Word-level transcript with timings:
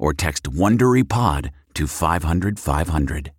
or 0.00 0.14
text 0.14 0.50
WonderyPod 0.50 1.50
to 1.74 1.86
500 1.86 2.58
500. 2.58 3.32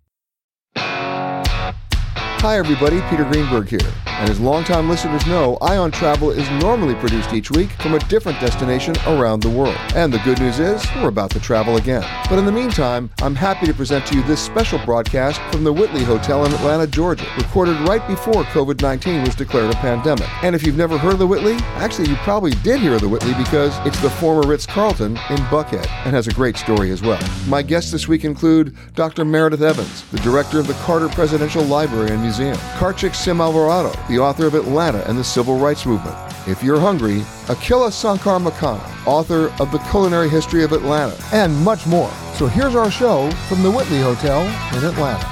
Hi, 0.76 2.56
everybody. 2.58 3.00
Peter 3.10 3.24
Greenberg 3.24 3.68
here. 3.68 4.11
And 4.22 4.30
as 4.30 4.38
longtime 4.38 4.88
listeners 4.88 5.26
know, 5.26 5.58
Eye 5.60 5.76
on 5.76 5.90
Travel 5.90 6.30
is 6.30 6.48
normally 6.62 6.94
produced 6.94 7.32
each 7.32 7.50
week 7.50 7.70
from 7.82 7.94
a 7.94 7.98
different 7.98 8.38
destination 8.38 8.94
around 9.08 9.42
the 9.42 9.50
world. 9.50 9.74
And 9.96 10.12
the 10.12 10.20
good 10.20 10.38
news 10.38 10.60
is, 10.60 10.80
we're 10.98 11.08
about 11.08 11.32
to 11.32 11.40
travel 11.40 11.76
again. 11.76 12.04
But 12.30 12.38
in 12.38 12.44
the 12.44 12.52
meantime, 12.52 13.10
I'm 13.20 13.34
happy 13.34 13.66
to 13.66 13.74
present 13.74 14.06
to 14.06 14.14
you 14.14 14.22
this 14.22 14.40
special 14.40 14.78
broadcast 14.84 15.40
from 15.50 15.64
the 15.64 15.72
Whitley 15.72 16.04
Hotel 16.04 16.46
in 16.46 16.52
Atlanta, 16.52 16.86
Georgia, 16.86 17.26
recorded 17.36 17.76
right 17.80 18.06
before 18.06 18.44
COVID 18.44 18.80
19 18.80 19.22
was 19.22 19.34
declared 19.34 19.74
a 19.74 19.76
pandemic. 19.78 20.28
And 20.44 20.54
if 20.54 20.64
you've 20.64 20.76
never 20.76 20.96
heard 20.96 21.14
of 21.14 21.18
the 21.18 21.26
Whitley, 21.26 21.54
actually, 21.74 22.08
you 22.08 22.14
probably 22.18 22.52
did 22.62 22.78
hear 22.78 22.94
of 22.94 23.00
the 23.00 23.08
Whitley 23.08 23.34
because 23.34 23.76
it's 23.84 24.00
the 24.02 24.10
former 24.10 24.46
Ritz 24.46 24.66
Carlton 24.66 25.16
in 25.30 25.38
Buckhead 25.50 25.88
and 26.04 26.14
has 26.14 26.28
a 26.28 26.32
great 26.32 26.56
story 26.56 26.92
as 26.92 27.02
well. 27.02 27.20
My 27.48 27.60
guests 27.60 27.90
this 27.90 28.06
week 28.06 28.24
include 28.24 28.76
Dr. 28.94 29.24
Meredith 29.24 29.62
Evans, 29.62 30.08
the 30.12 30.20
director 30.20 30.60
of 30.60 30.68
the 30.68 30.74
Carter 30.74 31.08
Presidential 31.08 31.64
Library 31.64 32.12
and 32.12 32.22
Museum, 32.22 32.56
Karcheik 32.78 33.16
Sim 33.16 33.40
Alvarado, 33.40 33.92
the 34.12 34.18
author 34.18 34.46
of 34.46 34.54
Atlanta 34.54 35.02
and 35.08 35.16
the 35.16 35.24
Civil 35.24 35.58
Rights 35.58 35.86
Movement. 35.86 36.14
If 36.46 36.62
you're 36.62 36.78
hungry, 36.78 37.20
Akila 37.46 37.88
Sankar 37.88 38.46
McConnell, 38.46 39.06
author 39.06 39.46
of 39.58 39.72
The 39.72 39.78
Culinary 39.90 40.28
History 40.28 40.62
of 40.62 40.72
Atlanta, 40.72 41.16
and 41.32 41.56
much 41.64 41.86
more. 41.86 42.10
So 42.34 42.46
here's 42.46 42.74
our 42.74 42.90
show 42.90 43.30
from 43.48 43.62
the 43.62 43.70
Whitley 43.70 44.00
Hotel 44.00 44.42
in 44.76 44.84
Atlanta. 44.84 45.26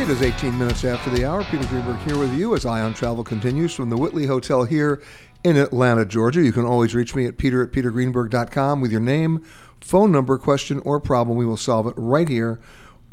It 0.00 0.08
is 0.08 0.22
18 0.22 0.56
minutes 0.56 0.84
after 0.84 1.10
the 1.10 1.24
hour. 1.24 1.42
Peter 1.42 1.66
Greenberg 1.66 1.98
here 2.02 2.16
with 2.16 2.32
you 2.34 2.54
as 2.54 2.64
Eye 2.64 2.82
on 2.82 2.94
Travel 2.94 3.24
continues 3.24 3.74
from 3.74 3.90
the 3.90 3.96
Whitley 3.96 4.26
Hotel 4.26 4.62
here 4.62 5.02
in 5.42 5.56
Atlanta, 5.56 6.04
Georgia. 6.04 6.40
You 6.40 6.52
can 6.52 6.64
always 6.64 6.94
reach 6.94 7.16
me 7.16 7.26
at 7.26 7.36
peter 7.36 7.64
at 7.64 7.72
petergreenberg.com 7.72 8.80
with 8.80 8.92
your 8.92 9.00
name, 9.00 9.42
phone 9.80 10.12
number, 10.12 10.38
question, 10.38 10.78
or 10.84 11.00
problem. 11.00 11.36
We 11.36 11.46
will 11.46 11.56
solve 11.56 11.88
it 11.88 11.94
right 11.96 12.28
here 12.28 12.60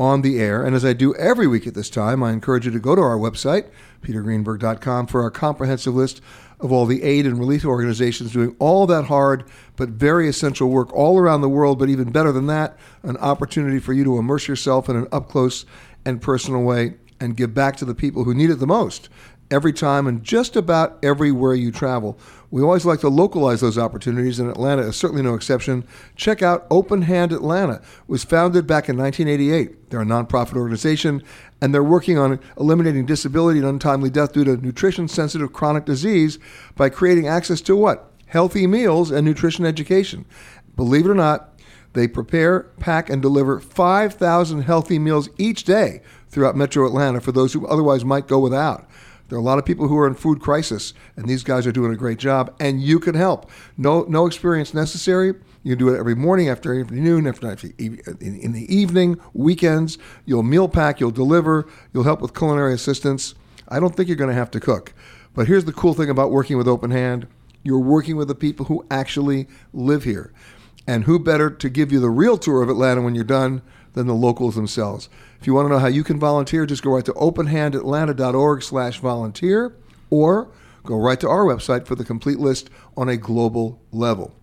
on 0.01 0.23
the 0.23 0.39
air. 0.39 0.65
And 0.65 0.75
as 0.75 0.83
I 0.83 0.93
do 0.93 1.13
every 1.15 1.45
week 1.45 1.67
at 1.67 1.75
this 1.75 1.89
time, 1.89 2.23
I 2.23 2.31
encourage 2.31 2.65
you 2.65 2.71
to 2.71 2.79
go 2.79 2.95
to 2.95 3.01
our 3.01 3.17
website, 3.17 3.69
petergreenberg.com, 4.01 5.05
for 5.05 5.21
our 5.21 5.29
comprehensive 5.29 5.93
list 5.93 6.21
of 6.59 6.71
all 6.71 6.87
the 6.87 7.03
aid 7.03 7.27
and 7.27 7.37
relief 7.37 7.63
organizations 7.63 8.33
doing 8.33 8.55
all 8.57 8.87
that 8.87 9.05
hard 9.05 9.43
but 9.75 9.89
very 9.89 10.27
essential 10.27 10.69
work 10.69 10.91
all 10.91 11.19
around 11.19 11.41
the 11.41 11.49
world. 11.49 11.77
But 11.77 11.89
even 11.89 12.11
better 12.11 12.31
than 12.31 12.47
that, 12.47 12.79
an 13.03 13.15
opportunity 13.17 13.77
for 13.77 13.93
you 13.93 14.03
to 14.03 14.17
immerse 14.17 14.47
yourself 14.47 14.89
in 14.89 14.95
an 14.95 15.07
up 15.11 15.29
close 15.29 15.65
and 16.03 16.19
personal 16.19 16.63
way 16.63 16.95
and 17.19 17.37
give 17.37 17.53
back 17.53 17.77
to 17.77 17.85
the 17.85 17.93
people 17.93 18.23
who 18.23 18.33
need 18.33 18.49
it 18.49 18.55
the 18.55 18.65
most 18.65 19.07
every 19.51 19.73
time 19.73 20.07
and 20.07 20.23
just 20.23 20.55
about 20.55 20.97
everywhere 21.03 21.53
you 21.53 21.71
travel. 21.71 22.17
We 22.49 22.61
always 22.61 22.85
like 22.85 23.01
to 23.01 23.09
localize 23.09 23.61
those 23.61 23.77
opportunities, 23.77 24.39
and 24.39 24.49
Atlanta 24.49 24.81
is 24.81 24.95
certainly 24.95 25.21
no 25.21 25.35
exception. 25.35 25.85
Check 26.15 26.41
out 26.41 26.65
Open 26.69 27.03
Hand 27.03 27.31
Atlanta. 27.31 27.75
It 27.75 28.09
was 28.09 28.23
founded 28.23 28.67
back 28.67 28.89
in 28.89 28.97
1988. 28.97 29.89
They're 29.89 30.01
a 30.01 30.05
nonprofit 30.05 30.55
organization, 30.55 31.23
and 31.61 31.73
they're 31.73 31.83
working 31.83 32.17
on 32.17 32.39
eliminating 32.57 33.05
disability 33.05 33.59
and 33.59 33.67
untimely 33.67 34.09
death 34.09 34.33
due 34.33 34.43
to 34.43 34.57
nutrition-sensitive 34.57 35.53
chronic 35.53 35.85
disease 35.85 36.39
by 36.75 36.89
creating 36.89 37.27
access 37.27 37.61
to 37.61 37.75
what? 37.75 38.11
Healthy 38.25 38.67
meals 38.67 39.11
and 39.11 39.25
nutrition 39.25 39.65
education. 39.65 40.25
Believe 40.75 41.05
it 41.05 41.11
or 41.11 41.15
not, 41.15 41.49
they 41.93 42.07
prepare, 42.07 42.61
pack, 42.79 43.09
and 43.09 43.21
deliver 43.21 43.59
5,000 43.59 44.61
healthy 44.61 44.99
meals 44.99 45.29
each 45.37 45.65
day 45.65 46.01
throughout 46.29 46.55
metro 46.55 46.85
Atlanta 46.85 47.19
for 47.19 47.33
those 47.33 47.53
who 47.53 47.67
otherwise 47.67 48.05
might 48.05 48.27
go 48.27 48.39
without. 48.39 48.89
There 49.31 49.37
are 49.37 49.41
a 49.41 49.45
lot 49.45 49.59
of 49.59 49.63
people 49.63 49.87
who 49.87 49.97
are 49.97 50.07
in 50.07 50.15
food 50.15 50.41
crisis, 50.41 50.93
and 51.15 51.25
these 51.25 51.41
guys 51.41 51.65
are 51.65 51.71
doing 51.71 51.93
a 51.93 51.95
great 51.95 52.19
job, 52.19 52.53
and 52.59 52.81
you 52.81 52.99
can 52.99 53.15
help. 53.15 53.49
No, 53.77 54.03
no 54.09 54.25
experience 54.25 54.73
necessary. 54.73 55.35
You 55.63 55.77
can 55.77 55.77
do 55.77 55.93
it 55.93 55.97
every 55.97 56.15
morning, 56.15 56.49
after 56.49 56.77
afternoon, 56.77 57.25
after 57.25 57.47
in 57.77 58.51
the 58.51 58.65
evening, 58.67 59.21
weekends. 59.33 59.97
You'll 60.25 60.43
meal 60.43 60.67
pack, 60.67 60.99
you'll 60.99 61.11
deliver, 61.11 61.65
you'll 61.93 62.03
help 62.03 62.19
with 62.19 62.35
culinary 62.37 62.73
assistance. 62.73 63.33
I 63.69 63.79
don't 63.79 63.95
think 63.95 64.09
you're 64.09 64.17
going 64.17 64.31
to 64.31 64.35
have 64.35 64.51
to 64.51 64.59
cook. 64.59 64.93
But 65.33 65.47
here's 65.47 65.63
the 65.63 65.71
cool 65.71 65.93
thing 65.93 66.09
about 66.09 66.29
working 66.29 66.57
with 66.57 66.67
Open 66.67 66.91
Hand 66.91 67.25
you're 67.63 67.79
working 67.79 68.17
with 68.17 68.27
the 68.27 68.35
people 68.35 68.65
who 68.65 68.85
actually 68.91 69.47
live 69.71 70.03
here. 70.03 70.33
And 70.85 71.05
who 71.05 71.17
better 71.17 71.49
to 71.49 71.69
give 71.69 71.89
you 71.89 72.01
the 72.01 72.09
real 72.09 72.37
tour 72.37 72.61
of 72.61 72.69
Atlanta 72.69 73.01
when 73.01 73.15
you're 73.15 73.23
done 73.23 73.61
than 73.93 74.07
the 74.07 74.13
locals 74.13 74.55
themselves? 74.55 75.07
If 75.41 75.47
you 75.47 75.55
want 75.55 75.65
to 75.65 75.69
know 75.69 75.79
how 75.79 75.87
you 75.87 76.03
can 76.03 76.19
volunteer, 76.19 76.67
just 76.67 76.83
go 76.83 76.91
right 76.91 77.05
to 77.05 77.13
openhandatlanta.org 77.13 78.61
slash 78.61 78.99
volunteer 78.99 79.75
or 80.11 80.51
go 80.83 80.95
right 80.95 81.19
to 81.19 81.27
our 81.27 81.45
website 81.45 81.87
for 81.87 81.95
the 81.95 82.05
complete 82.05 82.37
list 82.37 82.69
on 82.95 83.09
a 83.09 83.17
global 83.17 83.81
level. 83.91 84.35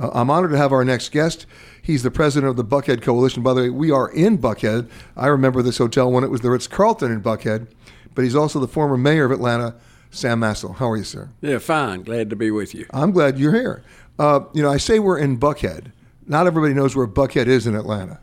Uh, 0.00 0.10
I'm 0.12 0.28
honored 0.28 0.50
to 0.50 0.56
have 0.56 0.72
our 0.72 0.84
next 0.84 1.12
guest. 1.12 1.46
He's 1.80 2.02
the 2.02 2.10
president 2.10 2.50
of 2.50 2.56
the 2.56 2.64
Buckhead 2.64 3.00
Coalition. 3.00 3.44
By 3.44 3.54
the 3.54 3.60
way, 3.60 3.70
we 3.70 3.92
are 3.92 4.10
in 4.10 4.38
Buckhead. 4.38 4.90
I 5.16 5.28
remember 5.28 5.62
this 5.62 5.78
hotel 5.78 6.10
when 6.10 6.24
it 6.24 6.30
was 6.30 6.40
the 6.40 6.50
Ritz 6.50 6.66
Carlton 6.66 7.12
in 7.12 7.22
Buckhead, 7.22 7.68
but 8.16 8.24
he's 8.24 8.34
also 8.34 8.58
the 8.58 8.66
former 8.66 8.96
mayor 8.96 9.26
of 9.26 9.30
Atlanta, 9.30 9.76
Sam 10.10 10.40
Massell. 10.40 10.72
How 10.72 10.90
are 10.90 10.96
you, 10.96 11.04
sir? 11.04 11.30
Yeah, 11.42 11.58
fine. 11.58 12.02
Glad 12.02 12.28
to 12.30 12.34
be 12.34 12.50
with 12.50 12.74
you. 12.74 12.86
I'm 12.90 13.12
glad 13.12 13.38
you're 13.38 13.54
here. 13.54 13.84
Uh, 14.18 14.40
you 14.52 14.64
know, 14.64 14.70
I 14.70 14.78
say 14.78 14.98
we're 14.98 15.18
in 15.18 15.38
Buckhead. 15.38 15.92
Not 16.26 16.48
everybody 16.48 16.74
knows 16.74 16.96
where 16.96 17.06
Buckhead 17.06 17.46
is 17.46 17.68
in 17.68 17.76
Atlanta. 17.76 18.18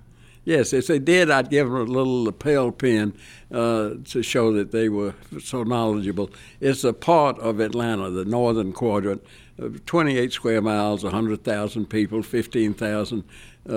Yes, 0.47 0.71
if 0.71 0.87
they 0.87 0.97
did, 0.97 1.29
I'd 1.29 1.49
give 1.49 1.67
them 1.67 1.75
a 1.75 1.83
little 1.83 2.23
lapel 2.23 2.71
pin 2.71 3.13
uh, 3.51 3.95
to 4.05 4.23
show 4.23 4.53
that 4.53 4.71
they 4.71 4.87
were 4.87 5.13
so 5.43 5.63
knowledgeable. 5.63 6.29
It's 6.61 6.85
a 6.85 6.93
part 6.93 7.37
of 7.39 7.59
Atlanta, 7.59 8.09
the 8.09 8.23
northern 8.23 8.71
quadrant, 8.71 9.21
uh, 9.61 9.67
28 9.85 10.31
square 10.31 10.61
miles, 10.61 11.03
100,000 11.03 11.87
people, 11.87 12.23
15,000, 12.23 13.25
uh, 13.67 13.73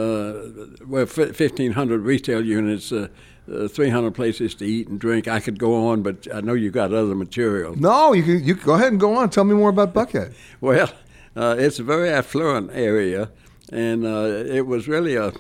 well, 0.87 1.07
1,500 1.07 2.03
retail 2.03 2.47
units. 2.47 2.93
Uh, 2.93 3.09
uh, 3.53 3.67
300 3.67 4.15
places 4.15 4.55
to 4.55 4.65
eat 4.65 4.87
and 4.87 5.01
drink. 5.01 5.27
I 5.27 5.41
could 5.41 5.59
go 5.59 5.89
on, 5.89 6.03
but 6.03 6.29
I 6.33 6.41
know 6.41 6.53
you 6.53 6.71
got 6.71 6.95
other 6.95 7.17
material. 7.17 7.75
No, 7.75 8.13
you 8.13 8.23
can, 8.23 8.45
you 8.45 8.55
go 8.55 8.75
ahead 8.75 8.93
and 8.93 9.01
go 9.01 9.17
on. 9.17 9.29
Tell 9.31 9.43
me 9.43 9.57
more 9.57 9.71
about 9.71 9.93
Buckhead. 9.93 10.35
well, 10.61 10.89
uh, 11.35 11.57
it's 11.59 11.81
a 11.81 11.83
very 11.83 12.11
affluent 12.11 12.71
area, 12.73 13.29
and 13.73 14.07
uh, 14.07 14.45
it 14.47 14.69
was 14.69 14.87
really 14.87 15.17
a, 15.17 15.33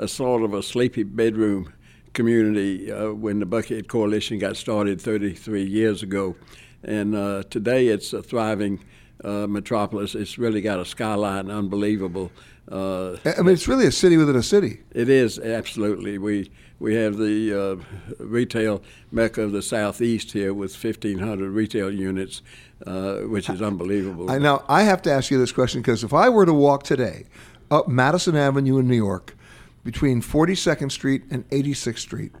a 0.00 0.08
sort 0.08 0.42
of 0.42 0.54
a 0.54 0.62
sleepy 0.62 1.02
bedroom 1.02 1.72
community 2.14 2.90
uh, 2.90 3.12
when 3.12 3.38
the 3.38 3.46
Buckhead 3.46 3.86
Coalition 3.86 4.38
got 4.38 4.56
started 4.56 5.00
33 5.00 5.62
years 5.62 6.02
ago. 6.02 6.34
And 6.82 7.14
uh, 7.14 7.44
today 7.50 7.88
it's 7.88 8.12
a 8.14 8.22
thriving 8.22 8.82
uh, 9.22 9.46
metropolis. 9.46 10.14
It's 10.14 10.38
really 10.38 10.62
got 10.62 10.80
a 10.80 10.86
skyline 10.86 11.50
unbelievable. 11.50 12.32
Uh, 12.70 13.16
I 13.24 13.42
mean, 13.42 13.52
it's 13.52 13.68
really 13.68 13.86
a 13.86 13.92
city 13.92 14.16
within 14.16 14.36
a 14.36 14.42
city. 14.42 14.80
It 14.92 15.08
is 15.08 15.38
absolutely. 15.38 16.18
We 16.18 16.50
we 16.78 16.94
have 16.94 17.18
the 17.18 17.52
uh, 17.52 18.24
retail 18.24 18.80
mecca 19.12 19.42
of 19.42 19.52
the 19.52 19.60
southeast 19.60 20.32
here 20.32 20.54
with 20.54 20.72
1,500 20.82 21.50
retail 21.50 21.92
units, 21.92 22.40
uh, 22.86 23.16
which 23.18 23.50
is 23.50 23.60
unbelievable. 23.60 24.30
I, 24.30 24.38
now 24.38 24.64
I 24.66 24.84
have 24.84 25.02
to 25.02 25.12
ask 25.12 25.30
you 25.30 25.38
this 25.38 25.52
question 25.52 25.82
because 25.82 26.04
if 26.04 26.14
I 26.14 26.30
were 26.30 26.46
to 26.46 26.54
walk 26.54 26.84
today 26.84 27.26
up 27.70 27.86
Madison 27.88 28.34
Avenue 28.34 28.78
in 28.78 28.88
New 28.88 28.96
York, 28.96 29.36
between 29.84 30.22
42nd 30.22 30.90
Street 30.92 31.22
and 31.30 31.48
86th 31.50 31.98
Street, 31.98 32.32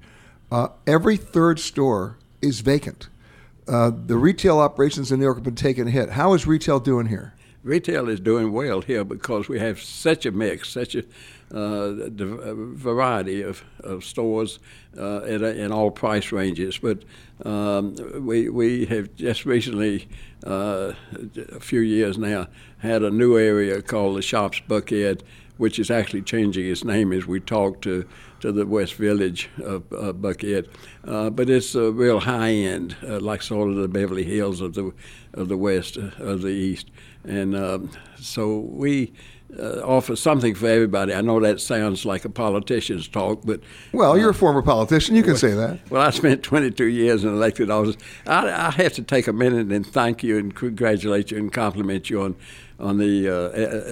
uh, 0.50 0.68
every 0.86 1.16
third 1.16 1.58
store 1.58 2.18
is 2.42 2.60
vacant. 2.60 3.08
Uh, 3.68 3.90
the 3.90 4.16
retail 4.16 4.58
operations 4.58 5.12
in 5.12 5.20
New 5.20 5.26
York 5.26 5.36
have 5.36 5.44
been 5.44 5.54
taking 5.54 5.86
a 5.86 5.90
hit. 5.90 6.10
How 6.10 6.34
is 6.34 6.46
retail 6.46 6.80
doing 6.80 7.06
here? 7.06 7.34
Retail 7.62 8.08
is 8.08 8.20
doing 8.20 8.52
well 8.52 8.80
here 8.80 9.04
because 9.04 9.48
we 9.48 9.58
have 9.60 9.80
such 9.80 10.24
a 10.24 10.32
mix, 10.32 10.70
such 10.70 10.94
a 10.94 11.04
uh, 11.52 11.92
variety 12.14 13.42
of, 13.42 13.62
of 13.80 14.02
stores 14.02 14.60
uh, 14.96 15.22
in, 15.22 15.44
in, 15.44 15.70
all 15.70 15.90
price 15.90 16.32
ranges. 16.32 16.78
But 16.78 17.02
um, 17.44 17.96
we, 18.24 18.48
we 18.48 18.86
have 18.86 19.14
just 19.14 19.44
recently, 19.44 20.08
uh, 20.46 20.92
a 21.52 21.60
few 21.60 21.80
years 21.80 22.16
now, 22.16 22.46
had 22.78 23.02
a 23.02 23.10
new 23.10 23.36
area 23.36 23.82
called 23.82 24.16
the 24.16 24.22
Shops 24.22 24.62
Buckhead 24.66 25.20
which 25.60 25.78
is 25.78 25.90
actually 25.90 26.22
changing 26.22 26.66
its 26.66 26.84
name 26.84 27.12
as 27.12 27.26
we 27.26 27.38
talk 27.38 27.82
to, 27.82 28.06
to 28.40 28.50
the 28.50 28.64
West 28.64 28.94
Village 28.94 29.50
of 29.62 29.82
uh, 29.92 30.10
Buckhead. 30.10 30.66
Uh, 31.06 31.28
but 31.28 31.50
it's 31.50 31.74
a 31.74 31.92
real 31.92 32.18
high 32.18 32.52
end, 32.52 32.96
uh, 33.06 33.20
like 33.20 33.42
sort 33.42 33.68
of 33.68 33.76
the 33.76 33.86
Beverly 33.86 34.24
Hills 34.24 34.62
of 34.62 34.72
the 34.72 34.90
of 35.34 35.48
the 35.48 35.58
West 35.58 35.98
uh, 35.98 36.10
of 36.18 36.40
the 36.40 36.48
East, 36.48 36.90
and 37.24 37.54
um, 37.54 37.90
so 38.18 38.58
we. 38.58 39.12
Uh, 39.58 39.80
offer 39.84 40.14
something 40.14 40.54
for 40.54 40.68
everybody. 40.68 41.12
I 41.12 41.22
know 41.22 41.40
that 41.40 41.60
sounds 41.60 42.04
like 42.04 42.24
a 42.24 42.28
politician's 42.28 43.08
talk, 43.08 43.40
but 43.44 43.58
well, 43.92 44.16
you're 44.16 44.30
a 44.30 44.34
former 44.34 44.62
politician. 44.62 45.16
You 45.16 45.24
can 45.24 45.36
say 45.36 45.54
that. 45.54 45.90
Well, 45.90 46.00
I 46.00 46.10
spent 46.10 46.44
22 46.44 46.84
years 46.84 47.24
in 47.24 47.30
elected 47.30 47.68
office. 47.68 47.96
I, 48.28 48.48
I 48.48 48.70
have 48.70 48.92
to 48.92 49.02
take 49.02 49.26
a 49.26 49.32
minute 49.32 49.72
and 49.72 49.84
thank 49.84 50.22
you 50.22 50.38
and 50.38 50.54
congratulate 50.54 51.32
you 51.32 51.38
and 51.38 51.52
compliment 51.52 52.08
you 52.08 52.22
on 52.22 52.36
on 52.80 52.98
the 52.98 53.28
uh, 53.28 53.50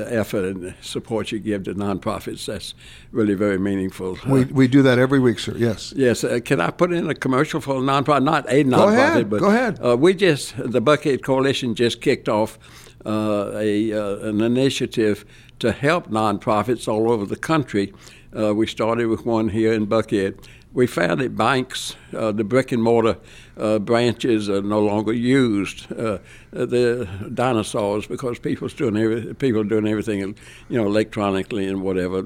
effort 0.09 0.45
and 0.45 0.75
support 0.81 1.31
you 1.33 1.39
give 1.39 1.65
to 1.65 1.75
nonprofits. 1.75 2.47
That's 2.47 2.75
really 3.13 3.35
very 3.35 3.59
meaningful. 3.59 4.19
We, 4.27 4.45
we 4.45 4.69
do 4.69 4.83
that 4.83 4.99
every 4.99 5.19
week, 5.19 5.39
sir. 5.39 5.55
Yes. 5.57 5.93
Yes. 5.97 6.25
Uh, 6.25 6.41
can 6.45 6.61
I 6.61 6.71
put 6.71 6.93
in 6.93 7.09
a 7.09 7.15
commercial 7.15 7.61
for 7.61 7.77
a 7.77 7.81
nonprofit? 7.81 8.25
Not 8.25 8.47
a 8.49 8.65
nonprofit, 8.65 8.71
go 8.71 8.89
ahead, 8.89 9.31
but 9.31 9.41
go 9.41 9.49
ahead. 9.49 9.79
Uh, 9.85 9.97
we 9.97 10.15
just 10.15 10.57
the 10.57 10.81
Buckhead 10.81 11.23
Coalition 11.23 11.75
just 11.75 12.01
kicked 12.01 12.29
off 12.29 12.59
uh, 13.07 13.53
a 13.55 13.93
uh, 13.93 14.29
an 14.29 14.41
initiative 14.41 15.25
to 15.59 15.73
help 15.73 16.09
nonprofits 16.09 16.89
all 16.89 17.11
over 17.11 17.27
the 17.27 17.37
country. 17.37 17.93
Uh, 18.37 18.55
we 18.55 18.67
started 18.67 19.07
with 19.07 19.25
one 19.25 19.49
here 19.49 19.73
in 19.73 19.87
Buckhead 19.87 20.39
we 20.73 20.87
found 20.87 21.21
that 21.21 21.35
banks, 21.35 21.97
uh, 22.15 22.31
the 22.31 22.45
brick 22.45 22.73
and 22.73 22.83
mortar 22.83 23.17
uh, 23.57 23.79
branches 23.79 24.51
are 24.51 24.63
no 24.63 24.81
longer 24.81 25.13
used. 25.13 25.91
Uh, 25.91 26.19
the 26.53 27.09
dinosaurs 27.33 28.07
because 28.07 28.39
people's 28.39 28.75
doing 28.75 28.97
every, 28.97 29.35
people 29.35 29.63
are 29.63 29.65
doing 29.65 29.89
everything, 29.89 30.21
you 30.69 30.79
know, 30.79 30.87
electronically 30.87 31.67
and 31.67 31.83
whatever, 31.83 32.23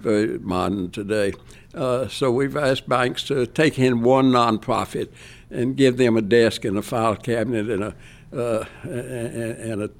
very 0.00 0.38
modern 0.40 0.90
today. 0.90 1.32
Uh, 1.72 2.08
so 2.08 2.30
we've 2.30 2.56
asked 2.56 2.88
banks 2.88 3.22
to 3.24 3.46
take 3.46 3.78
in 3.78 4.02
one 4.02 4.30
nonprofit 4.30 5.08
and 5.50 5.76
give 5.76 5.96
them 5.96 6.16
a 6.16 6.22
desk 6.22 6.64
and 6.64 6.76
a 6.76 6.82
file 6.82 7.16
cabinet 7.16 7.70
and 7.70 7.84
a 7.84 7.94
uh, 8.32 8.66
and 8.82 9.80
a 9.80 9.90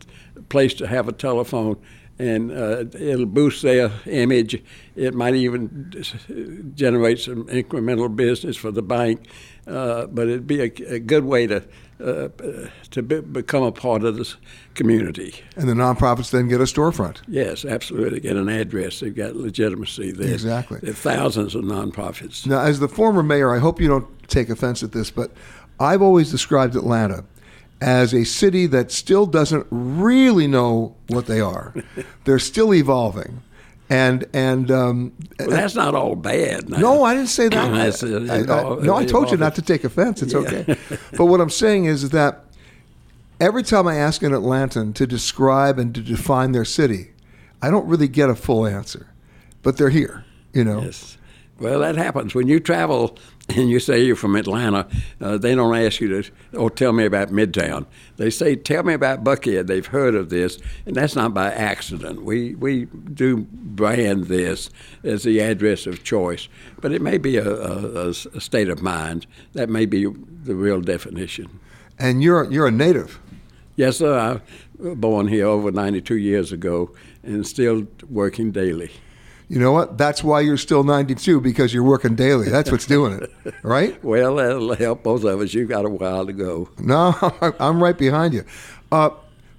place 0.48 0.74
to 0.74 0.88
have 0.88 1.06
a 1.06 1.12
telephone 1.12 1.76
and 2.18 2.52
uh, 2.52 2.84
it'll 2.98 3.26
boost 3.26 3.62
their 3.62 3.90
image. 4.06 4.62
It 4.96 5.14
might 5.14 5.34
even 5.34 5.92
generate 6.74 7.18
some 7.18 7.44
incremental 7.44 8.14
business 8.14 8.56
for 8.56 8.70
the 8.70 8.82
bank, 8.82 9.26
uh, 9.66 10.06
but 10.06 10.28
it'd 10.28 10.46
be 10.46 10.60
a, 10.60 10.94
a 10.94 10.98
good 10.98 11.24
way 11.24 11.46
to 11.46 11.64
uh, 12.00 12.28
to 12.90 13.02
be, 13.02 13.20
become 13.20 13.62
a 13.62 13.72
part 13.72 14.02
of 14.04 14.16
this 14.16 14.36
community. 14.74 15.34
And 15.56 15.68
the 15.68 15.74
nonprofits 15.74 16.30
then 16.30 16.48
get 16.48 16.60
a 16.60 16.64
storefront. 16.64 17.22
Yes, 17.28 17.64
absolutely. 17.64 18.20
Get 18.20 18.36
an 18.36 18.48
address. 18.48 19.00
They've 19.00 19.14
got 19.14 19.36
legitimacy 19.36 20.12
there. 20.12 20.32
Exactly. 20.32 20.80
There 20.82 20.90
are 20.90 20.94
thousands 20.94 21.54
of 21.54 21.62
nonprofits. 21.64 22.46
Now, 22.46 22.62
as 22.62 22.80
the 22.80 22.88
former 22.88 23.22
mayor, 23.22 23.54
I 23.54 23.58
hope 23.58 23.80
you 23.80 23.88
don't 23.88 24.28
take 24.28 24.50
offense 24.50 24.82
at 24.82 24.92
this, 24.92 25.10
but 25.10 25.30
I've 25.78 26.02
always 26.02 26.30
described 26.30 26.76
Atlanta 26.76 27.24
as 27.84 28.14
a 28.14 28.24
city 28.24 28.66
that 28.66 28.90
still 28.90 29.26
doesn't 29.26 29.66
really 29.70 30.46
know 30.46 30.96
what 31.08 31.26
they 31.26 31.38
are. 31.38 31.74
They're 32.24 32.38
still 32.38 32.72
evolving. 32.72 33.42
And 33.90 34.24
and 34.32 34.70
um, 34.70 35.12
well, 35.38 35.50
that's 35.50 35.74
not 35.74 35.94
all 35.94 36.16
bad. 36.16 36.70
No, 36.70 37.04
I 37.04 37.14
didn't 37.14 37.28
say 37.28 37.48
that. 37.48 37.70
I, 38.30 38.38
I, 38.38 38.82
no, 38.82 38.96
I 38.96 39.04
told 39.04 39.30
you 39.30 39.36
not 39.36 39.54
to 39.56 39.62
take 39.62 39.84
offense. 39.84 40.22
It's 40.22 40.32
yeah. 40.32 40.40
okay. 40.40 40.78
but 41.18 41.26
what 41.26 41.42
I'm 41.42 41.50
saying 41.50 41.84
is 41.84 42.08
that 42.10 42.46
every 43.38 43.62
time 43.62 43.86
I 43.86 43.96
ask 43.96 44.22
an 44.22 44.32
Atlantan 44.32 44.94
to 44.94 45.06
describe 45.06 45.78
and 45.78 45.94
to 45.94 46.00
define 46.00 46.52
their 46.52 46.64
city, 46.64 47.12
I 47.60 47.70
don't 47.70 47.86
really 47.86 48.08
get 48.08 48.30
a 48.30 48.34
full 48.34 48.66
answer. 48.66 49.08
But 49.62 49.76
they're 49.76 49.90
here, 49.90 50.24
you 50.54 50.64
know. 50.64 50.80
Yes. 50.80 51.18
Well, 51.60 51.80
that 51.80 51.96
happens 51.96 52.34
when 52.34 52.48
you 52.48 52.60
travel 52.60 53.18
and 53.56 53.68
you 53.68 53.78
say 53.78 54.02
you're 54.02 54.16
from 54.16 54.36
Atlanta. 54.36 54.86
Uh, 55.20 55.36
they 55.36 55.54
don't 55.54 55.74
ask 55.76 56.00
you 56.00 56.22
to, 56.22 56.30
or 56.56 56.70
tell 56.70 56.92
me 56.92 57.04
about 57.04 57.28
Midtown. 57.28 57.86
They 58.16 58.30
say, 58.30 58.56
tell 58.56 58.82
me 58.82 58.94
about 58.94 59.22
Buckhead. 59.22 59.66
They've 59.66 59.86
heard 59.86 60.14
of 60.14 60.30
this, 60.30 60.58
and 60.86 60.96
that's 60.96 61.14
not 61.14 61.34
by 61.34 61.52
accident. 61.52 62.22
We 62.22 62.54
we 62.54 62.86
do 62.86 63.46
brand 63.50 64.24
this 64.24 64.70
as 65.02 65.24
the 65.24 65.40
address 65.40 65.86
of 65.86 66.04
choice, 66.04 66.48
but 66.80 66.92
it 66.92 67.02
may 67.02 67.18
be 67.18 67.36
a, 67.36 67.48
a, 67.48 68.08
a 68.08 68.40
state 68.40 68.68
of 68.68 68.82
mind. 68.82 69.26
That 69.52 69.68
may 69.68 69.84
be 69.84 70.06
the 70.06 70.54
real 70.54 70.80
definition. 70.80 71.60
And 71.98 72.22
you're 72.22 72.50
you're 72.50 72.68
a 72.68 72.72
native. 72.72 73.20
Yes, 73.76 73.98
sir. 73.98 74.16
I 74.16 74.40
was 74.82 74.96
born 74.96 75.26
here 75.28 75.46
over 75.46 75.70
92 75.70 76.16
years 76.16 76.52
ago, 76.52 76.94
and 77.22 77.46
still 77.46 77.86
working 78.08 78.52
daily 78.52 78.92
you 79.48 79.58
know 79.58 79.72
what? 79.72 79.98
That's 79.98 80.24
why 80.24 80.40
you're 80.40 80.56
still 80.56 80.84
92 80.84 81.40
because 81.40 81.74
you're 81.74 81.82
working 81.82 82.14
daily. 82.14 82.48
That's 82.48 82.70
what's 82.70 82.86
doing 82.86 83.20
it, 83.20 83.54
right? 83.62 84.02
well, 84.02 84.36
that'll 84.36 84.74
help 84.74 85.02
both 85.02 85.24
of 85.24 85.40
us. 85.40 85.52
You've 85.52 85.68
got 85.68 85.84
a 85.84 85.90
while 85.90 86.26
to 86.26 86.32
go. 86.32 86.70
No, 86.78 87.14
I'm 87.60 87.82
right 87.82 87.96
behind 87.96 88.34
you. 88.34 88.44
Uh, 88.90 89.10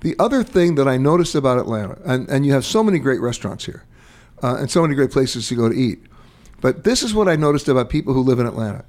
the 0.02 0.16
other 0.20 0.44
thing 0.44 0.76
that 0.76 0.88
I 0.88 0.98
noticed 0.98 1.36
about 1.36 1.58
Atlanta, 1.58 1.98
and, 2.06 2.28
and 2.30 2.46
you 2.46 2.54
have 2.54 2.66
so 2.66 2.84
many 2.84 3.00
great 3.00 3.22
restaurants 3.22 3.66
here 3.66 3.84
uh, 4.44 4.56
and 4.58 4.70
so 4.70 4.82
many 4.82 4.96
great 4.96 5.12
places 5.12 5.48
to 5.50 5.56
go 5.56 5.70
to 5.70 5.76
eat, 5.76 6.00
but 6.62 6.84
this 6.84 7.04
is 7.04 7.14
what 7.14 7.28
I 7.28 7.36
noticed 7.36 7.68
about 7.68 7.90
people 7.90 8.14
who 8.14 8.22
live 8.22 8.40
in 8.40 8.48
Atlanta. 8.48 8.86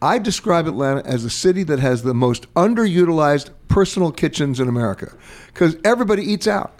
I 0.00 0.18
describe 0.18 0.66
Atlanta 0.66 1.04
as 1.04 1.24
a 1.24 1.30
city 1.30 1.64
that 1.64 1.80
has 1.80 2.02
the 2.02 2.14
most 2.14 2.52
underutilized 2.54 3.50
personal 3.68 4.12
kitchens 4.12 4.60
in 4.60 4.68
America 4.68 5.12
because 5.48 5.76
everybody 5.84 6.22
eats 6.22 6.46
out. 6.46 6.77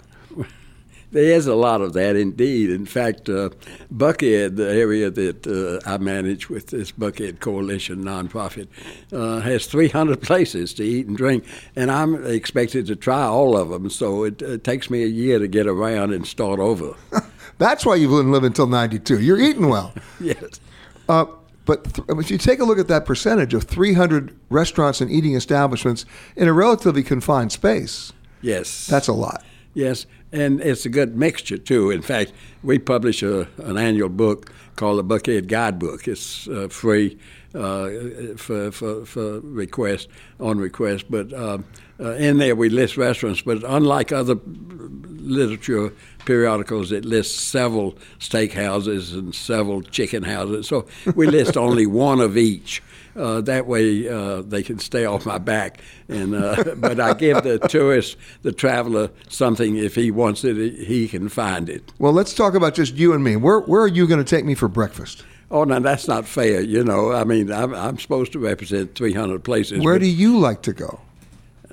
There 1.11 1.23
is 1.23 1.47
a 1.47 1.55
lot 1.55 1.81
of 1.81 1.93
that 1.93 2.15
indeed. 2.15 2.69
In 2.69 2.85
fact, 2.85 3.29
uh, 3.29 3.49
Buckhead, 3.93 4.57
the 4.57 4.71
area 4.71 5.09
that 5.09 5.47
uh, 5.47 5.89
I 5.89 5.97
manage 5.97 6.49
with 6.49 6.67
this 6.67 6.91
Buckhead 6.91 7.39
Coalition 7.39 8.03
nonprofit, 8.03 8.67
uh, 9.11 9.39
has 9.39 9.65
300 9.65 10.21
places 10.21 10.73
to 10.75 10.83
eat 10.83 11.07
and 11.07 11.17
drink, 11.17 11.45
and 11.75 11.91
I'm 11.91 12.25
expected 12.25 12.85
to 12.87 12.95
try 12.95 13.23
all 13.23 13.57
of 13.57 13.69
them. 13.69 13.89
So 13.89 14.23
it, 14.23 14.41
it 14.41 14.63
takes 14.63 14.89
me 14.89 15.03
a 15.03 15.07
year 15.07 15.39
to 15.39 15.47
get 15.47 15.65
around 15.65 16.13
and 16.13 16.27
start 16.27 16.59
over. 16.59 16.93
That's 17.57 17.85
why 17.85 17.95
you 17.95 18.09
wouldn't 18.09 18.31
live 18.31 18.43
until 18.43 18.67
92. 18.67 19.19
You're 19.19 19.39
eating 19.39 19.67
well. 19.67 19.93
yes. 20.19 20.59
Uh, 21.07 21.25
but 21.65 21.83
th- 21.93 22.07
if 22.09 22.31
you 22.31 22.37
take 22.37 22.59
a 22.59 22.63
look 22.63 22.79
at 22.79 22.87
that 22.87 23.05
percentage 23.05 23.53
of 23.53 23.63
300 23.63 24.35
restaurants 24.49 25.01
and 25.01 25.11
eating 25.11 25.35
establishments 25.35 26.05
in 26.35 26.47
a 26.47 26.53
relatively 26.53 27.03
confined 27.03 27.51
space, 27.51 28.13
yes, 28.41 28.87
that's 28.87 29.07
a 29.07 29.13
lot. 29.13 29.43
Yes, 29.73 30.05
and 30.31 30.61
it's 30.61 30.85
a 30.85 30.89
good 30.89 31.15
mixture 31.15 31.57
too. 31.57 31.91
In 31.91 32.01
fact, 32.01 32.33
we 32.63 32.79
publish 32.79 33.23
a, 33.23 33.47
an 33.57 33.77
annual 33.77 34.09
book 34.09 34.51
called 34.75 34.99
the 34.99 35.03
Buckhead 35.03 35.47
Guidebook. 35.47 36.07
It's 36.07 36.47
uh, 36.47 36.67
free 36.69 37.17
uh, 37.53 37.89
for, 38.37 38.71
for, 38.71 39.05
for 39.05 39.39
request 39.41 40.07
on 40.39 40.59
request, 40.59 41.05
but 41.09 41.33
uh, 41.33 41.57
uh, 41.99 42.11
in 42.13 42.37
there 42.37 42.55
we 42.55 42.69
list 42.69 42.95
restaurants. 42.95 43.41
But 43.41 43.63
unlike 43.63 44.11
other 44.11 44.35
literature 44.45 45.93
periodicals, 46.25 46.91
it 46.91 47.05
lists 47.05 47.41
several 47.41 47.97
steakhouses 48.19 49.13
and 49.13 49.33
several 49.33 49.81
chicken 49.81 50.23
houses. 50.23 50.67
So 50.67 50.87
we 51.15 51.27
list 51.27 51.57
only 51.57 51.85
one 51.85 52.19
of 52.19 52.37
each. 52.37 52.83
Uh, 53.15 53.41
that 53.41 53.65
way 53.67 54.07
uh, 54.07 54.41
they 54.41 54.63
can 54.63 54.79
stay 54.79 55.05
off 55.05 55.25
my 55.25 55.37
back. 55.37 55.81
And 56.07 56.35
uh, 56.35 56.63
but 56.77 56.99
I 56.99 57.13
give 57.13 57.43
the 57.43 57.59
tourist, 57.59 58.17
the 58.41 58.51
traveler, 58.51 59.09
something 59.27 59.77
if 59.77 59.95
he 59.95 60.11
wants 60.11 60.43
it, 60.43 60.55
he 60.75 61.07
can 61.07 61.29
find 61.29 61.69
it. 61.69 61.91
Well, 61.99 62.13
let's 62.13 62.33
talk 62.33 62.53
about 62.53 62.75
just 62.75 62.95
you 62.95 63.13
and 63.13 63.23
me. 63.23 63.35
Where 63.35 63.59
where 63.59 63.81
are 63.81 63.87
you 63.87 64.07
going 64.07 64.23
to 64.23 64.29
take 64.29 64.45
me 64.45 64.55
for 64.55 64.67
breakfast? 64.67 65.25
Oh, 65.51 65.63
no, 65.63 65.79
that's 65.79 66.07
not 66.07 66.27
fair. 66.27 66.61
You 66.61 66.83
know, 66.83 67.11
I 67.11 67.23
mean, 67.23 67.51
I'm, 67.51 67.73
I'm 67.73 67.97
supposed 67.97 68.33
to 68.33 68.39
represent 68.39 68.93
300 68.93 69.43
places. 69.43 69.83
Where 69.83 69.97
do 69.97 70.05
you 70.05 70.37
like 70.37 70.61
to 70.61 70.73
go? 70.73 70.99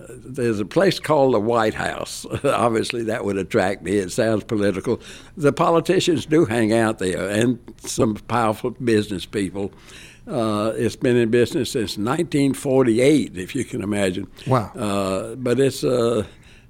there's 0.09 0.61
a 0.61 0.65
place 0.65 0.99
called 0.99 1.35
the 1.35 1.41
White 1.41 1.75
House. 1.75 2.27
Obviously, 2.45 3.03
that 3.05 3.25
would 3.25 3.37
attract 3.37 3.83
me. 3.83 3.97
It 3.97 4.13
sounds 4.13 4.45
political. 4.45 5.01
The 5.37 5.53
politicians 5.53 6.27
do 6.27 6.45
hang 6.45 6.73
out 6.73 6.99
there, 6.99 7.29
and 7.29 7.59
some 7.79 8.15
powerful 8.15 8.71
business 8.71 9.27
people. 9.27 9.73
Uh, 10.27 10.73
it's 10.77 10.97
been 10.97 11.17
in 11.17 11.31
business 11.31 11.71
since 11.71 11.97
1948, 11.97 13.37
if 13.37 13.55
you 13.55 13.65
can 13.65 13.83
imagine. 13.83 14.27
Wow. 14.47 14.73
Uh, 14.75 15.35
but 15.37 15.61
it's 15.61 15.85
uh, 15.85 16.25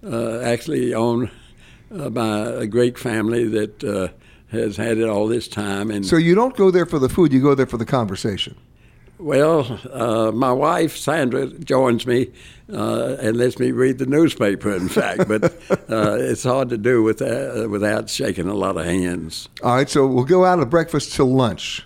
uh 0.04 0.40
actually 0.40 0.94
owned 0.94 1.30
uh, 1.94 2.10
by 2.10 2.38
a 2.38 2.66
great 2.66 2.98
family 2.98 3.48
that 3.48 3.84
uh, 3.84 4.08
has 4.48 4.76
had 4.76 4.98
it 4.98 5.08
all 5.08 5.26
this 5.26 5.48
time. 5.48 5.90
And 5.90 6.04
so 6.04 6.16
you 6.16 6.34
don't 6.34 6.56
go 6.56 6.70
there 6.70 6.86
for 6.86 6.98
the 6.98 7.08
food; 7.08 7.32
you 7.32 7.40
go 7.40 7.54
there 7.54 7.66
for 7.66 7.78
the 7.78 7.86
conversation. 7.86 8.56
Well, 9.18 9.80
uh, 9.92 10.30
my 10.32 10.52
wife 10.52 10.94
Sandra 10.94 11.46
joins 11.46 12.06
me 12.06 12.30
uh, 12.70 13.16
and 13.18 13.36
lets 13.38 13.58
me 13.58 13.70
read 13.70 13.96
the 13.96 14.04
newspaper. 14.04 14.74
In 14.74 14.88
fact, 14.88 15.26
but 15.26 15.44
uh, 15.90 16.16
it's 16.18 16.44
hard 16.44 16.68
to 16.68 16.76
do 16.76 17.02
with 17.02 17.18
that, 17.18 17.68
without 17.70 18.10
shaking 18.10 18.48
a 18.48 18.54
lot 18.54 18.76
of 18.76 18.84
hands. 18.84 19.48
All 19.62 19.76
right, 19.76 19.88
so 19.88 20.06
we'll 20.06 20.24
go 20.24 20.44
out 20.44 20.58
of 20.58 20.68
breakfast 20.68 21.14
till 21.14 21.32
lunch. 21.32 21.82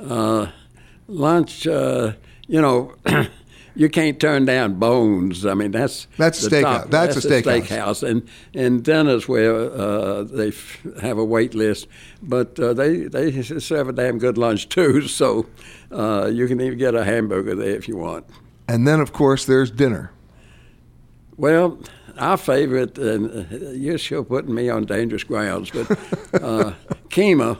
Uh, 0.00 0.48
lunch, 1.08 1.66
uh, 1.66 2.12
you 2.46 2.60
know. 2.60 2.94
you 3.76 3.88
can't 3.88 4.20
turn 4.20 4.44
down 4.44 4.74
Bone's. 4.74 5.44
I 5.44 5.54
mean, 5.54 5.72
that's 5.72 6.06
that's 6.16 6.46
steakhouse. 6.46 6.90
That's, 6.90 7.14
that's, 7.14 7.24
a 7.24 7.28
steakhouse. 7.28 7.66
steakhouse. 7.66 8.08
And 8.08 8.28
and 8.54 8.84
dinners 8.84 9.28
where 9.28 9.54
uh, 9.54 10.22
they 10.22 10.48
f- 10.48 10.82
have 11.00 11.18
a 11.18 11.24
wait 11.24 11.54
list, 11.54 11.88
but 12.22 12.58
uh, 12.60 12.72
they 12.72 12.98
they 12.98 13.42
serve 13.42 13.88
a 13.88 13.92
damn 13.92 14.18
good 14.18 14.38
lunch 14.38 14.68
too. 14.68 15.08
So 15.14 15.46
uh, 15.92 16.26
you 16.26 16.48
can 16.48 16.60
even 16.60 16.76
get 16.78 16.94
a 16.94 17.04
hamburger 17.04 17.54
there 17.54 17.76
if 17.76 17.88
you 17.88 17.96
want. 17.96 18.26
And 18.66 18.86
then, 18.86 19.00
of 19.00 19.12
course, 19.12 19.44
there's 19.44 19.70
dinner. 19.70 20.10
Well, 21.36 21.78
our 22.18 22.36
favorite, 22.36 22.98
and 22.98 23.52
uh, 23.52 23.70
you're 23.70 23.98
sure 23.98 24.24
putting 24.24 24.54
me 24.54 24.68
on 24.68 24.84
dangerous 24.86 25.24
grounds, 25.24 25.70
but 25.70 25.90
uh, 26.42 26.72
Kyma, 27.10 27.58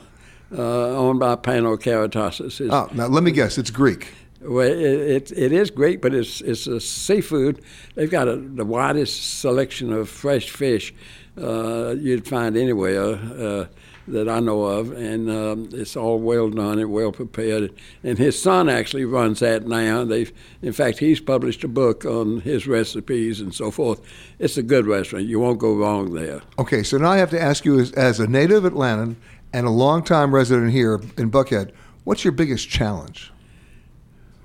uh, 0.51 0.97
owned 0.97 1.19
by. 1.19 1.33
Is, 1.35 2.61
oh, 2.61 2.89
now 2.93 3.07
let 3.07 3.23
me 3.23 3.31
guess, 3.31 3.57
it's 3.57 3.71
Greek. 3.71 4.13
Well, 4.41 4.67
it, 4.67 4.75
it, 4.75 5.31
it 5.31 5.51
is 5.51 5.71
great, 5.71 6.01
but 6.01 6.13
it's 6.13 6.41
it's 6.41 6.67
a 6.67 6.79
seafood. 6.79 7.61
They've 7.95 8.11
got 8.11 8.27
a, 8.27 8.35
the 8.35 8.65
widest 8.65 9.39
selection 9.39 9.91
of 9.91 10.09
fresh 10.09 10.49
fish 10.49 10.93
uh, 11.37 11.95
you'd 11.97 12.27
find 12.27 12.55
anywhere 12.55 13.15
uh, 13.15 13.65
that 14.07 14.29
I 14.29 14.39
know 14.39 14.63
of, 14.65 14.91
and 14.91 15.29
um, 15.31 15.69
it's 15.73 15.95
all 15.95 16.19
well 16.19 16.49
done 16.49 16.77
and 16.77 16.91
well 16.91 17.11
prepared. 17.11 17.73
And 18.03 18.17
his 18.17 18.39
son 18.39 18.69
actually 18.69 19.05
runs 19.05 19.39
that 19.39 19.65
now. 19.65 20.05
They, 20.05 20.27
in 20.61 20.73
fact, 20.73 20.99
he's 20.99 21.19
published 21.19 21.63
a 21.63 21.67
book 21.67 22.05
on 22.05 22.41
his 22.41 22.67
recipes 22.67 23.41
and 23.41 23.53
so 23.53 23.71
forth. 23.71 24.01
It's 24.37 24.57
a 24.57 24.63
good 24.63 24.85
restaurant. 24.85 25.25
You 25.25 25.39
won't 25.39 25.59
go 25.59 25.75
wrong 25.75 26.13
there. 26.13 26.41
Okay, 26.59 26.83
so 26.83 26.97
now 26.97 27.09
I 27.09 27.17
have 27.17 27.31
to 27.31 27.41
ask 27.41 27.65
you, 27.65 27.79
as, 27.79 27.91
as 27.93 28.19
a 28.19 28.27
native 28.27 28.63
Atlantan 28.63 29.15
and 29.55 29.65
a 29.65 29.69
longtime 29.69 30.35
resident 30.35 30.73
here 30.73 30.95
in 31.17 31.31
Buckhead, 31.31 31.71
what's 32.03 32.25
your 32.25 32.33
biggest 32.33 32.67
challenge? 32.67 33.31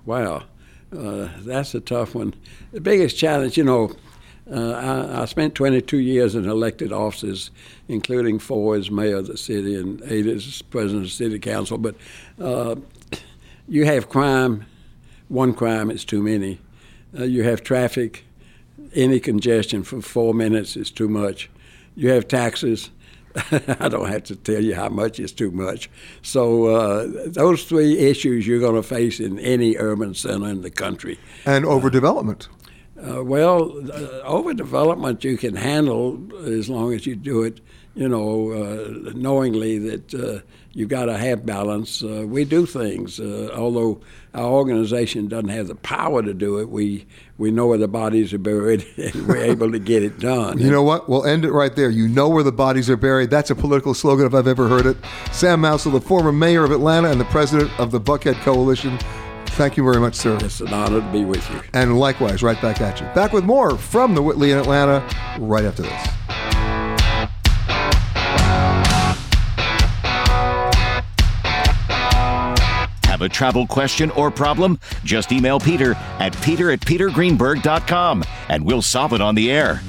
Wow, 0.07 0.45
uh, 0.97 1.29
that's 1.41 1.75
a 1.75 1.81
tough 1.81 2.15
one. 2.15 2.33
The 2.71 2.81
biggest 2.81 3.19
challenge, 3.19 3.59
you 3.59 3.65
know, 3.65 3.91
uh, 4.49 4.71
I, 4.71 5.23
I, 5.23 5.25
spent 5.25 5.57
22 5.57 5.99
years 5.99 6.37
in 6.37 6.49
elected 6.49 6.93
offices, 6.93 7.51
including 7.89 8.39
four 8.39 8.77
as 8.77 8.89
mayor 8.89 9.17
of 9.17 9.27
the 9.27 9.37
city 9.37 9.75
and 9.75 10.01
eight 10.05 10.27
as 10.27 10.63
president 10.63 11.03
of 11.03 11.11
the 11.11 11.15
city 11.15 11.41
council. 11.41 11.77
But 11.77 11.97
uh, 12.41 12.77
you 13.69 13.87
have 13.87 14.09
crime, 14.09 14.65
one 15.27 15.55
crime 15.55 15.91
is 15.91 16.05
too 16.05 16.23
many. 16.23 16.61
Uh, 17.19 17.25
you 17.25 17.43
have 17.43 17.65
traffic, 17.65 18.25
any 18.95 19.19
congestion 19.19 19.83
for 19.83 20.01
four 20.03 20.35
minutes 20.35 20.77
is 20.77 20.93
too 20.93 21.09
much. 21.09 21.51
You 21.97 22.11
have 22.11 22.29
taxes, 22.29 22.91
I 23.81 23.89
don't 23.89 24.09
have 24.09 24.25
to 24.25 24.37
tell 24.37 24.63
you 24.63 24.75
how 24.75 24.89
much 24.89 25.21
is 25.21 25.33
too 25.33 25.51
much. 25.51 25.91
So 26.23 26.67
uh, 26.67 27.07
those 27.27 27.65
three 27.65 27.99
issues 27.99 28.47
you're 28.47 28.61
going 28.61 28.75
to 28.75 28.83
face 28.83 29.21
in 29.21 29.39
any 29.39 29.77
urban 29.77 30.15
center 30.15 30.49
in 30.49 30.63
the 30.63 30.71
country. 30.71 31.19
And 31.47 31.65
overdevelopment. 31.65 32.49
Uh, 33.01 33.25
well, 33.25 33.71
uh, 33.91 34.29
overdevelopment 34.29 35.25
you 35.25 35.39
can 35.39 35.57
handle 35.57 36.21
as 36.45 36.69
long 36.69 36.93
as 36.93 37.07
you 37.07 37.17
do 37.17 37.43
it, 37.43 37.61
you 37.95 38.09
know, 38.09 38.53
uh, 38.53 39.13
knowingly 39.15 39.79
that 39.79 40.15
uh, 40.15 40.41
you've 40.73 40.91
got 40.91 41.07
to 41.07 41.17
have 41.17 41.47
balance. 41.47 42.03
Uh, 42.03 42.25
we 42.27 42.45
do 42.45 42.67
things, 42.67 43.19
uh, 43.19 43.51
although 43.55 44.01
our 44.35 44.51
organization 44.51 45.29
doesn't 45.29 45.49
have 45.49 45.69
the 45.69 45.75
power 45.77 46.23
to 46.23 46.35
do 46.35 46.59
it. 46.59 46.69
We 46.69 47.07
we 47.41 47.51
know 47.51 47.67
where 47.67 47.79
the 47.79 47.89
bodies 47.89 48.35
are 48.35 48.39
buried, 48.39 48.87
and 48.99 49.27
we're 49.27 49.37
able 49.39 49.73
to 49.73 49.79
get 49.79 50.03
it 50.03 50.21
done. 50.21 50.59
You 50.59 50.71
know 50.71 50.83
what? 50.83 51.09
We'll 51.09 51.25
end 51.25 51.45
it 51.45 51.53
right 51.53 51.75
there. 51.75 51.89
You 51.89 52.07
know 52.07 52.29
where 52.29 52.45
the 52.45 52.53
bodies 52.53 52.91
are 52.91 52.97
buried. 52.97 53.31
That's 53.31 53.51
a 53.51 53.55
political 53.55 53.95
slogan 53.95 54.27
if 54.27 54.35
I've 54.35 54.47
ever 54.47 54.69
heard 54.69 54.87
it. 54.87 54.99
Sam 55.33 55.63
Massell, 55.63 55.93
the 55.93 56.01
former 56.01 56.33
mayor 56.33 56.65
of 56.65 56.71
Atlanta 56.71 57.11
and 57.11 57.19
the 57.21 57.25
president 57.25 57.71
of 57.81 57.91
the 57.91 58.01
Buckhead 58.01 58.35
Coalition. 58.43 58.99
Thank 59.47 59.77
you 59.77 59.85
very 59.85 60.01
much, 60.01 60.15
sir. 60.15 60.39
It's 60.43 60.61
an 60.61 60.73
honor 60.73 61.01
to 61.01 61.13
be 61.13 61.25
with 61.25 61.49
you. 61.51 61.61
And 61.73 61.99
likewise, 61.99 62.43
right 62.43 62.61
back 62.61 62.81
at 62.81 63.01
you. 63.01 63.07
Back 63.15 63.33
with 63.33 63.45
more 63.45 63.77
from 63.77 64.15
the 64.15 64.23
Whitley 64.23 64.53
in 64.53 64.59
Atlanta 64.59 65.01
right 65.41 65.65
after 65.65 65.83
this. 65.83 66.50
Have 73.21 73.31
a 73.31 73.35
travel 73.35 73.67
question 73.67 74.11
or 74.13 74.31
problem? 74.31 74.81
Just 75.05 75.31
email 75.31 75.61
Peter 75.61 75.93
at 76.19 76.35
peter 76.41 76.71
at 76.71 76.81
petergreenberg.com 76.81 78.25
and 78.49 78.65
we'll 78.65 78.81
solve 78.81 79.13
it 79.13 79.21
on 79.21 79.35
the 79.35 79.51
air. 79.53 79.83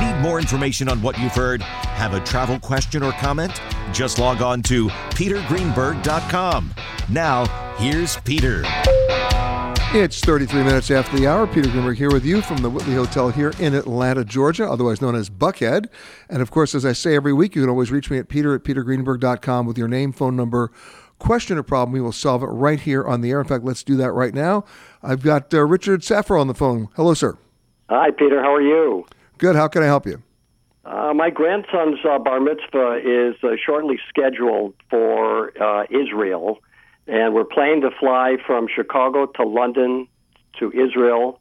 Need 0.00 0.22
more 0.22 0.40
information 0.40 0.88
on 0.88 1.02
what 1.02 1.18
you've 1.18 1.34
heard, 1.34 1.60
have 1.60 2.14
a 2.14 2.20
travel 2.20 2.58
question 2.58 3.02
or 3.02 3.12
comment, 3.12 3.60
just 3.92 4.18
log 4.18 4.40
on 4.40 4.62
to 4.62 4.88
petergreenberg.com. 4.88 6.72
Now, 7.10 7.44
here's 7.76 8.16
Peter. 8.20 8.64
It's 9.96 10.20
33 10.22 10.64
minutes 10.64 10.90
after 10.90 11.16
the 11.16 11.28
hour. 11.28 11.46
Peter 11.46 11.70
Greenberg 11.70 11.96
here 11.96 12.10
with 12.10 12.24
you 12.24 12.42
from 12.42 12.56
the 12.56 12.68
Whitley 12.68 12.94
Hotel 12.94 13.28
here 13.28 13.52
in 13.60 13.74
Atlanta, 13.74 14.24
Georgia, 14.24 14.68
otherwise 14.68 15.00
known 15.00 15.14
as 15.14 15.30
Buckhead. 15.30 15.88
And 16.28 16.42
of 16.42 16.50
course, 16.50 16.74
as 16.74 16.84
I 16.84 16.92
say 16.92 17.14
every 17.14 17.32
week, 17.32 17.54
you 17.54 17.62
can 17.62 17.70
always 17.70 17.92
reach 17.92 18.10
me 18.10 18.18
at 18.18 18.28
peter 18.28 18.56
at 18.56 18.64
petergreenberg.com 18.64 19.66
with 19.66 19.78
your 19.78 19.86
name, 19.86 20.10
phone 20.10 20.34
number, 20.34 20.72
question 21.20 21.58
or 21.58 21.62
problem. 21.62 21.92
We 21.92 22.00
will 22.00 22.10
solve 22.10 22.42
it 22.42 22.46
right 22.46 22.80
here 22.80 23.04
on 23.04 23.20
the 23.20 23.30
air. 23.30 23.40
In 23.40 23.46
fact, 23.46 23.62
let's 23.62 23.84
do 23.84 23.96
that 23.98 24.10
right 24.10 24.34
now. 24.34 24.64
I've 25.00 25.22
got 25.22 25.54
uh, 25.54 25.64
Richard 25.64 26.00
Safra 26.00 26.40
on 26.40 26.48
the 26.48 26.54
phone. 26.54 26.88
Hello, 26.96 27.14
sir. 27.14 27.38
Hi, 27.88 28.10
Peter. 28.10 28.42
How 28.42 28.52
are 28.52 28.62
you? 28.62 29.06
Good. 29.38 29.54
How 29.54 29.68
can 29.68 29.84
I 29.84 29.86
help 29.86 30.06
you? 30.06 30.20
Uh, 30.84 31.14
my 31.14 31.30
grandson's 31.30 32.00
uh, 32.04 32.18
bar 32.18 32.40
mitzvah 32.40 32.98
is 33.04 33.36
uh, 33.44 33.50
shortly 33.64 34.00
scheduled 34.08 34.74
for 34.90 35.56
uh, 35.62 35.84
Israel, 35.88 36.58
and 37.06 37.34
we're 37.34 37.44
planning 37.44 37.82
to 37.82 37.90
fly 37.90 38.36
from 38.46 38.66
Chicago 38.74 39.26
to 39.26 39.44
London 39.44 40.08
to 40.58 40.70
Israel, 40.72 41.40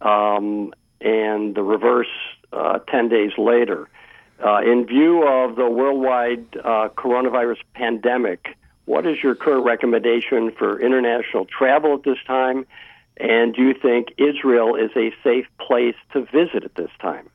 um, 0.00 0.72
and 1.00 1.54
the 1.54 1.62
reverse 1.62 2.08
uh, 2.52 2.78
10 2.90 3.08
days 3.08 3.32
later. 3.38 3.88
Uh, 4.44 4.60
in 4.60 4.86
view 4.86 5.26
of 5.26 5.56
the 5.56 5.68
worldwide 5.68 6.50
coronavirus 6.52 7.58
pandemic, 7.74 8.56
what 8.84 9.06
is 9.06 9.22
your 9.22 9.34
current 9.34 9.64
recommendation 9.64 10.50
for 10.50 10.80
international 10.80 11.46
travel 11.46 11.94
at 11.94 12.02
this 12.02 12.18
time? 12.26 12.66
And 13.18 13.54
do 13.54 13.62
you 13.62 13.74
think 13.74 14.08
Israel 14.18 14.74
is 14.74 14.90
a 14.96 15.12
safe 15.22 15.46
place 15.60 15.94
to 16.12 16.24
visit 16.24 16.64
at 16.64 16.74
this 16.74 16.90
time? 17.00 17.28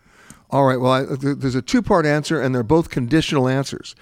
All 0.49 0.65
right. 0.65 0.79
Well, 0.79 0.91
I, 0.91 1.03
there's 1.03 1.55
a 1.55 1.61
two 1.61 1.81
part 1.81 2.05
answer, 2.05 2.41
and 2.41 2.53
they're 2.53 2.63
both 2.63 2.89
conditional 2.89 3.47
answers. 3.47 3.95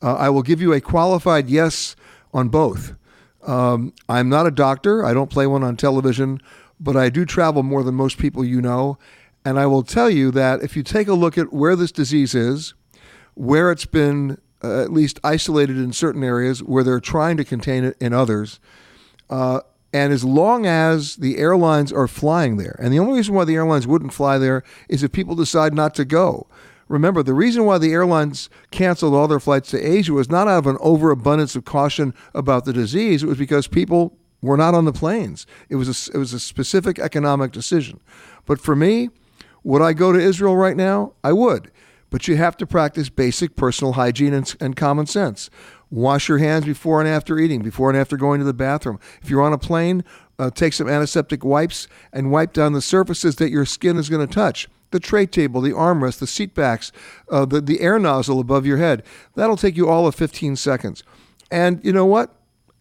Uh, 0.00 0.14
I 0.14 0.28
will 0.30 0.42
give 0.42 0.60
you 0.60 0.72
a 0.72 0.80
qualified 0.80 1.48
yes 1.48 1.96
on 2.32 2.48
both. 2.48 2.94
Um, 3.42 3.92
I'm 4.08 4.28
not 4.28 4.46
a 4.46 4.50
doctor. 4.50 5.04
I 5.04 5.14
don't 5.14 5.30
play 5.30 5.46
one 5.46 5.62
on 5.62 5.76
television, 5.76 6.40
but 6.78 6.96
I 6.96 7.08
do 7.10 7.24
travel 7.24 7.62
more 7.62 7.82
than 7.82 7.94
most 7.94 8.18
people 8.18 8.44
you 8.44 8.60
know. 8.60 8.98
And 9.44 9.58
I 9.58 9.66
will 9.66 9.82
tell 9.82 10.08
you 10.08 10.30
that 10.32 10.62
if 10.62 10.76
you 10.76 10.82
take 10.82 11.08
a 11.08 11.14
look 11.14 11.36
at 11.36 11.52
where 11.52 11.74
this 11.74 11.90
disease 11.90 12.34
is, 12.34 12.74
where 13.34 13.72
it's 13.72 13.86
been 13.86 14.38
uh, 14.62 14.82
at 14.82 14.92
least 14.92 15.18
isolated 15.24 15.76
in 15.76 15.92
certain 15.92 16.22
areas, 16.22 16.62
where 16.62 16.84
they're 16.84 17.00
trying 17.00 17.36
to 17.38 17.44
contain 17.44 17.82
it 17.84 17.96
in 18.00 18.12
others, 18.12 18.60
uh, 19.30 19.60
and 19.92 20.12
as 20.12 20.24
long 20.24 20.64
as 20.64 21.16
the 21.16 21.36
airlines 21.38 21.92
are 21.92 22.08
flying 22.08 22.56
there, 22.56 22.76
and 22.78 22.92
the 22.92 22.98
only 22.98 23.16
reason 23.16 23.34
why 23.34 23.44
the 23.44 23.56
airlines 23.56 23.86
wouldn't 23.86 24.12
fly 24.12 24.38
there 24.38 24.62
is 24.88 25.02
if 25.02 25.12
people 25.12 25.34
decide 25.34 25.74
not 25.74 25.94
to 25.96 26.04
go. 26.04 26.46
Remember, 26.92 27.22
the 27.22 27.32
reason 27.32 27.64
why 27.64 27.78
the 27.78 27.90
airlines 27.94 28.50
canceled 28.70 29.14
all 29.14 29.26
their 29.26 29.40
flights 29.40 29.70
to 29.70 29.80
Asia 29.80 30.12
was 30.12 30.28
not 30.28 30.46
out 30.46 30.58
of 30.58 30.66
an 30.66 30.76
overabundance 30.78 31.56
of 31.56 31.64
caution 31.64 32.12
about 32.34 32.66
the 32.66 32.72
disease. 32.74 33.22
It 33.22 33.28
was 33.28 33.38
because 33.38 33.66
people 33.66 34.18
were 34.42 34.58
not 34.58 34.74
on 34.74 34.84
the 34.84 34.92
planes. 34.92 35.46
It 35.70 35.76
was 35.76 35.88
a, 35.88 36.14
it 36.14 36.18
was 36.18 36.34
a 36.34 36.38
specific 36.38 36.98
economic 36.98 37.50
decision. 37.50 37.98
But 38.44 38.60
for 38.60 38.76
me, 38.76 39.08
would 39.64 39.80
I 39.80 39.94
go 39.94 40.12
to 40.12 40.18
Israel 40.18 40.54
right 40.54 40.76
now? 40.76 41.14
I 41.24 41.32
would. 41.32 41.70
But 42.10 42.28
you 42.28 42.36
have 42.36 42.58
to 42.58 42.66
practice 42.66 43.08
basic 43.08 43.56
personal 43.56 43.94
hygiene 43.94 44.34
and, 44.34 44.54
and 44.60 44.76
common 44.76 45.06
sense. 45.06 45.48
Wash 45.90 46.28
your 46.28 46.38
hands 46.38 46.66
before 46.66 47.00
and 47.00 47.08
after 47.08 47.38
eating, 47.38 47.62
before 47.62 47.88
and 47.88 47.98
after 47.98 48.18
going 48.18 48.38
to 48.40 48.44
the 48.44 48.52
bathroom. 48.52 49.00
If 49.22 49.30
you're 49.30 49.40
on 49.40 49.54
a 49.54 49.58
plane, 49.58 50.04
uh, 50.38 50.50
take 50.50 50.74
some 50.74 50.90
antiseptic 50.90 51.42
wipes 51.42 51.88
and 52.12 52.30
wipe 52.30 52.52
down 52.52 52.74
the 52.74 52.82
surfaces 52.82 53.36
that 53.36 53.50
your 53.50 53.64
skin 53.64 53.96
is 53.96 54.10
going 54.10 54.26
to 54.26 54.34
touch 54.34 54.68
the 54.92 55.00
tray 55.00 55.26
table, 55.26 55.60
the 55.60 55.72
armrest, 55.72 56.18
the 56.18 56.26
seat 56.26 56.54
backs, 56.54 56.92
uh, 57.30 57.44
the, 57.44 57.60
the 57.60 57.80
air 57.80 57.98
nozzle 57.98 58.40
above 58.40 58.64
your 58.64 58.78
head. 58.78 59.02
That'll 59.34 59.56
take 59.56 59.76
you 59.76 59.88
all 59.88 60.06
of 60.06 60.14
15 60.14 60.56
seconds. 60.56 61.02
And 61.50 61.80
you 61.84 61.92
know 61.92 62.06
what? 62.06 62.34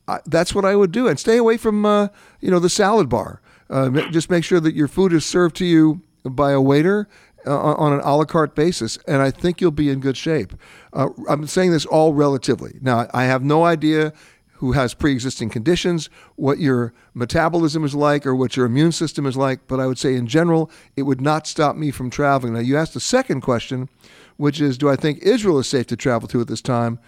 I, 0.07 0.19
that's 0.25 0.53
what 0.53 0.65
I 0.65 0.75
would 0.75 0.91
do. 0.91 1.07
And 1.07 1.19
stay 1.19 1.37
away 1.37 1.57
from, 1.57 1.85
uh, 1.85 2.09
you 2.39 2.51
know, 2.51 2.59
the 2.59 2.69
salad 2.69 3.09
bar. 3.09 3.41
Uh, 3.69 3.89
just 4.11 4.29
make 4.29 4.43
sure 4.43 4.59
that 4.59 4.75
your 4.75 4.87
food 4.87 5.13
is 5.13 5.25
served 5.25 5.55
to 5.55 5.65
you 5.65 6.01
by 6.23 6.51
a 6.51 6.61
waiter 6.61 7.07
uh, 7.45 7.73
on 7.73 7.93
an 7.93 8.01
a 8.01 8.15
la 8.17 8.25
carte 8.25 8.55
basis, 8.55 8.97
and 9.07 9.21
I 9.21 9.31
think 9.31 9.61
you'll 9.61 9.71
be 9.71 9.89
in 9.89 9.99
good 9.99 10.17
shape. 10.17 10.53
Uh, 10.93 11.09
I'm 11.27 11.47
saying 11.47 11.71
this 11.71 11.85
all 11.85 12.13
relatively. 12.13 12.77
Now, 12.81 13.07
I 13.13 13.23
have 13.23 13.43
no 13.43 13.63
idea 13.63 14.13
who 14.61 14.73
has 14.73 14.93
pre 14.93 15.11
existing 15.11 15.49
conditions, 15.49 16.07
what 16.35 16.59
your 16.59 16.93
metabolism 17.15 17.83
is 17.83 17.95
like, 17.95 18.27
or 18.27 18.35
what 18.35 18.55
your 18.55 18.67
immune 18.67 18.91
system 18.91 19.25
is 19.25 19.35
like. 19.35 19.67
But 19.67 19.79
I 19.79 19.87
would 19.87 19.97
say, 19.97 20.15
in 20.15 20.27
general, 20.27 20.69
it 20.95 21.01
would 21.01 21.19
not 21.19 21.47
stop 21.47 21.75
me 21.75 21.89
from 21.89 22.11
traveling. 22.11 22.53
Now, 22.53 22.59
you 22.59 22.77
asked 22.77 22.93
the 22.93 22.99
second 22.99 23.41
question, 23.41 23.89
which 24.37 24.61
is 24.61 24.77
Do 24.77 24.87
I 24.87 24.95
think 24.95 25.17
Israel 25.23 25.57
is 25.57 25.65
safe 25.65 25.87
to 25.87 25.97
travel 25.97 26.27
to 26.27 26.41
at 26.41 26.47
this 26.47 26.61
time? 26.61 26.99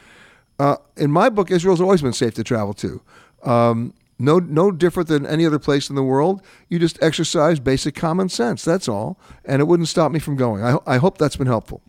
Uh, 0.57 0.77
in 0.98 1.12
my 1.12 1.29
book, 1.29 1.51
Israel's 1.51 1.79
always 1.79 2.01
been 2.01 2.12
safe 2.12 2.33
to 2.33 2.43
travel 2.43 2.74
to. 2.74 3.01
Um, 3.43 3.93
no, 4.17 4.39
no 4.39 4.72
different 4.72 5.07
than 5.07 5.24
any 5.24 5.45
other 5.45 5.60
place 5.60 5.91
in 5.91 5.95
the 5.95 6.03
world. 6.03 6.41
You 6.69 6.79
just 6.79 7.01
exercise 7.03 7.60
basic 7.60 7.93
common 7.93 8.29
sense. 8.29 8.65
That's 8.65 8.88
all, 8.88 9.19
and 9.45 9.62
it 9.62 9.65
wouldn't 9.65 9.89
stop 9.89 10.12
me 10.12 10.17
from 10.17 10.38
going. 10.38 10.63
I, 10.63 10.77
I 10.88 10.98
hope 10.98 11.19
that's 11.19 11.36
been 11.36 11.45
helpful. 11.45 11.83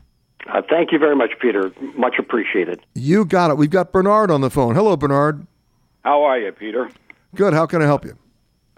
Uh, 0.46 0.60
thank 0.68 0.92
you 0.92 0.98
very 0.98 1.16
much, 1.16 1.30
Peter. 1.40 1.72
Much 1.96 2.16
appreciated. 2.18 2.84
You 2.94 3.24
got 3.24 3.50
it. 3.50 3.56
We've 3.56 3.70
got 3.70 3.92
Bernard 3.92 4.30
on 4.30 4.42
the 4.42 4.50
phone. 4.50 4.74
Hello, 4.74 4.94
Bernard. 4.94 5.46
How 6.04 6.24
are 6.24 6.38
you, 6.38 6.52
Peter? 6.52 6.90
Good. 7.34 7.54
How 7.54 7.66
can 7.66 7.80
I 7.80 7.86
help 7.86 8.04
you? 8.04 8.16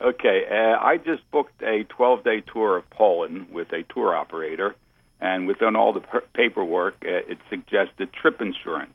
Okay, 0.01 0.45
uh, 0.49 0.79
I 0.79 0.99
just 0.99 1.29
booked 1.31 1.61
a 1.63 1.85
12 1.85 2.23
day 2.23 2.41
tour 2.41 2.77
of 2.77 2.89
Poland 2.91 3.49
with 3.51 3.73
a 3.73 3.83
tour 3.83 4.15
operator, 4.15 4.77
and 5.21 5.47
within 5.47 5.75
all 5.75 5.93
the 5.93 6.01
per- 6.01 6.25
paperwork, 6.35 6.97
uh, 7.05 7.33
it 7.33 7.39
suggested 7.51 8.13
trip 8.13 8.41
insurance. 8.41 8.93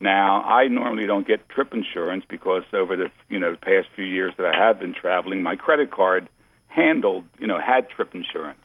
Now, 0.00 0.42
I 0.42 0.68
normally 0.68 1.06
don't 1.06 1.26
get 1.26 1.48
trip 1.48 1.74
insurance 1.74 2.24
because 2.28 2.62
over 2.72 2.94
the 2.94 3.10
you 3.28 3.40
know 3.40 3.52
the 3.52 3.58
past 3.58 3.88
few 3.96 4.04
years 4.04 4.34
that 4.36 4.46
I 4.46 4.56
have 4.56 4.78
been 4.78 4.94
traveling, 4.94 5.42
my 5.42 5.56
credit 5.56 5.90
card 5.90 6.28
handled 6.68 7.24
you 7.40 7.48
know 7.48 7.58
had 7.58 7.90
trip 7.90 8.14
insurance. 8.14 8.60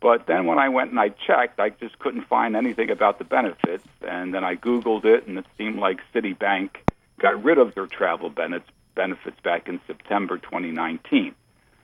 But 0.00 0.26
then 0.26 0.44
when 0.44 0.58
I 0.58 0.68
went 0.68 0.90
and 0.90 1.00
I 1.00 1.08
checked, 1.08 1.58
I 1.58 1.70
just 1.70 1.98
couldn't 1.98 2.28
find 2.28 2.54
anything 2.54 2.90
about 2.90 3.18
the 3.18 3.24
benefits, 3.24 3.88
and 4.06 4.32
then 4.34 4.44
I 4.44 4.54
Googled 4.54 5.04
it, 5.04 5.26
and 5.26 5.38
it 5.38 5.46
seemed 5.56 5.78
like 5.78 5.98
Citibank 6.14 6.76
got 7.24 7.42
rid 7.42 7.56
of 7.58 7.74
their 7.74 7.86
travel 7.86 8.28
benefits 8.28 8.70
benefits 8.94 9.40
back 9.42 9.66
in 9.66 9.80
September 9.88 10.38
2019. 10.38 11.34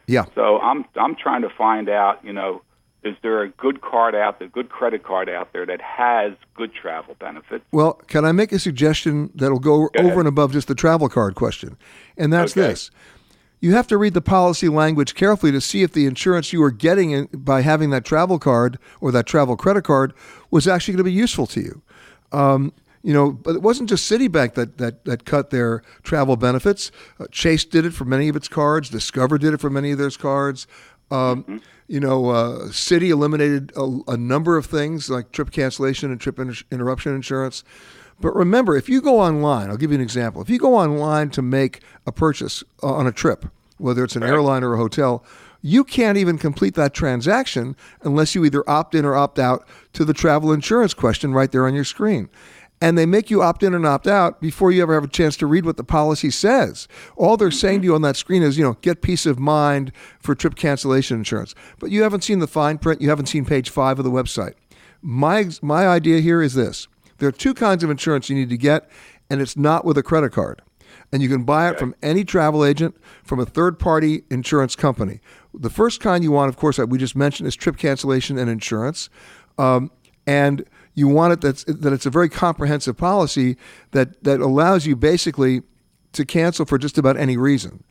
Yeah. 0.06 0.26
So 0.34 0.58
I'm 0.60 0.84
I'm 0.96 1.16
trying 1.16 1.42
to 1.42 1.48
find 1.48 1.88
out, 1.88 2.22
you 2.24 2.32
know, 2.32 2.62
is 3.02 3.16
there 3.22 3.42
a 3.42 3.48
good 3.48 3.80
card 3.80 4.14
out 4.14 4.38
there, 4.38 4.48
good 4.48 4.68
credit 4.68 5.02
card 5.02 5.28
out 5.30 5.52
there 5.54 5.64
that 5.66 5.80
has 5.80 6.34
good 6.54 6.72
travel 6.74 7.16
benefits? 7.18 7.64
Well, 7.72 7.94
can 8.06 8.24
I 8.24 8.32
make 8.32 8.52
a 8.52 8.58
suggestion 8.58 9.30
that'll 9.34 9.58
go, 9.58 9.88
go 9.88 10.04
over 10.04 10.20
and 10.20 10.28
above 10.28 10.52
just 10.52 10.68
the 10.68 10.74
travel 10.74 11.08
card 11.08 11.34
question? 11.34 11.76
And 12.18 12.32
that's 12.32 12.52
Okay. 12.56 12.68
this. 12.68 12.90
You 13.62 13.74
have 13.74 13.86
to 13.88 13.98
read 13.98 14.14
the 14.14 14.22
policy 14.22 14.68
language 14.68 15.14
carefully 15.14 15.52
to 15.52 15.60
see 15.60 15.82
if 15.82 15.92
the 15.92 16.06
insurance 16.06 16.52
you 16.52 16.60
were 16.60 16.70
getting 16.70 17.10
in, 17.10 17.28
by 17.32 17.62
having 17.62 17.90
that 17.90 18.04
travel 18.04 18.38
card 18.38 18.78
or 19.00 19.10
that 19.12 19.26
travel 19.26 19.56
credit 19.56 19.84
card 19.84 20.12
was 20.50 20.68
actually 20.68 20.92
going 20.94 21.04
to 21.04 21.10
be 21.10 21.12
useful 21.12 21.46
to 21.48 21.60
you. 21.60 21.82
Um, 22.32 22.72
you 23.02 23.12
know, 23.12 23.32
but 23.32 23.54
it 23.56 23.62
wasn't 23.62 23.88
just 23.88 24.10
Citibank 24.10 24.54
that 24.54 24.78
that, 24.78 25.04
that 25.04 25.24
cut 25.24 25.50
their 25.50 25.82
travel 26.02 26.36
benefits. 26.36 26.90
Uh, 27.18 27.26
Chase 27.30 27.64
did 27.64 27.84
it 27.84 27.94
for 27.94 28.04
many 28.04 28.28
of 28.28 28.36
its 28.36 28.48
cards. 28.48 28.90
Discover 28.90 29.38
did 29.38 29.54
it 29.54 29.60
for 29.60 29.70
many 29.70 29.92
of 29.92 29.98
their 29.98 30.10
cards. 30.10 30.66
Um, 31.10 31.60
You 31.88 31.98
know, 31.98 32.30
uh, 32.30 32.68
Citi 32.68 33.08
eliminated 33.08 33.72
a, 33.76 33.98
a 34.06 34.16
number 34.16 34.56
of 34.56 34.66
things 34.66 35.10
like 35.10 35.32
trip 35.32 35.50
cancellation 35.50 36.12
and 36.12 36.20
trip 36.20 36.38
inter- 36.38 36.64
interruption 36.70 37.12
insurance. 37.16 37.64
But 38.20 38.36
remember, 38.36 38.76
if 38.76 38.88
you 38.88 39.00
go 39.00 39.18
online, 39.18 39.70
I'll 39.70 39.76
give 39.76 39.90
you 39.90 39.96
an 39.96 40.00
example. 40.00 40.40
If 40.40 40.48
you 40.48 40.60
go 40.60 40.76
online 40.76 41.30
to 41.30 41.42
make 41.42 41.80
a 42.06 42.12
purchase 42.12 42.62
uh, 42.80 42.94
on 42.94 43.08
a 43.08 43.12
trip, 43.12 43.46
whether 43.78 44.04
it's 44.04 44.14
an 44.14 44.22
airline 44.22 44.62
or 44.62 44.74
a 44.74 44.76
hotel, 44.76 45.24
you 45.62 45.82
can't 45.82 46.16
even 46.16 46.38
complete 46.38 46.74
that 46.74 46.94
transaction 46.94 47.74
unless 48.02 48.36
you 48.36 48.44
either 48.44 48.62
opt 48.70 48.94
in 48.94 49.04
or 49.04 49.16
opt 49.16 49.40
out 49.40 49.66
to 49.94 50.04
the 50.04 50.14
travel 50.14 50.52
insurance 50.52 50.94
question 50.94 51.32
right 51.32 51.50
there 51.50 51.66
on 51.66 51.74
your 51.74 51.84
screen. 51.84 52.28
And 52.82 52.96
they 52.96 53.04
make 53.04 53.30
you 53.30 53.42
opt 53.42 53.62
in 53.62 53.74
and 53.74 53.86
opt 53.86 54.06
out 54.06 54.40
before 54.40 54.72
you 54.72 54.82
ever 54.82 54.94
have 54.94 55.04
a 55.04 55.08
chance 55.08 55.36
to 55.36 55.46
read 55.46 55.66
what 55.66 55.76
the 55.76 55.84
policy 55.84 56.30
says. 56.30 56.88
All 57.14 57.36
they're 57.36 57.50
saying 57.50 57.82
to 57.82 57.84
you 57.84 57.94
on 57.94 58.02
that 58.02 58.16
screen 58.16 58.42
is, 58.42 58.56
you 58.56 58.64
know, 58.64 58.78
get 58.80 59.02
peace 59.02 59.26
of 59.26 59.38
mind 59.38 59.92
for 60.18 60.34
trip 60.34 60.54
cancellation 60.54 61.18
insurance. 61.18 61.54
But 61.78 61.90
you 61.90 62.02
haven't 62.02 62.24
seen 62.24 62.38
the 62.38 62.46
fine 62.46 62.78
print, 62.78 63.02
you 63.02 63.10
haven't 63.10 63.26
seen 63.26 63.44
page 63.44 63.68
five 63.68 63.98
of 63.98 64.04
the 64.04 64.10
website. 64.10 64.54
My, 65.02 65.50
my 65.60 65.86
idea 65.86 66.20
here 66.20 66.40
is 66.42 66.54
this 66.54 66.88
there 67.18 67.28
are 67.28 67.32
two 67.32 67.54
kinds 67.54 67.84
of 67.84 67.90
insurance 67.90 68.30
you 68.30 68.36
need 68.36 68.48
to 68.48 68.56
get, 68.56 68.90
and 69.28 69.40
it's 69.40 69.56
not 69.56 69.84
with 69.84 69.98
a 69.98 70.02
credit 70.02 70.32
card. 70.32 70.62
And 71.12 71.22
you 71.22 71.28
can 71.28 71.44
buy 71.44 71.68
it 71.70 71.78
from 71.78 71.94
any 72.02 72.24
travel 72.24 72.64
agent, 72.64 72.96
from 73.24 73.40
a 73.40 73.44
third 73.44 73.78
party 73.78 74.22
insurance 74.30 74.74
company. 74.74 75.20
The 75.52 75.70
first 75.70 76.00
kind 76.00 76.24
you 76.24 76.32
want, 76.32 76.48
of 76.48 76.56
course, 76.56 76.76
that 76.76 76.88
we 76.88 76.98
just 76.98 77.16
mentioned, 77.16 77.46
is 77.46 77.56
trip 77.56 77.76
cancellation 77.76 78.38
and 78.38 78.48
insurance. 78.48 79.10
Um, 79.58 79.90
and 80.26 80.64
you 81.00 81.08
want 81.08 81.32
it 81.32 81.40
that's, 81.40 81.64
that 81.64 81.92
it's 81.92 82.06
a 82.06 82.10
very 82.10 82.28
comprehensive 82.28 82.96
policy 82.96 83.56
that, 83.90 84.22
that 84.22 84.40
allows 84.40 84.86
you 84.86 84.94
basically 84.94 85.62
to 86.12 86.24
cancel 86.24 86.66
for 86.66 86.78
just 86.78 86.98
about 86.98 87.16
any 87.16 87.36
reason. 87.36 87.82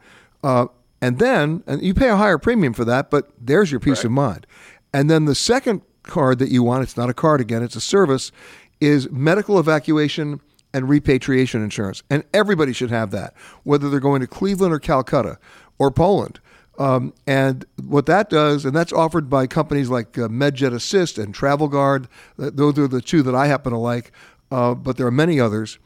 Uh, 0.43 0.67
and 1.01 1.19
then, 1.19 1.63
and 1.65 1.81
you 1.81 1.93
pay 1.93 2.09
a 2.09 2.15
higher 2.15 2.37
premium 2.37 2.73
for 2.73 2.85
that, 2.85 3.09
but 3.09 3.31
there's 3.39 3.71
your 3.71 3.79
peace 3.79 4.03
of 4.03 4.11
mind. 4.11 4.45
And 4.93 5.09
then 5.09 5.25
the 5.25 5.35
second 5.35 5.81
card 6.03 6.39
that 6.39 6.49
you 6.49 6.61
want, 6.63 6.83
it's 6.83 6.97
not 6.97 7.09
a 7.09 7.13
card 7.13 7.41
again, 7.41 7.63
it's 7.63 7.75
a 7.75 7.81
service, 7.81 8.31
is 8.79 9.09
medical 9.09 9.59
evacuation 9.59 10.39
and 10.73 10.87
repatriation 10.87 11.63
insurance. 11.63 12.03
And 12.09 12.23
everybody 12.33 12.73
should 12.73 12.91
have 12.91 13.11
that, 13.11 13.33
whether 13.63 13.89
they're 13.89 13.99
going 13.99 14.21
to 14.21 14.27
Cleveland 14.27 14.73
or 14.73 14.79
Calcutta 14.79 15.39
or 15.77 15.89
Poland. 15.91 16.39
Um, 16.79 17.13
and 17.27 17.65
what 17.83 18.05
that 18.05 18.29
does, 18.29 18.63
and 18.63 18.73
that's 18.73 18.93
offered 18.93 19.29
by 19.29 19.47
companies 19.47 19.89
like 19.89 20.17
uh, 20.17 20.29
MedJet 20.29 20.73
Assist 20.73 21.17
and 21.17 21.35
Travel 21.35 21.67
Guard. 21.67 22.07
Those 22.37 22.79
are 22.79 22.87
the 22.87 23.01
two 23.01 23.21
that 23.23 23.35
I 23.35 23.47
happen 23.47 23.73
to 23.73 23.77
like, 23.77 24.13
uh, 24.49 24.73
but 24.75 24.95
there 24.95 25.05
are 25.05 25.11
many 25.11 25.41
others. 25.41 25.77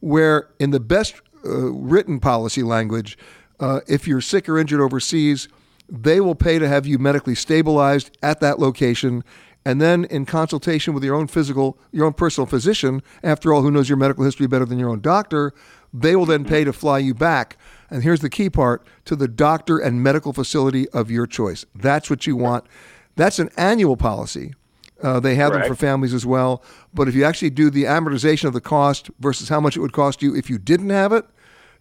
Where 0.00 0.50
in 0.58 0.70
the 0.70 0.80
best 0.80 1.22
uh, 1.44 1.72
written 1.72 2.20
policy 2.20 2.62
language, 2.62 3.16
uh, 3.60 3.80
if 3.88 4.06
you're 4.06 4.20
sick 4.20 4.46
or 4.46 4.58
injured 4.58 4.80
overseas, 4.80 5.48
they 5.88 6.20
will 6.20 6.34
pay 6.34 6.58
to 6.58 6.68
have 6.68 6.86
you 6.86 6.98
medically 6.98 7.34
stabilized 7.34 8.16
at 8.22 8.40
that 8.40 8.58
location. 8.58 9.24
And 9.64 9.80
then, 9.80 10.04
in 10.06 10.26
consultation 10.26 10.92
with 10.92 11.04
your 11.04 11.14
own 11.14 11.28
physical, 11.28 11.78
your 11.92 12.04
own 12.06 12.14
personal 12.14 12.46
physician, 12.46 13.00
after 13.22 13.54
all, 13.54 13.62
who 13.62 13.70
knows 13.70 13.88
your 13.88 13.98
medical 13.98 14.24
history 14.24 14.48
better 14.48 14.64
than 14.64 14.78
your 14.78 14.90
own 14.90 15.00
doctor, 15.00 15.54
they 15.94 16.16
will 16.16 16.26
then 16.26 16.44
pay 16.44 16.64
to 16.64 16.72
fly 16.72 16.98
you 16.98 17.14
back. 17.14 17.56
And 17.92 18.02
here's 18.02 18.20
the 18.20 18.30
key 18.30 18.48
part 18.48 18.82
to 19.04 19.14
the 19.14 19.28
doctor 19.28 19.78
and 19.78 20.02
medical 20.02 20.32
facility 20.32 20.88
of 20.90 21.10
your 21.10 21.26
choice. 21.26 21.66
That's 21.74 22.08
what 22.08 22.26
you 22.26 22.36
want. 22.36 22.64
That's 23.16 23.38
an 23.38 23.50
annual 23.58 23.98
policy. 23.98 24.54
Uh, 25.02 25.20
they 25.20 25.34
have 25.34 25.52
them 25.52 25.64
for 25.66 25.74
families 25.74 26.14
as 26.14 26.24
well. 26.24 26.62
But 26.94 27.06
if 27.06 27.14
you 27.14 27.24
actually 27.24 27.50
do 27.50 27.68
the 27.68 27.84
amortization 27.84 28.44
of 28.44 28.54
the 28.54 28.62
cost 28.62 29.10
versus 29.20 29.50
how 29.50 29.60
much 29.60 29.76
it 29.76 29.80
would 29.80 29.92
cost 29.92 30.22
you 30.22 30.34
if 30.34 30.48
you 30.48 30.56
didn't 30.56 30.88
have 30.88 31.12
it, 31.12 31.26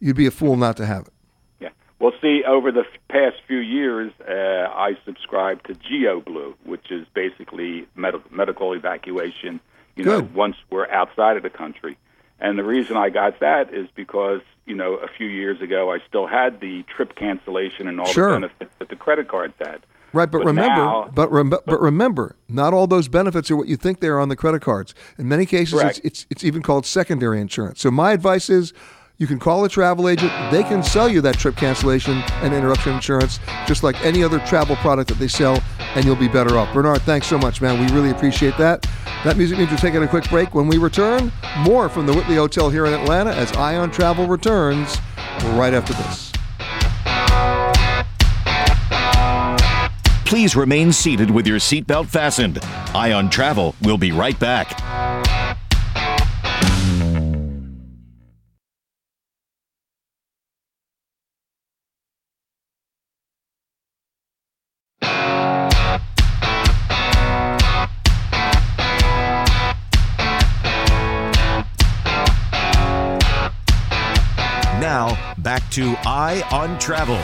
you'd 0.01 0.17
be 0.17 0.25
a 0.25 0.31
fool 0.31 0.57
not 0.57 0.75
to 0.77 0.85
have 0.85 1.03
it. 1.03 1.13
Yeah. 1.61 1.69
Well, 1.99 2.11
see, 2.21 2.43
over 2.45 2.73
the 2.73 2.81
f- 2.81 2.99
past 3.07 3.37
few 3.47 3.59
years, 3.59 4.11
uh, 4.27 4.33
I 4.33 4.97
subscribed 5.05 5.67
to 5.67 5.75
GeoBlue, 5.75 6.55
which 6.65 6.91
is 6.91 7.07
basically 7.13 7.87
med- 7.95 8.15
medical 8.31 8.73
evacuation. 8.73 9.61
You 9.95 10.03
know, 10.03 10.27
once 10.33 10.57
we're 10.71 10.89
outside 10.89 11.37
of 11.37 11.43
the 11.43 11.49
country, 11.49 11.97
And 12.41 12.57
the 12.57 12.63
reason 12.63 12.97
I 12.97 13.09
got 13.09 13.39
that 13.39 13.73
is 13.73 13.87
because, 13.95 14.41
you 14.65 14.75
know, 14.75 14.95
a 14.95 15.07
few 15.07 15.27
years 15.27 15.61
ago 15.61 15.91
I 15.91 15.99
still 16.09 16.25
had 16.27 16.59
the 16.59 16.83
trip 16.83 17.15
cancellation 17.15 17.87
and 17.87 17.99
all 17.99 18.07
Sure. 18.07 18.29
the 18.33 18.39
benefits 18.47 18.71
that 18.79 18.89
the 18.89 18.95
credit 18.95 19.27
cards 19.27 19.53
had. 19.59 19.81
Right, 20.13 20.29
but, 20.29 20.39
But 20.39 20.47
remember, 20.47 20.75
now- 20.75 21.09
but, 21.13 21.31
rem- 21.31 21.49
but 21.51 21.79
remember, 21.79 22.35
not 22.49 22.73
all 22.73 22.85
those 22.87 23.07
benefits 23.07 23.49
are 23.49 23.55
what 23.55 23.67
you 23.67 23.77
think 23.77 24.01
they 24.01 24.07
are 24.09 24.19
on 24.19 24.27
the 24.27 24.35
credit 24.35 24.61
cards. 24.61 24.93
In 25.17 25.29
many 25.29 25.45
cases, 25.45 25.79
it's, 25.81 25.99
it's 25.99 26.25
it's 26.29 26.43
even 26.43 26.61
called 26.61 26.85
secondary 26.85 27.39
insurance. 27.39 27.79
So 27.79 27.91
my 27.91 28.11
advice 28.11 28.49
is, 28.49 28.73
you 29.21 29.27
can 29.27 29.37
call 29.37 29.63
a 29.63 29.69
travel 29.69 30.09
agent. 30.09 30.31
They 30.51 30.63
can 30.63 30.81
sell 30.81 31.07
you 31.07 31.21
that 31.21 31.37
trip 31.37 31.55
cancellation 31.55 32.23
and 32.41 32.55
interruption 32.55 32.93
insurance, 32.93 33.39
just 33.67 33.83
like 33.83 34.03
any 34.03 34.23
other 34.23 34.39
travel 34.39 34.75
product 34.77 35.09
that 35.09 35.19
they 35.19 35.27
sell, 35.27 35.61
and 35.93 36.03
you'll 36.03 36.15
be 36.15 36.27
better 36.27 36.57
off. 36.57 36.73
Bernard, 36.73 37.03
thanks 37.03 37.27
so 37.27 37.37
much, 37.37 37.61
man. 37.61 37.79
We 37.79 37.93
really 37.93 38.09
appreciate 38.09 38.57
that. 38.57 38.81
That 39.23 39.37
music 39.37 39.59
means 39.59 39.69
we're 39.69 39.77
taking 39.77 40.01
a 40.01 40.07
quick 40.07 40.27
break. 40.27 40.55
When 40.55 40.67
we 40.67 40.79
return, 40.79 41.31
more 41.59 41.87
from 41.87 42.07
the 42.07 42.13
Whitley 42.13 42.33
Hotel 42.33 42.71
here 42.71 42.87
in 42.87 42.93
Atlanta 42.95 43.29
as 43.29 43.51
Eye 43.51 43.75
on 43.75 43.91
Travel 43.91 44.25
returns 44.25 44.97
right 45.53 45.75
after 45.75 45.93
this. 45.93 46.31
Please 50.25 50.55
remain 50.55 50.91
seated 50.91 51.29
with 51.29 51.45
your 51.45 51.59
seatbelt 51.59 52.07
fastened. 52.07 52.57
Eye 52.95 53.11
on 53.11 53.29
Travel 53.29 53.75
will 53.83 53.99
be 53.99 54.11
right 54.11 54.39
back. 54.39 55.50
Now, 74.91 75.35
back 75.37 75.71
to 75.71 75.95
Eye 76.03 76.43
on 76.51 76.77
Travel. 76.77 77.17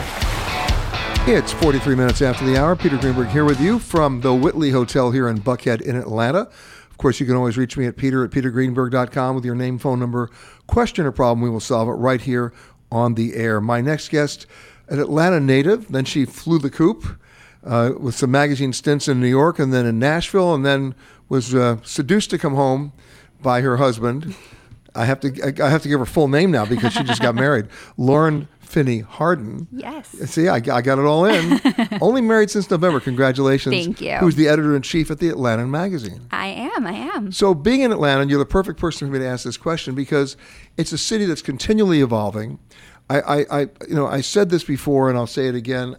It's 1.30 1.52
43 1.52 1.96
minutes 1.96 2.22
after 2.22 2.46
the 2.46 2.56
hour. 2.56 2.74
Peter 2.74 2.96
Greenberg 2.96 3.28
here 3.28 3.44
with 3.44 3.60
you 3.60 3.78
from 3.78 4.22
the 4.22 4.34
Whitley 4.34 4.70
Hotel 4.70 5.10
here 5.10 5.28
in 5.28 5.42
Buckhead 5.42 5.82
in 5.82 5.94
Atlanta. 5.94 6.48
Of 6.90 6.96
course, 6.96 7.20
you 7.20 7.26
can 7.26 7.36
always 7.36 7.58
reach 7.58 7.76
me 7.76 7.84
at 7.84 7.98
peter 7.98 8.24
at 8.24 8.30
petergreenberg.com 8.30 9.34
with 9.34 9.44
your 9.44 9.54
name, 9.54 9.76
phone 9.76 10.00
number, 10.00 10.30
question, 10.66 11.04
or 11.04 11.12
problem. 11.12 11.42
We 11.42 11.50
will 11.50 11.60
solve 11.60 11.88
it 11.88 11.92
right 11.92 12.22
here 12.22 12.54
on 12.90 13.16
the 13.16 13.34
air. 13.34 13.60
My 13.60 13.82
next 13.82 14.08
guest, 14.08 14.46
an 14.88 14.98
Atlanta 14.98 15.38
native, 15.38 15.92
then 15.92 16.06
she 16.06 16.24
flew 16.24 16.58
the 16.58 16.70
coop 16.70 17.18
uh, 17.64 17.92
with 18.00 18.14
some 18.14 18.30
magazine 18.30 18.72
stints 18.72 19.08
in 19.08 19.20
New 19.20 19.28
York 19.28 19.58
and 19.58 19.74
then 19.74 19.84
in 19.84 19.98
Nashville, 19.98 20.54
and 20.54 20.64
then 20.64 20.94
was 21.28 21.54
uh, 21.54 21.76
seduced 21.82 22.30
to 22.30 22.38
come 22.38 22.54
home 22.54 22.94
by 23.42 23.60
her 23.60 23.76
husband. 23.76 24.34
I 24.98 25.04
have 25.04 25.20
to 25.20 25.28
I 25.42 25.66
I 25.66 25.70
have 25.70 25.82
to 25.82 25.88
give 25.88 26.00
her 26.00 26.06
full 26.06 26.28
name 26.28 26.50
now 26.50 26.66
because 26.66 26.92
she 26.92 27.04
just 27.04 27.22
got 27.22 27.34
married. 27.46 27.68
Lauren 27.96 28.48
Finney 28.58 29.00
Harden. 29.00 29.66
Yes. 29.72 30.08
See, 30.08 30.48
I, 30.48 30.56
I 30.56 30.60
got 30.60 30.98
it 30.98 31.04
all 31.04 31.24
in. 31.24 31.60
Only 32.02 32.20
married 32.20 32.50
since 32.50 32.70
November. 32.70 33.00
Congratulations. 33.00 33.74
Thank 33.74 34.00
you. 34.00 34.16
Who's 34.16 34.34
the 34.36 34.48
editor 34.48 34.76
in 34.76 34.82
chief 34.82 35.10
at 35.10 35.20
the 35.20 35.28
Atlanta 35.30 35.66
magazine? 35.66 36.26
I 36.30 36.48
am. 36.48 36.86
I 36.86 36.92
am. 36.92 37.32
So, 37.32 37.54
being 37.54 37.80
in 37.80 37.92
Atlanta, 37.92 38.26
you're 38.26 38.38
the 38.38 38.44
perfect 38.44 38.78
person 38.78 39.08
for 39.08 39.12
me 39.14 39.20
to 39.20 39.26
ask 39.26 39.44
this 39.44 39.56
question 39.56 39.94
because 39.94 40.36
it's 40.76 40.92
a 40.92 40.98
city 40.98 41.24
that's 41.24 41.40
continually 41.40 42.02
evolving. 42.02 42.58
I, 43.08 43.20
I, 43.20 43.46
I, 43.50 43.60
you 43.88 43.94
know, 43.94 44.06
I 44.06 44.20
said 44.20 44.50
this 44.50 44.64
before, 44.64 45.08
and 45.08 45.16
I'll 45.16 45.26
say 45.26 45.46
it 45.46 45.54
again. 45.54 45.96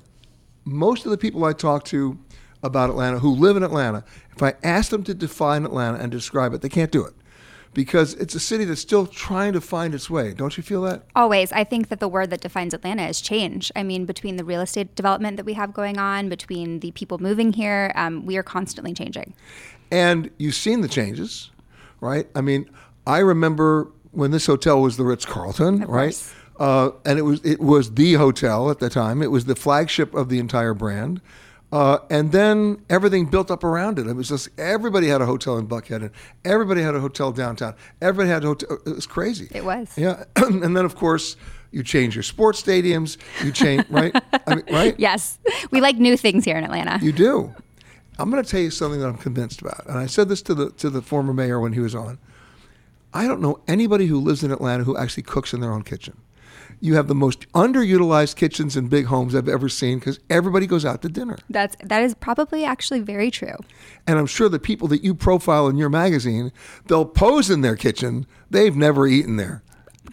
Most 0.64 1.06
of 1.06 1.12
the 1.12 1.18
people 1.18 1.46
I 1.46 1.54
talk 1.54 1.86
to 1.86 2.20
about 2.62 2.92
Atlanta 2.92 3.20
who 3.20 3.32
live 3.32 3.58
in 3.58 3.64
Atlanta, 3.64 4.04
if 4.36 4.44
I 4.44 4.54
ask 4.64 4.92
them 4.92 5.04
to 5.06 5.16
define 5.16 5.66
Atlanta 5.66 5.98
and 5.98 6.12
describe 6.12 6.54
it, 6.54 6.62
they 6.62 6.70
can't 6.70 6.92
do 6.92 7.04
it 7.04 7.14
because 7.74 8.14
it's 8.16 8.36
a 8.36 8.40
city 8.40 8.66
that's 8.66 8.82
still 8.82 9.06
trying 9.06 9.54
to 9.54 9.62
find 9.62 9.94
its 9.94 10.10
way. 10.10 10.34
Don't 10.34 10.58
you 10.58 10.64
feel 10.64 10.82
that? 10.84 11.04
Always. 11.16 11.52
I 11.52 11.64
think 11.64 11.90
that 11.90 12.00
the 12.00 12.08
word 12.08 12.30
that 12.32 12.42
defines 12.42 12.74
Atlanta 12.74 13.04
is 13.08 13.22
change. 13.22 13.72
I 13.76 13.84
mean, 13.84 14.06
between 14.06 14.38
the 14.38 14.44
real 14.44 14.62
estate 14.62 14.96
development 14.96 15.38
that 15.38 15.46
we 15.46 15.54
have 15.54 15.74
going 15.74 15.98
on, 15.98 16.30
between 16.30 16.80
the 16.80 16.92
people 16.92 17.20
moving 17.20 17.54
here, 17.54 17.92
um, 17.96 18.26
we 18.26 18.38
are 18.38 18.44
constantly 18.44 18.94
changing. 18.94 19.34
And 19.92 20.32
you've 20.38 20.56
seen 20.56 20.82
the 20.82 20.88
changes, 20.88 21.52
right? 22.02 22.28
I 22.36 22.42
mean, 22.42 22.70
I 23.06 23.20
remember 23.20 23.92
when 24.12 24.32
this 24.32 24.46
hotel 24.46 24.82
was 24.82 24.98
the 24.98 25.04
Ritz 25.04 25.26
Carlton, 25.26 25.82
right? 25.82 26.22
Uh, 26.60 26.92
and 27.06 27.18
it 27.18 27.22
was 27.22 27.44
it 27.46 27.60
was 27.60 27.94
the 27.94 28.14
hotel 28.14 28.70
at 28.70 28.80
the 28.80 28.90
time. 28.90 29.22
It 29.22 29.32
was 29.32 29.46
the 29.46 29.56
flagship 29.56 30.14
of 30.14 30.30
the 30.30 30.40
entire 30.40 30.74
brand. 30.74 31.22
Uh, 31.72 32.00
and 32.10 32.32
then 32.32 32.84
everything 32.90 33.26
built 33.26 33.52
up 33.52 33.64
around 33.64 34.00
it. 34.00 34.08
It 34.08 34.16
was 34.16 34.30
just 34.30 34.50
everybody 34.58 35.08
had 35.08 35.22
a 35.22 35.26
hotel 35.26 35.58
in 35.58 35.68
Buckhead, 35.68 36.02
and 36.02 36.12
everybody 36.44 36.82
had 36.82 36.96
a 36.96 37.00
hotel 37.00 37.32
downtown. 37.32 37.76
Everybody 38.02 38.30
had 38.30 38.44
a 38.44 38.48
hotel. 38.48 38.80
It 38.86 38.96
was 38.96 39.06
crazy. 39.06 39.48
It 39.52 39.64
was. 39.64 39.96
Yeah, 39.96 40.24
and 40.36 40.76
then 40.76 40.86
of 40.86 40.96
course 40.96 41.36
you 41.72 41.84
change 41.84 42.16
your 42.16 42.24
sports 42.24 42.62
stadiums. 42.62 43.18
You 43.44 43.52
change, 43.52 43.86
right? 43.90 44.16
I 44.48 44.56
mean, 44.56 44.66
right? 44.72 44.96
Yes. 45.00 45.38
We 45.70 45.82
like 45.82 45.98
new 45.98 46.18
things 46.18 46.44
here 46.44 46.58
in 46.58 46.64
Atlanta. 46.64 46.98
You 47.04 47.12
do. 47.12 47.54
I'm 48.18 48.32
going 48.32 48.44
to 48.44 48.50
tell 48.50 48.60
you 48.60 48.72
something 48.72 49.00
that 49.00 49.08
I'm 49.08 49.18
convinced 49.18 49.62
about, 49.62 49.86
and 49.86 49.98
I 49.98 50.08
said 50.08 50.28
this 50.28 50.42
to 50.44 50.56
the 50.56 50.72
to 50.72 50.90
the 50.90 51.02
former 51.02 51.34
mayor 51.34 51.60
when 51.60 51.74
he 51.74 51.80
was 51.80 51.94
on. 51.94 52.18
I 53.14 53.28
don't 53.28 53.42
know 53.42 53.60
anybody 53.68 54.08
who 54.08 54.20
lives 54.20 54.44
in 54.44 54.52
Atlanta 54.52 54.84
who 54.84 54.98
actually 54.98 55.24
cooks 55.24 55.54
in 55.54 55.62
their 55.62 55.72
own 55.72 55.84
kitchen. 55.84 56.18
You 56.82 56.96
have 56.96 57.08
the 57.08 57.16
most 57.16 57.52
underutilized 57.52 58.36
kitchens 58.36 58.78
in 58.78 58.88
big 58.88 59.06
homes 59.06 59.36
I've 59.36 59.50
ever 59.50 59.68
seen 59.68 60.00
because 60.00 60.20
everybody 60.30 60.66
goes 60.66 60.86
out 60.86 61.02
to 61.02 61.10
dinner. 61.10 61.38
That's 61.50 61.76
that 61.84 62.04
is 62.04 62.16
probably 62.16 62.64
actually 62.64 63.02
very 63.02 63.30
true. 63.32 63.56
And 64.08 64.18
I'm 64.18 64.26
sure 64.26 64.48
the 64.48 64.60
people 64.60 64.88
that 64.90 65.04
you 65.04 65.14
profile 65.14 65.68
in 65.68 65.78
your 65.78 65.90
magazine, 65.90 66.52
they'll 66.88 67.06
pose 67.06 67.50
in 67.50 67.62
their 67.62 67.76
kitchen. 67.76 68.26
They've 68.50 68.76
never 68.76 69.08
eaten 69.08 69.36
there. 69.36 69.62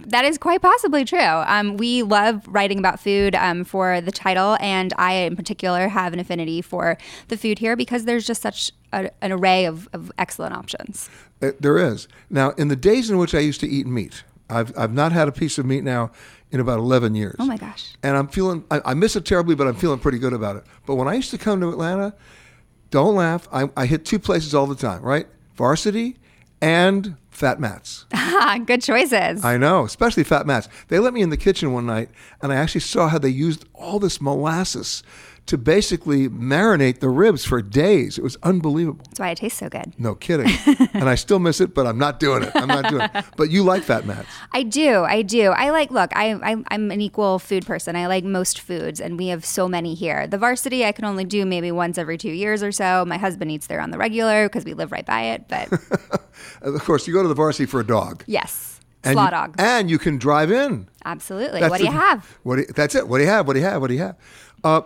That 0.06 0.24
is 0.24 0.38
quite 0.38 0.62
possibly 0.62 1.04
true. 1.04 1.18
Um, 1.18 1.76
we 1.76 2.02
love 2.02 2.46
writing 2.46 2.78
about 2.78 3.00
food 3.00 3.34
um, 3.34 3.64
for 3.64 4.00
the 4.00 4.12
title, 4.12 4.56
and 4.60 4.92
I, 4.98 5.14
in 5.14 5.36
particular, 5.36 5.88
have 5.88 6.12
an 6.12 6.20
affinity 6.20 6.62
for 6.62 6.98
the 7.28 7.36
food 7.36 7.58
here 7.58 7.76
because 7.76 8.04
there's 8.04 8.26
just 8.26 8.42
such 8.42 8.72
a, 8.92 9.10
an 9.20 9.32
array 9.32 9.64
of, 9.64 9.88
of 9.92 10.12
excellent 10.18 10.54
options. 10.54 11.08
Uh, 11.42 11.52
There 11.58 11.78
is. 11.78 12.08
Now, 12.30 12.50
in 12.50 12.68
the 12.68 12.76
days 12.76 13.10
in 13.10 13.18
which 13.18 13.34
I 13.34 13.40
used 13.40 13.60
to 13.60 13.68
eat 13.68 13.86
meat, 13.86 14.22
I've, 14.48 14.76
I've 14.78 14.92
not 14.92 15.12
had 15.12 15.28
a 15.28 15.32
piece 15.32 15.58
of 15.58 15.66
meat 15.66 15.82
now 15.82 16.12
in 16.50 16.60
about 16.60 16.78
11 16.78 17.14
years. 17.14 17.36
Oh 17.38 17.46
my 17.46 17.56
gosh. 17.56 17.94
And 18.02 18.16
I'm 18.16 18.28
feeling, 18.28 18.64
I, 18.70 18.80
I 18.84 18.94
miss 18.94 19.16
it 19.16 19.24
terribly, 19.24 19.54
but 19.54 19.66
I'm 19.66 19.74
feeling 19.74 19.98
pretty 19.98 20.18
good 20.18 20.32
about 20.32 20.56
it. 20.56 20.64
But 20.86 20.94
when 20.94 21.08
I 21.08 21.14
used 21.14 21.30
to 21.32 21.38
come 21.38 21.60
to 21.60 21.68
Atlanta, 21.68 22.14
don't 22.90 23.14
laugh, 23.14 23.48
I, 23.52 23.68
I 23.76 23.86
hit 23.86 24.04
two 24.04 24.18
places 24.18 24.54
all 24.54 24.66
the 24.66 24.76
time, 24.76 25.02
right? 25.02 25.26
Varsity 25.56 26.18
and 26.60 27.16
Fat 27.30 27.60
Matt's. 27.60 28.06
Good 28.66 28.82
choices. 28.82 29.44
I 29.44 29.56
know, 29.56 29.84
especially 29.84 30.24
Fat 30.24 30.46
Matt's. 30.46 30.68
They 30.88 30.98
let 30.98 31.12
me 31.12 31.20
in 31.20 31.30
the 31.30 31.36
kitchen 31.36 31.72
one 31.72 31.86
night, 31.86 32.10
and 32.40 32.52
I 32.52 32.56
actually 32.56 32.80
saw 32.82 33.08
how 33.08 33.18
they 33.18 33.28
used 33.28 33.64
all 33.74 33.98
this 33.98 34.20
molasses 34.20 35.02
to 35.46 35.56
basically 35.56 36.28
marinate 36.28 36.98
the 36.98 37.08
ribs 37.08 37.44
for 37.44 37.62
days. 37.62 38.18
It 38.18 38.24
was 38.24 38.36
unbelievable. 38.42 39.04
That's 39.10 39.20
why 39.20 39.30
it 39.30 39.38
tastes 39.38 39.58
so 39.60 39.68
good. 39.68 39.92
No 39.96 40.14
kidding. 40.16 40.50
and 40.94 41.08
I 41.08 41.14
still 41.14 41.38
miss 41.38 41.60
it, 41.60 41.72
but 41.72 41.86
I'm 41.86 41.98
not 41.98 42.18
doing 42.18 42.42
it. 42.42 42.50
I'm 42.54 42.66
not 42.66 42.88
doing 42.90 43.02
it. 43.02 43.24
But 43.36 43.50
you 43.50 43.62
like 43.62 43.82
Fat 43.84 44.06
Matt's. 44.06 44.28
I 44.52 44.62
do. 44.64 45.04
I 45.04 45.22
do. 45.22 45.50
I 45.52 45.70
like, 45.70 45.90
look, 45.92 46.10
I, 46.16 46.32
I, 46.34 46.56
I'm 46.68 46.90
an 46.90 47.00
equal 47.00 47.38
food 47.38 47.64
person. 47.64 47.94
I 47.94 48.06
like 48.08 48.24
most 48.24 48.58
foods, 48.60 49.00
and 49.00 49.16
we 49.18 49.28
have 49.28 49.44
so 49.44 49.68
many 49.68 49.94
here. 49.94 50.26
The 50.26 50.38
varsity, 50.38 50.84
I 50.84 50.90
can 50.92 51.04
only 51.04 51.24
do 51.24 51.44
maybe 51.46 51.70
once 51.70 51.96
every 51.96 52.18
two 52.18 52.30
years 52.32 52.62
or 52.62 52.72
so. 52.72 53.04
My 53.06 53.16
husband 53.18 53.50
eats 53.52 53.66
there 53.68 53.80
on 53.80 53.90
the 53.90 53.98
regular 53.98 54.48
because 54.48 54.64
we 54.64 54.74
live 54.74 54.90
right 54.90 55.06
by 55.06 55.22
it. 55.22 55.46
But 55.48 55.68
Of 56.62 56.82
course, 56.84 57.06
you 57.06 57.12
go 57.14 57.22
to 57.22 57.28
the 57.28 57.34
varsity 57.34 57.66
for 57.66 57.78
a 57.80 57.86
dog. 57.86 58.24
yes, 58.26 58.80
And 59.04 59.12
slaw 59.14 59.26
you, 59.26 59.30
dog. 59.30 59.54
And 59.58 59.88
you 59.88 59.98
can 59.98 60.18
drive 60.18 60.50
in. 60.50 60.88
Absolutely. 61.04 61.60
That's 61.60 61.70
what 61.70 61.78
do 61.78 61.84
you 61.84 61.92
the- 61.92 61.96
have? 61.98 62.38
What 62.42 62.56
do 62.56 62.62
you- 62.62 62.72
that's 62.74 62.94
it. 62.96 63.06
What 63.06 63.18
do 63.18 63.24
you 63.24 63.30
have? 63.30 63.46
What 63.46 63.52
do 63.54 63.60
you 63.60 63.66
have? 63.66 63.80
What 63.80 63.88
do 63.88 63.94
you 63.94 64.00
have? 64.00 64.16
Uh, 64.64 64.80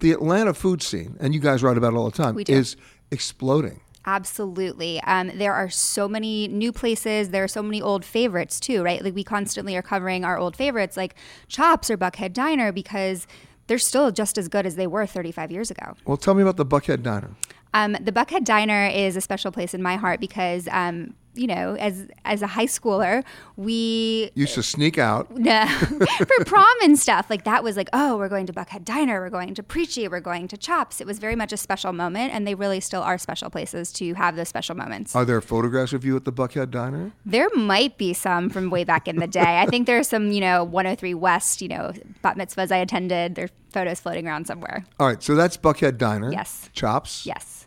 the 0.00 0.12
Atlanta 0.12 0.54
food 0.54 0.82
scene, 0.82 1.16
and 1.20 1.34
you 1.34 1.40
guys 1.40 1.62
write 1.62 1.76
about 1.76 1.92
it 1.92 1.96
all 1.96 2.10
the 2.10 2.16
time, 2.16 2.38
is 2.48 2.76
exploding. 3.10 3.80
Absolutely. 4.06 5.00
Um, 5.02 5.30
there 5.34 5.52
are 5.52 5.68
so 5.68 6.08
many 6.08 6.48
new 6.48 6.72
places. 6.72 7.28
There 7.28 7.44
are 7.44 7.48
so 7.48 7.62
many 7.62 7.82
old 7.82 8.04
favorites 8.04 8.58
too, 8.58 8.82
right? 8.82 9.04
Like 9.04 9.14
we 9.14 9.22
constantly 9.22 9.76
are 9.76 9.82
covering 9.82 10.24
our 10.24 10.38
old 10.38 10.56
favorites 10.56 10.96
like 10.96 11.14
Chops 11.46 11.90
or 11.90 11.98
Buckhead 11.98 12.32
Diner 12.32 12.72
because 12.72 13.26
they're 13.66 13.76
still 13.76 14.10
just 14.10 14.38
as 14.38 14.48
good 14.48 14.64
as 14.64 14.76
they 14.76 14.86
were 14.86 15.04
35 15.04 15.52
years 15.52 15.70
ago. 15.70 15.94
Well, 16.06 16.16
tell 16.16 16.32
me 16.32 16.42
about 16.42 16.56
the 16.56 16.64
Buckhead 16.64 17.02
Diner. 17.02 17.32
Um, 17.74 17.96
the 18.00 18.12
Buckhead 18.12 18.44
Diner 18.44 18.86
is 18.86 19.14
a 19.14 19.20
special 19.20 19.52
place 19.52 19.74
in 19.74 19.82
my 19.82 19.96
heart 19.96 20.20
because, 20.20 20.68
um, 20.70 21.12
you 21.34 21.46
know, 21.46 21.76
as 21.76 22.08
as 22.24 22.42
a 22.42 22.46
high 22.46 22.66
schooler, 22.66 23.24
we 23.56 24.30
Used 24.34 24.54
to 24.54 24.62
sneak 24.62 24.98
out. 24.98 25.30
no, 25.36 25.66
for 25.66 26.44
prom 26.44 26.66
and 26.82 26.98
stuff 26.98 27.30
like 27.30 27.44
that 27.44 27.62
was 27.62 27.76
like, 27.76 27.88
oh, 27.92 28.16
we're 28.16 28.28
going 28.28 28.46
to 28.46 28.52
Buckhead 28.52 28.84
Diner, 28.84 29.20
we're 29.20 29.30
going 29.30 29.54
to 29.54 29.62
Pricci, 29.62 30.10
we're 30.10 30.20
going 30.20 30.48
to 30.48 30.56
Chops. 30.56 31.00
It 31.00 31.06
was 31.06 31.18
very 31.18 31.36
much 31.36 31.52
a 31.52 31.56
special 31.56 31.92
moment, 31.92 32.32
and 32.32 32.46
they 32.46 32.54
really 32.54 32.80
still 32.80 33.02
are 33.02 33.18
special 33.18 33.50
places 33.50 33.92
to 33.94 34.14
have 34.14 34.36
those 34.36 34.48
special 34.48 34.74
moments. 34.74 35.14
Are 35.14 35.24
there 35.24 35.40
photographs 35.40 35.92
of 35.92 36.04
you 36.04 36.16
at 36.16 36.24
the 36.24 36.32
Buckhead 36.32 36.70
Diner? 36.70 37.12
There 37.24 37.48
might 37.54 37.98
be 37.98 38.12
some 38.12 38.50
from 38.50 38.70
way 38.70 38.84
back 38.84 39.06
in 39.08 39.16
the 39.16 39.26
day. 39.26 39.60
I 39.60 39.66
think 39.66 39.86
there 39.86 39.98
are 39.98 40.04
some, 40.04 40.32
you 40.32 40.40
know, 40.40 40.64
103 40.64 41.14
West, 41.14 41.60
you 41.62 41.68
know, 41.68 41.92
bat 42.22 42.36
mitzvahs 42.36 42.72
I 42.72 42.78
attended. 42.78 43.34
There 43.34 43.46
are 43.46 43.50
photos 43.70 44.00
floating 44.00 44.26
around 44.26 44.46
somewhere. 44.46 44.84
All 44.98 45.06
right, 45.06 45.22
so 45.22 45.34
that's 45.34 45.56
Buckhead 45.56 45.98
Diner. 45.98 46.32
Yes. 46.32 46.70
Chops. 46.72 47.26
Yes. 47.26 47.57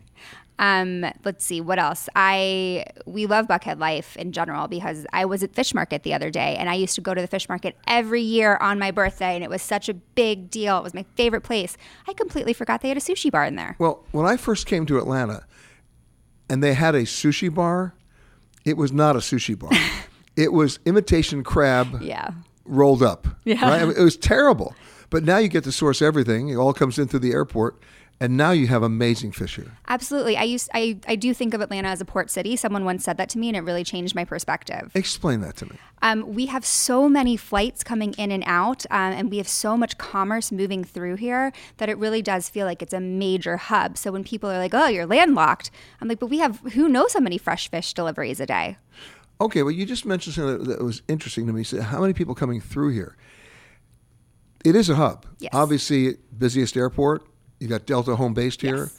Um, 0.62 1.04
let's 1.24 1.44
see 1.44 1.60
what 1.60 1.80
else. 1.80 2.08
I 2.14 2.84
we 3.04 3.26
love 3.26 3.48
Buckhead 3.48 3.80
life 3.80 4.16
in 4.16 4.30
general 4.30 4.68
because 4.68 5.04
I 5.12 5.24
was 5.24 5.42
at 5.42 5.52
Fish 5.54 5.74
Market 5.74 6.04
the 6.04 6.14
other 6.14 6.30
day, 6.30 6.54
and 6.56 6.70
I 6.70 6.74
used 6.74 6.94
to 6.94 7.00
go 7.00 7.12
to 7.14 7.20
the 7.20 7.26
Fish 7.26 7.48
Market 7.48 7.76
every 7.88 8.22
year 8.22 8.56
on 8.58 8.78
my 8.78 8.92
birthday, 8.92 9.34
and 9.34 9.42
it 9.42 9.50
was 9.50 9.60
such 9.60 9.88
a 9.88 9.94
big 9.94 10.50
deal. 10.50 10.78
It 10.78 10.84
was 10.84 10.94
my 10.94 11.04
favorite 11.16 11.40
place. 11.42 11.76
I 12.06 12.12
completely 12.12 12.52
forgot 12.52 12.80
they 12.80 12.88
had 12.88 12.96
a 12.96 13.00
sushi 13.00 13.28
bar 13.30 13.44
in 13.44 13.56
there. 13.56 13.74
Well, 13.80 14.04
when 14.12 14.24
I 14.24 14.36
first 14.36 14.66
came 14.66 14.86
to 14.86 14.98
Atlanta 14.98 15.44
and 16.48 16.62
they 16.62 16.74
had 16.74 16.94
a 16.94 17.02
sushi 17.02 17.52
bar, 17.52 17.94
it 18.64 18.76
was 18.76 18.92
not 18.92 19.16
a 19.16 19.18
sushi 19.18 19.58
bar. 19.58 19.70
it 20.36 20.52
was 20.52 20.78
imitation 20.86 21.42
crab 21.42 22.00
Yeah. 22.02 22.30
rolled 22.64 23.02
up. 23.02 23.26
Yeah. 23.44 23.60
Right? 23.68 23.82
I 23.82 23.84
mean, 23.86 23.96
it 23.96 24.02
was 24.02 24.16
terrible. 24.16 24.76
But 25.10 25.24
now 25.24 25.38
you 25.38 25.48
get 25.48 25.64
to 25.64 25.72
source 25.72 26.00
everything. 26.00 26.50
It 26.50 26.54
all 26.56 26.72
comes 26.72 26.98
in 27.00 27.08
through 27.08 27.18
the 27.20 27.32
airport. 27.32 27.82
And 28.22 28.36
now 28.36 28.52
you 28.52 28.68
have 28.68 28.84
amazing 28.84 29.32
fish 29.32 29.56
here. 29.56 29.72
Absolutely. 29.88 30.36
I 30.36 30.44
used 30.44 30.70
I, 30.72 30.96
I 31.08 31.16
do 31.16 31.34
think 31.34 31.54
of 31.54 31.60
Atlanta 31.60 31.88
as 31.88 32.00
a 32.00 32.04
port 32.04 32.30
city. 32.30 32.54
Someone 32.54 32.84
once 32.84 33.02
said 33.02 33.16
that 33.16 33.28
to 33.30 33.38
me 33.38 33.48
and 33.48 33.56
it 33.56 33.62
really 33.62 33.82
changed 33.82 34.14
my 34.14 34.24
perspective. 34.24 34.92
Explain 34.94 35.40
that 35.40 35.56
to 35.56 35.66
me. 35.66 35.72
Um, 36.02 36.32
we 36.32 36.46
have 36.46 36.64
so 36.64 37.08
many 37.08 37.36
flights 37.36 37.82
coming 37.82 38.12
in 38.12 38.30
and 38.30 38.44
out, 38.46 38.86
um, 38.92 39.12
and 39.12 39.28
we 39.28 39.38
have 39.38 39.48
so 39.48 39.76
much 39.76 39.98
commerce 39.98 40.52
moving 40.52 40.84
through 40.84 41.16
here 41.16 41.52
that 41.78 41.88
it 41.88 41.98
really 41.98 42.22
does 42.22 42.48
feel 42.48 42.64
like 42.64 42.80
it's 42.80 42.94
a 42.94 43.00
major 43.00 43.56
hub. 43.56 43.98
So 43.98 44.12
when 44.12 44.22
people 44.22 44.48
are 44.48 44.58
like, 44.58 44.72
"Oh, 44.72 44.86
you're 44.86 45.06
landlocked," 45.06 45.72
I'm 46.00 46.06
like, 46.06 46.20
"But 46.20 46.28
we 46.28 46.38
have 46.38 46.60
who 46.74 46.88
knows 46.88 47.14
how 47.14 47.20
many 47.20 47.38
fresh 47.38 47.68
fish 47.68 47.92
deliveries 47.92 48.38
a 48.38 48.46
day." 48.46 48.78
Okay, 49.40 49.64
well, 49.64 49.72
you 49.72 49.84
just 49.84 50.06
mentioned 50.06 50.36
something 50.36 50.58
that- 50.58 50.78
that 50.78 50.84
was 50.84 51.02
interesting 51.08 51.48
to 51.48 51.52
me. 51.52 51.64
So 51.64 51.82
how 51.82 52.00
many 52.00 52.12
people 52.12 52.36
coming 52.36 52.60
through 52.60 52.90
here? 52.90 53.16
It 54.64 54.76
is 54.76 54.88
a 54.88 54.94
hub. 54.94 55.26
Yes. 55.40 55.50
Obviously, 55.52 56.18
busiest 56.38 56.76
airport. 56.76 57.26
You 57.62 57.68
got 57.68 57.86
Delta 57.86 58.16
home 58.16 58.34
based 58.34 58.60
here. 58.60 58.76
Yes. 58.76 58.98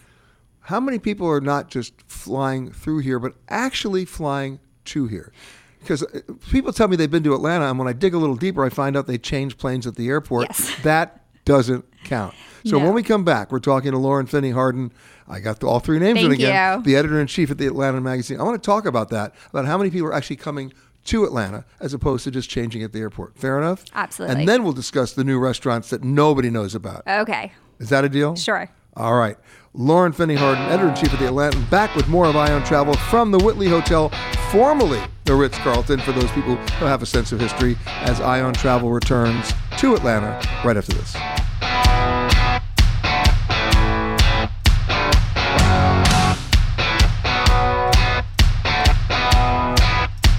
How 0.61 0.79
many 0.79 0.97
people 0.97 1.27
are 1.29 1.41
not 1.41 1.69
just 1.69 1.93
flying 2.07 2.71
through 2.71 2.99
here, 2.99 3.19
but 3.19 3.33
actually 3.49 4.05
flying 4.05 4.59
to 4.85 5.07
here? 5.07 5.33
Because 5.81 6.01
uh, 6.03 6.21
people 6.49 6.71
tell 6.71 6.87
me 6.87 6.95
they've 6.95 7.11
been 7.11 7.23
to 7.23 7.35
Atlanta, 7.35 7.65
and 7.69 7.77
when 7.77 7.89
I 7.89 7.93
dig 7.93 8.13
a 8.13 8.17
little 8.17 8.37
deeper, 8.37 8.63
I 8.63 8.69
find 8.69 8.95
out 8.95 9.05
they 9.05 9.17
changed 9.17 9.57
planes 9.57 9.85
at 9.85 9.95
the 9.95 10.07
airport. 10.07 10.47
Yes. 10.49 10.73
That 10.83 11.19
doesn't 11.43 11.83
count. 12.05 12.33
So 12.65 12.79
No. 12.79 12.85
when 12.85 12.93
we 12.93 13.03
come 13.03 13.25
back, 13.25 13.51
we're 13.51 13.59
talking 13.59 13.91
to 13.91 13.97
Lauren 13.97 14.25
Finney 14.25 14.51
Harden. 14.51 14.93
I 15.27 15.41
got 15.41 15.59
the, 15.59 15.67
all 15.67 15.81
three 15.81 15.99
names 15.99 16.19
in 16.19 16.29
Thank 16.29 16.35
again. 16.39 16.77
you. 16.79 16.83
The 16.85 16.95
editor 16.95 17.19
in 17.19 17.27
chief 17.27 17.51
at 17.51 17.57
the 17.57 17.67
Atlanta 17.67 17.99
Magazine. 17.99 18.39
I 18.39 18.43
want 18.43 18.61
to 18.61 18.65
talk 18.65 18.85
about 18.85 19.09
that, 19.09 19.35
about 19.49 19.65
how 19.65 19.77
many 19.77 19.89
people 19.89 20.07
are 20.07 20.13
actually 20.13 20.37
coming 20.37 20.71
to 21.05 21.25
Atlanta 21.25 21.65
as 21.81 21.93
opposed 21.93 22.23
to 22.23 22.31
just 22.31 22.49
changing 22.49 22.81
at 22.81 22.93
the 22.93 22.99
airport. 22.99 23.37
Fair 23.37 23.57
enough? 23.57 23.83
Absolutely. 23.93 24.37
And 24.39 24.47
then 24.47 24.63
we'll 24.63 24.71
discuss 24.71 25.11
the 25.11 25.25
new 25.25 25.37
restaurants 25.37 25.89
that 25.89 26.01
nobody 26.01 26.49
knows 26.49 26.73
about. 26.75 27.03
Okay, 27.05 27.51
Is 27.83 27.89
that 27.89 28.05
a 28.05 28.09
deal? 28.09 28.33
sure. 28.37 28.69
All 28.95 29.15
right. 29.15 29.35
Lauren 29.73 30.13
Finney 30.13 30.35
Harden, 30.35 30.63
editor 30.67 30.87
in 30.87 30.95
chief 30.95 31.11
of 31.11 31.19
the 31.19 31.25
Atlantan, 31.25 31.69
back 31.69 31.93
with 31.95 32.07
more 32.07 32.27
of 32.27 32.35
Eye 32.37 32.53
on 32.53 32.63
Travel 32.63 32.93
from 32.93 33.29
the 33.31 33.39
Whitley 33.39 33.67
Hotel, 33.67 34.09
formerly 34.51 35.01
the 35.25 35.35
Ritz 35.35 35.57
Carlton, 35.57 35.99
for 35.99 36.13
those 36.13 36.31
people 36.31 36.55
who 36.55 36.85
have 36.85 37.01
a 37.01 37.05
sense 37.05 37.33
of 37.33 37.41
history, 37.41 37.75
as 37.87 38.21
Eye 38.21 38.39
on 38.39 38.53
Travel 38.53 38.89
returns 38.89 39.51
to 39.79 39.95
Atlanta 39.95 40.39
right 40.63 40.77
after 40.77 40.93
this. 40.93 41.13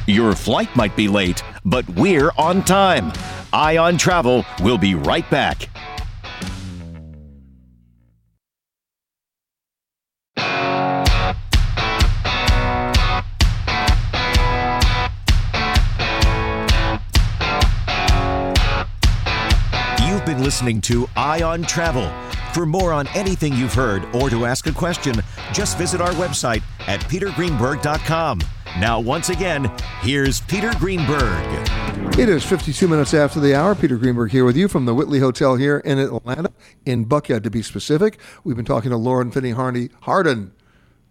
Your 0.07 0.35
flight 0.35 0.75
might 0.75 0.97
be 0.97 1.09
late, 1.09 1.43
but 1.67 1.87
we're 1.91 2.31
on 2.39 2.65
time. 2.65 3.13
Eye 3.53 3.77
on 3.77 3.99
Travel 3.99 4.47
will 4.63 4.79
be 4.79 4.95
right 4.95 5.29
back. 5.29 5.69
You've 20.25 20.37
been 20.39 20.45
listening 20.45 20.81
to 20.83 21.07
Eye 21.19 21.43
on 21.43 21.65
Travel. 21.65 22.11
For 22.55 22.65
more 22.65 22.95
on 22.95 23.07
anything 23.09 23.53
you've 23.53 23.75
heard 23.75 24.07
or 24.15 24.31
to 24.31 24.47
ask 24.47 24.67
a 24.67 24.73
question, 24.73 25.17
just 25.53 25.77
visit 25.77 26.01
our 26.01 26.13
website 26.13 26.63
at 26.87 27.01
petergreenberg.com. 27.01 28.41
Now, 28.79 29.01
once 29.01 29.29
again, 29.29 29.71
here's 30.01 30.41
Peter 30.41 30.73
Greenberg. 30.79 31.45
It 32.19 32.31
is 32.31 32.43
52 32.43 32.89
minutes 32.89 33.13
after 33.13 33.39
the 33.39 33.55
hour. 33.55 33.75
Peter 33.75 33.99
Greenberg 33.99 34.31
here 34.31 34.47
with 34.47 34.57
you 34.57 34.67
from 34.67 34.87
the 34.87 34.95
Whitley 34.95 35.19
Hotel 35.19 35.57
here 35.57 35.77
in 35.81 35.99
Atlanta, 35.99 36.51
in 36.87 37.05
Buckhead 37.05 37.43
to 37.43 37.51
be 37.51 37.61
specific. 37.61 38.19
We've 38.45 38.57
been 38.57 38.65
talking 38.65 38.93
to 38.93 38.97
Lauren 38.97 39.31
Finney 39.31 39.51
Hardy, 39.51 39.91
Harden. 40.01 40.55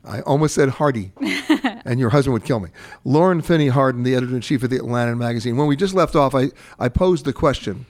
I 0.04 0.21
almost 0.21 0.56
said 0.56 0.69
Hardy, 0.69 1.12
and 1.86 1.99
your 1.99 2.10
husband 2.10 2.34
would 2.34 2.45
kill 2.45 2.62
me. 2.62 2.71
Lauren 3.04 3.43
Finney 3.43 3.67
Harden, 3.67 4.02
the 4.02 4.15
editor 4.15 4.34
in 4.34 4.41
chief 4.41 4.63
of 4.63 4.71
the 4.71 4.78
Atlanta 4.78 5.15
magazine. 5.15 5.56
When 5.56 5.67
we 5.67 5.76
just 5.76 5.93
left 5.93 6.15
off, 6.15 6.34
I, 6.34 6.49
I 6.80 6.89
posed 6.89 7.26
the 7.26 7.34
question 7.34 7.86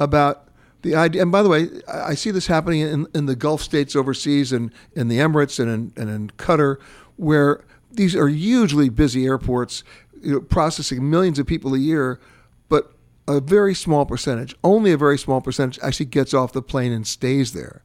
about 0.00 0.45
the 0.86 0.94
idea. 0.94 1.22
And 1.22 1.32
by 1.32 1.42
the 1.42 1.48
way, 1.48 1.68
I 1.88 2.14
see 2.14 2.30
this 2.30 2.46
happening 2.46 2.80
in, 2.80 3.06
in 3.14 3.26
the 3.26 3.36
Gulf 3.36 3.62
states 3.62 3.96
overseas 3.96 4.52
and 4.52 4.72
in 4.94 5.08
the 5.08 5.18
Emirates 5.18 5.58
and 5.58 5.70
in, 5.70 6.02
and 6.02 6.10
in 6.10 6.30
Qatar, 6.38 6.78
where 7.16 7.64
these 7.90 8.14
are 8.14 8.28
hugely 8.28 8.88
busy 8.88 9.26
airports, 9.26 9.82
you 10.22 10.32
know, 10.32 10.40
processing 10.40 11.08
millions 11.08 11.38
of 11.38 11.46
people 11.46 11.74
a 11.74 11.78
year, 11.78 12.20
but 12.68 12.92
a 13.26 13.40
very 13.40 13.74
small 13.74 14.06
percentage, 14.06 14.54
only 14.62 14.92
a 14.92 14.96
very 14.96 15.18
small 15.18 15.40
percentage, 15.40 15.78
actually 15.82 16.06
gets 16.06 16.32
off 16.32 16.52
the 16.52 16.62
plane 16.62 16.92
and 16.92 17.06
stays 17.06 17.52
there. 17.52 17.82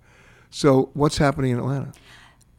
So, 0.50 0.90
what's 0.94 1.18
happening 1.18 1.52
in 1.52 1.60
Atlanta? 1.60 1.94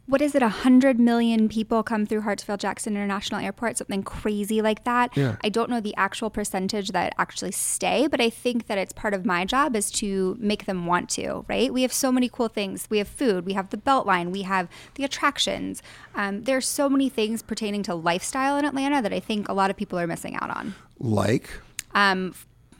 What 0.05 0.21
is 0.21 0.35
it? 0.35 0.41
A 0.41 0.49
hundred 0.49 0.99
million 0.99 1.47
people 1.47 1.81
come 1.81 2.05
through 2.05 2.21
Hartsfield 2.21 2.57
Jackson 2.57 2.95
International 2.95 3.39
Airport, 3.39 3.77
something 3.77 4.03
crazy 4.03 4.61
like 4.61 4.83
that. 4.83 5.15
Yeah. 5.15 5.37
I 5.41 5.47
don't 5.47 5.69
know 5.69 5.79
the 5.79 5.95
actual 5.95 6.29
percentage 6.29 6.89
that 6.89 7.13
actually 7.17 7.53
stay, 7.53 8.07
but 8.07 8.19
I 8.19 8.29
think 8.29 8.67
that 8.67 8.77
it's 8.77 8.91
part 8.91 9.13
of 9.13 9.25
my 9.25 9.45
job 9.45 9.77
is 9.77 9.89
to 9.91 10.35
make 10.39 10.65
them 10.65 10.85
want 10.85 11.09
to. 11.11 11.45
Right? 11.47 11.71
We 11.73 11.83
have 11.83 11.93
so 11.93 12.11
many 12.11 12.27
cool 12.27 12.49
things. 12.49 12.87
We 12.89 12.97
have 12.97 13.07
food. 13.07 13.45
We 13.45 13.53
have 13.53 13.69
the 13.69 13.77
Beltline. 13.77 14.31
We 14.31 14.41
have 14.41 14.67
the 14.95 15.05
attractions. 15.05 15.81
Um, 16.15 16.43
are 16.49 16.59
so 16.59 16.89
many 16.89 17.07
things 17.07 17.41
pertaining 17.41 17.83
to 17.83 17.95
lifestyle 17.95 18.57
in 18.57 18.65
Atlanta 18.65 19.01
that 19.01 19.13
I 19.13 19.21
think 19.21 19.47
a 19.47 19.53
lot 19.53 19.69
of 19.69 19.77
people 19.77 19.97
are 19.97 20.05
missing 20.05 20.35
out 20.35 20.49
on. 20.55 20.75
Like, 20.99 21.49
Um, 21.95 22.33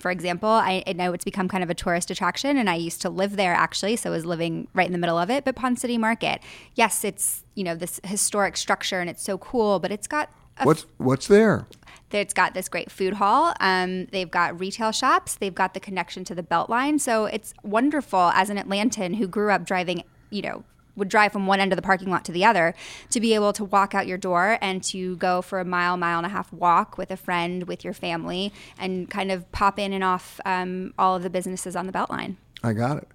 for 0.04 0.12
example, 0.12 0.50
I, 0.50 0.84
I 0.86 0.92
know 0.92 1.14
it's 1.14 1.24
become 1.24 1.48
kind 1.48 1.64
of 1.64 1.70
a 1.70 1.74
tourist 1.74 2.12
attraction, 2.12 2.58
and 2.58 2.70
I 2.70 2.76
used 2.76 3.02
to 3.04 3.10
live 3.10 3.38
there 3.38 3.54
actually, 3.54 3.96
so 3.96 4.10
I 4.10 4.14
was 4.14 4.26
living 4.26 4.68
right 4.74 4.86
in 4.86 4.92
the 4.92 4.98
middle 4.98 5.18
of 5.18 5.30
it. 5.30 5.46
But 5.46 5.56
Ponce 5.56 5.80
City 5.80 5.98
Market, 5.98 6.42
yes, 6.76 7.06
it's 7.06 7.46
you 7.56 7.64
know 7.64 7.74
this 7.74 8.02
historic 8.04 8.58
structure, 8.58 9.00
and 9.00 9.10
it's 9.10 9.24
so 9.24 9.38
cool, 9.38 9.80
but 9.80 9.94
it's 9.94 10.06
got 10.06 10.30
a 10.58 10.66
what's 10.66 10.86
what's 10.98 11.28
there? 11.28 11.68
it's 12.12 12.34
got 12.34 12.54
this 12.54 12.68
great 12.68 12.92
food 12.92 13.14
hall. 13.14 13.54
Um, 13.62 14.08
they've 14.08 14.30
got 14.30 14.60
retail 14.60 14.92
shops. 14.92 15.36
They've 15.36 15.56
got 15.56 15.74
the 15.74 15.80
connection 15.80 16.26
to 16.26 16.36
the 16.36 16.44
Beltline. 16.44 17.00
So 17.00 17.26
it's 17.26 17.54
wonderful 17.64 18.30
as 18.36 18.50
an 18.50 18.58
Atlantan 18.58 19.16
who 19.16 19.26
grew 19.26 19.52
up 19.52 19.66
driving, 19.66 20.04
you 20.30 20.42
know, 20.42 20.64
would 20.96 21.10
drive 21.10 21.32
from 21.32 21.48
one 21.48 21.60
end 21.60 21.72
of 21.72 21.76
the 21.76 21.82
parking 21.82 22.10
lot 22.10 22.24
to 22.26 22.32
the 22.32 22.46
other 22.46 22.74
to 23.10 23.20
be 23.20 23.34
able 23.34 23.52
to 23.54 23.64
walk 23.64 23.96
out 23.96 24.06
your 24.08 24.18
door 24.18 24.58
and 24.62 24.84
to 24.84 25.16
go 25.18 25.42
for 25.42 25.60
a 25.60 25.66
mile, 25.66 25.98
mile 25.98 26.18
and 26.20 26.26
a 26.26 26.30
half 26.30 26.52
walk 26.54 26.98
with 26.98 27.10
a 27.12 27.18
friend, 27.18 27.64
with 27.64 27.84
your 27.84 27.94
family, 27.94 28.54
and 28.78 29.10
kind 29.10 29.32
of 29.32 29.52
pop 29.52 29.80
in 29.80 29.92
and 29.94 30.04
off 30.04 30.40
um, 30.46 30.94
all 31.00 31.16
of 31.16 31.24
the 31.24 31.30
businesses 31.30 31.76
on 31.76 31.88
the 31.88 31.94
Beltline. 31.94 32.36
I 32.64 32.74
got 32.74 32.98
it. 32.98 33.08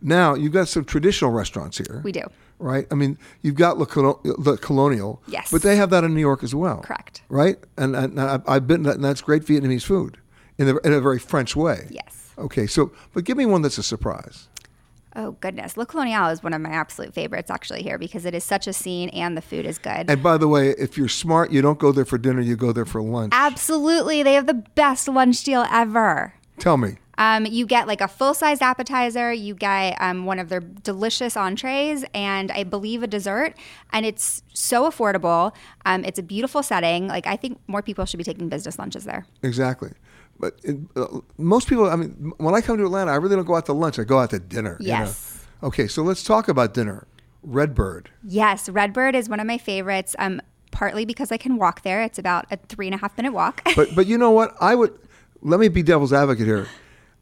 Now 0.00 0.34
you've 0.34 0.52
got 0.52 0.68
some 0.68 0.84
traditional 0.84 1.30
restaurants 1.32 1.78
here. 1.78 2.00
We 2.04 2.12
do. 2.12 2.22
right? 2.58 2.86
I 2.90 2.94
mean, 2.94 3.18
you've 3.42 3.54
got 3.56 3.78
the 3.78 4.58
Colonial, 4.60 5.22
Yes. 5.26 5.50
but 5.50 5.62
they 5.62 5.76
have 5.76 5.90
that 5.90 6.04
in 6.04 6.14
New 6.14 6.20
York 6.20 6.44
as 6.44 6.54
well, 6.54 6.78
Correct. 6.82 7.22
Right? 7.28 7.56
And, 7.76 7.96
and 7.96 8.20
I- 8.20 8.40
I've 8.46 8.66
been, 8.66 8.86
and 8.86 9.02
that's 9.04 9.20
great 9.20 9.42
Vietnamese 9.42 9.84
food 9.84 10.18
in 10.58 10.68
a, 10.68 10.76
in 10.78 10.92
a 10.92 11.00
very 11.00 11.18
French 11.18 11.56
way. 11.56 11.88
Yes. 11.90 12.30
Okay, 12.38 12.66
so 12.66 12.92
but 13.14 13.24
give 13.24 13.36
me 13.38 13.46
one 13.46 13.62
that's 13.62 13.78
a 13.78 13.82
surprise. 13.82 14.48
Oh 15.18 15.32
goodness, 15.40 15.78
Le 15.78 15.86
Colonial 15.86 16.28
is 16.28 16.42
one 16.42 16.52
of 16.52 16.60
my 16.60 16.68
absolute 16.68 17.14
favorites 17.14 17.50
actually 17.50 17.82
here 17.82 17.96
because 17.96 18.26
it 18.26 18.34
is 18.34 18.44
such 18.44 18.66
a 18.66 18.72
scene 18.74 19.08
and 19.08 19.34
the 19.34 19.40
food 19.40 19.64
is 19.64 19.78
good. 19.78 20.10
And 20.10 20.22
by 20.22 20.36
the 20.36 20.46
way, 20.46 20.70
if 20.78 20.98
you're 20.98 21.08
smart, 21.08 21.50
you 21.50 21.62
don't 21.62 21.78
go 21.78 21.90
there 21.90 22.04
for 22.04 22.18
dinner; 22.18 22.42
you 22.42 22.54
go 22.54 22.70
there 22.70 22.84
for 22.84 23.00
lunch. 23.00 23.32
Absolutely, 23.34 24.22
they 24.22 24.34
have 24.34 24.46
the 24.46 24.62
best 24.74 25.08
lunch 25.08 25.42
deal 25.42 25.64
ever. 25.72 26.34
Tell 26.58 26.76
me, 26.76 26.96
Um, 27.18 27.46
you 27.46 27.64
get 27.66 27.86
like 27.86 28.02
a 28.02 28.08
full 28.08 28.34
sized 28.34 28.60
appetizer, 28.60 29.32
you 29.32 29.54
get 29.54 29.96
um, 30.00 30.26
one 30.26 30.38
of 30.38 30.50
their 30.50 30.60
delicious 30.60 31.34
entrees, 31.34 32.04
and 32.12 32.50
I 32.50 32.64
believe 32.64 33.02
a 33.02 33.06
dessert. 33.06 33.54
And 33.92 34.04
it's 34.04 34.42
so 34.52 34.88
affordable. 34.88 35.54
Um, 35.86 36.04
it's 36.04 36.18
a 36.18 36.22
beautiful 36.22 36.62
setting. 36.62 37.08
Like, 37.08 37.26
I 37.26 37.36
think 37.36 37.58
more 37.68 37.80
people 37.82 38.04
should 38.04 38.18
be 38.18 38.24
taking 38.24 38.50
business 38.50 38.78
lunches 38.78 39.04
there. 39.04 39.26
exactly. 39.42 39.92
But 40.38 40.58
it, 40.62 40.76
uh, 40.94 41.20
most 41.38 41.68
people, 41.68 41.88
I 41.88 41.96
mean, 41.96 42.32
when 42.38 42.54
I 42.54 42.60
come 42.60 42.76
to 42.78 42.84
Atlanta, 42.84 43.10
I 43.10 43.16
really 43.16 43.36
don't 43.36 43.46
go 43.46 43.56
out 43.56 43.66
to 43.66 43.72
lunch; 43.72 43.98
I 43.98 44.04
go 44.04 44.18
out 44.18 44.30
to 44.30 44.38
dinner. 44.38 44.76
you 44.80 44.88
know? 44.88 44.98
Yes. 45.00 45.44
Okay, 45.62 45.86
so 45.86 46.02
let's 46.02 46.22
talk 46.22 46.48
about 46.48 46.74
dinner. 46.74 47.06
Redbird. 47.42 48.10
Yes, 48.24 48.68
Redbird 48.68 49.14
is 49.14 49.28
one 49.28 49.40
of 49.40 49.46
my 49.46 49.58
favorites. 49.58 50.14
Um, 50.18 50.40
partly 50.72 51.06
because 51.06 51.32
I 51.32 51.38
can 51.38 51.56
walk 51.56 51.82
there. 51.82 52.02
It's 52.02 52.18
about 52.18 52.44
a 52.50 52.58
three 52.68 52.86
and 52.86 52.94
a 52.94 52.98
half 52.98 53.16
minute 53.16 53.32
walk. 53.32 53.62
But 53.74 53.94
but 53.94 54.06
you 54.06 54.18
know 54.18 54.30
what? 54.30 54.54
I 54.60 54.74
would 54.74 54.92
let 55.40 55.58
me 55.60 55.68
be 55.68 55.82
devil's 55.82 56.12
advocate 56.12 56.46
here. 56.46 56.66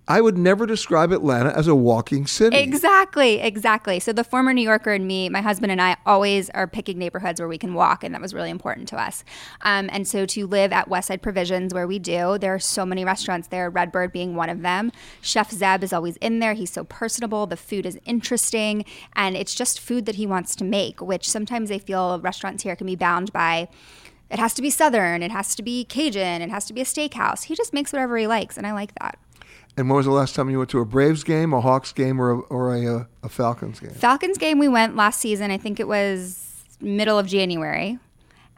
I 0.06 0.20
would 0.20 0.36
never 0.36 0.66
describe 0.66 1.12
Atlanta 1.12 1.50
as 1.56 1.66
a 1.66 1.74
walking 1.74 2.26
city. 2.26 2.56
Exactly, 2.56 3.40
exactly. 3.40 3.98
So 4.00 4.12
the 4.12 4.22
former 4.22 4.52
New 4.52 4.62
Yorker 4.62 4.92
and 4.92 5.06
me, 5.06 5.30
my 5.30 5.40
husband 5.40 5.72
and 5.72 5.80
I, 5.80 5.96
always 6.04 6.50
are 6.50 6.66
picking 6.66 6.98
neighborhoods 6.98 7.40
where 7.40 7.48
we 7.48 7.56
can 7.56 7.72
walk, 7.72 8.04
and 8.04 8.14
that 8.14 8.20
was 8.20 8.34
really 8.34 8.50
important 8.50 8.86
to 8.88 9.00
us. 9.00 9.24
Um, 9.62 9.88
and 9.90 10.06
so 10.06 10.26
to 10.26 10.46
live 10.46 10.72
at 10.72 10.90
Westside 10.90 11.22
Provisions, 11.22 11.72
where 11.72 11.86
we 11.86 11.98
do, 11.98 12.36
there 12.36 12.54
are 12.54 12.58
so 12.58 12.84
many 12.84 13.02
restaurants 13.02 13.48
there. 13.48 13.70
Redbird 13.70 14.12
being 14.12 14.34
one 14.34 14.50
of 14.50 14.60
them. 14.60 14.92
Chef 15.22 15.50
Zeb 15.50 15.82
is 15.82 15.92
always 15.92 16.18
in 16.18 16.38
there. 16.38 16.52
He's 16.52 16.72
so 16.72 16.84
personable. 16.84 17.46
The 17.46 17.56
food 17.56 17.86
is 17.86 17.98
interesting, 18.04 18.84
and 19.16 19.36
it's 19.36 19.54
just 19.54 19.80
food 19.80 20.04
that 20.04 20.16
he 20.16 20.26
wants 20.26 20.54
to 20.56 20.64
make. 20.64 21.00
Which 21.00 21.30
sometimes 21.30 21.70
I 21.70 21.78
feel 21.78 22.20
restaurants 22.20 22.62
here 22.62 22.76
can 22.76 22.86
be 22.86 22.96
bound 22.96 23.32
by 23.32 23.68
it 24.30 24.38
has 24.38 24.54
to 24.54 24.62
be 24.62 24.70
Southern, 24.70 25.22
it 25.22 25.30
has 25.30 25.54
to 25.54 25.62
be 25.62 25.84
Cajun, 25.84 26.42
it 26.42 26.50
has 26.50 26.64
to 26.66 26.72
be 26.72 26.80
a 26.80 26.84
steakhouse. 26.84 27.44
He 27.44 27.54
just 27.54 27.72
makes 27.72 27.92
whatever 27.92 28.16
he 28.16 28.26
likes, 28.26 28.56
and 28.56 28.66
I 28.66 28.72
like 28.72 28.94
that. 28.98 29.18
And 29.76 29.88
when 29.88 29.96
was 29.96 30.06
the 30.06 30.12
last 30.12 30.34
time 30.34 30.50
you 30.50 30.58
went 30.58 30.70
to 30.70 30.80
a 30.80 30.84
Braves 30.84 31.24
game, 31.24 31.52
a 31.52 31.60
Hawks 31.60 31.92
game, 31.92 32.20
or 32.20 32.30
a, 32.30 32.38
or 32.42 32.74
a, 32.74 32.96
uh, 32.96 33.04
a 33.24 33.28
Falcons 33.28 33.80
game? 33.80 33.90
Falcons 33.90 34.38
game 34.38 34.58
we 34.58 34.68
went 34.68 34.94
last 34.94 35.20
season. 35.20 35.50
I 35.50 35.58
think 35.58 35.80
it 35.80 35.88
was 35.88 36.52
middle 36.80 37.18
of 37.18 37.26
January. 37.26 37.98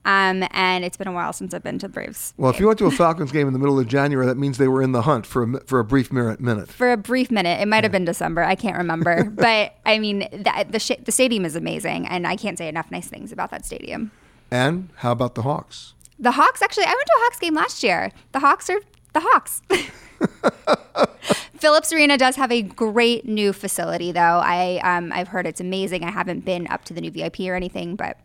Um, 0.05 0.47
and 0.53 0.85
it's 0.85 0.97
been 0.97 1.09
a 1.09 1.13
while 1.13 1.33
since 1.33 1.53
I've 1.53 1.65
been 1.65 1.81
to 1.81 1.89
the 1.89 1.93
Braves. 1.93 2.33
Well, 2.37 2.49
if 2.49 2.61
you 2.61 2.67
went 2.69 2.79
to 2.79 2.87
a 2.87 2.91
Falcons 2.93 3.33
game 3.33 3.49
in 3.49 3.53
the 3.53 3.59
middle 3.59 3.79
of 3.79 3.89
January, 3.89 4.25
that 4.27 4.37
means 4.37 4.57
they 4.57 4.69
were 4.69 4.81
in 4.81 4.93
the 4.93 5.03
hunt 5.03 5.27
for 5.27 5.43
a, 5.43 5.61
for 5.67 5.81
a 5.81 5.85
brief 5.85 6.13
minute. 6.13 6.71
For 6.71 6.93
a 6.93 6.97
brief 6.97 7.29
minute, 7.29 7.61
it 7.61 7.67
might 7.67 7.83
have 7.83 7.91
been 7.91 8.05
December. 8.05 8.45
I 8.45 8.55
can't 8.55 8.77
remember, 8.77 9.25
but 9.31 9.75
I 9.85 9.99
mean, 9.99 10.21
the 10.31 10.67
the, 10.71 10.79
sh- 10.79 11.03
the 11.03 11.11
stadium 11.11 11.45
is 11.45 11.57
amazing, 11.57 12.07
and 12.07 12.25
I 12.25 12.37
can't 12.37 12.57
say 12.57 12.69
enough 12.69 12.89
nice 12.93 13.09
things 13.09 13.33
about 13.33 13.51
that 13.51 13.67
stadium. 13.67 14.13
And 14.49 14.91
how 14.97 15.11
about 15.11 15.35
the 15.35 15.43
Hawks? 15.43 15.95
The 16.21 16.31
Hawks, 16.31 16.63
actually, 16.63 16.85
I 16.85 16.91
went 16.91 17.07
to 17.07 17.13
a 17.17 17.23
Hawks 17.25 17.41
game 17.41 17.55
last 17.55 17.83
year. 17.83 18.13
The 18.31 18.39
Hawks 18.39 18.71
are 18.71 18.79
the 19.13 19.21
Hawks. 19.21 19.61
Phillips 21.59 21.93
Arena 21.93 22.19
does 22.19 22.37
have 22.37 22.53
a 22.53 22.63
great 22.63 23.27
new 23.27 23.53
facility, 23.53 24.13
though. 24.13 24.21
I 24.21 24.81
um, 24.85 25.13
I've 25.13 25.29
heard 25.29 25.47
it's 25.47 25.61
amazing. 25.61 26.05
I 26.05 26.11
haven't 26.11 26.45
been 26.45 26.67
up 26.69 26.85
to 26.87 26.95
the 26.95 27.01
new 27.01 27.11
VIP 27.11 27.41
or 27.41 27.55
anything, 27.55 27.97
but 27.97 28.19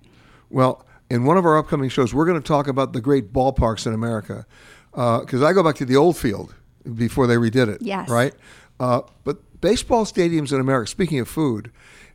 well, 0.49 0.85
in 1.09 1.25
one 1.25 1.37
of 1.37 1.45
our 1.45 1.57
upcoming 1.57 1.89
shows, 1.89 2.13
we're 2.13 2.25
going 2.25 2.41
to 2.41 2.47
talk 2.47 2.67
about 2.67 2.93
the 2.93 3.01
great 3.01 3.33
ballparks 3.33 3.87
in 3.87 3.93
America 3.93 4.45
because 4.91 5.41
uh, 5.41 5.45
I 5.45 5.53
go 5.53 5.63
back 5.63 5.75
to 5.75 5.85
the 5.85 5.95
old 5.95 6.17
field 6.17 6.53
before 6.95 7.27
they 7.27 7.35
redid 7.35 7.67
it. 7.67 7.81
Yes, 7.81 8.09
right. 8.09 8.33
Uh, 8.79 9.01
but 9.23 9.37
baseball 9.61 10.05
stadiums 10.05 10.51
in 10.51 10.59
America. 10.59 10.89
Speaking 10.89 11.19
of 11.19 11.27
food, 11.27 11.71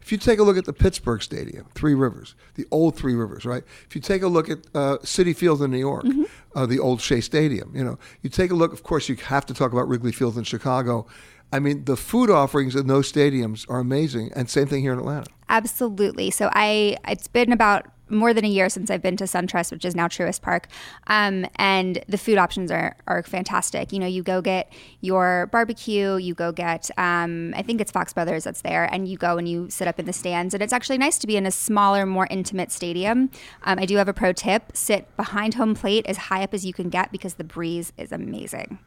if 0.07 0.13
you 0.13 0.19
take 0.19 0.39
a 0.39 0.45
look 0.45 0.57
at 0.57 0.67
the 0.67 0.73
Pittsburgh 0.73 1.21
Stadium, 1.21 1.67
Three 1.75 1.95
Rivers, 1.95 2.37
the 2.55 2.65
old 2.71 2.95
Three 2.95 3.17
Rivers, 3.17 3.45
right? 3.45 3.65
If 3.89 3.97
you 3.97 4.01
take 4.01 4.23
a 4.23 4.29
look 4.29 4.49
at 4.49 4.59
uh, 4.73 4.99
Citi 4.99 5.35
Field 5.35 5.61
in 5.63 5.73
New 5.73 5.81
York, 5.81 6.05
mm-hmm. 6.05 6.23
uh, 6.55 6.65
the 6.65 6.79
old 6.79 7.01
Shea 7.01 7.21
Stadium, 7.21 7.73
you 7.75 7.83
know, 7.83 7.99
you 8.23 8.31
take 8.31 8.53
a 8.53 8.55
look. 8.55 8.73
Of 8.73 8.85
course, 8.85 9.09
you 9.09 9.17
have 9.17 9.45
to 9.47 9.55
talk 9.55 9.73
about 9.73 9.89
Wrigley 9.89 10.13
Field 10.13 10.39
in 10.39 10.45
Chicago. 10.45 11.09
I 11.53 11.59
mean, 11.59 11.87
the 11.87 11.97
food 11.97 12.31
offerings 12.31 12.77
in 12.77 12.87
those 12.87 13.11
stadiums 13.11 13.69
are 13.69 13.81
amazing, 13.81 14.31
and 14.37 14.49
same 14.49 14.69
thing 14.69 14.83
here 14.83 14.93
in 14.93 15.01
Atlanta. 15.01 15.27
Absolutely. 15.49 16.31
So 16.31 16.51
I, 16.53 16.99
it's 17.09 17.27
been 17.27 17.51
about 17.51 17.87
more 18.09 18.33
than 18.33 18.45
a 18.45 18.49
year 18.49 18.69
since 18.69 18.91
I've 18.91 19.03
been 19.03 19.17
to 19.19 19.25
SunTrust, 19.25 19.73
which 19.73 19.85
is 19.85 19.95
now 19.95 20.09
Truist 20.09 20.43
Park, 20.43 20.69
um, 21.07 21.47
and 21.57 22.03
the 22.09 22.19
food 22.19 22.39
options 22.39 22.71
are 22.71 22.97
are 23.07 23.23
fantastic. 23.23 23.93
You 23.93 23.99
know, 23.99 24.07
you 24.07 24.23
go 24.23 24.41
get 24.41 24.73
your 25.01 25.49
barbecue, 25.53 26.17
you 26.17 26.35
go 26.35 26.53
get 26.53 26.91
um, 26.97 27.55
I 27.57 27.63
think 27.63 27.81
it's 27.81 27.91
Fox 27.91 28.13
Brothers 28.13 28.45
that's 28.45 28.63
there, 28.63 28.85
and 28.93 29.09
you 29.09 29.17
go 29.17 29.39
and 29.39 29.49
you 29.49 29.69
sit 29.71 29.89
up 29.89 29.99
in 29.99 30.07
the 30.07 30.13
stands, 30.13 30.55
and 30.55 30.63
it's 30.63 30.73
actually 30.73 30.99
nice 30.99 31.19
to 31.19 31.27
be 31.27 31.37
in 31.37 31.47
a 31.47 31.51
smaller, 31.51 32.07
more 32.07 32.27
intimate 32.31 32.73
stadium. 32.73 33.31
Um, 33.65 33.79
I 33.79 33.87
do 33.87 33.97
have 33.97 34.09
a 34.09 34.15
pro 34.15 34.33
tip: 34.33 34.77
sit 34.77 35.15
behind 35.17 35.55
home 35.55 35.75
plate 35.75 36.07
as 36.07 36.17
high 36.17 36.43
up 36.43 36.55
as 36.55 36.65
you 36.65 36.73
can 36.73 36.89
get 36.89 37.13
because 37.13 37.35
the 37.35 37.45
breeze 37.45 37.93
is 37.97 38.13
amazing. 38.13 38.79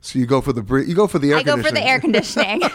So 0.00 0.18
you 0.18 0.26
go 0.26 0.40
for 0.40 0.52
the 0.52 0.62
breeze. 0.62 0.88
You 0.88 0.94
go 0.94 1.06
for 1.06 1.18
the 1.18 1.32
air. 1.32 1.38
I 1.38 1.42
go 1.42 1.60
for 1.62 1.72
the 1.72 1.82
air 1.82 2.00
conditioning. 2.00 2.62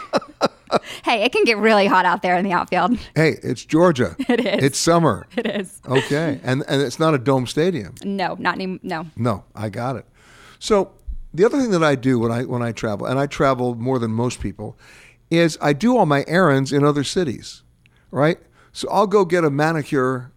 hey, 1.05 1.23
it 1.23 1.31
can 1.31 1.43
get 1.43 1.57
really 1.57 1.88
hot 1.88 2.05
out 2.05 2.21
there 2.21 2.38
in 2.38 2.43
the 2.43 2.51
outfield. 2.51 2.97
Hey, 3.15 3.38
it's 3.43 3.65
Georgia. 3.65 4.15
It 4.33 4.39
is. 4.39 4.63
It's 4.63 4.79
summer. 4.79 5.27
It 5.36 5.45
is. 5.45 5.79
Okay, 5.88 6.39
and 6.43 6.63
and 6.67 6.81
it's 6.81 6.97
not 6.97 7.13
a 7.13 7.19
dome 7.19 7.45
stadium. 7.45 7.93
No, 8.03 8.36
not 8.39 8.55
any. 8.55 8.79
No. 8.81 9.05
No, 9.15 9.43
I 9.53 9.69
got 9.69 9.95
it. 9.95 10.05
So 10.57 10.93
the 11.33 11.45
other 11.45 11.59
thing 11.59 11.71
that 11.71 11.83
I 11.83 11.95
do 11.95 12.19
when 12.19 12.31
I 12.31 12.43
when 12.43 12.63
I 12.63 12.71
travel, 12.71 13.05
and 13.05 13.19
I 13.19 13.27
travel 13.27 13.75
more 13.75 13.99
than 13.99 14.12
most 14.12 14.39
people, 14.39 14.77
is 15.29 15.57
I 15.62 15.73
do 15.73 15.97
all 15.97 16.05
my 16.05 16.23
errands 16.27 16.71
in 16.71 16.83
other 16.83 17.03
cities, 17.03 17.63
right? 18.12 18.39
So 18.71 18.88
I'll 18.89 19.07
go 19.07 19.25
get 19.25 19.43
a 19.43 19.49
manicure, 19.49 20.31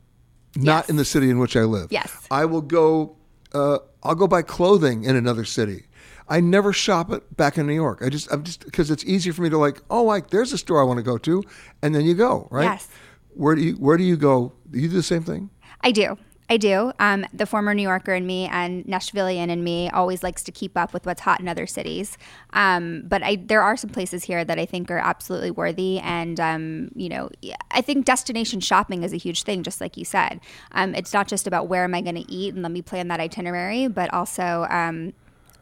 not 0.57 0.85
yes. 0.85 0.91
in 0.91 0.97
the 0.97 1.05
city 1.05 1.31
in 1.31 1.39
which 1.39 1.57
I 1.57 1.63
live. 1.63 1.89
Yes. 1.91 2.27
I 2.31 2.45
will 2.45 2.61
go. 2.61 3.17
Uh, 3.53 3.79
I'll 4.03 4.15
go 4.15 4.27
buy 4.27 4.43
clothing 4.43 5.05
in 5.05 5.17
another 5.17 5.45
city. 5.45 5.85
I 6.29 6.41
never 6.41 6.73
shop 6.73 7.13
it 7.13 7.37
back 7.37 7.57
in 7.57 7.67
New 7.67 7.75
York. 7.75 8.01
I 8.05 8.09
just, 8.09 8.31
I'm 8.33 8.43
just 8.43 8.65
because 8.65 8.91
it's 8.91 9.05
easier 9.05 9.33
for 9.33 9.43
me 9.43 9.51
to 9.51 9.59
like, 9.59 9.81
oh, 9.91 10.03
like 10.03 10.31
there's 10.31 10.53
a 10.53 10.59
store 10.59 10.81
I 10.81 10.85
want 10.85 10.99
to 10.99 11.03
go 11.03 11.19
to, 11.19 11.43
and 11.83 11.95
then 11.95 12.05
you 12.05 12.15
go, 12.15 12.49
right? 12.51 12.65
Yes. 12.65 12.89
Where 13.35 13.55
do 13.55 13.63
you 13.63 13.73
Where 13.75 13.97
do 13.97 14.05
you 14.05 14.17
go? 14.17 14.53
Do 14.71 14.79
you 14.79 14.89
do 14.89 14.95
the 14.95 15.03
same 15.03 15.23
thing? 15.23 15.51
I 15.83 15.93
do. 15.93 16.19
I 16.49 16.59
do. 16.59 16.93
Um, 17.01 17.27
the 17.33 17.45
former 17.45 17.75
New 17.75 17.83
Yorker 17.83 18.15
and 18.15 18.25
me 18.25 18.47
and 18.47 18.85
Nashvilleian 18.85 19.51
and 19.51 19.65
me 19.65 19.91
always 19.91 20.23
likes 20.23 20.45
to 20.45 20.53
keep 20.53 20.77
up 20.77 20.93
with 20.93 21.05
what's 21.05 21.23
hot 21.23 21.41
in 21.41 21.49
other 21.49 21.67
cities. 21.67 22.17
Um, 22.53 23.03
but 23.07 23.23
I, 23.25 23.37
there 23.37 23.63
are 23.63 23.77
some 23.77 23.91
places 23.91 24.23
here 24.23 24.45
that 24.45 24.59
I 24.59 24.65
think 24.65 24.89
are 24.91 24.99
absolutely 24.99 25.51
worthy. 25.51 25.99
And, 25.99 26.39
um, 26.39 26.91
you 26.95 27.09
know, 27.09 27.31
I 27.73 27.81
think 27.81 28.05
destination 28.05 28.61
shopping 28.61 29.03
is 29.03 29.13
a 29.13 29.17
huge 29.17 29.43
thing, 29.43 29.65
just 29.65 29.81
like 29.81 29.97
you 29.97 30.05
said. 30.05 30.41
Um, 30.71 30.95
it's 30.95 31.13
not 31.13 31.27
just 31.27 31.49
about 31.49 31.67
where 31.67 31.83
am 31.83 31.95
I 31.97 32.01
going 32.01 32.15
to 32.15 32.33
eat 32.33 32.55
and 32.55 32.63
let 32.63 32.71
me 32.71 32.81
plan 32.81 33.09
that 33.09 33.19
itinerary, 33.19 33.89
but 33.89 34.15
also 34.15 34.69
um, 34.71 35.15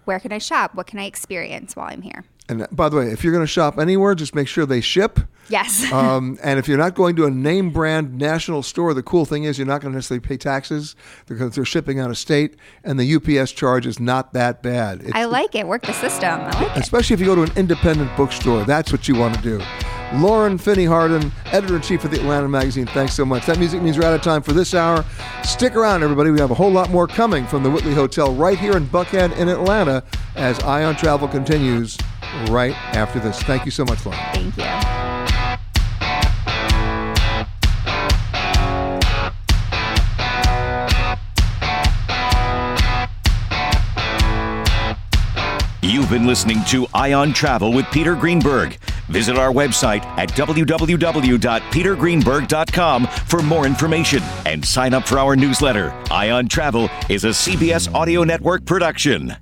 where 0.06 0.20
can 0.20 0.32
I 0.32 0.38
shop? 0.38 0.74
What 0.74 0.86
can 0.86 0.98
I 0.98 1.04
experience 1.04 1.76
while 1.76 1.88
I'm 1.90 2.02
here? 2.02 2.24
And 2.48 2.66
by 2.70 2.90
the 2.90 2.96
way, 2.96 3.10
if 3.10 3.24
you're 3.24 3.32
going 3.32 3.44
to 3.44 3.50
shop 3.50 3.78
anywhere, 3.78 4.14
just 4.14 4.34
make 4.34 4.48
sure 4.48 4.66
they 4.66 4.82
ship. 4.82 5.18
Yes. 5.48 5.90
um, 5.92 6.38
and 6.42 6.58
if 6.58 6.68
you're 6.68 6.78
not 6.78 6.94
going 6.94 7.16
to 7.16 7.24
a 7.24 7.30
name 7.30 7.70
brand 7.70 8.18
national 8.18 8.62
store, 8.62 8.92
the 8.92 9.02
cool 9.02 9.24
thing 9.24 9.44
is 9.44 9.58
you're 9.58 9.66
not 9.66 9.80
going 9.80 9.92
to 9.92 9.96
necessarily 9.96 10.20
pay 10.20 10.36
taxes 10.36 10.94
because 11.26 11.54
they're 11.54 11.64
shipping 11.64 12.00
out 12.00 12.10
of 12.10 12.18
state, 12.18 12.56
and 12.82 13.00
the 13.00 13.14
UPS 13.14 13.52
charge 13.52 13.86
is 13.86 13.98
not 13.98 14.34
that 14.34 14.62
bad. 14.62 15.02
It's, 15.02 15.12
I 15.14 15.24
like 15.24 15.54
it. 15.54 15.66
Work 15.66 15.86
the 15.86 15.92
system. 15.94 16.40
I 16.40 16.62
like 16.62 16.76
especially 16.76 17.14
it. 17.14 17.20
if 17.20 17.20
you 17.20 17.26
go 17.26 17.34
to 17.34 17.50
an 17.50 17.56
independent 17.56 18.14
bookstore. 18.16 18.64
That's 18.64 18.92
what 18.92 19.08
you 19.08 19.14
want 19.14 19.34
to 19.36 19.42
do. 19.42 19.62
Lauren 20.20 20.58
Finney 20.58 20.84
Harden, 20.84 21.32
editor 21.46 21.76
in 21.76 21.82
chief 21.82 22.04
of 22.04 22.10
the 22.10 22.18
Atlanta 22.18 22.48
Magazine. 22.48 22.86
Thanks 22.86 23.14
so 23.14 23.24
much. 23.24 23.46
That 23.46 23.58
music 23.58 23.82
means 23.82 23.98
we're 23.98 24.04
out 24.04 24.14
of 24.14 24.22
time 24.22 24.42
for 24.42 24.52
this 24.52 24.74
hour. 24.74 25.04
Stick 25.42 25.74
around, 25.74 26.02
everybody. 26.02 26.30
We 26.30 26.40
have 26.40 26.50
a 26.50 26.54
whole 26.54 26.70
lot 26.70 26.90
more 26.90 27.06
coming 27.06 27.46
from 27.46 27.62
the 27.62 27.70
Whitley 27.70 27.94
Hotel 27.94 28.32
right 28.34 28.58
here 28.58 28.76
in 28.76 28.86
Buckhead 28.86 29.36
in 29.36 29.48
Atlanta 29.48 30.04
as 30.36 30.60
Eye 30.60 30.84
on 30.84 30.96
Travel 30.96 31.28
continues 31.28 31.98
right 32.48 32.74
after 32.94 33.18
this. 33.18 33.42
Thank 33.42 33.64
you 33.64 33.70
so 33.70 33.84
much, 33.84 34.04
Lauren. 34.06 34.20
Thank 34.32 34.56
you. 34.56 34.64
You've 45.82 46.08
been 46.08 46.26
listening 46.26 46.64
to 46.68 46.86
Eye 46.94 47.12
on 47.12 47.32
Travel 47.32 47.72
with 47.72 47.86
Peter 47.92 48.14
Greenberg. 48.14 48.78
Visit 49.08 49.36
our 49.36 49.52
website 49.52 50.04
at 50.16 50.30
www.petergreenberg.com 50.30 53.06
for 53.06 53.42
more 53.42 53.66
information 53.66 54.22
and 54.46 54.64
sign 54.64 54.94
up 54.94 55.06
for 55.06 55.18
our 55.18 55.36
newsletter. 55.36 55.92
Eye 56.10 56.30
on 56.30 56.48
Travel 56.48 56.88
is 57.08 57.24
a 57.24 57.28
CBS 57.28 57.92
Audio 57.94 58.24
Network 58.24 58.64
production. 58.64 59.36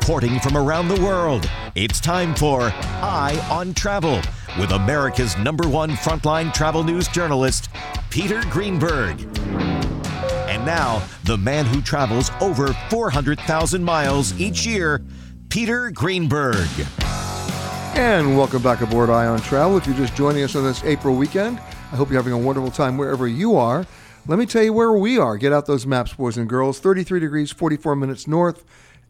Reporting 0.00 0.38
from 0.38 0.56
around 0.56 0.86
the 0.88 1.00
world. 1.02 1.50
It's 1.74 2.00
time 2.00 2.34
for 2.34 2.70
Eye 3.02 3.44
on 3.50 3.74
Travel 3.74 4.20
with 4.58 4.70
America's 4.70 5.36
number 5.38 5.68
one 5.68 5.90
frontline 5.90 6.54
travel 6.54 6.84
news 6.84 7.08
journalist, 7.08 7.68
Peter 8.08 8.40
Greenberg. 8.48 9.20
And 10.48 10.64
now, 10.64 11.02
the 11.24 11.36
man 11.36 11.66
who 11.66 11.82
travels 11.82 12.30
over 12.40 12.72
400,000 12.90 13.82
miles 13.82 14.38
each 14.40 14.64
year, 14.64 15.04
Peter 15.48 15.90
Greenberg. 15.90 16.68
And 17.94 18.38
welcome 18.38 18.62
back 18.62 18.80
aboard 18.80 19.10
Eye 19.10 19.26
on 19.26 19.40
Travel. 19.40 19.76
If 19.78 19.86
you're 19.86 19.96
just 19.96 20.14
joining 20.14 20.44
us 20.44 20.54
on 20.54 20.62
this 20.62 20.84
April 20.84 21.16
weekend, 21.16 21.58
I 21.58 21.96
hope 21.96 22.08
you're 22.08 22.22
having 22.22 22.32
a 22.32 22.38
wonderful 22.38 22.70
time 22.70 22.96
wherever 22.96 23.26
you 23.26 23.56
are. 23.56 23.84
Let 24.28 24.38
me 24.38 24.46
tell 24.46 24.62
you 24.62 24.72
where 24.72 24.92
we 24.92 25.18
are. 25.18 25.36
Get 25.36 25.52
out 25.52 25.66
those 25.66 25.86
maps, 25.86 26.12
boys 26.12 26.36
and 26.36 26.48
girls. 26.48 26.78
33 26.78 27.18
degrees, 27.18 27.50
44 27.50 27.96
minutes 27.96 28.28
north. 28.28 28.64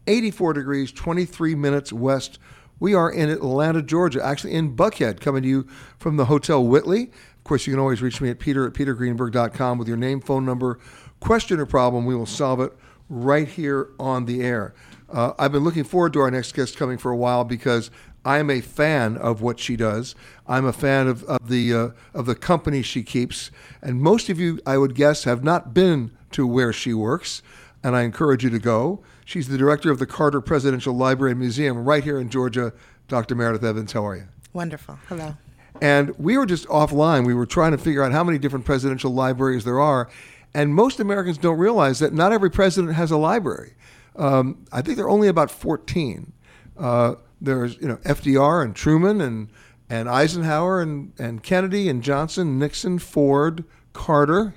84 0.07 0.53
degrees, 0.53 0.91
23 0.91 1.55
minutes 1.55 1.93
west. 1.93 2.39
We 2.79 2.93
are 2.93 3.11
in 3.11 3.29
Atlanta, 3.29 3.81
Georgia, 3.81 4.25
actually 4.25 4.53
in 4.53 4.75
Buckhead, 4.75 5.19
coming 5.19 5.43
to 5.43 5.49
you 5.49 5.67
from 5.97 6.17
the 6.17 6.25
Hotel 6.25 6.63
Whitley. 6.63 7.03
Of 7.03 7.43
course, 7.43 7.67
you 7.67 7.73
can 7.73 7.79
always 7.79 8.01
reach 8.01 8.21
me 8.21 8.29
at 8.29 8.39
peter 8.39 8.65
at 8.65 8.73
petergreenberg.com 8.73 9.77
with 9.77 9.87
your 9.87 9.97
name, 9.97 10.21
phone 10.21 10.45
number, 10.45 10.79
question, 11.19 11.59
or 11.59 11.65
problem. 11.65 12.05
We 12.05 12.15
will 12.15 12.25
solve 12.25 12.61
it 12.61 12.73
right 13.09 13.47
here 13.47 13.89
on 13.99 14.25
the 14.25 14.41
air. 14.41 14.73
Uh, 15.11 15.33
I've 15.39 15.51
been 15.51 15.63
looking 15.63 15.83
forward 15.83 16.13
to 16.13 16.19
our 16.19 16.31
next 16.31 16.53
guest 16.53 16.77
coming 16.77 16.97
for 16.97 17.11
a 17.11 17.17
while 17.17 17.43
because 17.43 17.89
I 18.23 18.37
am 18.37 18.49
a 18.49 18.61
fan 18.61 19.17
of 19.17 19.41
what 19.41 19.59
she 19.59 19.75
does. 19.75 20.13
I'm 20.47 20.65
a 20.65 20.73
fan 20.73 21.07
of, 21.07 21.23
of 21.23 21.47
the 21.47 21.73
uh, 21.73 21.89
of 22.13 22.25
the 22.25 22.35
company 22.35 22.81
she 22.81 23.01
keeps, 23.01 23.49
and 23.81 24.01
most 24.01 24.29
of 24.29 24.39
you, 24.39 24.59
I 24.65 24.77
would 24.77 24.93
guess, 24.93 25.23
have 25.23 25.43
not 25.43 25.73
been 25.73 26.11
to 26.31 26.45
where 26.45 26.73
she 26.73 26.93
works, 26.93 27.41
and 27.83 27.95
I 27.95 28.03
encourage 28.03 28.43
you 28.43 28.49
to 28.51 28.59
go. 28.59 29.01
She's 29.29 29.47
the 29.47 29.59
director 29.59 29.91
of 29.91 29.99
the 29.99 30.07
Carter 30.07 30.41
Presidential 30.41 30.95
Library 30.95 31.33
and 31.33 31.39
Museum 31.39 31.85
right 31.85 32.03
here 32.03 32.19
in 32.19 32.31
Georgia. 32.31 32.73
Dr. 33.07 33.35
Meredith 33.35 33.63
Evans, 33.63 33.91
how 33.91 34.03
are 34.03 34.15
you? 34.15 34.27
Wonderful. 34.53 34.97
Hello. 35.07 35.37
And 35.79 36.17
we 36.17 36.35
were 36.35 36.47
just 36.47 36.67
offline. 36.67 37.27
We 37.27 37.35
were 37.35 37.45
trying 37.45 37.73
to 37.73 37.77
figure 37.77 38.01
out 38.01 38.11
how 38.11 38.23
many 38.23 38.39
different 38.39 38.65
presidential 38.65 39.13
libraries 39.13 39.65
there 39.65 39.79
are. 39.79 40.09
And 40.55 40.73
most 40.73 40.99
Americans 40.99 41.37
don't 41.37 41.59
realize 41.59 41.99
that 41.99 42.11
not 42.11 42.31
every 42.31 42.49
president 42.49 42.95
has 42.95 43.11
a 43.11 43.17
library. 43.17 43.75
Um, 44.15 44.65
I 44.71 44.81
think 44.81 44.97
there 44.97 45.05
are 45.05 45.11
only 45.11 45.27
about 45.27 45.51
14. 45.51 46.33
Uh, 46.75 47.13
there's 47.39 47.77
you 47.77 47.87
know 47.87 47.97
FDR 47.97 48.65
and 48.65 48.75
Truman 48.75 49.21
and 49.21 49.49
and 49.91 50.09
Eisenhower 50.09 50.81
and, 50.81 51.13
and 51.19 51.43
Kennedy 51.43 51.87
and 51.87 52.01
Johnson, 52.01 52.57
Nixon, 52.57 52.97
Ford, 52.97 53.63
Carter, 53.93 54.55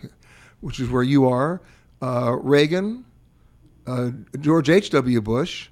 which 0.62 0.80
is 0.80 0.88
where 0.88 1.02
you 1.02 1.28
are, 1.28 1.60
uh, 2.00 2.38
Reagan, 2.40 3.04
uh, 3.86 4.10
George 4.40 4.70
H.W. 4.70 5.20
Bush, 5.20 5.68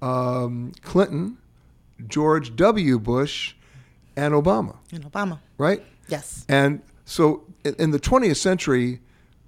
um, 0.00 0.72
Clinton, 0.82 1.38
George 2.08 2.56
W. 2.56 2.98
Bush, 2.98 3.54
and 4.16 4.34
Obama. 4.34 4.76
And 4.92 5.10
Obama. 5.10 5.38
Right? 5.58 5.82
Yes. 6.08 6.44
And 6.48 6.82
so 7.04 7.44
in, 7.64 7.90
the 7.92 8.00
20th 8.00 8.36
century, 8.36 9.00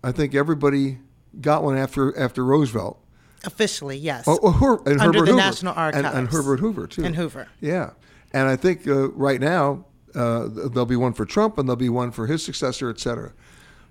I 0.03 0.13
think 0.13 0.35
everybody 0.35 0.99
got 1.41 1.63
one 1.63 1.77
after 1.77 2.17
after 2.19 2.45
Roosevelt. 2.45 2.99
Officially, 3.45 3.99
yes. 3.99 4.25
Oh, 4.27 4.39
oh, 4.43 4.51
Her- 4.53 4.77
and 4.91 5.01
Under 5.01 5.19
Herbert 5.19 5.19
the 5.21 5.27
Hoover. 5.33 5.37
National 5.37 5.75
And- 5.75 6.07
And, 6.07 6.29
Herbert 6.29 6.61
Hoover, 6.61 6.87
too. 6.87 7.05
And 7.05 7.15
Hoover. 7.17 7.49
Yeah. 7.61 7.91
And 8.33 8.49
I 8.49 8.57
think 8.57 8.87
uh, 8.89 9.11
right 9.11 9.41
now, 9.41 9.85
uh, 10.15 10.49
there'll 10.49 10.87
be 10.87 10.97
one 10.97 11.13
for 11.13 11.27
Trump 11.27 11.59
and 11.59 11.69
there'll 11.69 11.77
be 11.77 11.89
one 11.89 12.11
for 12.11 12.27
his 12.27 12.43
successor, 12.45 12.89
et 12.89 12.99
cetera. 12.99 13.33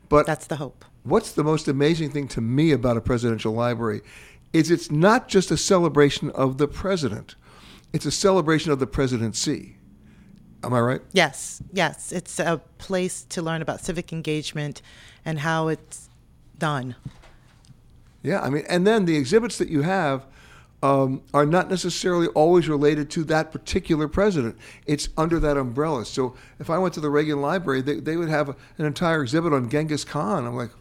But 0.09 0.26
That's 0.26 0.47
the 0.47 0.55
hope. 0.55 0.86
What's 1.03 1.31
the 1.31 1.43
most 1.43 1.67
amazing 1.67 2.09
thing 2.09 2.27
to 2.29 2.41
me 2.41 2.71
about 2.71 2.97
a 2.97 3.01
presidential 3.01 3.53
library 3.53 4.01
is 4.51 4.69
it's 4.69 4.91
not 4.91 5.27
just 5.27 5.51
a 5.51 5.57
celebration 5.57 6.29
of 6.31 6.57
the 6.57 6.67
president, 6.67 7.35
it's 7.91 8.05
a 8.05 8.11
celebration 8.11 8.71
of 8.71 8.79
the 8.79 8.87
presidency. 8.87 9.77
Am 10.63 10.73
I 10.73 10.79
right? 10.79 11.01
Yes, 11.11 11.61
yes. 11.73 12.13
It's 12.13 12.39
a 12.39 12.61
place 12.77 13.23
to 13.29 13.41
learn 13.41 13.61
about 13.61 13.81
civic 13.81 14.13
engagement 14.13 14.81
and 15.25 15.39
how 15.39 15.67
it's 15.67 16.09
done. 16.57 16.95
Yeah, 18.21 18.39
I 18.39 18.49
mean, 18.49 18.63
and 18.69 18.87
then 18.87 19.03
the 19.03 19.17
exhibits 19.17 19.57
that 19.57 19.67
you 19.67 19.81
have 19.81 20.25
um, 20.81 21.21
are 21.33 21.45
not 21.45 21.69
necessarily 21.69 22.27
always 22.27 22.69
related 22.69 23.09
to 23.11 23.25
that 23.25 23.51
particular 23.51 24.07
president. 24.07 24.57
It's 24.85 25.09
under 25.17 25.39
that 25.39 25.57
umbrella. 25.57 26.05
So 26.05 26.35
if 26.59 26.69
I 26.69 26.77
went 26.77 26.93
to 26.93 27.01
the 27.01 27.09
Reagan 27.09 27.41
Library, 27.41 27.81
they, 27.81 27.99
they 27.99 28.15
would 28.15 28.29
have 28.29 28.49
an 28.77 28.85
entire 28.85 29.21
exhibit 29.21 29.51
on 29.51 29.69
Genghis 29.69 30.05
Khan. 30.05 30.45
I'm 30.45 30.55
like, 30.55 30.71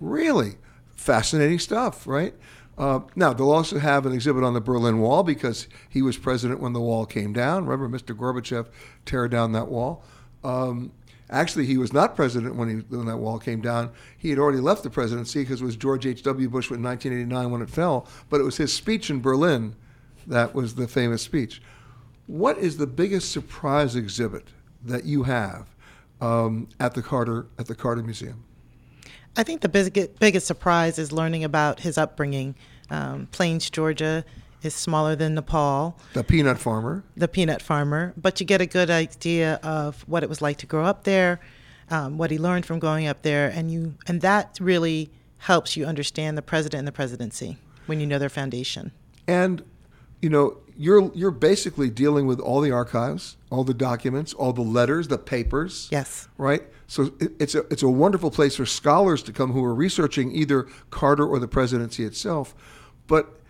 really? 0.00 0.56
Fascinating 0.94 1.58
stuff, 1.58 2.06
right? 2.06 2.34
Uh, 2.78 3.00
now, 3.14 3.32
they'll 3.32 3.50
also 3.50 3.78
have 3.78 4.04
an 4.04 4.12
exhibit 4.12 4.44
on 4.44 4.54
the 4.54 4.60
Berlin 4.60 5.00
Wall 5.00 5.22
because 5.22 5.66
he 5.88 6.02
was 6.02 6.18
president 6.18 6.60
when 6.60 6.72
the 6.74 6.80
wall 6.80 7.06
came 7.06 7.32
down. 7.32 7.66
Remember 7.66 7.98
Mr. 7.98 8.14
Gorbachev 8.14 8.66
tear 9.06 9.28
down 9.28 9.52
that 9.52 9.68
wall? 9.68 10.04
Um, 10.44 10.92
actually, 11.30 11.64
he 11.64 11.78
was 11.78 11.92
not 11.92 12.14
president 12.14 12.54
when, 12.56 12.68
he, 12.68 12.74
when 12.94 13.06
that 13.06 13.16
wall 13.16 13.38
came 13.38 13.62
down. 13.62 13.92
He 14.18 14.28
had 14.28 14.38
already 14.38 14.58
left 14.58 14.82
the 14.82 14.90
presidency 14.90 15.42
because 15.42 15.62
it 15.62 15.64
was 15.64 15.76
George 15.76 16.04
H.W. 16.04 16.48
Bush 16.50 16.70
in 16.70 16.82
1989 16.82 17.50
when 17.50 17.62
it 17.62 17.70
fell. 17.70 18.06
But 18.28 18.40
it 18.40 18.44
was 18.44 18.58
his 18.58 18.74
speech 18.74 19.08
in 19.08 19.22
Berlin 19.22 19.74
that 20.26 20.54
was 20.54 20.74
the 20.74 20.88
famous 20.88 21.22
speech. 21.22 21.62
What 22.26 22.58
is 22.58 22.76
the 22.76 22.86
biggest 22.86 23.30
surprise 23.30 23.94
exhibit 23.94 24.48
that 24.84 25.04
you 25.04 25.22
have 25.24 25.74
um, 26.20 26.68
at 26.80 26.94
the 26.94 27.02
Carter 27.02 27.46
at 27.58 27.66
the 27.66 27.74
Carter 27.74 28.02
Museum? 28.02 28.45
I 29.36 29.42
think 29.42 29.60
the 29.60 29.68
big, 29.68 30.18
biggest 30.18 30.46
surprise 30.46 30.98
is 30.98 31.12
learning 31.12 31.44
about 31.44 31.80
his 31.80 31.98
upbringing. 31.98 32.54
Um, 32.90 33.28
Plains, 33.32 33.68
Georgia 33.68 34.24
is 34.62 34.74
smaller 34.74 35.14
than 35.14 35.34
Nepal, 35.34 35.96
The 36.14 36.24
peanut 36.24 36.58
farmer. 36.58 37.04
the 37.16 37.28
peanut 37.28 37.60
farmer, 37.60 38.14
but 38.16 38.40
you 38.40 38.46
get 38.46 38.60
a 38.60 38.66
good 38.66 38.90
idea 38.90 39.60
of 39.62 40.02
what 40.08 40.22
it 40.22 40.28
was 40.28 40.40
like 40.40 40.56
to 40.58 40.66
grow 40.66 40.84
up 40.84 41.04
there, 41.04 41.40
um, 41.90 42.16
what 42.18 42.30
he 42.30 42.38
learned 42.38 42.64
from 42.66 42.78
growing 42.78 43.06
up 43.06 43.22
there, 43.22 43.48
and 43.48 43.70
you 43.70 43.94
and 44.06 44.20
that 44.22 44.56
really 44.60 45.10
helps 45.38 45.76
you 45.76 45.84
understand 45.84 46.36
the 46.38 46.42
president 46.42 46.78
and 46.80 46.88
the 46.88 46.92
presidency 46.92 47.58
when 47.86 48.00
you 48.00 48.06
know 48.06 48.18
their 48.18 48.30
foundation. 48.30 48.90
And 49.28 49.62
you 50.22 50.30
know, 50.30 50.56
you're 50.76 51.12
you're 51.14 51.30
basically 51.30 51.90
dealing 51.90 52.26
with 52.26 52.40
all 52.40 52.60
the 52.60 52.70
archives, 52.72 53.36
all 53.50 53.62
the 53.62 53.74
documents, 53.74 54.32
all 54.32 54.52
the 54.52 54.62
letters, 54.62 55.08
the 55.08 55.18
papers. 55.18 55.88
Yes. 55.92 56.28
Right? 56.38 56.62
So 56.88 57.12
it's 57.20 57.54
a 57.54 57.60
it's 57.70 57.82
a 57.82 57.88
wonderful 57.88 58.30
place 58.30 58.56
for 58.56 58.66
scholars 58.66 59.22
to 59.24 59.32
come 59.32 59.52
who 59.52 59.64
are 59.64 59.74
researching 59.74 60.32
either 60.32 60.68
Carter 60.90 61.26
or 61.26 61.38
the 61.38 61.48
presidency 61.48 62.04
itself. 62.04 62.54
But 63.06 63.40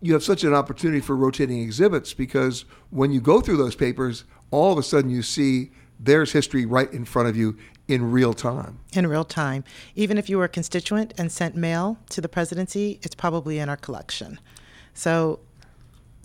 you 0.00 0.12
have 0.12 0.22
such 0.22 0.44
an 0.44 0.54
opportunity 0.54 1.00
for 1.00 1.16
rotating 1.16 1.60
exhibits 1.60 2.14
because 2.14 2.64
when 2.90 3.12
you 3.12 3.20
go 3.20 3.40
through 3.40 3.56
those 3.56 3.74
papers, 3.74 4.24
all 4.50 4.72
of 4.72 4.78
a 4.78 4.82
sudden 4.82 5.10
you 5.10 5.22
see 5.22 5.70
there's 5.98 6.32
history 6.32 6.66
right 6.66 6.92
in 6.92 7.04
front 7.04 7.28
of 7.28 7.36
you 7.36 7.56
in 7.88 8.10
real 8.10 8.32
time. 8.32 8.78
in 8.94 9.06
real 9.06 9.24
time. 9.24 9.64
Even 9.94 10.16
if 10.16 10.28
you 10.28 10.38
were 10.38 10.44
a 10.44 10.48
constituent 10.48 11.12
and 11.18 11.30
sent 11.30 11.56
mail 11.56 11.98
to 12.10 12.20
the 12.20 12.28
presidency, 12.28 12.98
it's 13.02 13.14
probably 13.14 13.58
in 13.58 13.68
our 13.68 13.76
collection. 13.76 14.40
So, 14.94 15.40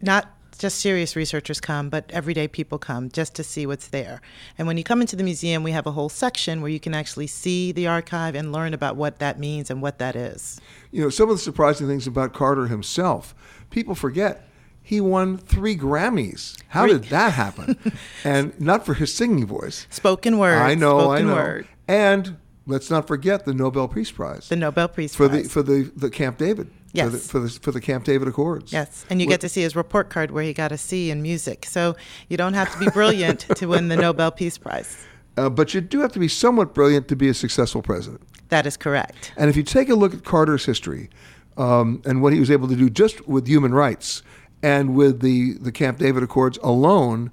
not 0.01 0.36
just 0.57 0.79
serious 0.79 1.15
researchers 1.15 1.59
come, 1.61 1.89
but 1.89 2.09
everyday 2.11 2.47
people 2.47 2.77
come 2.77 3.09
just 3.09 3.35
to 3.35 3.43
see 3.43 3.65
what's 3.65 3.87
there. 3.87 4.21
And 4.57 4.67
when 4.67 4.77
you 4.77 4.83
come 4.83 5.01
into 5.01 5.15
the 5.15 5.23
museum, 5.23 5.63
we 5.63 5.71
have 5.71 5.85
a 5.85 5.91
whole 5.91 6.09
section 6.09 6.61
where 6.61 6.71
you 6.71 6.79
can 6.79 6.93
actually 6.93 7.27
see 7.27 7.71
the 7.71 7.87
archive 7.87 8.35
and 8.35 8.51
learn 8.51 8.73
about 8.73 8.95
what 8.95 9.19
that 9.19 9.39
means 9.39 9.69
and 9.69 9.81
what 9.81 9.99
that 9.99 10.15
is. 10.15 10.59
You 10.91 11.03
know, 11.03 11.09
some 11.09 11.29
of 11.29 11.35
the 11.35 11.41
surprising 11.41 11.87
things 11.87 12.07
about 12.07 12.33
Carter 12.33 12.67
himself, 12.67 13.35
people 13.69 13.95
forget 13.95 14.47
he 14.87 15.01
won 15.01 15.37
three 15.37 15.75
Grammys. 15.75 16.57
How 16.69 16.83
Three. 16.83 16.93
did 16.93 17.03
that 17.09 17.33
happen? 17.33 17.77
and 18.23 18.57
not 18.57 18.85
for 18.85 18.93
his 18.93 19.13
singing 19.13 19.45
voice. 19.45 19.85
Spoken 19.89 20.37
word. 20.37 20.59
I 20.59 20.75
know, 20.75 20.99
spoken 20.99 21.25
I 21.25 21.29
know. 21.29 21.35
word. 21.35 21.67
And 21.89 22.37
let's 22.65 22.89
not 22.89 23.05
forget 23.05 23.43
the 23.43 23.53
Nobel 23.53 23.89
Peace 23.89 24.11
Prize 24.11 24.47
The 24.47 24.55
Nobel 24.55 24.87
Peace 24.87 25.13
for 25.13 25.27
Prize. 25.27 25.43
the 25.43 25.49
for 25.49 25.61
the, 25.61 25.91
the 25.93 26.09
Camp 26.09 26.37
David. 26.37 26.71
For 27.05 27.09
the, 27.09 27.17
for 27.17 27.39
the 27.39 27.49
for 27.49 27.71
the 27.71 27.81
Camp 27.81 28.03
David 28.05 28.27
Accords. 28.27 28.71
Yes, 28.73 29.05
and 29.09 29.21
you 29.21 29.27
What- 29.27 29.33
get 29.33 29.41
to 29.41 29.49
see 29.49 29.61
his 29.61 29.75
report 29.75 30.09
card 30.09 30.31
where 30.31 30.43
he 30.43 30.53
got 30.53 30.71
a 30.71 30.77
C 30.77 31.09
in 31.11 31.21
music. 31.21 31.65
So 31.65 31.95
you 32.29 32.37
don't 32.37 32.53
have 32.53 32.71
to 32.73 32.79
be 32.79 32.89
brilliant 32.89 33.41
to 33.55 33.65
win 33.67 33.87
the 33.87 33.95
Nobel 33.97 34.31
Peace 34.31 34.57
Prize. 34.57 34.97
Uh, 35.37 35.47
but 35.49 35.71
you 35.71 35.79
do 35.81 35.99
have 36.01 36.11
to 36.11 36.17
be 36.17 36.27
somewhat 36.27 36.73
brilliant 36.73 37.07
to 37.07 37.15
be 37.15 37.29
a 37.29 37.33
successful 37.33 37.83
president. 37.83 38.21
That 38.49 38.65
is 38.65 38.75
correct. 38.75 39.31
And 39.37 39.51
if 39.51 39.55
you 39.55 39.61
take 39.61 39.87
a 39.87 39.93
look 39.93 40.11
at 40.15 40.23
Carter's 40.23 40.65
history 40.65 41.11
um, 41.57 42.01
and 42.05 42.23
what 42.23 42.33
he 42.33 42.39
was 42.39 42.49
able 42.49 42.67
to 42.67 42.75
do 42.75 42.89
just 42.89 43.27
with 43.27 43.45
human 43.47 43.71
rights 43.71 44.23
and 44.63 44.95
with 44.95 45.21
the, 45.21 45.53
the 45.61 45.71
Camp 45.71 45.99
David 45.99 46.23
Accords 46.23 46.57
alone, 46.63 47.29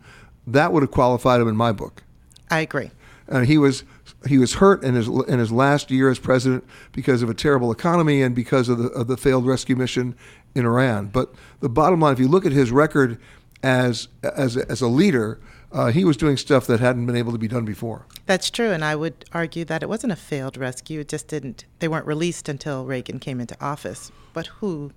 that 0.47 0.71
would 0.71 0.83
have 0.83 0.91
qualified 0.91 1.41
him 1.41 1.49
in 1.49 1.57
my 1.57 1.73
book. 1.73 2.03
I 2.51 2.61
agree. 2.61 2.91
And 3.27 3.47
he 3.47 3.57
was 3.57 3.85
he 4.27 4.39
was 4.39 4.55
hurt 4.55 4.83
in 4.85 4.95
his 4.95 5.09
in 5.09 5.39
his 5.39 5.53
last 5.53 5.91
year 5.91 6.11
as 6.11 6.19
president 6.19 6.65
because 6.93 7.23
of 7.23 7.31
a 7.31 7.35
terrible 7.35 7.71
economy 7.71 8.23
and 8.23 8.35
because 8.35 8.69
of 8.69 8.79
the 8.79 8.89
of 8.89 9.07
the 9.07 9.17
failed 9.17 9.47
rescue 9.47 9.77
mission 9.77 10.15
in 10.55 10.65
Iran. 10.65 11.07
But 11.07 11.35
the 11.61 11.69
bottom 11.69 12.01
line, 12.01 12.13
if 12.13 12.19
you 12.19 12.29
look 12.29 12.47
at 12.47 12.53
his 12.53 12.71
record 12.71 13.19
as 13.63 14.09
as 14.23 14.57
a, 14.57 14.71
as 14.71 14.81
a 14.81 14.89
leader, 14.89 15.41
uh, 15.73 15.91
he 15.91 16.05
was 16.05 16.17
doing 16.17 16.37
stuff 16.37 16.67
that 16.67 16.81
hadn't 16.81 17.07
been 17.07 17.17
able 17.17 17.33
to 17.33 17.39
be 17.39 17.49
done 17.49 17.65
before. 17.65 18.07
That's 18.27 18.51
true, 18.51 18.71
and 18.71 18.85
I 18.85 18.97
would 18.97 19.25
argue 19.33 19.65
that 19.67 19.83
it 19.83 19.89
wasn't 19.89 20.13
a 20.13 20.17
failed 20.17 20.57
rescue. 20.57 21.01
It 21.01 21.09
just 21.09 21.29
didn't. 21.29 21.65
They 21.81 21.89
weren't 21.89 22.07
released 22.07 22.49
until 22.49 22.87
Reagan 22.87 23.19
came 23.19 23.41
into 23.41 23.57
office. 23.61 24.11
But 24.33 24.47
who 24.47 24.93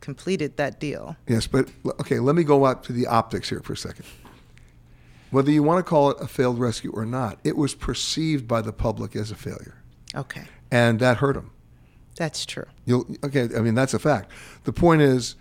completed 0.00 0.56
that 0.56 0.78
deal? 0.78 1.16
Yes, 1.26 1.46
but 1.46 1.68
okay, 2.00 2.20
let 2.20 2.36
me 2.36 2.44
go 2.44 2.66
out 2.66 2.84
to 2.84 2.92
the 2.92 3.06
optics 3.06 3.48
here 3.48 3.60
for 3.60 3.72
a 3.72 3.76
second. 3.76 4.04
Whether 5.30 5.50
you 5.50 5.62
want 5.62 5.84
to 5.84 5.88
call 5.88 6.10
it 6.10 6.16
a 6.20 6.26
failed 6.26 6.58
rescue 6.58 6.90
or 6.92 7.04
not, 7.04 7.38
it 7.44 7.56
was 7.56 7.74
perceived 7.74 8.48
by 8.48 8.62
the 8.62 8.72
public 8.72 9.14
as 9.14 9.30
a 9.30 9.34
failure, 9.34 9.82
Okay, 10.14 10.44
and 10.70 10.98
that 11.00 11.18
hurt 11.18 11.36
him. 11.36 11.50
that's 12.16 12.46
true. 12.46 12.64
You'll, 12.86 13.06
okay, 13.24 13.48
I 13.56 13.60
mean 13.60 13.74
that's 13.74 13.94
a 13.94 13.98
fact. 13.98 14.30
The 14.64 14.72
point 14.72 15.02
is, 15.02 15.34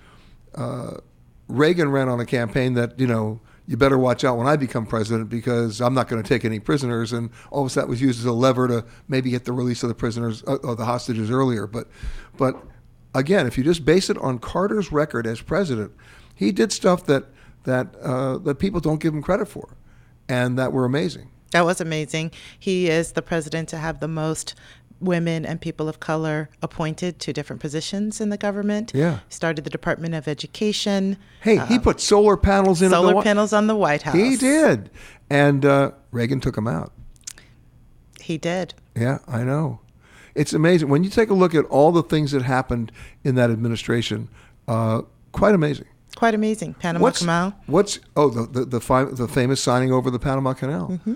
uh, 0.56 0.96
Reagan 1.48 1.90
ran 1.92 2.10
on 2.10 2.20
a 2.20 2.26
campaign 2.26 2.74
that 2.74 3.00
you 3.00 3.08
know 3.08 3.40
you 3.66 3.78
better 3.78 3.98
watch 3.98 4.24
out 4.24 4.38
when 4.38 4.48
I 4.48 4.56
become 4.56 4.86
president 4.86 5.30
because 5.30 5.82
I'm 5.82 5.94
not 5.94 6.08
going 6.08 6.22
to 6.22 6.28
take 6.28 6.44
any 6.46 6.60
prisoners, 6.60 7.14
and 7.14 7.30
all 7.52 7.66
of 7.66 7.74
that 7.76 7.88
was 7.88 8.02
used 8.02 8.20
as 8.20 8.26
a 8.26 8.32
lever 8.34 8.68
to 8.68 8.86
maybe 9.08 9.30
get 9.30 9.46
the 9.46 9.52
release 9.54 9.84
of 9.84 9.90
the 9.90 9.96
prisoners 9.96 10.44
uh, 10.48 10.56
or 10.64 10.76
the 10.76 10.86
hostages 10.86 11.30
earlier. 11.30 11.68
But, 11.68 11.88
but 12.38 12.56
again, 13.14 13.46
if 13.46 13.58
you 13.58 13.66
just 13.66 13.84
base 13.84 14.10
it 14.10 14.18
on 14.20 14.40
Carter's 14.40 14.92
record 14.94 15.28
as 15.28 15.42
president, 15.42 15.92
he 16.34 16.54
did 16.54 16.72
stuff 16.72 17.06
that 17.08 17.26
that 17.68 17.96
uh, 18.02 18.38
that 18.40 18.56
people 18.56 18.80
don't 18.80 19.00
give 19.00 19.14
him 19.14 19.22
credit 19.22 19.48
for, 19.48 19.70
and 20.28 20.58
that 20.58 20.74
were 20.74 20.86
amazing. 20.86 21.30
That 21.52 21.66
was 21.66 21.80
amazing. 21.80 22.32
He 22.58 22.90
is 22.90 23.12
the 23.12 23.22
president 23.22 23.70
to 23.70 23.78
have 23.78 24.00
the 24.00 24.08
most 24.08 24.56
women 25.00 25.46
and 25.46 25.62
people 25.62 25.88
of 25.88 26.00
color 26.00 26.50
appointed 26.64 27.20
to 27.20 27.32
different 27.32 27.62
positions 27.62 28.20
in 28.20 28.30
the 28.30 28.38
government. 28.38 28.92
Yeah. 28.96 29.20
Started 29.30 29.64
the 29.64 29.70
Department 29.70 30.16
of 30.16 30.28
Education. 30.28 31.18
Hey, 31.42 31.64
he 31.68 31.78
put 31.78 32.02
solar 32.02 32.36
panels 32.36 32.82
in 32.82 32.90
Solar 32.90 33.22
panels 33.22 33.54
on 33.54 33.68
the 33.68 33.76
White 33.76 34.02
House. 34.02 34.16
He 34.16 34.36
did, 34.36 34.90
and 35.30 35.64
uh, 35.66 35.92
Reagan 36.12 36.40
took 36.40 36.58
him 36.58 36.68
out. 36.68 36.92
He 38.20 38.38
did. 38.38 38.74
Yeah, 38.96 39.20
I 39.28 39.44
know. 39.44 39.82
It's 40.36 40.54
amazing 40.54 40.90
when 40.90 41.04
you 41.04 41.10
take 41.10 41.30
a 41.30 41.34
look 41.34 41.54
at 41.54 41.66
all 41.66 41.92
the 41.92 42.04
things 42.04 42.32
that 42.32 42.44
happened 42.44 42.92
in 43.24 43.36
that 43.36 43.52
administration. 43.52 44.30
Uh, 44.68 45.02
quite 45.32 45.54
amazing. 45.54 45.88
Quite 46.18 46.34
amazing. 46.34 46.74
Panama 46.74 47.04
what's, 47.04 47.20
Canal. 47.20 47.54
What's 47.68 48.00
oh 48.16 48.30
the 48.32 48.48
the 48.48 48.66
the, 48.66 48.82
fi- 48.82 49.04
the 49.04 49.28
famous 49.28 49.62
signing 49.62 49.92
over 49.92 50.10
the 50.10 50.18
Panama 50.18 50.54
Canal. 50.54 50.88
Mm-hmm. 50.90 51.14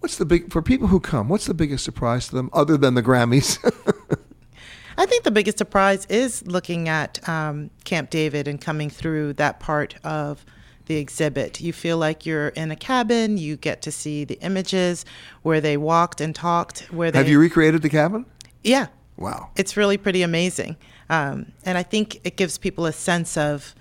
What's 0.00 0.16
the 0.16 0.24
big 0.24 0.50
for 0.50 0.62
people 0.62 0.88
who 0.88 1.00
come? 1.00 1.28
What's 1.28 1.44
the 1.44 1.52
biggest 1.52 1.84
surprise 1.84 2.28
to 2.28 2.36
them 2.36 2.48
other 2.54 2.78
than 2.78 2.94
the 2.94 3.02
Grammys? 3.02 3.58
I 4.96 5.04
think 5.04 5.24
the 5.24 5.30
biggest 5.30 5.58
surprise 5.58 6.06
is 6.06 6.46
looking 6.46 6.88
at 6.88 7.28
um, 7.28 7.68
Camp 7.84 8.08
David 8.08 8.48
and 8.48 8.58
coming 8.58 8.88
through 8.88 9.34
that 9.34 9.60
part 9.60 9.96
of 10.02 10.46
the 10.86 10.96
exhibit. 10.96 11.60
You 11.60 11.74
feel 11.74 11.98
like 11.98 12.24
you're 12.24 12.48
in 12.48 12.70
a 12.70 12.76
cabin. 12.76 13.36
You 13.36 13.58
get 13.58 13.82
to 13.82 13.92
see 13.92 14.24
the 14.24 14.38
images 14.40 15.04
where 15.42 15.60
they 15.60 15.76
walked 15.76 16.22
and 16.22 16.34
talked. 16.34 16.90
Where 16.90 17.10
they 17.10 17.18
Have 17.18 17.28
you 17.28 17.38
recreated 17.38 17.82
the 17.82 17.90
cabin? 17.90 18.24
Yeah, 18.64 18.86
Wow. 19.18 19.50
it's 19.56 19.76
really 19.76 19.98
pretty 19.98 20.22
amazing. 20.22 20.76
Um, 21.10 21.52
and 21.66 21.76
I 21.76 21.82
think 21.82 22.18
it 22.24 22.38
gives 22.38 22.56
people 22.56 22.86
a 22.86 22.92
sense 22.92 23.36
of 23.36 23.74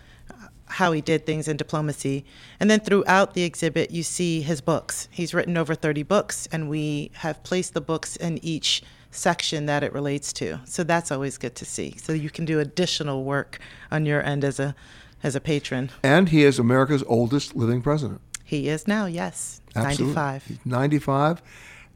how 0.71 0.91
he 0.91 1.01
did 1.01 1.25
things 1.25 1.47
in 1.47 1.57
diplomacy. 1.57 2.25
And 2.59 2.69
then 2.69 2.79
throughout 2.79 3.33
the 3.33 3.43
exhibit, 3.43 3.91
you 3.91 4.03
see 4.03 4.41
his 4.41 4.61
books. 4.61 5.07
He's 5.11 5.33
written 5.33 5.57
over 5.57 5.75
30 5.75 6.03
books, 6.03 6.47
and 6.51 6.69
we 6.69 7.11
have 7.15 7.43
placed 7.43 7.73
the 7.73 7.81
books 7.81 8.15
in 8.15 8.43
each 8.43 8.81
section 9.11 9.65
that 9.65 9.83
it 9.83 9.93
relates 9.93 10.31
to. 10.33 10.59
So 10.65 10.83
that's 10.83 11.11
always 11.11 11.37
good 11.37 11.55
to 11.55 11.65
see. 11.65 11.95
So 11.97 12.13
you 12.13 12.29
can 12.29 12.45
do 12.45 12.59
additional 12.59 13.23
work 13.23 13.59
on 13.91 14.05
your 14.05 14.23
end 14.23 14.43
as 14.43 14.59
a 14.59 14.75
as 15.23 15.35
a 15.35 15.41
patron. 15.41 15.91
And 16.01 16.29
he 16.29 16.43
is 16.43 16.57
America's 16.57 17.03
oldest 17.05 17.55
living 17.55 17.81
president. 17.81 18.21
He 18.43 18.69
is 18.69 18.87
now, 18.87 19.05
yes, 19.05 19.61
Absolutely. 19.75 20.15
95. 20.15 20.43
He's 20.45 20.65
95. 20.65 21.41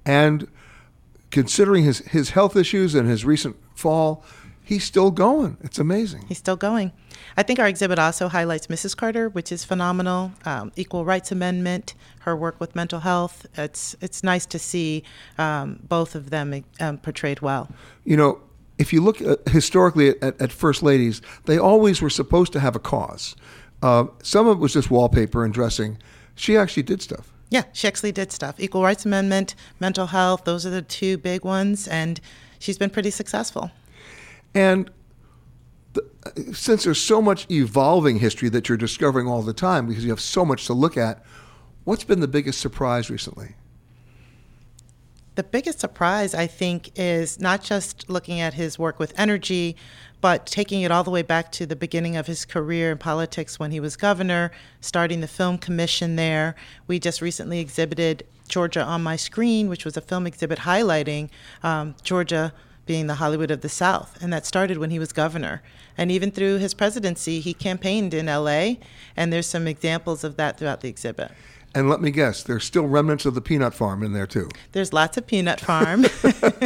And 0.05 0.47
considering 1.32 1.84
his, 1.84 1.99
his 1.99 2.30
health 2.32 2.55
issues 2.55 2.95
and 2.95 3.09
his 3.09 3.26
recent 3.26 3.55
fall, 3.73 4.23
he's 4.63 4.84
still 4.84 5.11
going. 5.11 5.57
It's 5.61 5.80
amazing. 5.80 6.26
He's 6.28 6.38
still 6.38 6.55
going. 6.55 6.91
I 7.38 7.43
think 7.43 7.59
our 7.59 7.67
exhibit 7.67 7.99
also 7.99 8.29
highlights 8.29 8.67
Mrs. 8.67 8.95
Carter, 8.95 9.27
which 9.27 9.51
is 9.51 9.65
phenomenal. 9.65 10.31
Um, 10.45 10.71
Equal 10.75 11.03
Rights 11.03 11.31
Amendment, 11.31 11.93
her 12.19 12.36
work 12.36 12.59
with 12.59 12.75
mental 12.75 13.01
health. 13.01 13.45
It's 13.57 13.95
it's 13.99 14.23
nice 14.23 14.45
to 14.47 14.59
see 14.59 15.03
um, 15.38 15.79
both 15.88 16.15
of 16.15 16.29
them 16.29 16.63
um, 16.79 16.97
portrayed 16.99 17.41
well. 17.41 17.69
You 18.05 18.15
know, 18.15 18.39
if 18.77 18.93
you 18.93 19.01
look 19.01 19.21
at, 19.21 19.47
historically 19.49 20.09
at, 20.21 20.39
at 20.41 20.51
first 20.51 20.81
ladies, 20.81 21.21
they 21.45 21.57
always 21.57 22.01
were 22.01 22.09
supposed 22.09 22.53
to 22.53 22.59
have 22.61 22.75
a 22.75 22.79
cause. 22.79 23.36
Uh, 23.81 24.05
some 24.23 24.47
of 24.47 24.57
it 24.57 24.61
was 24.61 24.73
just 24.73 24.89
wallpaper 24.89 25.43
and 25.43 25.53
dressing. 25.53 25.97
She 26.36 26.55
actually 26.57 26.83
did 26.83 27.01
stuff. 27.01 27.31
Yeah, 27.49 27.63
she 27.73 27.88
actually 27.88 28.11
did 28.11 28.31
stuff. 28.31 28.55
Equal 28.59 28.81
Rights 28.81 29.05
Amendment, 29.05 29.55
mental 29.79 30.07
health. 30.07 30.45
Those 30.45 30.65
are 30.65 30.71
the 30.71 30.81
two 30.81 31.17
big 31.17 31.43
ones, 31.43 31.88
and 31.88 32.19
she's 32.59 32.77
been 32.77 32.89
pretty 32.89 33.11
successful. 33.11 33.71
And 34.53 34.89
since 36.54 36.84
there's 36.84 37.02
so 37.02 37.22
much 37.22 37.50
evolving 37.50 38.20
history 38.20 38.50
that 38.50 38.68
you're 38.68 38.78
discovering 38.78 39.28
all 39.28 39.41
the 39.41 39.54
time 39.54 39.88
because 39.88 40.04
you 40.04 40.10
have 40.10 40.22
so 40.22 40.46
much 40.46 40.66
to 40.66 40.74
look 40.74 40.98
at, 40.98 41.24
what's 41.84 42.04
been 42.04 42.20
the 42.20 42.28
biggest 42.28 42.60
surprise 42.60 43.10
recently? 43.10 43.56
The 45.36 45.43
biggest 45.43 45.82
surprise, 45.82 46.34
I 46.34 46.48
think, 46.48 46.91
is 46.96 47.41
not 47.41 47.62
just 47.62 48.10
looking 48.10 48.39
at 48.39 48.54
his 48.54 48.80
work 48.80 49.00
with 49.00 49.14
energy, 49.18 49.76
but 50.22 50.46
taking 50.46 50.82
it 50.82 50.91
all 50.91 51.04
the 51.04 51.12
way 51.12 51.24
back 51.24 51.52
to 51.54 51.66
the 51.66 51.76
beginning 51.76 52.16
of 52.16 52.26
his 52.26 52.46
career 52.46 52.91
in 52.93 52.98
politics 52.98 53.60
when 53.60 53.72
he 53.72 53.82
was 53.82 53.98
governor, 53.98 54.52
starting 54.80 55.20
the 55.20 55.28
film 55.28 55.58
commission 55.58 56.16
there. 56.16 56.56
We 56.88 57.00
just 57.00 57.22
recently 57.22 57.60
exhibited 57.60 58.26
Georgia 58.48 58.82
on 58.82 59.04
My 59.04 59.18
Screen, 59.18 59.68
which 59.68 59.84
was 59.84 59.98
a 59.98 60.02
film 60.02 60.26
exhibit 60.26 60.60
highlighting 60.60 61.30
um, 61.64 61.96
Georgia 62.02 62.54
being 62.86 63.08
the 63.08 63.16
Hollywood 63.16 63.52
of 63.52 63.62
the 63.62 63.70
South. 63.70 64.18
And 64.22 64.32
that 64.32 64.46
started 64.46 64.78
when 64.78 64.89
he 64.89 65.00
was 65.00 65.12
governor. 65.12 65.62
And 65.98 66.12
even 66.12 66.32
through 66.32 66.58
his 66.58 66.74
presidency, 66.74 67.39
he 67.39 67.54
campaigned 67.54 68.14
in 68.14 68.26
LA, 68.26 68.76
and 69.16 69.32
there's 69.32 69.48
some 69.48 69.68
examples 69.68 70.24
of 70.24 70.38
that 70.38 70.58
throughout 70.58 70.82
the 70.82 70.89
exhibit. 70.89 71.32
And 71.74 71.89
let 71.89 72.00
me 72.02 72.10
guess, 72.10 72.41
there's 72.43 72.64
still 72.64 72.88
remnants 72.88 73.26
of 73.26 73.36
the 73.36 73.41
peanut 73.41 73.74
farm 73.74 74.02
in 74.02 74.14
there 74.14 74.28
too. 74.28 74.50
There's 74.72 74.93
lots 74.93 75.18
of 75.18 75.28
peanut 75.28 75.60
farm. 75.60 76.02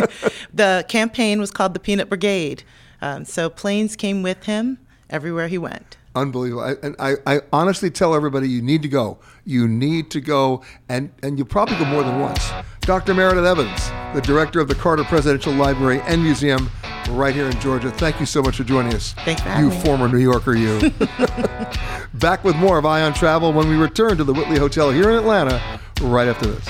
the 0.54 0.86
campaign 0.88 1.40
was 1.40 1.50
called 1.50 1.74
the 1.74 1.80
Peanut 1.80 2.10
Brigade. 2.10 2.64
Um, 3.02 3.26
so 3.26 3.50
Plains 3.50 3.96
came 3.96 4.22
with 4.22 4.44
him 4.44 4.78
everywhere 5.10 5.48
he 5.48 5.58
went. 5.58 5.98
Unbelievable. 6.16 6.64
I, 6.64 6.74
and 6.84 6.96
I, 7.00 7.16
I 7.26 7.42
honestly 7.52 7.90
tell 7.90 8.14
everybody 8.14 8.50
you 8.50 8.62
need 8.62 8.82
to 8.84 8.88
go. 8.88 9.20
You 9.46 9.68
need 9.68 10.12
to 10.12 10.22
go, 10.22 10.64
and, 10.88 11.12
and 11.24 11.40
you 11.40 11.46
probably 11.46 11.78
go 11.78 11.86
more 11.86 12.04
than 12.04 12.20
once. 12.20 12.52
Dr. 12.90 13.14
Meredith 13.14 13.46
Evans, 13.46 13.92
the 14.16 14.22
director 14.22 14.60
of 14.60 14.68
the 14.68 14.74
Carter 14.74 15.04
Presidential 15.04 15.54
Library 15.54 16.02
and 16.08 16.24
Museum 16.24 16.72
right 17.12 17.36
here 17.36 17.46
in 17.46 17.60
Georgia. 17.60 17.92
Thank 17.92 18.20
you 18.20 18.26
so 18.26 18.42
much 18.42 18.58
for 18.58 18.64
joining 18.64 18.96
us. 18.96 19.14
Thanks 19.26 19.44
for 19.44 19.50
You 19.60 19.70
me. 19.70 19.80
former 19.82 20.08
New 20.08 20.18
Yorker, 20.18 20.56
you. 20.56 20.80
Back 22.16 22.44
with 22.44 22.56
more 22.56 22.80
of 22.80 22.88
Eye 22.88 23.04
on 23.04 23.14
Travel 23.14 23.54
when 23.54 23.70
we 23.70 23.76
return 23.76 24.18
to 24.18 24.24
the 24.24 24.34
Whitley 24.34 24.58
Hotel 24.58 24.90
here 24.90 25.12
in 25.12 25.18
Atlanta 25.20 25.62
right 26.02 26.28
after 26.28 26.48
this. 26.48 26.66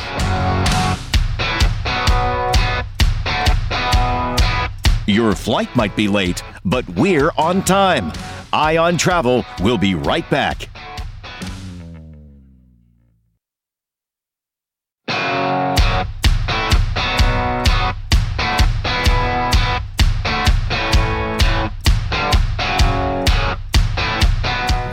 Your 5.07 5.33
flight 5.35 5.73
might 5.73 5.95
be 5.95 6.09
late, 6.09 6.43
but 6.65 6.85
we're 6.89 7.31
on 7.37 7.63
time. 7.63 8.11
Eye 8.51 8.75
on 8.75 8.97
Travel 8.97 9.45
will 9.61 9.77
be 9.77 9.95
right 9.95 10.29
back. 10.29 10.67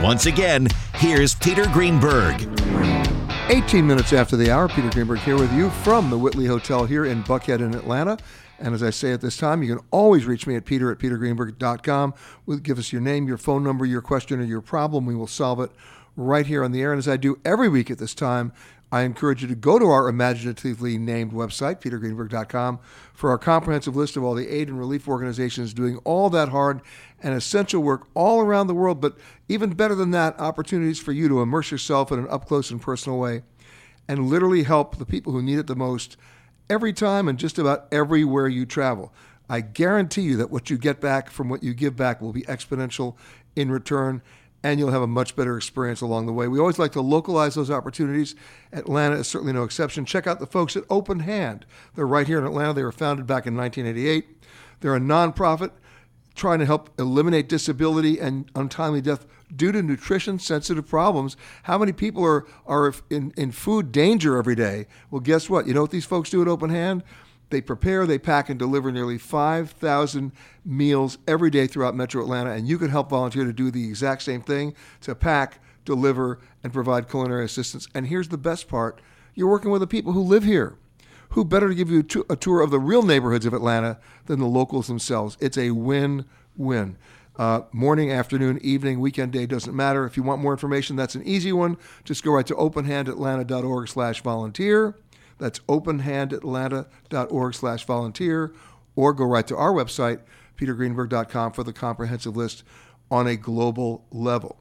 Once 0.07 0.27
again, 0.27 0.69
here's 0.95 1.35
Peter 1.35 1.67
Greenberg. 1.67 2.41
18 3.51 3.85
minutes 3.85 4.13
after 4.13 4.37
the 4.37 4.53
hour, 4.53 4.69
Peter 4.69 4.89
Greenberg 4.91 5.19
here 5.19 5.37
with 5.37 5.53
you 5.53 5.69
from 5.69 6.11
the 6.11 6.17
Whitley 6.17 6.47
Hotel 6.47 6.85
here 6.85 7.05
in 7.05 7.25
Buckhead 7.25 7.59
in 7.59 7.75
Atlanta. 7.75 8.17
And 8.61 8.73
as 8.73 8.85
I 8.85 8.91
say 8.91 9.11
at 9.13 9.21
this 9.21 9.37
time, 9.37 9.65
you 9.65 9.75
can 9.75 9.85
always 9.91 10.25
reach 10.25 10.47
me 10.47 10.55
at 10.55 10.65
peter 10.65 10.93
at 10.93 10.99
petergreenberg.com. 10.99 12.15
We'll 12.47 12.59
give 12.59 12.79
us 12.79 12.93
your 12.93 13.03
name, 13.03 13.27
your 13.27 13.37
phone 13.37 13.65
number, 13.65 13.85
your 13.85 14.01
question, 14.01 14.39
or 14.39 14.45
your 14.45 14.61
problem. 14.61 15.07
We 15.07 15.17
will 15.17 15.27
solve 15.27 15.59
it 15.59 15.73
right 16.15 16.47
here 16.47 16.63
on 16.63 16.71
the 16.71 16.83
air. 16.83 16.93
And 16.93 17.01
as 17.01 17.09
I 17.09 17.17
do 17.17 17.41
every 17.45 17.69
week 17.69 17.91
at 17.91 17.99
this 17.99 18.15
time, 18.15 18.53
I 18.93 19.03
encourage 19.03 19.43
you 19.43 19.49
to 19.49 19.55
go 19.55 19.79
to 19.79 19.87
our 19.87 20.09
imaginatively 20.09 20.97
named 20.97 21.33
website, 21.33 21.81
petergreenberg.com, 21.81 22.79
for 23.13 23.31
our 23.31 23.39
comprehensive 23.39 23.97
list 23.97 24.17
of 24.17 24.23
all 24.23 24.35
the 24.35 24.49
aid 24.49 24.69
and 24.69 24.79
relief 24.79 25.09
organizations 25.09 25.75
doing 25.75 25.99
all 26.05 26.31
that 26.31 26.51
hard 26.51 26.83
and 27.21 27.35
essential 27.35 27.83
work 27.83 28.07
all 28.15 28.41
around 28.41 28.69
the 28.69 28.75
world. 28.75 29.01
But 29.01 29.17
even 29.49 29.71
better 29.71 29.95
than 29.95 30.13
that, 30.13 30.39
opportunities 30.39 31.01
for 31.01 31.13
you 31.13 31.29
to 31.29 31.43
immerse 31.43 31.71
yourself 31.71 32.13
in 32.13 32.21
an 32.21 32.29
up 32.31 32.47
close 32.47 32.71
and 32.71 32.81
personal 32.81 33.19
way 33.19 33.43
and 34.09 34.29
literally 34.29 34.63
help 34.63 34.97
the 34.97 35.07
people 35.07 35.33
who 35.33 35.43
need 35.43 35.59
it 35.59 35.67
the 35.67 35.75
most 35.75 36.17
every 36.71 36.93
time 36.93 37.29
and 37.29 37.39
just 37.39 37.59
about 37.59 37.87
everywhere 37.91 38.49
you 38.49 38.65
travel. 38.67 39.13
I 39.49 39.61
guarantee 39.61 40.23
you 40.23 40.37
that 40.37 40.51
what 40.51 40.71
you 40.71 40.79
get 40.79 41.01
back 41.01 41.31
from 41.31 41.49
what 41.49 41.63
you 41.63 41.75
give 41.75 41.97
back 41.97 42.21
will 42.21 42.33
be 42.33 42.43
exponential 42.43 43.15
in 43.55 43.71
return, 43.71 44.23
and 44.67 44.81
you'll 44.81 44.91
have 44.91 45.03
a 45.03 45.07
much 45.07 45.37
better 45.37 45.57
experience 45.57 46.01
along 46.01 46.27
the 46.27 46.33
way. 46.33 46.49
We 46.49 46.59
always 46.59 46.77
like 46.77 46.91
to 46.93 47.01
localize 47.01 47.55
those 47.55 47.71
opportunities. 47.71 48.35
Atlanta 48.73 49.15
is 49.15 49.29
certainly 49.29 49.53
no 49.53 49.63
exception. 49.63 50.05
Check 50.05 50.27
out 50.27 50.41
the 50.41 50.47
folks 50.47 50.75
at 50.75 50.83
Open 50.91 51.21
Hand. 51.21 51.65
They're 51.95 52.05
right 52.05 52.27
here 52.27 52.41
in 52.41 52.45
Atlanta. 52.45 52.73
They 52.73 52.83
were 52.83 52.91
founded 52.91 53.29
back 53.29 53.47
in 53.47 53.57
1988. 53.57 54.27
They're 54.81 54.97
a 54.97 55.01
nonprofit 55.01 55.71
trying 56.35 56.59
to 56.59 56.67
help 56.67 56.91
eliminate 56.99 57.49
disability 57.49 58.19
and 58.19 58.51
untimely 58.57 59.01
death 59.01 59.25
due 59.55 59.71
to 59.71 59.81
nutrition 59.85 60.41
sensitive 60.41 60.89
problems. 60.89 61.37
How 61.63 61.79
many 61.79 61.93
people 61.93 62.25
are, 62.25 62.45
are 62.67 62.93
in, 63.09 63.33
in 63.37 63.53
food 63.53 63.93
danger 63.93 64.37
every 64.37 64.57
day? 64.57 64.89
Well, 65.13 65.21
guess 65.21 65.49
what? 65.49 65.69
You 65.69 65.75
know 65.75 65.83
what 65.83 65.93
these 65.93 66.05
folks 66.05 66.29
do 66.29 66.43
at 66.43 66.49
Open 66.49 66.71
Hand? 66.71 67.05
They 67.51 67.61
prepare, 67.61 68.07
they 68.07 68.19
pack, 68.19 68.49
and 68.49 68.59
deliver 68.59 68.91
nearly 68.91 69.19
5,000 69.19 70.33
meals 70.65 71.19
every 71.29 71.51
day 71.51 71.67
throughout 71.67 71.95
Metro 71.95 72.23
Atlanta, 72.23 72.51
and 72.51 72.67
you 72.67 72.77
can 72.77 72.91
help 72.91 73.11
volunteer 73.11 73.45
to 73.45 73.53
do 73.53 73.71
the 73.71 73.87
exact 73.87 74.23
same 74.23 74.43
thing 74.43 74.75
to 75.03 75.15
pack, 75.15 75.61
deliver, 75.85 76.41
and 76.65 76.73
provide 76.73 77.09
culinary 77.09 77.45
assistance. 77.45 77.89
And 77.95 78.09
here's 78.09 78.29
the 78.29 78.39
best 78.39 78.69
part 78.69 79.01
you're 79.35 79.51
working 79.51 79.71
with 79.71 79.81
the 79.81 79.87
people 79.87 80.13
who 80.13 80.23
live 80.23 80.45
here. 80.45 80.77
Who 81.31 81.45
better 81.45 81.69
to 81.69 81.75
give 81.75 81.91
you 81.91 82.05
a 82.31 82.37
tour 82.37 82.63
of 82.63 82.71
the 82.71 82.79
real 82.79 83.03
neighborhoods 83.03 83.47
of 83.47 83.53
Atlanta 83.53 83.99
than 84.25 84.39
the 84.39 84.47
locals 84.47 84.87
themselves? 84.87 85.37
It's 85.41 85.59
a 85.59 85.73
win 85.73 86.25
win. 86.57 86.97
Uh, 87.39 87.63
morning, 87.73 88.11
afternoon, 88.11 88.59
evening, 88.63 88.99
weekend 88.99 89.33
day 89.33 89.45
doesn't 89.45 89.77
matter. 89.77 90.07
If 90.07 90.17
you 90.17 90.23
want 90.23 90.41
more 90.41 90.53
information, 90.53 90.97
that's 90.97 91.15
an 91.15 91.23
easy 91.25 91.53
one. 91.53 91.77
Just 92.05 92.25
go 92.25 92.33
right 92.33 92.47
to 92.47 92.55
openhandatlanta.org 92.55 93.89
slash 93.89 94.23
volunteer. 94.23 94.95
That's 95.39 95.59
openhandatlanta.org 95.61 97.55
slash 97.55 97.85
volunteer. 97.85 98.53
or 98.95 99.13
go 99.13 99.27
right 99.27 99.47
to 99.47 99.57
our 99.57 99.73
website, 99.73 100.21
petergreenberg.com, 100.57 101.53
for 101.53 101.63
the 101.63 101.73
comprehensive 101.73 102.35
list 102.35 102.65
on 103.11 103.27
a 103.27 103.37
global 103.37 104.07
level. 104.11 104.57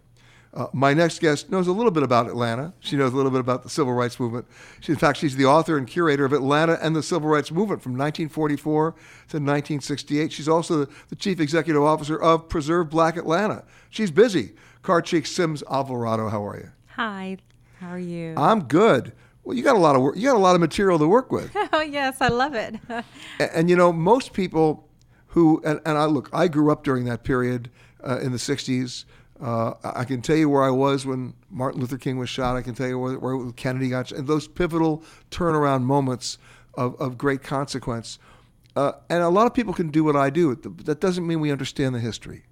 Uh, 0.54 0.68
my 0.72 0.94
next 0.94 1.20
guest 1.20 1.50
knows 1.50 1.68
a 1.68 1.72
little 1.72 1.92
bit 1.92 2.04
about 2.04 2.28
Atlanta. 2.28 2.74
She 2.80 2.96
knows 2.96 3.12
a 3.12 3.16
little 3.16 3.32
bit 3.32 3.42
about 3.42 3.64
the 3.64 3.70
civil 3.70 3.94
rights 3.94 4.20
movement. 4.20 4.46
She, 4.80 4.94
in 4.94 4.98
fact, 4.98 5.18
she's 5.18 5.36
the 5.36 5.46
author 5.46 5.78
and 5.78 5.86
curator 5.86 6.24
of 6.24 6.32
Atlanta 6.32 6.78
and 6.82 6.96
the 6.96 7.04
Civil 7.04 7.28
Rights 7.28 7.52
Movement 7.52 7.82
from 7.82 7.92
1944 7.94 8.92
to 8.92 8.98
1968. 8.98 10.32
She's 10.32 10.48
also 10.48 10.86
the, 10.86 10.92
the 11.10 11.16
chief 11.16 11.42
executive 11.42 11.84
officer 11.84 12.22
of 12.22 12.48
Preserve 12.48 12.90
Black 12.90 13.18
Atlanta. 13.18 13.66
She's 13.90 14.12
busy. 14.12 14.54
Karcheik 14.82 15.28
Sims 15.28 15.62
Alvarado, 15.70 16.30
how 16.30 16.46
are 16.46 16.58
you? 16.58 16.72
Hi, 16.96 17.38
how 17.80 17.90
are 17.90 18.00
you? 18.00 18.36
I'm 18.38 18.64
good. 18.64 19.12
Well, 19.46 19.56
you 19.56 19.64
got 19.64 19.76
a 19.76 19.80
lot 19.80 19.96
of 19.96 20.02
work. 20.02 20.16
You 20.18 20.24
got 20.24 20.36
a 20.36 20.40
lot 20.40 20.56
of 20.56 20.62
material 20.62 20.98
to 20.98 21.08
work 21.08 21.32
with. 21.32 21.56
oh 21.74 21.82
yes, 21.82 22.20
I 22.20 22.30
love 22.30 22.56
it. 22.56 22.76
and, 22.90 23.06
and, 23.40 23.70
you 23.70 23.76
know, 23.76 23.94
most 23.94 24.34
people 24.34 24.90
who 25.28 25.62
and, 25.64 25.80
and 25.86 25.98
I 25.98 26.06
look, 26.06 26.30
I 26.34 26.48
grew 26.48 26.72
up 26.72 26.84
during 26.84 27.06
that 27.06 27.24
period 27.24 27.70
uh, 28.04 28.20
in 28.20 28.32
the 28.32 28.40
'60s. 28.40 29.06
Uh, 29.40 29.74
I 29.84 30.06
can 30.06 30.22
tell 30.22 30.38
you 30.38 30.50
where 30.50 30.64
I 30.64 30.70
was 30.70 31.06
when 31.06 31.34
Martin 31.50 31.82
Luther 31.82 31.98
King 31.98 32.18
was 32.18 32.30
shot. 32.30 32.56
I 32.56 32.62
can 32.62 32.74
tell 32.74 32.88
you 32.88 32.98
where, 32.98 33.20
where 33.20 33.52
Kennedy 33.52 33.90
got 33.90 34.08
shot. 34.08 34.20
And 34.20 34.28
those 34.28 34.48
pivotal 34.48 35.04
turnaround 35.30 35.84
moments 35.84 36.38
of, 36.74 37.00
of 37.02 37.18
great 37.18 37.44
consequence. 37.44 38.18
Uh, 38.78 38.94
and 39.10 39.22
a 39.22 39.30
lot 39.30 39.46
of 39.46 39.54
people 39.54 39.74
can 39.74 39.90
do 39.90 40.04
what 40.06 40.16
I 40.16 40.30
do. 40.30 40.56
That 40.56 41.02
doesn't 41.02 41.28
mean 41.28 41.42
we 41.42 41.52
understand 41.52 41.94
the 41.94 42.00
history, 42.00 42.44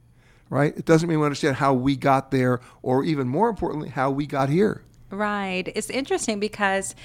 right? 0.50 0.78
It 0.78 0.86
doesn't 0.86 1.08
mean 1.08 1.20
we 1.20 1.26
understand 1.26 1.56
how 1.56 1.74
we 1.74 1.96
got 1.96 2.32
there, 2.32 2.60
or 2.82 3.04
even 3.06 3.30
more 3.30 3.50
importantly, 3.50 3.90
how 3.90 4.12
we 4.12 4.26
got 4.26 4.50
here. 4.50 4.84
Right. 5.14 5.72
It's 5.76 5.92
interesting 5.92 6.40
because 6.40 6.96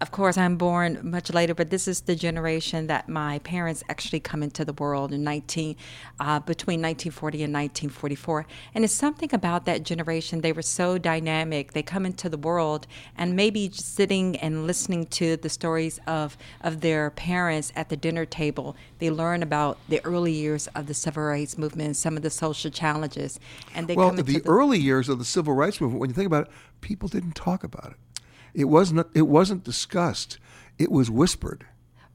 of 0.00 0.10
course, 0.10 0.36
I'm 0.36 0.56
born 0.56 0.98
much 1.02 1.32
later, 1.32 1.54
but 1.54 1.70
this 1.70 1.86
is 1.86 2.02
the 2.02 2.14
generation 2.14 2.88
that 2.88 3.08
my 3.08 3.38
parents 3.38 3.82
actually 3.88 4.20
come 4.20 4.42
into 4.42 4.62
the 4.62 4.74
world 4.74 5.12
in 5.12 5.22
19 5.22 5.76
uh, 6.20 6.40
between 6.40 6.82
1940 6.82 7.44
and 7.44 7.54
1944. 7.54 8.44
And 8.74 8.84
it's 8.84 8.92
something 8.92 9.30
about 9.32 9.64
that 9.64 9.82
generation. 9.82 10.40
They 10.40 10.52
were 10.52 10.62
so 10.62 10.98
dynamic. 10.98 11.72
They 11.72 11.82
come 11.82 12.04
into 12.04 12.28
the 12.28 12.36
world, 12.36 12.86
and 13.16 13.36
maybe 13.36 13.70
sitting 13.72 14.36
and 14.36 14.66
listening 14.66 15.06
to 15.06 15.38
the 15.38 15.48
stories 15.48 16.00
of 16.06 16.36
of 16.60 16.82
their 16.82 17.10
parents 17.10 17.72
at 17.76 17.88
the 17.88 17.96
dinner 17.96 18.26
table, 18.26 18.76
they 18.98 19.10
learn 19.10 19.42
about 19.42 19.78
the 19.88 20.04
early 20.04 20.32
years 20.32 20.66
of 20.74 20.86
the 20.86 20.94
civil 20.94 21.22
rights 21.22 21.56
movement, 21.56 21.96
some 21.96 22.16
of 22.16 22.22
the 22.22 22.30
social 22.30 22.70
challenges, 22.70 23.40
and 23.74 23.88
they 23.88 23.94
well, 23.94 24.10
the, 24.10 24.22
the 24.22 24.42
early 24.44 24.78
years 24.78 25.08
of 25.08 25.18
the 25.18 25.24
civil 25.24 25.54
rights 25.54 25.80
movement. 25.80 26.00
When 26.00 26.10
you 26.10 26.14
think 26.14 26.26
about 26.26 26.48
it, 26.48 26.52
people 26.84 27.08
didn't 27.08 27.34
talk 27.34 27.64
about 27.64 27.92
it. 27.92 28.22
It 28.54 28.64
wasn't. 28.66 29.08
It 29.14 29.22
wasn't 29.22 29.64
discussed. 29.64 30.38
It 30.78 30.92
was 30.92 31.10
whispered. 31.10 31.66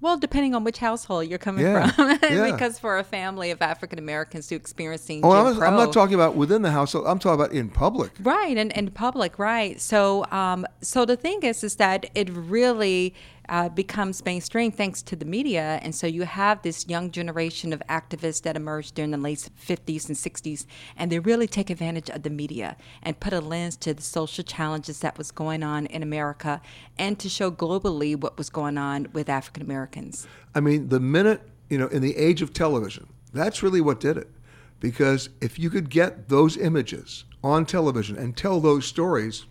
Well, 0.01 0.17
depending 0.17 0.55
on 0.55 0.63
which 0.63 0.77
household 0.77 1.27
you're 1.27 1.37
coming 1.37 1.65
yeah, 1.65 1.91
from, 1.91 2.17
yeah. 2.23 2.51
because 2.51 2.79
for 2.79 2.97
a 2.97 3.03
family 3.03 3.51
of 3.51 3.61
African 3.61 3.99
Americans 3.99 4.47
who 4.47 4.55
experiencing 4.55 5.25
oh, 5.25 5.31
I'm, 5.31 5.61
I'm, 5.61 5.75
not 5.75 5.91
talking 5.91 6.15
about 6.15 6.35
within 6.35 6.61
the 6.61 6.71
household. 6.71 7.05
I'm 7.05 7.19
talking 7.19 7.41
about 7.41 7.51
in 7.53 7.69
public. 7.69 8.11
Right, 8.21 8.57
and 8.57 8.71
in 8.71 8.91
public, 8.91 9.37
right. 9.37 9.81
So, 9.81 10.25
um, 10.31 10.65
so 10.79 11.03
the 11.03 11.17
thing 11.17 11.43
is, 11.43 11.65
is 11.65 11.75
that 11.75 12.09
it 12.15 12.29
really 12.29 13.13
uh, 13.49 13.67
becomes 13.67 14.23
mainstream 14.23 14.71
thanks 14.71 15.01
to 15.01 15.15
the 15.15 15.25
media. 15.25 15.79
And 15.81 15.93
so 15.93 16.07
you 16.07 16.23
have 16.23 16.61
this 16.61 16.87
young 16.87 17.11
generation 17.11 17.73
of 17.73 17.81
activists 17.89 18.43
that 18.43 18.55
emerged 18.55 18.95
during 18.95 19.11
the 19.11 19.17
late 19.17 19.49
50s 19.59 20.07
and 20.07 20.15
60s, 20.15 20.65
and 20.95 21.11
they 21.11 21.19
really 21.19 21.47
take 21.47 21.69
advantage 21.69 22.09
of 22.09 22.23
the 22.23 22.29
media 22.29 22.77
and 23.01 23.19
put 23.19 23.33
a 23.33 23.41
lens 23.41 23.75
to 23.77 23.93
the 23.93 24.01
social 24.01 24.43
challenges 24.43 24.99
that 24.99 25.17
was 25.17 25.31
going 25.31 25.63
on 25.63 25.87
in 25.87 26.03
America 26.03 26.61
and 26.97 27.19
to 27.19 27.27
show 27.27 27.51
globally 27.51 28.15
what 28.15 28.37
was 28.37 28.49
going 28.49 28.77
on 28.77 29.07
with 29.13 29.27
African 29.27 29.63
Americans. 29.63 30.27
I 30.53 30.59
mean, 30.59 30.89
the 30.89 30.99
minute, 30.99 31.41
you 31.69 31.77
know, 31.77 31.87
in 31.87 32.01
the 32.01 32.15
age 32.15 32.41
of 32.41 32.53
television, 32.53 33.07
that's 33.33 33.63
really 33.63 33.81
what 33.81 33.99
did 33.99 34.17
it. 34.17 34.29
Because 34.79 35.29
if 35.41 35.59
you 35.59 35.69
could 35.69 35.89
get 35.89 36.29
those 36.29 36.55
images 36.55 37.25
on 37.43 37.65
television 37.65 38.15
and 38.15 38.37
tell 38.37 38.59
those 38.59 38.85
stories, 38.85 39.45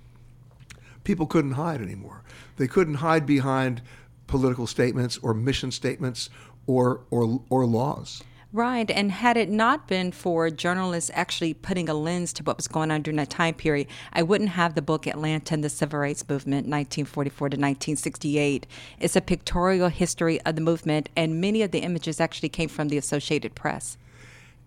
people 1.05 1.27
couldn't 1.27 1.53
hide 1.53 1.83
anymore. 1.83 2.23
They 2.59 2.69
couldn't 2.69 2.97
hide 2.97 3.25
behind 3.25 3.83
political 4.27 4.67
statements 4.67 5.19
or 5.19 5.33
mission 5.33 5.71
statements 5.71 6.29
or, 6.67 7.01
or, 7.11 7.43
or 7.49 7.65
laws. 7.67 8.23
Right. 8.53 8.91
And 8.91 9.13
had 9.13 9.37
it 9.37 9.51
not 9.51 9.89
been 9.89 10.11
for 10.11 10.49
journalists 10.49 11.11
actually 11.13 11.53
putting 11.53 11.91
a 11.91 11.95
lens 11.95 12.33
to 12.35 12.43
what 12.43 12.57
was 12.57 12.67
going 12.67 12.91
on 12.91 13.03
during 13.03 13.17
that 13.19 13.29
time 13.29 13.53
period, 13.53 13.89
I 14.15 14.23
wouldn't 14.23 14.51
have 14.51 14.75
the 14.75 14.81
book 14.81 15.07
Atlanta 15.07 15.53
and 15.53 15.63
the 15.63 15.69
Civil 15.69 16.01
Rights 16.01 16.27
Movement, 16.27 16.67
1944 16.67 17.49
to 17.51 17.57
1968. 17.57 18.67
It's 19.01 19.17
a 19.17 19.21
pictorial 19.21 19.91
history 19.91 20.41
of 20.43 20.55
the 20.55 20.63
movement, 20.63 21.11
and 21.15 21.43
many 21.43 21.61
of 21.61 21.73
the 21.73 21.81
images 21.81 22.21
actually 22.21 22.49
came 22.49 22.71
from 22.71 22.89
the 22.89 22.97
Associated 22.97 23.55
Press. 23.55 23.99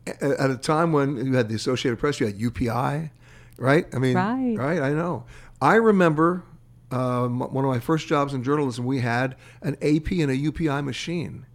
At 0.05 0.51
a 0.51 0.57
time 0.57 0.93
when 0.93 1.17
you 1.17 1.33
had 1.33 1.49
the 1.49 1.55
Associated 1.55 1.97
Press, 1.97 2.19
you 2.19 2.27
had 2.27 2.37
UPI, 2.37 3.09
right? 3.57 3.85
I 3.93 3.97
mean, 3.97 4.15
right. 4.15 4.55
right? 4.57 4.79
I 4.79 4.91
know. 4.91 5.25
I 5.59 5.75
remember 5.75 6.43
um, 6.91 7.39
one 7.39 7.63
of 7.63 7.71
my 7.71 7.79
first 7.79 8.07
jobs 8.07 8.33
in 8.33 8.43
journalism, 8.43 8.85
we 8.85 8.99
had 8.99 9.35
an 9.61 9.75
AP 9.75 10.11
and 10.11 10.29
a 10.29 10.37
UPI 10.37 10.83
machine, 10.83 11.45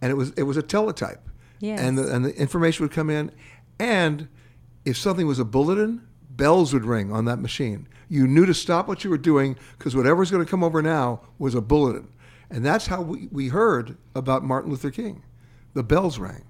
and 0.00 0.10
it 0.10 0.14
was 0.14 0.30
it 0.30 0.44
was 0.44 0.56
a 0.56 0.62
teletype, 0.62 1.28
yes. 1.58 1.80
and 1.80 1.98
the, 1.98 2.14
and 2.14 2.24
the 2.24 2.34
information 2.36 2.84
would 2.84 2.92
come 2.92 3.10
in, 3.10 3.32
and 3.78 4.28
if 4.84 4.96
something 4.96 5.26
was 5.26 5.38
a 5.38 5.44
bulletin, 5.44 6.06
bells 6.30 6.72
would 6.72 6.84
ring 6.84 7.12
on 7.12 7.24
that 7.24 7.38
machine. 7.38 7.88
You 8.08 8.28
knew 8.28 8.46
to 8.46 8.54
stop 8.54 8.86
what 8.86 9.02
you 9.02 9.10
were 9.10 9.18
doing 9.18 9.56
because 9.76 9.96
whatever's 9.96 10.30
going 10.30 10.44
to 10.44 10.50
come 10.50 10.62
over 10.62 10.80
now 10.80 11.20
was 11.38 11.56
a 11.56 11.60
bulletin, 11.60 12.08
and 12.48 12.64
that's 12.64 12.86
how 12.86 13.02
we, 13.02 13.28
we 13.32 13.48
heard 13.48 13.96
about 14.14 14.44
Martin 14.44 14.70
Luther 14.70 14.92
King. 14.92 15.24
The 15.74 15.82
bells 15.82 16.18
rang. 16.18 16.44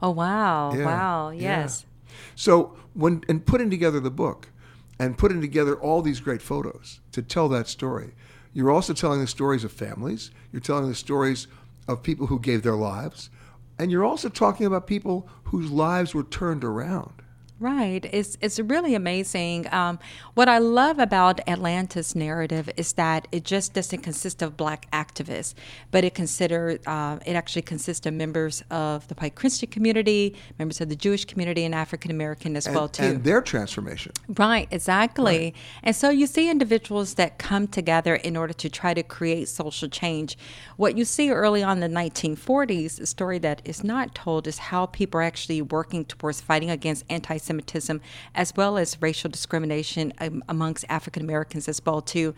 Oh 0.00 0.10
wow! 0.10 0.74
Yeah. 0.74 0.84
Wow! 0.84 1.30
Yes. 1.30 1.84
Yeah. 1.86 2.14
So 2.36 2.76
when 2.92 3.24
in 3.28 3.40
putting 3.40 3.70
together 3.70 3.98
the 3.98 4.10
book 4.10 4.48
and 4.98 5.18
putting 5.18 5.40
together 5.40 5.76
all 5.76 6.02
these 6.02 6.20
great 6.20 6.42
photos 6.42 7.00
to 7.12 7.22
tell 7.22 7.48
that 7.48 7.68
story. 7.68 8.14
You're 8.52 8.70
also 8.70 8.92
telling 8.92 9.20
the 9.20 9.26
stories 9.26 9.64
of 9.64 9.72
families, 9.72 10.30
you're 10.52 10.60
telling 10.60 10.88
the 10.88 10.94
stories 10.94 11.46
of 11.86 12.02
people 12.02 12.26
who 12.26 12.40
gave 12.40 12.62
their 12.62 12.74
lives, 12.74 13.30
and 13.78 13.90
you're 13.90 14.04
also 14.04 14.28
talking 14.28 14.66
about 14.66 14.86
people 14.86 15.28
whose 15.44 15.70
lives 15.70 16.14
were 16.14 16.24
turned 16.24 16.64
around. 16.64 17.22
Right. 17.60 18.04
It's 18.12 18.38
it's 18.40 18.60
really 18.60 18.94
amazing. 18.94 19.66
Um, 19.72 19.98
what 20.34 20.48
I 20.48 20.58
love 20.58 21.00
about 21.00 21.40
Atlanta's 21.48 22.14
narrative 22.14 22.70
is 22.76 22.92
that 22.92 23.26
it 23.32 23.44
just 23.44 23.72
doesn't 23.72 24.02
consist 24.02 24.42
of 24.42 24.56
black 24.56 24.88
activists, 24.92 25.54
but 25.90 26.04
it 26.04 26.14
consider 26.14 26.78
uh, 26.86 27.18
it 27.26 27.34
actually 27.34 27.62
consists 27.62 28.06
of 28.06 28.14
members 28.14 28.62
of 28.70 29.08
the 29.08 29.14
white 29.14 29.34
Christian 29.34 29.70
community, 29.70 30.36
members 30.56 30.80
of 30.80 30.88
the 30.88 30.94
Jewish 30.94 31.24
community, 31.24 31.64
and 31.64 31.74
African 31.74 32.12
American 32.12 32.54
as 32.54 32.66
and, 32.66 32.76
well 32.76 32.88
too. 32.88 33.02
And 33.02 33.24
their 33.24 33.40
transformation. 33.42 34.12
Right. 34.28 34.68
Exactly. 34.70 35.38
Right. 35.38 35.56
And 35.82 35.96
so 35.96 36.10
you 36.10 36.28
see 36.28 36.48
individuals 36.48 37.14
that 37.14 37.38
come 37.38 37.66
together 37.66 38.14
in 38.14 38.36
order 38.36 38.52
to 38.52 38.70
try 38.70 38.94
to 38.94 39.02
create 39.02 39.48
social 39.48 39.88
change. 39.88 40.38
What 40.76 40.96
you 40.96 41.04
see 41.04 41.30
early 41.32 41.64
on 41.64 41.82
in 41.82 41.92
the 41.92 42.00
1940s, 42.00 43.00
a 43.00 43.06
story 43.06 43.38
that 43.40 43.62
is 43.64 43.82
not 43.82 44.14
told, 44.14 44.46
is 44.46 44.58
how 44.58 44.86
people 44.86 45.18
are 45.18 45.24
actually 45.24 45.60
working 45.60 46.04
towards 46.04 46.40
fighting 46.40 46.70
against 46.70 47.04
anti 47.10 47.38
anti-Semitism, 47.48 48.00
as 48.34 48.52
well 48.56 48.78
as 48.78 49.00
racial 49.00 49.30
discrimination 49.30 50.12
um, 50.18 50.42
amongst 50.48 50.84
African 50.88 51.22
Americans 51.22 51.68
as 51.68 51.80
well 51.84 52.00
too. 52.00 52.34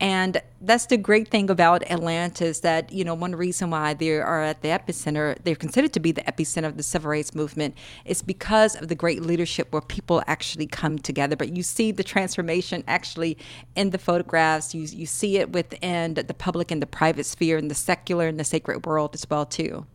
And 0.00 0.40
that's 0.60 0.86
the 0.86 0.96
great 0.96 1.28
thing 1.28 1.50
about 1.50 1.88
Atlanta 1.88 2.44
is 2.44 2.60
that 2.60 2.92
you 2.92 3.04
know 3.04 3.14
one 3.14 3.34
reason 3.34 3.70
why 3.70 3.94
they 3.94 4.10
are 4.18 4.42
at 4.42 4.62
the 4.62 4.68
epicenter, 4.68 5.36
they're 5.44 5.54
considered 5.54 5.92
to 5.92 6.00
be 6.00 6.12
the 6.12 6.22
epicenter 6.22 6.66
of 6.66 6.76
the 6.76 6.82
civil 6.82 7.10
rights 7.10 7.34
movement, 7.34 7.76
is 8.04 8.22
because 8.22 8.74
of 8.76 8.88
the 8.88 8.94
great 8.94 9.22
leadership 9.22 9.72
where 9.72 9.82
people 9.82 10.22
actually 10.26 10.66
come 10.66 10.98
together. 10.98 11.36
But 11.36 11.56
you 11.56 11.62
see 11.62 11.92
the 11.92 12.02
transformation 12.02 12.82
actually 12.88 13.38
in 13.76 13.90
the 13.90 13.98
photographs. 13.98 14.74
You 14.74 14.82
you 14.82 15.06
see 15.06 15.36
it 15.36 15.52
within 15.52 16.14
the 16.14 16.34
public 16.34 16.70
and 16.70 16.82
the 16.82 16.86
private 16.86 17.26
sphere, 17.26 17.56
and 17.56 17.70
the 17.70 17.74
secular 17.74 18.26
and 18.26 18.38
the 18.40 18.44
sacred 18.44 18.86
world 18.86 19.14
as 19.14 19.26
well 19.30 19.46
too. 19.46 19.86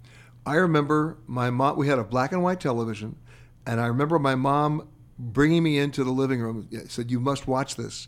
I 0.46 0.56
remember 0.56 1.18
my 1.28 1.50
mom. 1.50 1.78
We 1.78 1.88
had 1.88 2.00
a 2.00 2.04
black 2.04 2.32
and 2.32 2.42
white 2.42 2.60
television, 2.60 3.18
and 3.66 3.80
I 3.80 3.88
remember 3.88 4.20
my 4.20 4.36
mom 4.36 4.88
bringing 5.18 5.64
me 5.64 5.78
into 5.78 6.04
the 6.04 6.12
living 6.12 6.42
room, 6.42 6.68
said, 6.88 7.12
You 7.12 7.20
must 7.20 7.48
watch 7.48 7.76
this. 7.76 8.08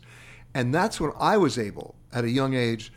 And 0.54 0.74
that's 0.74 1.00
when 1.00 1.12
I 1.18 1.36
was 1.36 1.58
able, 1.58 1.94
at 2.12 2.24
a 2.24 2.30
young 2.30 2.54
age, 2.54 2.92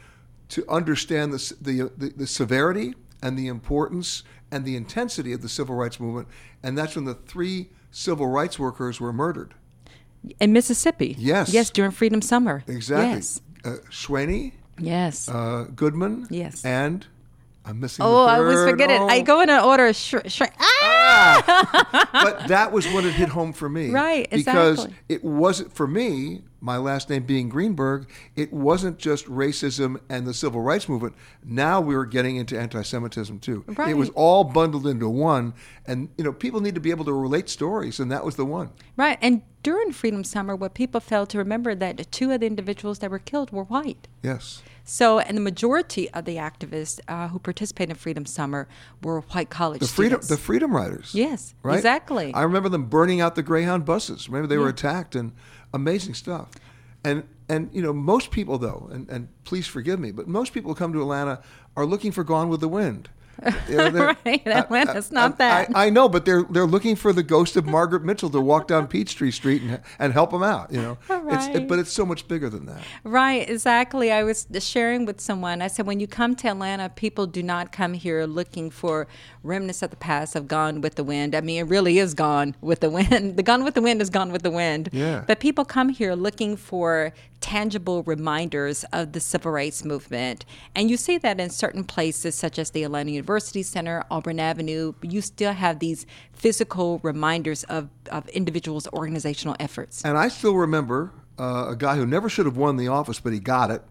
to 0.50 0.68
understand 0.70 1.34
the, 1.34 1.56
the, 1.62 1.92
the, 1.98 2.14
the 2.16 2.28
severity 2.28 2.94
and 3.22 3.38
the 3.38 3.48
importance 3.48 4.24
and 4.52 4.66
the 4.66 4.76
intensity 4.76 5.34
of 5.34 5.42
the 5.42 5.50
civil 5.50 5.76
rights 5.76 6.00
movement. 6.00 6.28
And 6.64 6.78
that's 6.78 6.96
when 6.96 7.06
the 7.06 7.16
three 7.16 7.70
civil 7.92 8.28
rights 8.28 8.60
workers 8.60 9.00
were 9.00 9.14
murdered. 9.14 9.54
In 10.40 10.54
Mississippi. 10.54 11.16
Yes. 11.18 11.54
Yes, 11.54 11.70
during 11.70 11.92
Freedom 11.92 12.22
Summer. 12.22 12.64
Exactly. 12.68 13.10
Yes. 13.10 13.42
Uh. 13.64 13.78
Yes. 14.80 15.30
Uh, 15.30 15.68
Goodman. 15.76 16.28
Yes. 16.30 16.64
And 16.66 17.06
I'm 17.66 17.80
missing. 17.80 18.06
Oh, 18.06 18.26
I 18.26 18.40
was 18.40 18.70
forgetting. 18.70 19.02
Oh. 19.02 19.08
I 19.08 19.22
go 19.22 19.42
in 19.42 19.50
and 19.50 19.66
order. 19.66 19.92
Sh- 19.92 20.16
sh- 20.28 20.42
ah! 20.60 22.10
but 22.14 22.48
that 22.48 22.72
was 22.72 22.86
when 22.88 23.06
it 23.06 23.14
hit 23.14 23.30
home 23.30 23.54
for 23.54 23.68
me. 23.68 23.90
Right. 23.90 24.30
Because 24.30 24.86
exactly. 24.86 24.96
it 25.10 25.24
wasn't 25.24 25.74
for 25.74 25.88
me. 25.88 26.44
my 26.66 26.78
last 26.78 27.12
name 27.12 27.24
being 27.24 27.48
Greenberg, 27.48 28.10
it 28.36 28.52
wasn't 28.52 28.98
just 28.98 29.26
racism 29.28 30.00
and 30.10 30.26
the 30.26 30.34
civil 30.34 30.62
rights 30.62 30.90
movement. 30.90 31.16
Now 31.44 31.80
we 31.80 31.96
were 31.96 32.08
getting 32.08 32.38
into 32.38 32.60
anti-Semitism 32.60 33.40
too. 33.40 33.64
Right. 33.68 33.90
It 33.90 33.94
was 33.94 34.10
all 34.16 34.44
bundled 34.44 34.88
into 34.88 35.08
one, 35.08 35.54
and 35.86 36.10
you 36.18 36.24
know 36.24 36.34
people 36.34 36.62
need 36.62 36.76
to 36.76 36.82
be 36.82 36.90
able 36.90 37.06
to 37.06 37.14
relate 37.14 37.50
stories, 37.50 38.00
and 38.00 38.12
that 38.12 38.26
was 38.26 38.36
the 38.36 38.46
one. 38.46 38.72
Right. 38.98 39.20
And 39.22 39.44
during 39.66 39.92
Freedom 39.92 40.24
Summer, 40.24 40.56
what 40.56 40.76
people 40.76 41.02
failed 41.02 41.28
to 41.30 41.40
remember 41.40 41.74
that 41.74 42.12
two 42.12 42.32
of 42.32 42.42
the 42.42 42.46
individuals 42.46 43.00
that 43.00 43.10
were 43.10 43.18
killed 43.18 43.52
were 43.52 43.64
white. 43.64 44.08
Yes. 44.22 44.62
So, 44.84 45.18
and 45.18 45.36
the 45.36 45.42
majority 45.42 46.08
of 46.12 46.26
the 46.26 46.36
activists 46.36 47.00
uh, 47.08 47.30
who 47.30 47.40
participated 47.40 47.90
in 47.90 47.96
Freedom 47.96 48.28
Summer 48.28 48.68
were 49.02 49.22
white 49.22 49.50
college 49.50 49.80
The 49.80 49.88
freedom, 49.88 50.22
students. 50.22 50.28
the 50.28 50.38
freedom 50.38 50.76
riders. 50.76 51.16
Yes, 51.16 51.56
right? 51.64 51.78
exactly. 51.78 52.32
I 52.36 52.44
remember 52.44 52.70
them 52.70 52.86
burning 52.86 53.22
out 53.22 53.34
the 53.34 53.42
Greyhound 53.42 53.86
buses. 53.86 54.30
Remember 54.30 54.46
they 54.46 54.60
were 54.60 54.70
attacked 54.70 55.16
and 55.16 55.32
amazing 55.74 56.14
stuff. 56.14 56.52
And 57.04 57.24
and 57.50 57.70
you 57.74 57.82
know 57.82 57.94
most 57.94 58.30
people 58.30 58.60
though, 58.60 58.88
and, 58.92 59.10
and 59.10 59.30
please 59.46 59.66
forgive 59.66 60.00
me, 60.00 60.12
but 60.12 60.28
most 60.28 60.54
people 60.54 60.72
who 60.72 60.76
come 60.76 60.94
to 60.94 61.02
Atlanta 61.02 61.42
are 61.76 61.88
looking 61.88 62.12
for 62.12 62.24
Gone 62.24 62.50
with 62.50 62.62
the 62.62 62.68
Wind. 62.68 63.10
You 63.70 63.76
know, 63.78 64.16
Right, 64.26 64.48
Atlanta's 64.48 65.12
not 65.12 65.34
I, 65.34 65.36
that. 65.38 65.76
I, 65.76 65.88
I 65.88 65.90
know, 65.90 66.08
but 66.10 66.26
they're 66.26 66.44
they're 66.44 66.66
looking 66.66 66.96
for 66.96 67.14
the 67.14 67.24
ghost 67.24 67.56
of 67.56 67.66
Margaret 67.66 68.04
Mitchell 68.04 68.30
to 68.30 68.42
walk 68.42 68.68
down 68.68 68.88
Peachtree 68.88 69.32
Street 69.32 69.62
and 69.62 69.80
and 70.00 70.14
help 70.14 70.32
them 70.32 70.44
out. 70.44 70.72
You 70.72 70.82
know, 70.82 70.98
it's 71.10 71.48
Right. 71.48 71.68
but 71.68 71.80
it's 71.80 71.92
so 71.92 72.06
much 72.06 72.28
bigger 72.28 72.50
than 72.50 72.66
that. 72.68 72.82
Right, 73.04 73.48
exactly. 73.50 74.12
I 74.12 74.24
was 74.24 74.48
sharing 74.60 75.06
with 75.06 75.20
someone. 75.22 75.62
I 75.62 75.68
said, 75.68 75.86
when 75.86 76.00
you 76.00 76.08
come 76.08 76.36
to 76.38 76.48
Atlanta, 76.48 76.90
people 76.90 77.26
do 77.28 77.44
not 77.44 77.72
come 77.72 77.94
here 77.94 78.26
looking 78.26 78.70
for 78.70 79.08
remnants 79.44 79.82
of 79.82 79.90
the 79.90 79.96
past 79.96 80.36
of 80.36 80.48
Gone 80.48 80.82
with 80.82 80.96
the 80.96 81.04
Wind. 81.04 81.36
I 81.36 81.42
mean, 81.42 81.60
it 81.60 81.68
really 81.70 82.00
is 82.00 82.14
gone 82.14 82.56
with 82.62 82.80
the 82.80 82.90
wind. 82.90 83.36
The 83.36 83.44
Gone 83.44 83.64
with 83.64 83.74
the 83.76 83.82
Wind 83.82 84.02
is 84.02 84.10
gone 84.10 84.32
with 84.32 84.44
the 84.44 84.52
wind. 84.52 84.90
Yeah. 84.92 85.24
But 85.28 85.40
people 85.40 85.66
come 85.66 85.90
here 85.90 86.14
looking 86.16 86.56
for 86.58 87.14
tangible 87.46 88.02
reminders 88.02 88.84
of 88.92 89.12
the 89.12 89.20
civil 89.20 89.52
rights 89.52 89.86
movement. 89.86 90.46
And 90.74 90.90
you 90.90 90.98
see 90.98 91.20
that 91.20 91.40
in 91.40 91.52
certain 91.52 91.84
places, 91.84 92.34
such 92.34 92.58
as 92.58 92.72
the 92.72 92.82
Atlanta 92.82 93.12
University 93.12 93.62
Center, 93.62 94.04
Auburn 94.10 94.40
Avenue. 94.40 94.94
You 95.04 95.22
still 95.22 95.54
have 95.54 95.78
these 95.78 96.08
physical 96.34 97.00
reminders 97.04 97.64
of, 97.66 97.90
of 98.10 98.28
individuals' 98.30 98.88
organizational 98.88 99.56
efforts. 99.60 100.04
And 100.04 100.18
I 100.18 100.30
still 100.30 100.56
remember 100.56 101.12
uh, 101.38 101.68
a 101.70 101.76
guy 101.76 101.98
who 101.98 102.08
never 102.08 102.30
should 102.30 102.48
have 102.48 102.58
won 102.58 102.78
the 102.78 102.88
office, 102.88 103.20
but 103.20 103.32
he 103.32 103.40
got 103.40 103.70
it. 103.70 103.84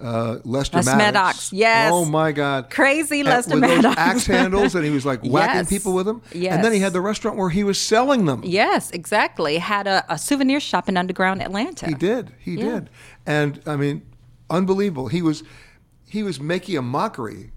Uh, 0.00 0.38
Lester 0.44 0.78
Les 0.78 0.86
Maddox. 0.86 0.98
Maddox, 0.98 1.52
yes. 1.52 1.90
Oh 1.92 2.04
my 2.04 2.32
God. 2.32 2.70
Crazy 2.70 3.22
Lester 3.22 3.54
with 3.54 3.62
those 3.62 3.82
Maddox. 3.82 3.96
axe 3.98 4.26
handles, 4.26 4.74
and 4.74 4.84
he 4.84 4.90
was 4.90 5.04
like 5.04 5.20
whacking 5.22 5.56
Yes. 5.56 5.68
people 5.68 5.92
with 5.94 6.06
them. 6.06 6.22
Yes. 6.32 6.54
And 6.54 6.64
then 6.64 6.72
he 6.72 6.78
had 6.78 6.92
the 6.92 7.00
restaurant 7.00 7.36
where 7.36 7.50
he 7.50 7.64
was 7.64 7.78
selling 7.78 8.24
them. 8.24 8.40
Yes, 8.44 8.90
exactly. 8.92 9.58
Had 9.58 9.86
a, 9.86 10.04
a 10.08 10.16
souvenir 10.16 10.58
shop 10.60 10.88
in 10.88 10.96
underground 10.96 11.42
Atlanta. 11.42 11.86
He 11.86 11.94
did. 11.94 12.32
He 12.38 12.54
Yeah. 12.54 12.64
did. 12.80 12.90
And 13.26 13.60
I 13.66 13.76
mean, 13.76 14.02
unbelievable. 14.48 15.08
He 15.08 15.20
was 15.22 15.42
he 16.06 16.22
was 16.22 16.40
making 16.40 16.76
a 16.76 16.82
mockery, 16.82 17.52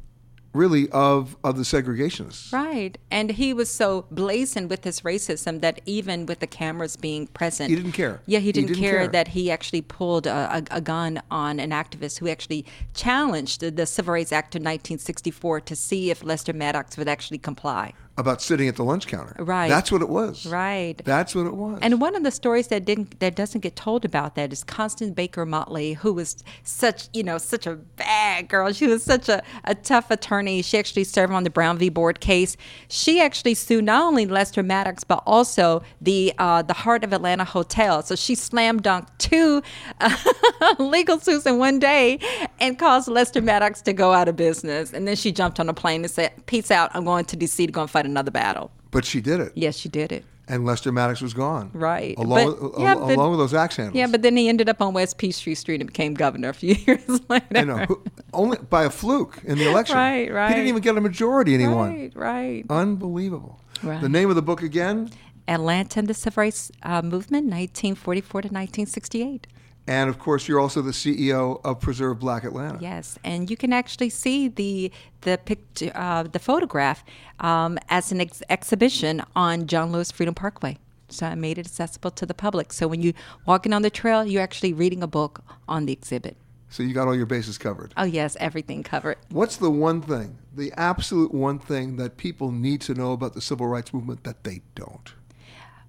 really, 0.53 0.89
of 0.91 1.35
of 1.43 1.57
the 1.57 1.63
segregationists. 1.63 2.53
Right. 2.53 2.97
And 3.11 3.31
he 3.31 3.53
was 3.53 3.69
so 3.69 4.05
blazing 4.11 4.67
with 4.67 4.83
his 4.83 5.01
racism 5.01 5.61
that 5.61 5.81
even 5.85 6.25
with 6.25 6.39
the 6.39 6.47
cameras 6.47 6.95
being 6.95 7.27
present, 7.27 7.69
He 7.69 7.75
didn't 7.75 7.93
care. 7.93 8.21
Yeah, 8.25 8.39
he 8.39 8.45
He 8.47 8.51
didn't, 8.51 8.67
didn't 8.69 8.81
care, 8.83 8.97
care. 8.99 9.07
that 9.07 9.27
he 9.29 9.49
actually 9.51 9.81
pulled 9.81 10.27
a, 10.27 10.57
a, 10.71 10.77
a 10.77 10.81
gun 10.81 11.21
on 11.31 11.59
an 11.59 11.71
activist 11.71 12.19
who 12.19 12.27
actually 12.27 12.65
challenged 12.93 13.61
the, 13.61 13.71
the 13.71 13.85
Civil 13.85 14.13
Rights 14.13 14.31
Act 14.31 14.55
of 14.55 14.59
1964 14.59 15.61
to 15.61 15.75
see 15.75 16.11
if 16.11 16.23
Lester 16.23 16.53
Maddox 16.53 16.97
would 16.97 17.07
actually 17.07 17.37
comply. 17.39 17.93
About 18.15 18.43
sitting 18.43 18.67
at 18.67 18.75
the 18.75 18.83
lunch 18.83 19.07
counter. 19.07 19.35
Right. 19.39 19.67
That's 19.67 19.91
what 19.91 20.03
it 20.03 20.09
was. 20.09 20.45
Right. 20.45 21.01
That's 21.03 21.33
what 21.33 21.47
it 21.47 21.55
was. 21.55 21.79
And 21.81 21.99
one 21.99 22.15
of 22.15 22.21
the 22.21 22.29
stories 22.29 22.67
that 22.67 22.85
didn't 22.85 23.19
that 23.21 23.35
doesn't 23.35 23.61
get 23.61 23.75
told 23.75 24.05
about 24.05 24.35
that 24.35 24.53
is 24.53 24.63
Constance 24.63 25.15
Baker 25.15 25.47
Motley, 25.47 25.93
who 25.93 26.13
was 26.13 26.43
such 26.61 27.09
you 27.13 27.23
know 27.23 27.39
such 27.39 27.65
a 27.65 27.73
bad 27.75 28.49
girl. 28.49 28.71
She 28.71 28.85
was 28.85 29.01
such 29.01 29.29
a, 29.29 29.41
a 29.63 29.73
tough 29.73 30.11
attorney. 30.11 30.61
She 30.61 30.77
actually 30.77 31.05
served 31.05 31.33
on 31.33 31.43
the 31.43 31.49
Brown 31.49 31.79
v. 31.79 31.89
Board 31.89 32.19
case. 32.19 32.55
She 32.87 33.19
actually 33.19 33.55
sued 33.55 33.85
not 33.85 34.03
only 34.03 34.27
Lester 34.27 34.61
Maddox 34.61 35.03
but 35.03 35.23
also 35.25 35.81
the 35.99 36.33
uh, 36.37 36.61
the 36.61 36.73
Heart 36.73 37.03
of 37.03 37.13
Atlanta 37.13 37.45
Hotel. 37.45 38.03
So 38.03 38.15
she 38.15 38.35
slam 38.35 38.79
dunked 38.79 39.07
two 39.17 39.63
uh, 40.01 40.75
legal 40.77 41.17
suits 41.17 41.47
in 41.47 41.57
one 41.57 41.79
day 41.79 42.19
and 42.59 42.77
caused 42.77 43.07
Lester 43.07 43.41
Maddox 43.41 43.81
to 43.81 43.93
go 43.93 44.13
out 44.13 44.27
of 44.27 44.35
business. 44.35 44.93
And 44.93 45.07
then 45.07 45.15
she 45.15 45.31
jumped 45.31 45.59
on 45.59 45.67
a 45.67 45.73
plane 45.73 46.03
and 46.03 46.11
said, 46.11 46.45
"Peace 46.45 46.69
out. 46.69 46.91
I'm 46.93 47.05
going 47.05 47.25
to 47.25 47.35
D.C. 47.35 47.65
to 47.65 47.71
go 47.71 47.81
and 47.81 47.89
fight 47.89 48.02
another 48.05 48.31
battle." 48.31 48.71
but 48.91 49.05
she 49.05 49.21
did 49.21 49.39
it. 49.39 49.51
Yes, 49.55 49.75
she 49.75 49.89
did 49.89 50.11
it. 50.11 50.23
And 50.47 50.65
Lester 50.65 50.91
Maddox 50.91 51.19
was 51.21 51.33
gone. 51.33 51.71
Right. 51.73 52.15
Along, 52.17 52.45
But- 52.45 52.61
with, 52.61 52.71
yeah, 52.79 52.91
al- 52.91 53.07
but- 53.07 53.15
along 53.15 53.31
with 53.31 53.39
those 53.39 53.53
axe 53.55 53.77
handles. 53.77 53.95
Yeah, 53.95 54.07
but 54.07 54.21
then 54.21 54.35
he 54.37 54.49
ended 54.49 54.67
up 54.69 54.81
on 54.81 54.93
West 54.93 55.17
Peachtree 55.17 55.55
Street 55.55 55.79
and 55.81 55.87
became 55.87 56.13
governor 56.13 56.49
a 56.49 56.53
few 56.53 56.75
years 56.87 57.21
later. 57.29 57.45
I 57.55 57.63
know. 57.63 57.85
Only 58.33 58.57
by 58.69 58.83
a 58.83 58.89
fluke 58.89 59.39
in 59.45 59.57
the 59.57 59.67
election. 59.69 59.95
Right, 59.95 60.31
right. 60.31 60.49
He 60.49 60.53
didn't 60.55 60.67
even 60.67 60.81
get 60.81 60.95
a 60.97 61.01
majority, 61.01 61.57
won. 61.65 61.89
Right, 61.93 62.11
right. 62.15 62.65
Unbelievable. 62.69 63.59
Right. 63.81 63.99
The 64.01 64.09
name 64.09 64.29
of 64.29 64.35
the 64.35 64.41
book 64.43 64.61
again, 64.61 65.09
Atlanta 65.47 65.99
and 65.99 66.07
the 66.07 66.13
Civil 66.13 66.41
Rights 66.43 66.71
uh, 66.83 67.01
Movement, 67.01 67.45
1944 67.47 68.41
to 68.43 68.47
1968. 68.49 69.47
And 69.87 70.09
of 70.09 70.17
course, 70.17 70.47
you're 70.47 70.59
also 70.59 70.81
the 70.81 70.91
CEO 70.91 71.59
of 71.63 71.79
Preserve 71.79 72.19
Black 72.19 72.43
Atlanta. 72.43 72.79
Yes, 72.79 73.19
and 73.23 73.49
you 73.49 73.57
can 73.57 73.73
actually 73.73 74.09
see 74.09 74.47
the 74.47 74.91
the 75.21 75.37
picture, 75.43 75.91
uh, 75.95 76.23
the 76.23 76.39
photograph, 76.39 77.03
um, 77.39 77.77
as 77.89 78.11
an 78.11 78.21
ex- 78.21 78.43
exhibition 78.49 79.21
on 79.35 79.67
John 79.67 79.91
Lewis 79.91 80.11
Freedom 80.11 80.33
Parkway. 80.33 80.77
So 81.09 81.27
I 81.27 81.35
made 81.35 81.57
it 81.57 81.67
accessible 81.67 82.11
to 82.11 82.25
the 82.25 82.33
public. 82.33 82.73
So 82.73 82.87
when 82.87 83.01
you 83.01 83.13
walking 83.45 83.73
on 83.73 83.81
the 83.83 83.89
trail, 83.89 84.25
you're 84.25 84.41
actually 84.41 84.73
reading 84.73 85.03
a 85.03 85.07
book 85.07 85.43
on 85.67 85.85
the 85.85 85.93
exhibit. 85.93 86.37
So 86.69 86.81
you 86.81 86.93
got 86.93 87.07
all 87.07 87.15
your 87.15 87.27
bases 87.27 87.57
covered. 87.57 87.93
Oh 87.97 88.03
yes, 88.03 88.35
everything 88.39 88.81
covered. 88.81 89.17
What's 89.29 89.57
the 89.57 89.69
one 89.69 90.01
thing, 90.01 90.39
the 90.55 90.73
absolute 90.75 91.31
one 91.33 91.59
thing 91.59 91.97
that 91.97 92.17
people 92.17 92.51
need 92.51 92.81
to 92.81 92.95
know 92.95 93.11
about 93.11 93.35
the 93.35 93.41
civil 93.41 93.67
rights 93.67 93.93
movement 93.93 94.23
that 94.23 94.43
they 94.43 94.61
don't? 94.73 95.13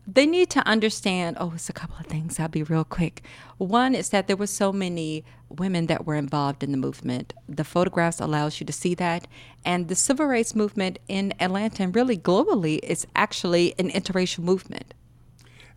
They 0.07 0.27
need 0.27 0.51
to 0.51 0.67
understand 0.67 1.37
oh 1.41 1.53
it's 1.55 1.69
a 1.69 1.73
couple 1.73 1.97
of 1.99 2.07
things. 2.07 2.39
I'll 2.39 2.49
be 2.49 2.63
real 2.63 2.85
quick. 2.85 3.23
One 3.59 3.95
is 3.95 4.11
that 4.11 4.27
there 4.27 4.37
were 4.37 4.47
so 4.47 4.73
many 4.73 5.25
women 5.49 5.87
that 5.87 6.07
were 6.07 6.15
involved 6.15 6.63
in 6.63 6.73
the 6.73 6.79
movement. 6.79 7.33
The 7.49 7.65
photographs 7.65 8.21
allows 8.21 8.61
you 8.61 8.67
to 8.67 8.73
see 8.73 8.95
that. 8.97 9.27
And 9.65 9.89
the 9.89 9.95
civil 9.95 10.27
rights 10.27 10.55
movement 10.55 10.99
in 11.09 11.33
atlanta 11.41 11.83
and 11.83 11.95
really 11.95 12.19
globally 12.19 12.81
is 12.83 13.07
actually 13.15 13.75
an 13.79 13.91
interracial 13.91 14.41
movement. 14.41 14.95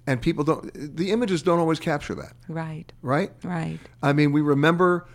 And 0.05 0.21
people 0.21 0.45
don't, 0.45 0.71
the 0.73 1.11
images 1.11 1.43
don't 1.43 1.59
always 1.59 1.79
capture 1.79 2.15
that, 2.15 2.33
right. 2.47 2.91
Right? 3.01 3.31
right. 3.43 3.79
I 4.01 4.13
mean, 4.13 4.31
we 4.31 4.39
remember, 4.39 5.05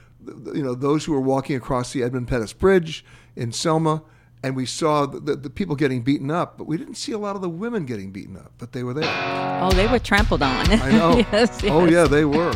you 0.54 0.62
know, 0.62 0.74
those 0.74 1.06
who 1.06 1.12
were 1.12 1.20
walking 1.20 1.56
across 1.56 1.94
the 1.94 2.02
Edmund 2.02 2.28
Pettus 2.28 2.52
Bridge 2.52 3.02
in 3.34 3.52
Selma, 3.52 4.02
and 4.42 4.56
we 4.56 4.66
saw 4.66 5.06
the, 5.06 5.36
the, 5.36 5.50
people 5.50 5.76
getting 5.76 6.02
beaten 6.02 6.30
up, 6.30 6.58
but 6.58 6.66
we 6.66 6.76
didn't 6.76 6.96
see 6.96 7.12
a 7.12 7.18
lot 7.18 7.36
of 7.36 7.42
the 7.42 7.48
women 7.48 7.86
getting 7.86 8.10
beaten 8.10 8.36
up, 8.36 8.52
but 8.58 8.72
they 8.72 8.82
were 8.82 8.94
there. 8.94 9.60
oh 9.62 9.70
they 9.72 9.86
were 9.86 9.98
trampled 9.98 10.42
on 10.42 10.68
I 10.70 10.90
know. 10.90 11.18
yes, 11.32 11.62
Oh, 11.64 11.86
yeah, 11.86 12.04
they 12.04 12.24
were. 12.24 12.52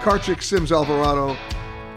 Karcheik, 0.00 0.42
Sims 0.42 0.72
Alvarado, 0.72 1.36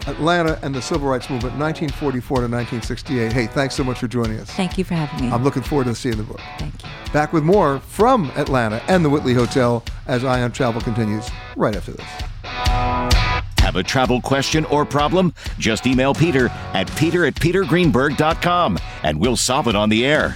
Atlanta 0.06 0.58
and 0.62 0.74
the 0.74 0.80
Civil 0.82 1.08
Rights 1.08 1.28
Movement, 1.28 1.58
1944 1.58 2.36
to 2.36 2.42
1968. 2.42 3.32
Hey, 3.32 3.46
thanks 3.46 3.74
so 3.74 3.84
much 3.84 3.98
for 3.98 4.08
joining 4.08 4.38
us. 4.38 4.50
thank 4.50 4.78
you 4.78 4.84
for 4.84 4.94
having 4.94 5.26
me 5.26 5.32
I'm 5.32 5.44
looking 5.44 5.62
forward 5.62 5.84
to 5.84 5.94
seeing 5.94 6.16
the 6.16 6.22
book. 6.22 6.40
thank 6.58 6.74
you 6.82 6.88
Back 7.12 7.32
with 7.32 7.42
more 7.42 7.80
from 7.80 8.30
Atlanta 8.36 8.82
and 8.88 9.04
the 9.04 9.10
Whitley 9.10 9.34
Hotel 9.34 9.84
as 10.06 10.24
Eye 10.24 10.42
on 10.42 10.52
Travel 10.52 10.80
continues 10.80 11.28
right 11.56 11.74
after 11.74 11.92
this. 11.92 13.39
Have 13.70 13.76
a 13.76 13.84
travel 13.84 14.20
question 14.20 14.64
or 14.64 14.84
problem? 14.84 15.32
Just 15.60 15.86
email 15.86 16.12
Peter 16.12 16.48
at 16.74 16.92
peter 16.96 17.24
at 17.24 17.36
petergreenberg.com 17.36 18.76
and 19.04 19.20
we'll 19.20 19.36
solve 19.36 19.68
it 19.68 19.76
on 19.76 19.88
the 19.88 20.04
air. 20.04 20.34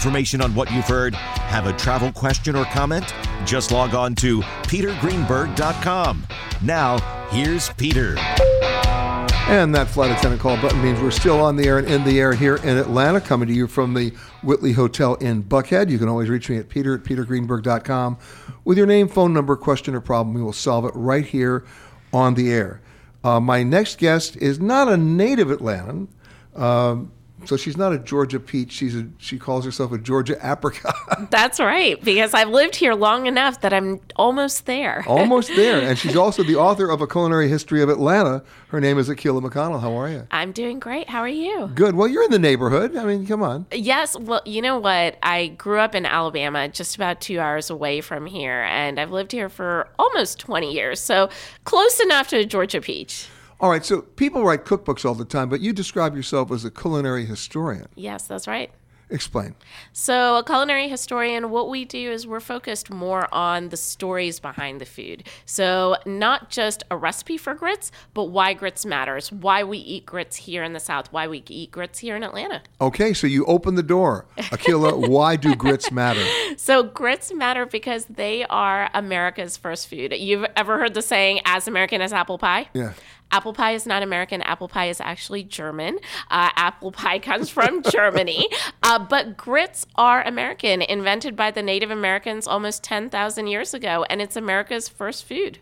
Information 0.00 0.40
on 0.40 0.54
what 0.54 0.72
you've 0.72 0.86
heard? 0.86 1.14
Have 1.14 1.66
a 1.66 1.74
travel 1.74 2.10
question 2.10 2.56
or 2.56 2.64
comment? 2.66 3.12
Just 3.44 3.70
log 3.70 3.94
on 3.94 4.14
to 4.14 4.40
petergreenberg.com. 4.40 6.26
Now, 6.62 6.98
here's 7.28 7.68
Peter. 7.74 8.16
And 8.16 9.74
that 9.74 9.88
flight 9.88 10.10
attendant 10.10 10.40
call 10.40 10.56
button 10.62 10.82
means 10.82 11.00
we're 11.00 11.10
still 11.10 11.38
on 11.40 11.56
the 11.56 11.66
air 11.66 11.76
and 11.76 11.86
in 11.86 12.02
the 12.04 12.18
air 12.18 12.32
here 12.32 12.56
in 12.56 12.78
Atlanta, 12.78 13.20
coming 13.20 13.46
to 13.48 13.54
you 13.54 13.66
from 13.66 13.92
the 13.92 14.08
Whitley 14.42 14.72
Hotel 14.72 15.16
in 15.16 15.42
Buckhead. 15.42 15.90
You 15.90 15.98
can 15.98 16.08
always 16.08 16.30
reach 16.30 16.48
me 16.48 16.56
at 16.56 16.70
peter 16.70 16.94
at 16.94 17.02
petergreenberg.com 17.02 18.16
with 18.64 18.78
your 18.78 18.86
name, 18.86 19.06
phone 19.06 19.34
number, 19.34 19.54
question, 19.54 19.94
or 19.94 20.00
problem. 20.00 20.34
We 20.34 20.42
will 20.42 20.54
solve 20.54 20.86
it 20.86 20.92
right 20.94 21.26
here 21.26 21.66
on 22.10 22.34
the 22.34 22.50
air. 22.50 22.80
Uh, 23.22 23.38
my 23.38 23.62
next 23.62 23.98
guest 23.98 24.34
is 24.38 24.60
not 24.60 24.88
a 24.88 24.96
native 24.96 25.48
Atlantan, 25.48 26.08
um, 26.56 27.12
So 27.46 27.56
she's 27.56 27.76
not 27.76 27.92
a 27.92 27.98
Georgia 27.98 28.38
peach. 28.38 28.72
She's 28.72 28.94
a, 28.96 29.08
she 29.18 29.38
calls 29.38 29.64
herself 29.64 29.92
a 29.92 29.98
Georgia 29.98 30.36
apricot. 30.42 30.94
That's 31.30 31.58
right, 31.58 32.02
because 32.02 32.34
I've 32.34 32.48
lived 32.48 32.76
here 32.76 32.94
long 32.94 33.26
enough 33.26 33.60
that 33.62 33.72
I'm 33.72 34.00
almost 34.16 34.66
there. 34.66 35.04
Almost 35.10 35.54
there. 35.56 35.80
And 35.80 35.98
she's 35.98 36.16
also 36.16 36.42
the 36.42 36.56
author 36.56 36.90
of 36.90 37.00
A 37.00 37.06
Culinary 37.06 37.48
History 37.48 37.82
of 37.82 37.88
Atlanta. 37.88 38.42
Her 38.68 38.80
name 38.80 38.98
is 38.98 39.08
Akila 39.08 39.42
McConnell. 39.42 39.80
How 39.80 39.92
are 39.98 40.08
you? 40.08 40.26
I'm 40.30 40.52
doing 40.52 40.78
great. 40.78 41.08
How 41.08 41.20
are 41.20 41.28
you? 41.28 41.68
Good. 41.74 41.94
Well, 41.94 42.08
you're 42.08 42.24
in 42.24 42.30
the 42.30 42.38
neighborhood. 42.38 42.96
I 42.96 43.04
mean, 43.04 43.26
come 43.26 43.42
on. 43.42 43.66
Yes. 43.72 44.16
Well, 44.18 44.42
you 44.44 44.62
know 44.62 44.78
what? 44.78 45.16
I 45.22 45.48
grew 45.48 45.78
up 45.78 45.94
in 45.94 46.06
Alabama, 46.06 46.68
just 46.68 46.94
about 46.94 47.20
two 47.20 47.40
hours 47.40 47.70
away 47.70 48.00
from 48.00 48.26
here, 48.26 48.62
and 48.62 48.98
I've 48.98 49.10
lived 49.10 49.32
here 49.32 49.48
for 49.48 49.88
almost 49.98 50.38
20 50.38 50.72
years. 50.72 51.00
So 51.00 51.28
close 51.64 52.00
enough 52.00 52.28
to 52.28 52.38
a 52.38 52.44
Georgia 52.44 52.80
peach. 52.80 53.26
All 53.60 53.68
right, 53.68 53.84
so 53.84 54.00
people 54.00 54.42
write 54.42 54.64
cookbooks 54.64 55.04
all 55.04 55.14
the 55.14 55.26
time, 55.26 55.50
but 55.50 55.60
you 55.60 55.74
describe 55.74 56.16
yourself 56.16 56.50
as 56.50 56.64
a 56.64 56.70
culinary 56.70 57.26
historian. 57.26 57.88
Yes, 57.94 58.26
that's 58.26 58.48
right. 58.48 58.70
Explain. 59.10 59.56
So, 59.92 60.36
a 60.36 60.44
culinary 60.44 60.88
historian, 60.88 61.50
what 61.50 61.68
we 61.68 61.84
do 61.84 62.12
is 62.12 62.28
we're 62.28 62.38
focused 62.38 62.90
more 62.90 63.32
on 63.34 63.70
the 63.70 63.76
stories 63.76 64.38
behind 64.38 64.80
the 64.80 64.84
food. 64.84 65.24
So, 65.44 65.96
not 66.06 66.48
just 66.48 66.84
a 66.92 66.96
recipe 66.96 67.36
for 67.36 67.54
grits, 67.54 67.90
but 68.14 68.26
why 68.26 68.54
grits 68.54 68.86
matters, 68.86 69.32
why 69.32 69.64
we 69.64 69.78
eat 69.78 70.06
grits 70.06 70.36
here 70.36 70.62
in 70.62 70.74
the 70.74 70.80
South, 70.80 71.12
why 71.12 71.26
we 71.26 71.42
eat 71.48 71.72
grits 71.72 71.98
here 71.98 72.14
in 72.14 72.22
Atlanta. 72.22 72.62
Okay, 72.80 73.12
so 73.12 73.26
you 73.26 73.44
open 73.46 73.74
the 73.74 73.82
door. 73.82 74.26
Akila, 74.38 75.08
why 75.08 75.34
do 75.36 75.54
grits 75.54 75.90
matter? 75.90 76.24
So, 76.56 76.82
grits 76.82 77.32
matter 77.32 77.66
because 77.66 78.04
they 78.04 78.44
are 78.44 78.90
America's 78.94 79.56
first 79.56 79.88
food. 79.88 80.12
You've 80.16 80.46
ever 80.56 80.78
heard 80.78 80.94
the 80.94 81.02
saying, 81.02 81.40
as 81.44 81.66
American 81.66 82.00
as 82.00 82.12
apple 82.12 82.38
pie? 82.38 82.68
Yeah. 82.74 82.92
Apple 83.32 83.52
pie 83.52 83.72
is 83.72 83.86
not 83.86 84.02
American. 84.02 84.42
Apple 84.42 84.68
pie 84.68 84.88
is 84.88 85.00
actually 85.00 85.42
German. 85.44 85.98
Uh, 86.30 86.50
apple 86.56 86.92
pie 86.92 87.18
comes 87.30 87.50
from 87.50 87.82
Germany. 87.82 88.48
Uh, 88.82 88.98
but 88.98 89.36
grits 89.36 89.86
are 89.96 90.22
American, 90.22 90.82
invented 90.82 91.36
by 91.36 91.50
the 91.50 91.62
Native 91.62 91.90
Americans 91.90 92.46
almost 92.46 92.82
10,000 92.84 93.46
years 93.46 93.74
ago, 93.74 94.04
and 94.10 94.20
it's 94.20 94.36
America's 94.36 94.88
first 94.88 95.24
food. 95.24 95.58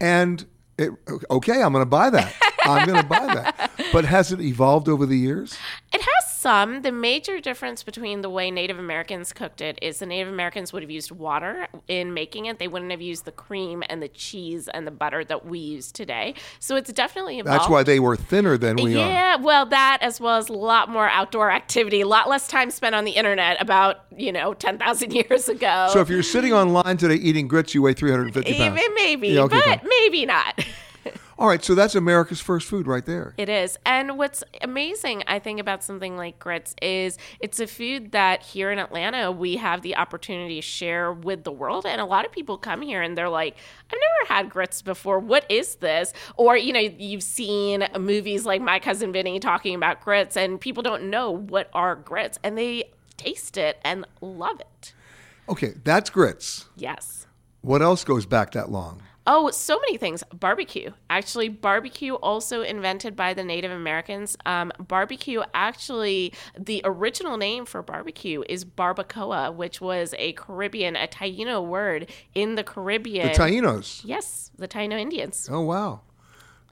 And 0.00 0.46
it, 0.78 0.90
okay, 1.30 1.62
I'm 1.62 1.72
going 1.72 1.82
to 1.82 1.86
buy 1.86 2.10
that. 2.10 2.34
I'm 2.64 2.86
going 2.86 3.02
to 3.02 3.08
buy 3.08 3.34
that. 3.34 3.70
But 3.92 4.06
has 4.06 4.32
it 4.32 4.40
evolved 4.40 4.88
over 4.88 5.04
the 5.04 5.18
years? 5.18 5.58
It 5.92 6.00
has 6.00 6.21
some. 6.42 6.82
The 6.82 6.90
major 6.90 7.40
difference 7.40 7.84
between 7.84 8.20
the 8.20 8.28
way 8.28 8.50
Native 8.50 8.78
Americans 8.78 9.32
cooked 9.32 9.60
it 9.60 9.78
is 9.80 10.00
the 10.00 10.06
Native 10.06 10.26
Americans 10.32 10.72
would 10.72 10.82
have 10.82 10.90
used 10.90 11.12
water 11.12 11.68
in 11.86 12.12
making 12.12 12.46
it. 12.46 12.58
They 12.58 12.66
wouldn't 12.66 12.90
have 12.90 13.00
used 13.00 13.24
the 13.24 13.30
cream 13.32 13.84
and 13.88 14.02
the 14.02 14.08
cheese 14.08 14.66
and 14.74 14.84
the 14.84 14.90
butter 14.90 15.24
that 15.24 15.46
we 15.46 15.60
use 15.60 15.92
today. 15.92 16.34
So 16.58 16.74
it's 16.74 16.92
definitely 16.92 17.38
evolved. 17.38 17.60
That's 17.60 17.70
why 17.70 17.84
they 17.84 18.00
were 18.00 18.16
thinner 18.16 18.58
than 18.58 18.74
we 18.76 18.96
are. 18.96 19.08
Yeah, 19.08 19.36
well, 19.36 19.66
that 19.66 19.98
as 20.02 20.20
well 20.20 20.36
as 20.36 20.48
a 20.48 20.52
lot 20.52 20.88
more 20.88 21.08
outdoor 21.08 21.52
activity, 21.52 22.00
a 22.00 22.08
lot 22.08 22.28
less 22.28 22.48
time 22.48 22.72
spent 22.72 22.96
on 22.96 23.04
the 23.04 23.12
internet 23.12 23.60
about, 23.62 24.04
you 24.16 24.32
know, 24.32 24.52
10,000 24.52 25.12
years 25.14 25.48
ago. 25.48 25.90
So 25.92 26.00
if 26.00 26.08
you're 26.08 26.24
sitting 26.24 26.52
online 26.52 26.96
today 26.96 27.14
eating 27.14 27.46
grits, 27.46 27.72
you 27.72 27.82
weigh 27.82 27.94
350 27.94 28.58
pounds. 28.58 28.80
Maybe, 28.96 29.28
Yeah, 29.28 29.42
okay, 29.42 29.60
but 29.64 29.64
fine. 29.64 29.88
maybe 29.88 30.26
not. 30.26 30.64
All 31.42 31.48
right, 31.48 31.64
so 31.64 31.74
that's 31.74 31.96
America's 31.96 32.40
first 32.40 32.68
food 32.68 32.86
right 32.86 33.04
there. 33.04 33.34
It 33.36 33.48
is. 33.48 33.76
And 33.84 34.16
what's 34.16 34.44
amazing, 34.60 35.24
I 35.26 35.40
think, 35.40 35.58
about 35.58 35.82
something 35.82 36.16
like 36.16 36.38
grits 36.38 36.76
is 36.80 37.18
it's 37.40 37.58
a 37.58 37.66
food 37.66 38.12
that 38.12 38.44
here 38.44 38.70
in 38.70 38.78
Atlanta 38.78 39.32
we 39.32 39.56
have 39.56 39.82
the 39.82 39.96
opportunity 39.96 40.54
to 40.54 40.62
share 40.62 41.12
with 41.12 41.42
the 41.42 41.50
world. 41.50 41.84
And 41.84 42.00
a 42.00 42.04
lot 42.04 42.24
of 42.24 42.30
people 42.30 42.58
come 42.58 42.80
here 42.80 43.02
and 43.02 43.18
they're 43.18 43.28
like, 43.28 43.56
I've 43.92 43.98
never 43.98 44.32
had 44.32 44.50
grits 44.50 44.82
before. 44.82 45.18
What 45.18 45.44
is 45.50 45.74
this? 45.74 46.12
Or, 46.36 46.56
you 46.56 46.72
know, 46.72 46.78
you've 46.78 47.24
seen 47.24 47.88
movies 47.98 48.46
like 48.46 48.62
My 48.62 48.78
Cousin 48.78 49.12
Vinny 49.12 49.40
talking 49.40 49.74
about 49.74 50.00
grits, 50.00 50.36
and 50.36 50.60
people 50.60 50.84
don't 50.84 51.10
know 51.10 51.32
what 51.32 51.70
are 51.74 51.96
grits, 51.96 52.38
and 52.44 52.56
they 52.56 52.84
taste 53.16 53.56
it 53.56 53.80
and 53.82 54.06
love 54.20 54.60
it. 54.60 54.94
Okay, 55.48 55.72
that's 55.82 56.08
grits. 56.08 56.66
Yes. 56.76 57.26
What 57.62 57.82
else 57.82 58.04
goes 58.04 58.26
back 58.26 58.52
that 58.52 58.70
long? 58.70 59.02
Oh, 59.26 59.50
so 59.50 59.78
many 59.78 59.96
things. 59.96 60.24
Barbecue. 60.34 60.90
Actually, 61.08 61.48
barbecue 61.48 62.14
also 62.14 62.62
invented 62.62 63.14
by 63.14 63.34
the 63.34 63.44
Native 63.44 63.70
Americans. 63.70 64.36
Um, 64.46 64.72
barbecue, 64.78 65.42
actually, 65.54 66.32
the 66.58 66.80
original 66.84 67.36
name 67.36 67.64
for 67.64 67.82
barbecue 67.82 68.42
is 68.48 68.64
barbacoa, 68.64 69.54
which 69.54 69.80
was 69.80 70.14
a 70.18 70.32
Caribbean, 70.32 70.96
a 70.96 71.06
Taino 71.06 71.64
word 71.64 72.10
in 72.34 72.56
the 72.56 72.64
Caribbean. 72.64 73.28
The 73.28 73.38
Tainos. 73.38 74.02
Yes, 74.04 74.50
the 74.56 74.68
Taino 74.68 74.98
Indians. 75.00 75.48
Oh, 75.50 75.60
wow. 75.60 76.00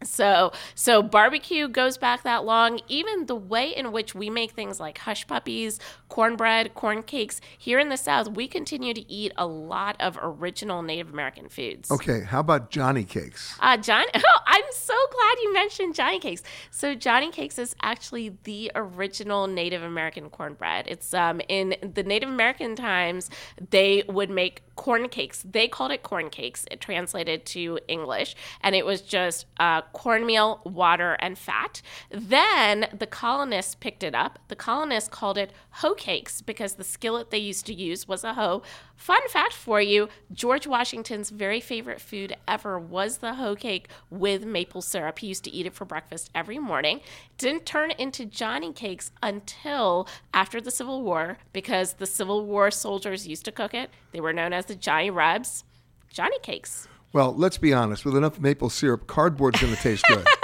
So, 0.03 0.53
so 0.75 1.03
barbecue 1.03 1.69
goes 1.69 1.99
back 1.99 2.23
that 2.23 2.45
long. 2.45 2.81
Even 2.89 3.27
the 3.27 3.37
way 3.37 3.71
in 3.75 3.93
which 3.93 4.15
we 4.15 4.31
make 4.31 4.53
things 4.53 4.81
like 4.81 4.99
hush 4.99 5.27
puppies, 5.27 5.79
cornbread, 6.09 6.75
corn 6.75 7.03
cakes 7.03 7.41
here 7.59 7.79
in 7.79 7.89
the 7.89 7.97
South, 7.97 8.29
we 8.29 8.49
continue 8.49 8.95
to 8.95 9.13
eat 9.13 9.33
a 9.37 9.47
lot 9.47 9.97
of 10.01 10.19
original 10.21 10.83
Native 10.83 11.13
American 11.13 11.49
foods. 11.49 11.91
Okay, 11.91 12.23
how 12.23 12.41
about 12.41 12.71
Johnny 12.71 13.05
cakes? 13.05 13.57
Uh, 13.61 13.77
John, 13.77 14.05
oh, 14.15 14.39
I'm 14.47 14.65
so 14.73 14.95
glad 15.13 15.43
you 15.43 15.53
mentioned 15.53 15.95
Johnny 15.95 16.19
Cakes. 16.19 16.43
So 16.71 16.95
Johnny 16.95 17.31
Cakes 17.31 17.59
is 17.59 17.75
actually 17.83 18.37
the 18.45 18.73
original 18.75 19.47
Native 19.47 19.83
American 19.83 20.31
cornbread. 20.31 20.87
It's 20.89 21.13
um 21.15 21.41
in 21.49 21.75
the 21.83 22.03
Native 22.03 22.29
American 22.29 22.75
times 22.77 23.31
they 23.71 24.03
would 24.09 24.31
make 24.31 24.63
corn 24.77 25.09
cakes. 25.09 25.45
They 25.49 25.69
called 25.69 25.93
it 25.93 26.03
corn 26.03 26.31
cakes. 26.31 26.65
It 26.71 26.81
translated 26.81 27.45
to 27.47 27.79
English, 27.87 28.35
and 28.63 28.75
it 28.75 28.87
was 28.87 29.03
just 29.03 29.47
uh, 29.59 29.83
cornmeal, 29.93 30.61
water, 30.65 31.17
and 31.21 31.39
fat. 31.39 31.83
Then 32.11 32.89
the 32.97 33.07
colonists 33.07 33.75
picked 33.75 34.03
it 34.03 34.15
up. 34.15 34.39
The 34.49 34.57
colonists 34.57 35.09
called 35.09 35.39
it 35.39 35.53
hoe 35.71 35.95
cakes 35.95 36.41
because 36.41 36.75
the 36.75 36.85
skillet 36.85 37.31
they 37.31 37.39
used 37.39 37.67
to 37.67 37.75
use 37.75 38.09
was 38.09 38.25
a 38.25 38.35
hoe. 38.35 38.63
Fun 38.97 39.27
fact 39.29 39.55
for 39.55 39.81
you 39.81 40.09
George 40.33 40.67
Washington's 40.67 41.31
very 41.31 41.61
favorite 41.61 42.01
food 42.01 42.37
ever 42.47 42.79
was 42.79 43.19
the 43.19 43.35
hoe 43.35 43.57
cake 43.57 43.89
with 44.11 44.45
maple 44.45 44.83
syrup. 44.83 45.19
He 45.19 45.29
used 45.29 45.45
to 45.45 45.51
eat 45.51 45.67
it 45.67 45.75
for 45.75 45.85
breakfast 45.85 46.31
every 46.35 46.59
morning. 46.59 47.01
Didn't 47.39 47.65
turn 47.65 47.93
into 47.93 48.27
Johnny 48.27 48.73
cakes 48.73 49.11
until 49.23 50.07
after 50.35 50.61
the 50.61 50.71
Civil 50.71 51.03
War 51.03 51.39
because 51.53 51.95
the 51.95 52.07
Civil 52.07 52.45
War 52.45 52.71
soldiers 52.71 53.27
used 53.27 53.45
to 53.47 53.53
cook 53.53 53.73
it. 53.73 53.91
They 54.13 54.21
were 54.21 54.33
known 54.33 54.53
as 54.53 54.67
the 54.67 54.75
Johnny 54.75 55.11
Rebs. 55.11 55.65
Johnny 56.13 56.39
cakes. 56.41 56.89
Well, 57.13 57.35
let's 57.37 57.59
be 57.59 57.73
honest. 57.73 58.05
With 58.05 58.17
enough 58.17 58.39
maple 58.39 58.71
syrup, 58.71 59.07
cardboard's 59.07 59.61
going 59.61 59.75
to 59.75 59.81
taste 59.81 60.05
good. 60.09 60.27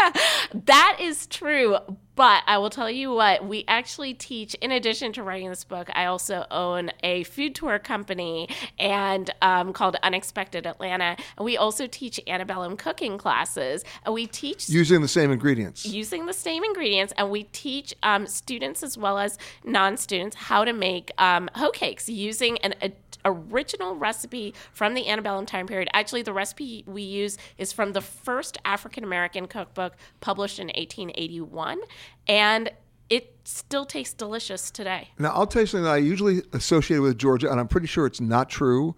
That 0.67 0.99
is 1.01 1.27
true. 1.27 1.77
But 2.17 2.43
I 2.47 2.57
will 2.57 2.71
tell 2.71 2.91
you 2.91 3.13
what, 3.13 3.47
we 3.47 3.65
actually 3.69 4.15
teach, 4.15 4.55
in 4.55 4.73
addition 4.73 5.13
to 5.13 5.23
writing 5.23 5.51
this 5.51 5.65
book, 5.65 5.91
I 5.95 6.07
also 6.07 6.47
own 6.51 6.91
a 7.03 7.25
food 7.25 7.55
tour 7.55 7.79
company 7.79 8.49
and 8.79 9.31
um, 9.43 9.75
called 9.75 9.97
Unexpected 10.03 10.67
Atlanta. 10.67 11.17
And 11.37 11.45
we 11.45 11.59
also 11.59 11.87
teach 11.87 12.19
antebellum 12.27 12.79
cooking 12.79 13.19
classes. 13.19 13.85
And 14.05 14.15
we 14.15 14.27
teach 14.27 14.69
Using 14.71 15.03
the 15.03 15.09
same 15.09 15.31
ingredients. 15.31 15.85
using 15.85 16.25
the 16.25 16.33
same 16.33 16.65
ingredients, 16.65 17.13
and 17.19 17.31
we 17.31 17.45
teach 17.45 17.95
um, 18.03 18.27
students 18.27 18.83
as 18.83 18.97
well 18.97 19.19
as 19.19 19.37
non-students 19.65 20.37
how 20.37 20.65
to 20.65 20.73
make 20.73 21.13
um, 21.19 21.51
hoe 21.55 21.71
cakes 21.71 22.09
using 22.09 22.57
an 22.59 22.75
a, 22.81 22.93
original 23.27 23.97
recipe 23.97 24.55
from 24.73 24.95
the 24.95 25.09
antebellum 25.09 25.45
time 25.45 25.67
period. 25.67 25.89
Actually, 25.93 26.23
the 26.23 26.33
recipe 26.33 26.85
we 26.87 27.03
use 27.03 27.37
is 27.59 27.73
from 27.73 27.93
the 27.93 28.01
first 28.01 28.57
African 28.65 29.05
American 29.05 29.47
cookbook 29.47 29.95
published 30.21 30.59
in 30.59 30.69
1881, 30.69 31.79
and 32.27 32.71
it 33.09 33.37
still 33.45 33.85
tastes 33.87 34.15
delicious 34.15 34.71
today. 34.71 35.11
Now, 35.19 35.31
I'll 35.31 35.47
tell 35.47 35.63
you 35.63 35.67
something 35.67 35.85
that 35.85 35.93
I 35.93 35.97
usually 35.99 36.43
associate 36.53 36.99
with 36.99 37.19
Georgia, 37.19 37.51
and 37.51 37.61
I'm 37.61 37.69
pretty 37.69 37.87
sure 37.87 38.07
it's 38.07 38.21
not 38.21 38.49
true. 38.49 38.97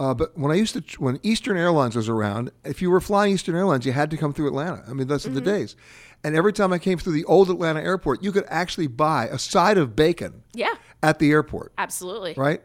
Uh, 0.00 0.12
but 0.12 0.36
when 0.36 0.50
I 0.50 0.56
used 0.56 0.74
to, 0.74 1.00
when 1.00 1.20
Eastern 1.22 1.56
Airlines 1.56 1.94
was 1.94 2.08
around, 2.08 2.50
if 2.64 2.82
you 2.82 2.90
were 2.90 3.00
flying 3.00 3.32
Eastern 3.32 3.54
Airlines, 3.54 3.86
you 3.86 3.92
had 3.92 4.10
to 4.10 4.16
come 4.16 4.32
through 4.32 4.48
Atlanta. 4.48 4.82
I 4.88 4.92
mean, 4.92 5.06
those 5.06 5.24
are 5.24 5.30
the 5.30 5.40
days. 5.40 5.76
And 6.24 6.34
every 6.34 6.52
time 6.52 6.72
I 6.72 6.78
came 6.78 6.98
through 6.98 7.12
the 7.12 7.24
old 7.26 7.48
Atlanta 7.48 7.80
airport, 7.80 8.22
you 8.24 8.32
could 8.32 8.44
actually 8.48 8.88
buy 8.88 9.26
a 9.28 9.38
side 9.38 9.78
of 9.78 9.94
bacon 9.94 10.42
Yeah, 10.52 10.74
at 11.02 11.20
the 11.20 11.30
airport, 11.30 11.72
absolutely. 11.78 12.34
right? 12.36 12.60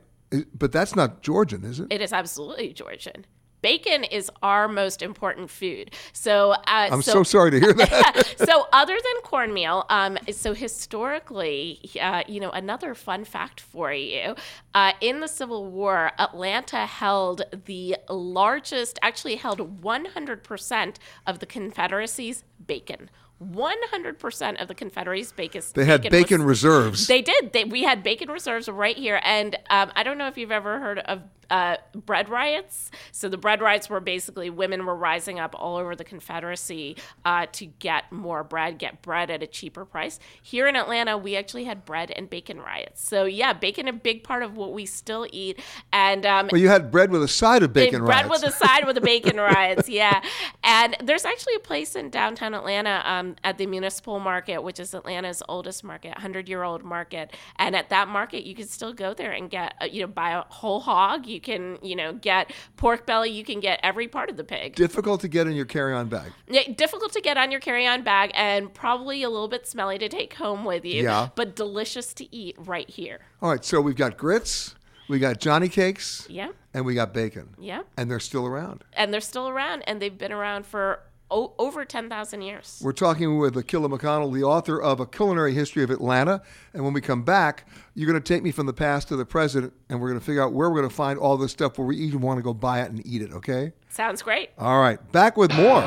But 0.55 0.71
that's 0.71 0.95
not 0.95 1.21
Georgian, 1.21 1.63
is 1.65 1.79
it? 1.79 1.87
It 1.91 2.01
is 2.01 2.13
absolutely 2.13 2.73
Georgian. 2.73 3.25
Bacon 3.61 4.03
is 4.03 4.31
our 4.41 4.67
most 4.67 5.01
important 5.01 5.49
food. 5.49 5.91
So, 6.13 6.51
uh, 6.51 6.61
I'm 6.67 7.01
so 7.01 7.23
sorry 7.23 7.51
to 7.51 7.59
hear 7.59 7.73
that. 7.73 8.35
so 8.37 8.67
other 8.71 8.95
than 8.95 9.21
cornmeal, 9.23 9.85
um, 9.89 10.17
so 10.31 10.53
historically, 10.53 11.79
uh, 11.99 12.23
you 12.27 12.39
know, 12.39 12.51
another 12.51 12.95
fun 12.95 13.25
fact 13.25 13.59
for 13.59 13.91
you: 13.91 14.35
uh, 14.73 14.93
in 15.01 15.19
the 15.19 15.27
Civil 15.27 15.65
War, 15.65 16.11
Atlanta 16.17 16.85
held 16.85 17.43
the 17.65 17.97
largest, 18.09 18.99
actually 19.01 19.35
held 19.35 19.81
100% 19.81 20.95
of 21.27 21.39
the 21.39 21.45
Confederacy's 21.45 22.43
bacon. 22.65 23.09
100% 23.43 24.61
of 24.61 24.67
the 24.67 24.75
Confederacy's 24.75 25.31
bacon. 25.31 25.61
They 25.73 25.85
had 25.85 26.01
bacon 26.09 26.41
was- 26.41 26.47
reserves. 26.47 27.07
They 27.07 27.21
did. 27.21 27.53
They, 27.53 27.63
we 27.63 27.83
had 27.83 28.03
bacon 28.03 28.29
reserves 28.29 28.67
right 28.67 28.97
here, 28.97 29.19
and 29.23 29.55
um, 29.69 29.91
I 29.95 30.03
don't 30.03 30.17
know 30.17 30.27
if 30.27 30.37
you've 30.37 30.51
ever 30.51 30.79
heard 30.79 30.99
of 30.99 31.21
uh, 31.49 31.77
bread 31.95 32.29
riots. 32.29 32.91
So 33.11 33.29
the 33.29 33.37
bread 33.37 33.61
riots 33.61 33.89
were 33.89 33.99
basically 33.99 34.49
women 34.49 34.85
were 34.85 34.95
rising 34.95 35.39
up 35.39 35.55
all 35.57 35.77
over 35.77 35.95
the 35.95 36.03
Confederacy 36.03 36.97
uh, 37.25 37.47
to 37.53 37.65
get 37.65 38.11
more 38.11 38.43
bread, 38.43 38.77
get 38.77 39.01
bread 39.01 39.29
at 39.31 39.41
a 39.41 39.47
cheaper 39.47 39.85
price. 39.85 40.19
Here 40.41 40.67
in 40.67 40.75
Atlanta, 40.75 41.17
we 41.17 41.35
actually 41.35 41.63
had 41.63 41.85
bread 41.85 42.11
and 42.11 42.29
bacon 42.29 42.59
riots. 42.59 43.01
So 43.01 43.25
yeah, 43.25 43.53
bacon 43.53 43.87
a 43.87 43.93
big 43.93 44.23
part 44.23 44.43
of 44.43 44.57
what 44.57 44.73
we 44.73 44.85
still 44.85 45.27
eat, 45.31 45.59
and 45.91 46.25
um, 46.25 46.49
well, 46.51 46.61
you 46.61 46.69
had 46.69 46.91
bread 46.91 47.11
with 47.11 47.23
a 47.23 47.27
side 47.27 47.63
of 47.63 47.73
bacon 47.73 48.05
bread 48.05 48.25
riots. 48.25 48.43
with 48.43 48.53
a 48.53 48.55
side 48.55 48.85
with 48.85 48.95
the 48.95 49.01
bacon 49.01 49.37
riots, 49.37 49.89
yeah. 49.89 50.21
And 50.63 50.95
there's 51.03 51.25
actually 51.25 51.55
a 51.55 51.59
place 51.59 51.95
in 51.95 52.09
downtown 52.09 52.53
Atlanta 52.53 53.01
um, 53.05 53.28
at 53.43 53.57
the 53.57 53.65
Municipal 53.65 54.19
Market, 54.19 54.63
which 54.63 54.79
is 54.79 54.93
Atlanta's 54.93 55.41
oldest 55.49 55.83
market, 55.83 56.09
100 56.15 56.47
year 56.49 56.63
old 56.63 56.83
market. 56.83 57.35
And 57.57 57.75
at 57.75 57.89
that 57.89 58.07
market, 58.07 58.43
you 58.45 58.55
can 58.55 58.67
still 58.67 58.93
go 58.93 59.13
there 59.13 59.31
and 59.31 59.49
get, 59.49 59.75
uh, 59.81 59.85
you 59.85 60.01
know, 60.01 60.07
buy 60.07 60.31
a 60.31 60.41
whole 60.49 60.79
hog. 60.79 61.25
You 61.25 61.39
can, 61.41 61.77
you 61.81 61.95
know, 61.95 62.13
get 62.13 62.51
pork 62.77 63.05
belly. 63.05 63.29
You 63.31 63.43
can 63.43 63.59
get 63.59 63.79
every 63.83 64.07
part 64.07 64.29
of 64.29 64.37
the 64.37 64.43
pig. 64.43 64.75
Difficult 64.75 65.21
to 65.21 65.27
get 65.27 65.47
in 65.47 65.53
your 65.53 65.65
carry-on 65.65 66.07
bag. 66.09 66.31
Yeah, 66.47 66.71
difficult 66.73 67.11
to 67.13 67.21
get 67.21 67.37
on 67.37 67.51
your 67.51 67.59
carry-on 67.59 68.03
bag 68.03 68.31
and 68.33 68.73
probably 68.73 69.23
a 69.23 69.29
little 69.29 69.47
bit 69.47 69.67
smelly 69.67 69.97
to 69.99 70.09
take 70.09 70.33
home 70.35 70.65
with 70.65 70.85
you, 70.85 71.03
Yeah. 71.03 71.29
but 71.35 71.55
delicious 71.55 72.13
to 72.15 72.35
eat 72.35 72.55
right 72.57 72.89
here. 72.89 73.19
All 73.41 73.49
right, 73.49 73.63
so 73.63 73.81
we've 73.81 73.95
got 73.95 74.17
grits, 74.17 74.75
we 75.07 75.19
got 75.19 75.39
Johnny 75.39 75.69
cakes, 75.69 76.27
Yeah. 76.29 76.49
and 76.73 76.85
we 76.85 76.93
got 76.93 77.13
bacon. 77.13 77.55
Yeah. 77.57 77.81
And 77.97 78.09
they're 78.11 78.19
still 78.19 78.45
around. 78.45 78.83
And 78.93 79.13
they're 79.13 79.21
still 79.21 79.47
around, 79.49 79.83
and 79.87 80.01
they've 80.01 80.17
been 80.17 80.31
around 80.31 80.65
for 80.65 80.99
o- 81.31 81.53
over 81.57 81.85
10,000 81.85 82.41
years. 82.41 82.79
We're 82.83 82.91
talking 82.91 83.37
with 83.37 83.55
Akila 83.55 83.91
McConnell, 83.97 84.33
the 84.33 84.43
author 84.43 84.81
of 84.81 84.99
A 84.99 85.05
Culinary 85.05 85.53
History 85.53 85.83
of 85.83 85.89
Atlanta. 85.89 86.41
And 86.73 86.83
when 86.83 86.93
we 86.93 87.01
come 87.01 87.23
back, 87.23 87.67
you're 87.95 88.09
going 88.09 88.21
to 88.21 88.33
take 88.33 88.43
me 88.43 88.51
from 88.51 88.65
the 88.65 88.73
past 88.73 89.07
to 89.09 89.15
the 89.15 89.25
present, 89.25 89.73
and 89.89 89.99
we're 90.01 90.09
going 90.09 90.19
to 90.19 90.25
figure 90.25 90.43
out 90.43 90.53
where 90.53 90.69
we're 90.69 90.77
going 90.77 90.89
to 90.89 90.95
find 90.95 91.19
all 91.19 91.37
this 91.37 91.51
stuff 91.51 91.77
where 91.77 91.87
we 91.87 91.97
even 91.97 92.21
want 92.21 92.37
to 92.37 92.43
go 92.43 92.53
buy 92.53 92.81
it 92.81 92.89
and 92.91 93.05
eat 93.05 93.21
it, 93.21 93.31
okay? 93.33 93.73
Sounds 93.89 94.21
great. 94.21 94.49
All 94.57 94.79
right, 94.81 94.99
back 95.11 95.35
with 95.37 95.53
more 95.55 95.81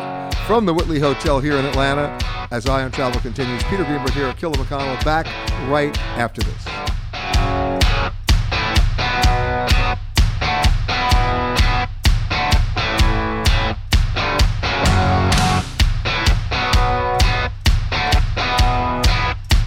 from 0.47 0.67
the 0.67 0.75
Whitley 0.75 0.99
Hotel 0.99 1.41
here 1.41 1.57
in 1.57 1.65
Atlanta 1.65 2.19
as 2.51 2.67
Eye 2.67 2.83
on 2.83 2.91
Travel 2.91 3.21
continues. 3.21 3.63
Peter 3.65 3.85
Greenberg 3.85 4.13
here, 4.13 4.33
Akila 4.33 4.55
McConnell, 4.55 5.03
back 5.05 5.27
right 5.71 5.97
after 6.19 6.43
this. 6.43 7.02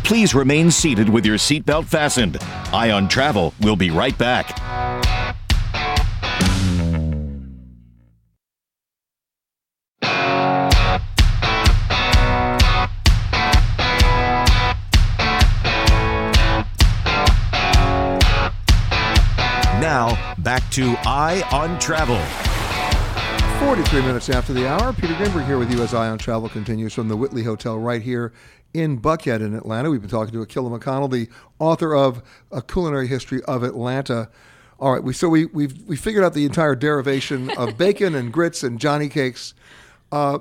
Please 0.06 0.36
remain 0.36 0.70
seated 0.70 1.10
with 1.10 1.26
your 1.26 1.38
seatbelt 1.38 1.86
fastened. 1.86 2.38
Eye 2.72 2.91
on 2.91 3.10
Travel 3.10 3.56
will 3.62 3.76
be 3.76 3.89
right 3.89 4.16
back. 4.20 4.56
Now, 19.82 20.36
back 20.38 20.70
to 20.74 20.95
Eye 20.99 21.43
on 21.51 21.80
Travel. 21.80 22.22
43 23.66 24.01
minutes 24.01 24.30
after 24.30 24.53
the 24.53 24.68
hour. 24.68 24.93
Peter 24.93 25.16
Greenberg 25.16 25.47
here 25.47 25.58
with 25.58 25.72
you 25.72 25.82
as 25.82 25.95
Eye 25.95 26.10
on 26.10 26.20
Travel 26.20 26.47
continues 26.49 26.93
from 26.93 27.08
the 27.08 27.18
Whitley 27.18 27.41
Hotel 27.41 27.80
right 27.80 28.03
here 28.03 28.34
in 28.76 29.00
Buckhead 29.00 29.40
in 29.40 29.56
Atlanta. 29.56 29.90
We've 29.90 30.02
been 30.02 30.10
talking 30.10 30.34
to 30.34 30.46
Akila 30.46 30.78
McConnell, 30.78 31.10
the 31.10 31.30
author 31.60 31.96
of 31.96 32.22
A 32.52 32.62
Culinary 32.62 33.08
History 33.08 33.42
of 33.44 33.64
Atlanta. 33.64 34.30
All 34.80 34.92
right, 34.92 35.02
we, 35.02 35.14
so 35.14 35.30
we, 35.30 35.46
we've 35.46 35.82
we 35.84 35.96
figured 35.96 36.24
out 36.26 36.34
the 36.34 36.46
entire 36.46 36.76
derivation 36.76 37.50
of 37.52 37.78
bacon 37.78 38.14
and 38.14 38.34
grits 38.34 38.64
and 38.64 38.80
Johnny 38.80 39.08
cakes. 39.08 39.54
Uh, 40.12 40.40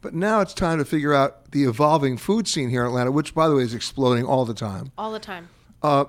but 0.00 0.12
now 0.12 0.40
it's 0.40 0.54
time 0.54 0.78
to 0.78 0.84
figure 0.84 1.14
out 1.14 1.52
the 1.52 1.64
evolving 1.64 2.16
food 2.16 2.48
scene 2.48 2.68
here 2.68 2.82
in 2.82 2.88
Atlanta, 2.88 3.12
which, 3.12 3.34
by 3.34 3.48
the 3.48 3.54
way, 3.54 3.62
is 3.62 3.74
exploding 3.74 4.24
all 4.24 4.44
the 4.44 4.54
time. 4.54 4.90
All 4.98 5.12
the 5.12 5.20
time. 5.20 5.48
Uh, 5.80 6.06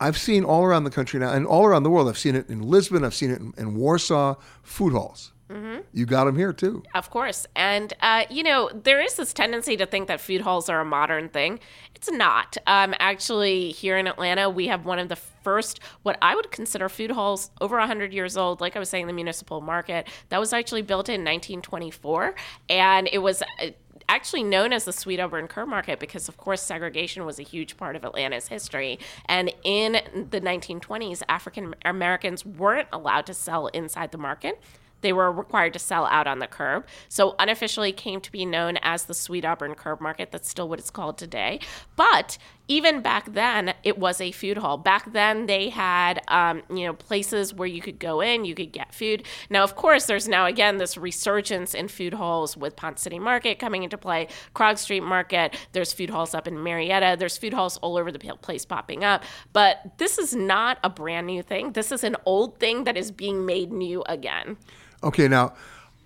I've 0.00 0.18
seen 0.18 0.44
all 0.44 0.64
around 0.64 0.84
the 0.84 0.90
country 0.90 1.18
now, 1.18 1.32
and 1.32 1.46
all 1.46 1.64
around 1.64 1.82
the 1.82 1.90
world. 1.90 2.08
I've 2.08 2.18
seen 2.18 2.36
it 2.36 2.48
in 2.48 2.62
Lisbon. 2.62 3.04
I've 3.04 3.14
seen 3.14 3.30
it 3.30 3.40
in, 3.40 3.54
in 3.56 3.74
Warsaw. 3.74 4.36
Food 4.62 4.92
halls. 4.92 5.32
Hmm 5.50 5.78
You 5.92 6.06
got 6.06 6.24
them 6.24 6.36
here 6.36 6.52
too. 6.52 6.82
Of 6.94 7.10
course. 7.10 7.46
And, 7.54 7.92
uh, 8.00 8.24
you 8.30 8.42
know, 8.42 8.70
there 8.72 9.00
is 9.00 9.14
this 9.14 9.32
tendency 9.32 9.76
to 9.76 9.86
think 9.86 10.08
that 10.08 10.20
food 10.20 10.40
halls 10.40 10.68
are 10.68 10.80
a 10.80 10.84
modern 10.84 11.28
thing. 11.28 11.60
It's 11.94 12.10
not. 12.10 12.56
Um, 12.66 12.94
actually, 12.98 13.70
here 13.70 13.98
in 13.98 14.06
Atlanta, 14.06 14.48
we 14.48 14.68
have 14.68 14.86
one 14.86 14.98
of 14.98 15.08
the 15.08 15.16
first, 15.16 15.80
what 16.02 16.16
I 16.22 16.34
would 16.34 16.50
consider 16.50 16.88
food 16.88 17.10
halls 17.10 17.50
over 17.60 17.78
100 17.78 18.12
years 18.12 18.36
old. 18.36 18.60
Like 18.60 18.74
I 18.74 18.78
was 18.78 18.88
saying, 18.88 19.06
the 19.06 19.12
municipal 19.12 19.60
market. 19.60 20.08
That 20.30 20.40
was 20.40 20.52
actually 20.52 20.82
built 20.82 21.08
in 21.08 21.20
1924. 21.20 22.34
And 22.68 23.08
it 23.12 23.18
was. 23.18 23.42
Uh, 23.60 23.70
actually 24.06 24.42
known 24.42 24.70
as 24.70 24.84
the 24.84 24.92
Sweet 24.92 25.18
Auburn 25.18 25.48
Curb 25.48 25.66
Market 25.66 25.98
because, 25.98 26.28
of 26.28 26.36
course, 26.36 26.60
segregation 26.60 27.24
was 27.24 27.38
a 27.38 27.42
huge 27.42 27.78
part 27.78 27.96
of 27.96 28.04
Atlanta's 28.04 28.48
history. 28.48 28.98
And 29.26 29.50
in 29.64 29.94
the 30.30 30.42
1920s, 30.42 31.22
African 31.28 31.74
Americans 31.86 32.44
weren't 32.44 32.88
allowed 32.92 33.24
to 33.26 33.34
sell 33.34 33.68
inside 33.68 34.12
the 34.12 34.18
market. 34.18 34.60
They 35.04 35.12
were 35.12 35.30
required 35.30 35.74
to 35.74 35.78
sell 35.78 36.06
out 36.06 36.26
on 36.26 36.38
the 36.38 36.46
curb. 36.46 36.86
So 37.10 37.34
unofficially 37.38 37.92
came 37.92 38.22
to 38.22 38.32
be 38.32 38.46
known 38.46 38.78
as 38.78 39.04
the 39.04 39.12
Sweet 39.12 39.44
Auburn 39.44 39.74
Curb 39.74 40.00
Market. 40.00 40.32
That's 40.32 40.48
still 40.48 40.66
what 40.66 40.78
it's 40.78 40.88
called 40.88 41.18
today. 41.18 41.60
But 41.94 42.38
even 42.66 43.02
back 43.02 43.32
then, 43.32 43.74
it 43.82 43.98
was 43.98 44.20
a 44.20 44.32
food 44.32 44.56
hall. 44.56 44.78
Back 44.78 45.12
then, 45.12 45.46
they 45.46 45.68
had 45.68 46.22
um, 46.28 46.62
you 46.70 46.86
know 46.86 46.94
places 46.94 47.52
where 47.52 47.68
you 47.68 47.80
could 47.80 47.98
go 47.98 48.20
in, 48.20 48.44
you 48.44 48.54
could 48.54 48.72
get 48.72 48.94
food. 48.94 49.24
Now, 49.50 49.62
of 49.64 49.76
course, 49.76 50.06
there's 50.06 50.28
now 50.28 50.46
again 50.46 50.78
this 50.78 50.96
resurgence 50.96 51.74
in 51.74 51.88
food 51.88 52.14
halls 52.14 52.56
with 52.56 52.74
Ponce 52.76 53.02
City 53.02 53.18
Market 53.18 53.58
coming 53.58 53.82
into 53.82 53.98
play, 53.98 54.28
Krog 54.54 54.78
Street 54.78 55.02
Market. 55.02 55.56
There's 55.72 55.92
food 55.92 56.10
halls 56.10 56.34
up 56.34 56.48
in 56.48 56.62
Marietta. 56.62 57.16
There's 57.18 57.36
food 57.36 57.52
halls 57.52 57.76
all 57.78 57.96
over 57.96 58.10
the 58.10 58.18
place 58.18 58.64
popping 58.64 59.04
up. 59.04 59.24
But 59.52 59.98
this 59.98 60.18
is 60.18 60.34
not 60.34 60.78
a 60.82 60.88
brand 60.88 61.26
new 61.26 61.42
thing. 61.42 61.72
This 61.72 61.92
is 61.92 62.02
an 62.02 62.16
old 62.24 62.58
thing 62.58 62.84
that 62.84 62.96
is 62.96 63.10
being 63.10 63.44
made 63.44 63.72
new 63.72 64.02
again. 64.06 64.56
Okay, 65.02 65.28
now 65.28 65.52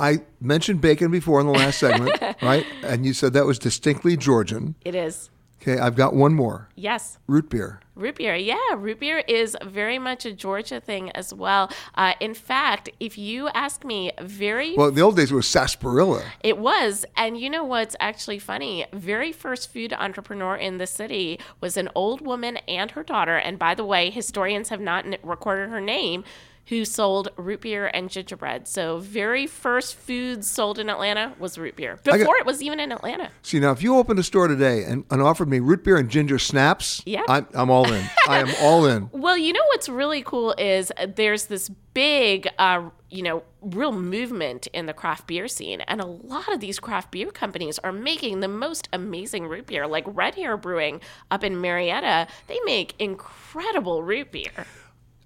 I 0.01 0.23
mentioned 0.41 0.81
bacon 0.81 1.11
before 1.11 1.41
in 1.41 1.47
the 1.47 1.53
last 1.53 1.79
segment, 1.79 2.21
right? 2.43 2.67
And 2.83 3.07
you 3.07 3.13
said 3.13 3.33
that 3.35 3.47
was 3.47 3.59
distinctly 3.59 4.17
Georgian. 4.17 4.75
It 4.85 4.97
is. 4.97 5.31
Okay, 5.61 5.79
I've 5.79 5.97
got 5.97 6.15
one 6.15 6.35
more. 6.35 6.69
Yes. 6.77 7.19
Root 7.27 7.51
beer. 7.51 7.81
Root 7.97 8.15
beer, 8.15 8.37
yeah, 8.37 8.57
root 8.77 9.01
beer 9.01 9.19
is 9.27 9.57
very 9.65 9.99
much 9.99 10.25
a 10.25 10.33
Georgia 10.33 10.81
thing 10.81 11.11
as 11.11 11.35
well. 11.35 11.69
Uh, 11.97 12.13
in 12.21 12.33
fact, 12.33 12.89
if 13.01 13.19
you 13.19 13.49
ask 13.49 13.85
me, 13.85 14.13
very 14.23 14.77
Well, 14.77 14.87
in 14.89 14.95
the 14.95 15.01
old 15.01 15.17
days 15.17 15.33
it 15.33 15.35
was 15.35 15.49
sarsaparilla. 15.49 16.23
it 16.45 16.59
was, 16.59 17.05
and 17.17 17.37
you 17.41 17.51
know 17.51 17.65
what's 17.65 17.97
actually 17.99 18.39
funny? 18.39 18.87
Very 18.93 19.33
first 19.33 19.73
food 19.73 19.93
entrepreneur 19.93 20.55
in 20.55 20.79
the 20.79 20.87
city 20.87 21.41
was 21.61 21.77
an 21.77 21.89
old 21.97 22.21
woman 22.21 22.59
and 22.69 22.93
her 22.93 23.03
daughter. 23.03 23.37
And 23.37 23.59
by 23.59 23.75
the 23.75 23.85
way, 23.85 24.11
historians 24.11 24.69
have 24.69 24.81
not 24.81 25.05
recorded 25.25 25.71
her 25.71 25.81
name. 25.81 26.23
Who 26.69 26.85
sold 26.85 27.29
root 27.37 27.63
beer 27.63 27.91
and 27.95 28.11
gingerbread? 28.11 28.69
So, 28.69 28.99
very 28.99 29.47
first 29.47 29.95
food 29.95 30.45
sold 30.45 30.79
in 30.79 30.91
Atlanta 30.91 31.33
was 31.39 31.57
root 31.57 31.77
beer 31.77 31.99
I 32.05 32.11
got- 32.11 32.19
before 32.19 32.37
it 32.37 32.45
was 32.47 32.61
even 32.63 32.79
in 32.79 32.93
Atlanta. 32.93 33.31
See, 33.43 33.59
now 33.59 33.71
if 33.71 33.83
you 33.83 33.97
opened 33.97 34.19
a 34.19 34.23
store 34.23 34.49
today 34.49 34.85
and, 34.85 35.05
and 35.11 35.23
offered 35.23 35.49
me 35.49 35.61
root 35.61 35.83
beer 35.83 35.97
and 35.97 36.11
ginger 36.11 36.39
snaps, 36.39 37.03
Yeah. 37.07 37.23
I'm, 37.29 37.47
I'm 37.55 37.71
all 37.71 37.91
in. 37.91 38.05
I 38.29 38.41
am 38.41 38.49
all 38.61 38.85
in. 38.87 39.09
Well, 39.19 39.37
you 39.39 39.53
know 39.53 39.65
what's 39.69 39.89
really 39.89 40.23
cool 40.23 40.55
is 40.59 40.93
there's 41.17 41.47
this 41.47 41.71
big, 41.95 42.49
uh, 42.59 42.89
you 43.11 43.23
know, 43.23 43.43
real 43.63 43.93
movement 43.93 44.67
in 44.69 44.87
the 44.87 44.93
craft 44.93 45.27
beer 45.27 45.49
scene, 45.49 45.81
and 45.83 46.01
a 46.01 46.07
lot 46.07 46.53
of 46.53 46.61
these 46.61 46.79
craft 46.79 47.11
beer 47.11 47.31
companies 47.31 47.79
are 47.81 47.93
making 47.93 48.41
the 48.41 48.49
most 48.49 48.89
amazing 48.93 49.47
root 49.47 49.67
beer. 49.67 49.87
Like 49.87 50.05
Red 50.07 50.35
Hare 50.37 50.57
Brewing 50.57 51.01
up 51.31 51.43
in 51.45 51.61
Marietta, 51.61 52.27
they 52.47 52.59
make 52.65 52.95
incredible 52.99 54.03
root 54.03 54.31
beer. 54.33 54.67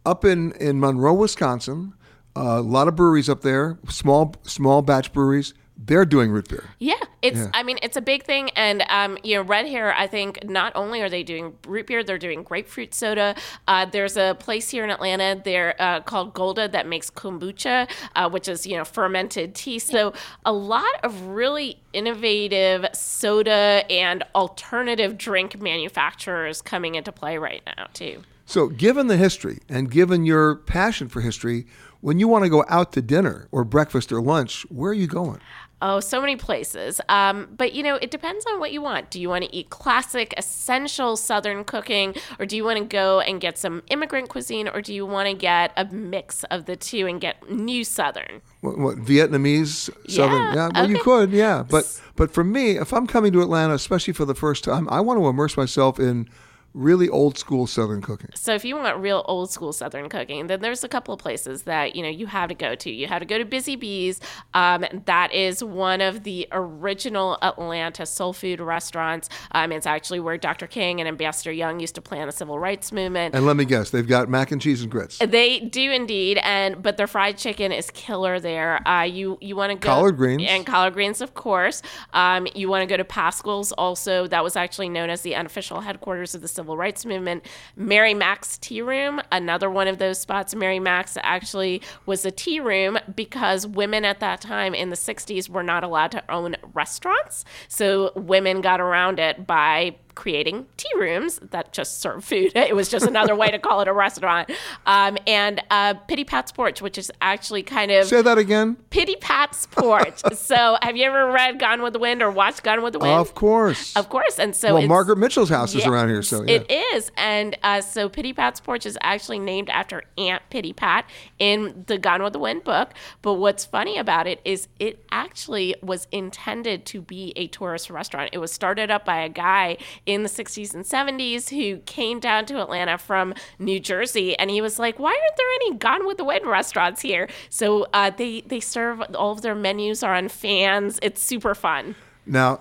Up 0.04 0.24
in, 0.24 0.52
in 0.52 0.80
Monroe, 0.80 1.14
Wisconsin, 1.14 1.94
uh, 2.34 2.40
a 2.40 2.60
lot 2.60 2.88
of 2.88 2.96
breweries 2.96 3.28
up 3.28 3.42
there, 3.42 3.78
small 3.88 4.34
small 4.42 4.82
batch 4.82 5.12
breweries, 5.12 5.54
they're 5.76 6.04
doing 6.04 6.30
root 6.30 6.48
beer. 6.48 6.64
Yeah, 6.78 6.94
it's. 7.22 7.38
Yeah. 7.38 7.50
I 7.54 7.62
mean, 7.62 7.78
it's 7.82 7.96
a 7.96 8.00
big 8.00 8.24
thing, 8.24 8.50
and 8.50 8.84
um, 8.88 9.18
you 9.22 9.36
know, 9.36 9.42
Red 9.42 9.66
Hare. 9.66 9.92
I 9.94 10.06
think 10.06 10.44
not 10.44 10.72
only 10.74 11.02
are 11.02 11.08
they 11.08 11.22
doing 11.22 11.54
root 11.66 11.86
beer, 11.86 12.04
they're 12.04 12.18
doing 12.18 12.42
grapefruit 12.42 12.94
soda. 12.94 13.34
Uh, 13.66 13.84
there's 13.86 14.16
a 14.16 14.36
place 14.38 14.70
here 14.70 14.84
in 14.84 14.90
Atlanta. 14.90 15.40
They're 15.42 15.74
uh, 15.80 16.00
called 16.00 16.34
Golda 16.34 16.68
that 16.68 16.86
makes 16.86 17.10
kombucha, 17.10 17.90
uh, 18.14 18.30
which 18.30 18.48
is 18.48 18.66
you 18.66 18.76
know 18.76 18.84
fermented 18.84 19.54
tea. 19.54 19.78
So 19.78 20.12
a 20.44 20.52
lot 20.52 20.94
of 21.02 21.20
really 21.22 21.80
innovative 21.92 22.86
soda 22.92 23.84
and 23.90 24.24
alternative 24.34 25.18
drink 25.18 25.60
manufacturers 25.60 26.62
coming 26.62 26.94
into 26.94 27.12
play 27.12 27.38
right 27.38 27.62
now 27.76 27.88
too. 27.92 28.22
So, 28.52 28.68
given 28.68 29.06
the 29.06 29.16
history 29.16 29.60
and 29.70 29.90
given 29.90 30.26
your 30.26 30.56
passion 30.56 31.08
for 31.08 31.22
history, 31.22 31.64
when 32.02 32.18
you 32.18 32.28
want 32.28 32.44
to 32.44 32.50
go 32.50 32.66
out 32.68 32.92
to 32.92 33.00
dinner 33.00 33.48
or 33.50 33.64
breakfast 33.64 34.12
or 34.12 34.20
lunch, 34.20 34.66
where 34.68 34.90
are 34.90 34.94
you 34.94 35.06
going? 35.06 35.40
Oh, 35.80 36.00
so 36.00 36.20
many 36.20 36.36
places. 36.36 37.00
Um, 37.08 37.48
but 37.56 37.72
you 37.72 37.82
know, 37.82 37.94
it 37.94 38.10
depends 38.10 38.44
on 38.44 38.60
what 38.60 38.70
you 38.70 38.82
want. 38.82 39.10
Do 39.10 39.18
you 39.22 39.30
want 39.30 39.44
to 39.44 39.56
eat 39.56 39.70
classic, 39.70 40.34
essential 40.36 41.16
Southern 41.16 41.64
cooking, 41.64 42.14
or 42.38 42.44
do 42.44 42.54
you 42.54 42.62
want 42.62 42.78
to 42.78 42.84
go 42.84 43.20
and 43.20 43.40
get 43.40 43.56
some 43.56 43.82
immigrant 43.88 44.28
cuisine, 44.28 44.68
or 44.68 44.82
do 44.82 44.92
you 44.92 45.06
want 45.06 45.30
to 45.30 45.34
get 45.34 45.72
a 45.78 45.86
mix 45.86 46.44
of 46.50 46.66
the 46.66 46.76
two 46.76 47.06
and 47.06 47.22
get 47.22 47.50
new 47.50 47.84
Southern? 47.84 48.42
What, 48.60 48.76
what 48.76 48.98
Vietnamese 48.98 49.88
Southern? 50.10 50.54
Yeah, 50.54 50.54
Yeah, 50.54 50.68
well, 50.74 50.90
you 50.90 50.98
could, 50.98 51.32
yeah. 51.32 51.64
But 51.66 52.02
but 52.16 52.30
for 52.30 52.44
me, 52.44 52.72
if 52.72 52.92
I'm 52.92 53.06
coming 53.06 53.32
to 53.32 53.40
Atlanta, 53.40 53.72
especially 53.72 54.12
for 54.12 54.26
the 54.26 54.34
first 54.34 54.62
time, 54.62 54.90
I 54.90 55.00
want 55.00 55.18
to 55.18 55.26
immerse 55.26 55.56
myself 55.56 55.98
in 55.98 56.28
really 56.74 57.08
old 57.08 57.36
school 57.38 57.66
Southern 57.66 58.00
cooking. 58.00 58.30
So 58.34 58.54
if 58.54 58.64
you 58.64 58.76
want 58.76 58.96
real 58.98 59.24
old 59.26 59.50
school 59.50 59.72
Southern 59.72 60.08
cooking, 60.08 60.46
then 60.46 60.60
there's 60.60 60.84
a 60.84 60.88
couple 60.88 61.14
of 61.14 61.20
places 61.20 61.62
that 61.64 61.94
you 61.94 62.02
know 62.02 62.08
you 62.08 62.26
have 62.26 62.48
to 62.48 62.54
go 62.54 62.74
to. 62.74 62.90
You 62.90 63.06
have 63.06 63.20
to 63.20 63.26
go 63.26 63.38
to 63.38 63.44
Busy 63.44 63.76
Bees. 63.76 64.20
Um, 64.54 64.84
that 65.06 65.32
is 65.32 65.62
one 65.62 66.00
of 66.00 66.24
the 66.24 66.48
original 66.52 67.38
Atlanta 67.42 68.06
soul 68.06 68.32
food 68.32 68.60
restaurants. 68.60 69.28
Um, 69.52 69.72
it's 69.72 69.86
actually 69.86 70.20
where 70.20 70.38
Dr. 70.38 70.66
King 70.66 71.00
and 71.00 71.08
Ambassador 71.08 71.52
Young 71.52 71.80
used 71.80 71.94
to 71.96 72.02
plan 72.02 72.26
the 72.26 72.32
civil 72.32 72.58
rights 72.58 72.92
movement. 72.92 73.34
And 73.34 73.46
let 73.46 73.56
me 73.56 73.64
guess, 73.64 73.90
they've 73.90 74.06
got 74.06 74.28
mac 74.28 74.50
and 74.50 74.60
cheese 74.60 74.82
and 74.82 74.90
grits. 74.90 75.18
They 75.18 75.60
do 75.60 75.90
indeed, 75.90 76.38
and 76.42 76.82
but 76.82 76.96
their 76.96 77.06
fried 77.06 77.36
chicken 77.38 77.72
is 77.72 77.90
killer 77.90 78.40
there. 78.40 78.86
Uh, 78.88 79.02
you 79.02 79.38
you 79.40 79.56
want 79.56 79.70
to 79.72 79.76
go 79.76 79.92
Collard 79.92 80.16
greens. 80.16 80.42
and 80.46 80.66
collard 80.66 80.94
greens, 80.94 81.20
of 81.20 81.34
course. 81.34 81.82
Um, 82.12 82.46
you 82.54 82.68
want 82.68 82.82
to 82.82 82.86
go 82.86 82.96
to 82.96 83.04
Paschal's 83.04 83.72
also. 83.72 84.26
That 84.26 84.42
was 84.42 84.56
actually 84.56 84.88
known 84.88 85.10
as 85.10 85.22
the 85.22 85.34
unofficial 85.34 85.80
headquarters 85.80 86.34
of 86.34 86.40
the 86.40 86.48
civil 86.48 86.61
rights 86.62 87.04
movement. 87.04 87.44
Mary 87.76 88.14
Mac's 88.14 88.58
Tea 88.58 88.82
Room, 88.82 89.20
another 89.30 89.68
one 89.68 89.88
of 89.88 89.98
those 89.98 90.18
spots. 90.18 90.54
Mary 90.54 90.78
Mac's 90.78 91.18
actually 91.22 91.82
was 92.06 92.24
a 92.24 92.30
tea 92.30 92.60
room 92.60 92.98
because 93.14 93.66
women 93.66 94.04
at 94.04 94.20
that 94.20 94.40
time 94.40 94.74
in 94.74 94.90
the 94.90 94.96
'60s 94.96 95.48
were 95.48 95.62
not 95.62 95.84
allowed 95.84 96.12
to 96.12 96.30
own 96.30 96.56
restaurants, 96.74 97.44
so 97.68 98.12
women 98.14 98.60
got 98.60 98.80
around 98.80 99.18
it 99.18 99.46
by 99.46 99.96
creating 100.14 100.66
tea 100.76 100.90
rooms 100.96 101.40
that 101.50 101.72
just 101.72 102.00
serve 102.00 102.24
food. 102.24 102.52
It 102.72 102.76
was 102.76 102.88
just 102.88 103.06
another 103.06 103.34
way 103.34 103.50
to 103.50 103.58
call 103.58 103.80
it 103.80 103.88
a 103.88 103.92
restaurant. 103.92 104.50
Um, 104.86 105.18
and 105.26 105.60
uh, 105.70 105.94
Pity 105.94 106.24
Pat's 106.24 106.52
Porch, 106.52 106.80
which 106.80 106.96
is 106.96 107.10
actually 107.20 107.62
kind 107.62 107.90
of 107.90 108.06
Say 108.06 108.22
that 108.22 108.38
again. 108.38 108.76
Pity 108.88 109.16
Pat's 109.16 109.66
Porch. 109.66 110.20
so, 110.34 110.78
have 110.80 110.96
you 110.96 111.04
ever 111.04 111.30
read 111.32 111.58
Gone 111.58 111.82
with 111.82 111.92
the 111.92 111.98
Wind 111.98 112.22
or 112.22 112.30
watched 112.30 112.62
Gone 112.62 112.82
with 112.82 112.92
the 112.94 112.98
Wind? 112.98 113.12
Of 113.12 113.34
course. 113.34 113.94
Of 113.96 114.08
course. 114.08 114.38
And 114.38 114.54
so, 114.54 114.74
well, 114.74 114.86
Margaret 114.86 115.18
Mitchell's 115.18 115.50
house 115.50 115.74
is 115.74 115.84
around 115.86 116.08
here, 116.08 116.22
so 116.22 116.42
yeah. 116.42 116.54
It 116.56 116.70
is. 116.70 117.10
And 117.16 117.58
uh, 117.62 117.80
so 117.80 118.08
Pity 118.08 118.32
Pat's 118.32 118.60
Porch 118.60 118.86
is 118.86 118.96
actually 119.02 119.40
named 119.40 119.68
after 119.68 120.04
Aunt 120.16 120.42
Pity 120.50 120.72
Pat 120.72 121.04
in 121.38 121.84
the 121.88 121.98
Gone 121.98 122.22
with 122.22 122.32
the 122.32 122.38
Wind 122.38 122.64
book. 122.64 122.90
But 123.22 123.34
what's 123.34 123.64
funny 123.64 123.98
about 123.98 124.26
it 124.26 124.40
is 124.44 124.68
it 124.78 125.04
actually 125.10 125.74
was 125.82 126.06
intended 126.12 126.86
to 126.86 127.02
be 127.02 127.32
a 127.36 127.48
tourist 127.48 127.90
restaurant. 127.90 128.30
It 128.32 128.38
was 128.38 128.52
started 128.52 128.90
up 128.90 129.04
by 129.04 129.22
a 129.22 129.28
guy 129.28 129.78
in 130.06 130.22
the 130.22 130.28
60s 130.28 130.74
and 130.74 130.84
70s 130.84 131.48
who 131.50 131.78
came 131.80 132.20
down 132.20 132.46
to 132.46 132.60
Atlanta 132.60 132.98
from 132.98 133.34
New 133.58 133.80
Jersey. 133.80 134.36
And 134.38 134.50
he 134.50 134.60
was 134.60 134.78
like, 134.78 134.98
why 134.98 135.10
aren't 135.10 135.36
there 135.36 135.50
any 135.56 135.76
Gone 135.76 136.06
with 136.06 136.16
the 136.16 136.24
Wind 136.24 136.46
restaurants 136.46 137.00
here? 137.00 137.28
So 137.50 137.86
uh, 137.92 138.10
they, 138.10 138.42
they 138.42 138.60
serve 138.60 139.00
all 139.14 139.32
of 139.32 139.42
their 139.42 139.54
menus 139.54 140.02
are 140.02 140.14
on 140.14 140.28
fans. 140.28 140.98
It's 141.02 141.22
super 141.22 141.54
fun. 141.54 141.94
Now, 142.26 142.60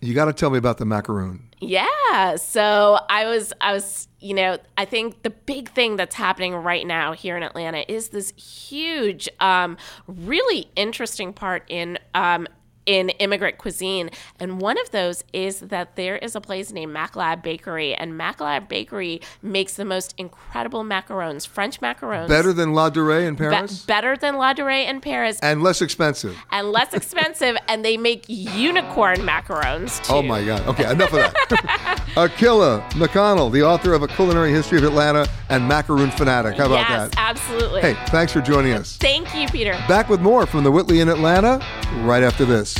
you 0.00 0.14
got 0.14 0.26
to 0.26 0.32
tell 0.32 0.50
me 0.50 0.58
about 0.58 0.78
the 0.78 0.84
macaroon. 0.84 1.48
Yeah. 1.60 2.36
So 2.36 3.00
I 3.08 3.24
was, 3.26 3.52
I 3.60 3.72
was, 3.72 4.06
you 4.20 4.34
know, 4.34 4.58
I 4.76 4.84
think 4.84 5.22
the 5.22 5.30
big 5.30 5.70
thing 5.70 5.96
that's 5.96 6.14
happening 6.14 6.54
right 6.54 6.86
now 6.86 7.12
here 7.12 7.36
in 7.36 7.42
Atlanta 7.42 7.84
is 7.88 8.10
this 8.10 8.30
huge, 8.36 9.28
um, 9.40 9.76
really 10.06 10.70
interesting 10.76 11.32
part 11.32 11.64
in, 11.68 11.98
um, 12.14 12.46
in 12.88 13.10
immigrant 13.10 13.58
cuisine. 13.58 14.08
And 14.40 14.60
one 14.62 14.80
of 14.80 14.90
those 14.92 15.22
is 15.34 15.60
that 15.60 15.94
there 15.94 16.16
is 16.16 16.34
a 16.34 16.40
place 16.40 16.72
named 16.72 16.96
MacLab 16.96 17.42
Bakery, 17.42 17.94
and 17.94 18.18
MacLab 18.18 18.66
Bakery 18.66 19.20
makes 19.42 19.74
the 19.74 19.84
most 19.84 20.14
incredible 20.16 20.82
macarons, 20.82 21.46
French 21.46 21.80
macarons. 21.82 22.28
Better 22.28 22.54
than 22.54 22.70
Ladurée 22.70 23.26
in 23.26 23.34
Be- 23.34 23.40
Paris? 23.40 23.84
better 23.84 24.16
than 24.16 24.34
Ladurée 24.36 24.88
in 24.88 25.02
Paris 25.02 25.38
and 25.42 25.62
less 25.62 25.82
expensive. 25.82 26.34
and 26.50 26.72
less 26.72 26.94
expensive, 26.94 27.58
and 27.68 27.84
they 27.84 27.98
make 27.98 28.24
unicorn 28.26 29.18
macarons 29.18 30.00
oh 30.04 30.04
too. 30.04 30.12
Oh 30.14 30.22
my 30.22 30.42
God. 30.42 30.66
Okay, 30.66 30.90
enough 30.90 31.12
of 31.12 31.18
that. 31.18 31.34
Akila 32.16 32.90
McConnell, 32.92 33.52
the 33.52 33.62
author 33.62 33.92
of 33.92 34.02
A 34.02 34.08
Culinary 34.08 34.50
History 34.50 34.78
of 34.78 34.84
Atlanta 34.84 35.28
and 35.50 35.68
Macaroon 35.68 36.10
Fanatic. 36.10 36.56
How 36.56 36.66
about 36.66 36.88
yes, 36.88 37.10
that? 37.10 37.18
absolutely. 37.18 37.82
Hey, 37.82 37.94
thanks 38.06 38.32
for 38.32 38.40
joining 38.40 38.72
us. 38.72 38.96
Thank 38.96 39.34
you, 39.34 39.46
Peter. 39.48 39.72
Back 39.88 40.08
with 40.08 40.22
more 40.22 40.46
from 40.46 40.64
the 40.64 40.72
Whitley 40.72 41.00
in 41.00 41.10
Atlanta 41.10 41.60
right 42.04 42.22
after 42.22 42.46
this. 42.46 42.77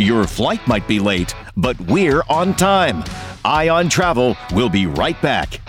Your 0.00 0.26
flight 0.26 0.66
might 0.66 0.88
be 0.88 0.98
late, 0.98 1.34
but 1.58 1.78
we're 1.82 2.22
on 2.30 2.54
time. 2.56 3.04
Eye 3.44 3.68
on 3.68 3.90
Travel 3.90 4.34
will 4.52 4.70
be 4.70 4.86
right 4.86 5.20
back. 5.20 5.60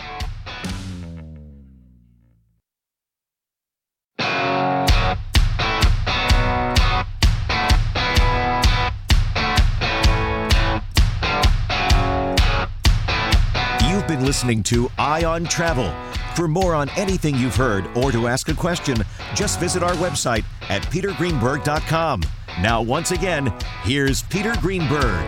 You've 13.89 14.07
been 14.07 14.25
listening 14.25 14.63
to 14.63 14.89
Eye 14.97 15.25
on 15.25 15.43
Travel. 15.43 15.93
For 16.35 16.47
more 16.47 16.73
on 16.73 16.89
anything 16.91 17.35
you've 17.35 17.55
heard 17.55 17.85
or 17.97 18.11
to 18.11 18.27
ask 18.27 18.47
a 18.49 18.53
question, 18.53 18.97
just 19.35 19.59
visit 19.59 19.83
our 19.83 19.93
website 19.93 20.45
at 20.69 20.81
petergreenberg.com. 20.83 22.23
Now, 22.61 22.81
once 22.81 23.11
again, 23.11 23.53
here's 23.83 24.23
Peter 24.23 24.53
Greenberg. 24.61 25.25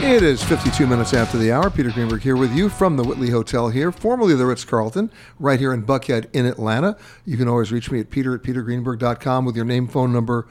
It 0.00 0.22
is 0.22 0.42
52 0.42 0.86
minutes 0.86 1.12
after 1.12 1.36
the 1.36 1.52
hour. 1.52 1.70
Peter 1.70 1.90
Greenberg 1.90 2.22
here 2.22 2.36
with 2.36 2.54
you 2.54 2.68
from 2.68 2.96
the 2.96 3.02
Whitley 3.04 3.30
Hotel 3.30 3.68
here, 3.68 3.90
formerly 3.92 4.34
the 4.34 4.46
Ritz 4.46 4.64
Carlton, 4.64 5.10
right 5.38 5.58
here 5.58 5.72
in 5.72 5.84
Buckhead 5.84 6.28
in 6.32 6.46
Atlanta. 6.46 6.96
You 7.24 7.36
can 7.36 7.48
always 7.48 7.72
reach 7.72 7.90
me 7.90 8.00
at 8.00 8.10
peter 8.10 8.34
at 8.34 8.42
petergreenberg.com 8.42 9.44
with 9.44 9.56
your 9.56 9.64
name, 9.64 9.88
phone 9.88 10.12
number, 10.12 10.46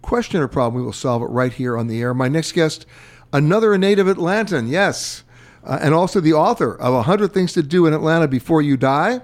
question, 0.00 0.40
or 0.40 0.48
problem. 0.48 0.80
We 0.80 0.86
will 0.86 0.92
solve 0.92 1.22
it 1.22 1.26
right 1.26 1.52
here 1.52 1.76
on 1.76 1.88
the 1.88 2.00
air. 2.00 2.14
My 2.14 2.28
next 2.28 2.52
guest, 2.52 2.86
another 3.32 3.76
native 3.76 4.06
Atlantan, 4.06 4.70
yes, 4.70 5.24
uh, 5.64 5.78
and 5.80 5.94
also 5.94 6.20
the 6.20 6.32
author 6.32 6.74
of 6.74 6.94
100 6.94 7.32
Things 7.32 7.52
to 7.54 7.62
Do 7.62 7.86
in 7.86 7.94
Atlanta 7.94 8.28
Before 8.28 8.62
You 8.62 8.76
Die. 8.76 9.20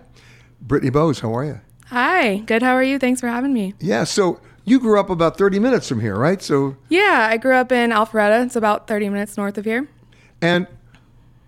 Brittany 0.61 0.91
Bowes, 0.91 1.21
how 1.21 1.35
are 1.37 1.45
you? 1.45 1.61
Hi, 1.87 2.39
good. 2.39 2.63
How 2.63 2.75
are 2.75 2.83
you? 2.83 2.99
Thanks 2.99 3.21
for 3.21 3.29
having 3.29 3.53
me. 3.53 3.75
Yeah, 3.81 4.05
so 4.05 4.41
you 4.65 4.79
grew 4.81 5.01
up 5.01 5.09
about 5.09 5.39
30 5.39 5.59
minutes 5.59 5.89
from 5.89 6.01
here, 6.01 6.17
right? 6.17 6.43
So, 6.43 6.77
Yeah, 6.89 7.29
I 7.31 7.37
grew 7.39 7.55
up 7.55 7.73
in 7.73 7.91
Alpharetta. 7.91 8.45
It's 8.45 8.57
about 8.57 8.87
30 8.87 9.09
minutes 9.09 9.37
north 9.37 9.57
of 9.57 9.65
here. 9.65 9.89
And 10.43 10.67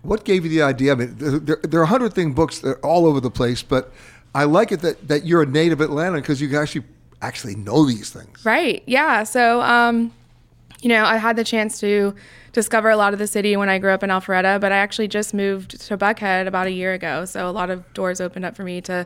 what 0.01 0.23
gave 0.23 0.43
you 0.43 0.49
the 0.49 0.63
idea? 0.63 0.93
I 0.93 0.95
mean, 0.95 1.15
there, 1.17 1.59
there 1.61 1.79
are 1.79 1.83
a 1.83 1.87
hundred 1.87 2.13
thing 2.13 2.33
books 2.33 2.63
all 2.81 3.05
over 3.05 3.19
the 3.19 3.29
place, 3.29 3.61
but 3.61 3.93
I 4.33 4.45
like 4.45 4.71
it 4.71 4.81
that, 4.81 5.07
that 5.07 5.25
you're 5.25 5.43
a 5.43 5.45
native 5.45 5.81
Atlanta 5.81 6.17
because 6.17 6.41
you 6.41 6.57
actually 6.57 6.85
actually 7.21 7.55
know 7.55 7.85
these 7.85 8.09
things. 8.09 8.43
Right. 8.43 8.81
Yeah. 8.87 9.23
So, 9.23 9.61
um, 9.61 10.11
you 10.81 10.89
know, 10.89 11.03
I 11.05 11.17
had 11.17 11.35
the 11.35 11.43
chance 11.43 11.79
to 11.81 12.13
discover 12.53 12.89
a 12.89 12.97
lot 12.97 13.13
of 13.13 13.19
the 13.19 13.27
city 13.27 13.55
when 13.55 13.69
I 13.69 13.77
grew 13.79 13.91
up 13.91 14.03
in 14.03 14.09
Alpharetta, 14.09 14.59
but 14.59 14.71
I 14.71 14.77
actually 14.77 15.07
just 15.07 15.33
moved 15.33 15.79
to 15.87 15.97
Buckhead 15.97 16.47
about 16.47 16.67
a 16.67 16.71
year 16.71 16.93
ago. 16.93 17.25
So 17.25 17.47
a 17.49 17.51
lot 17.51 17.69
of 17.69 17.91
doors 17.93 18.19
opened 18.19 18.45
up 18.45 18.55
for 18.55 18.63
me 18.63 18.81
to 18.81 19.05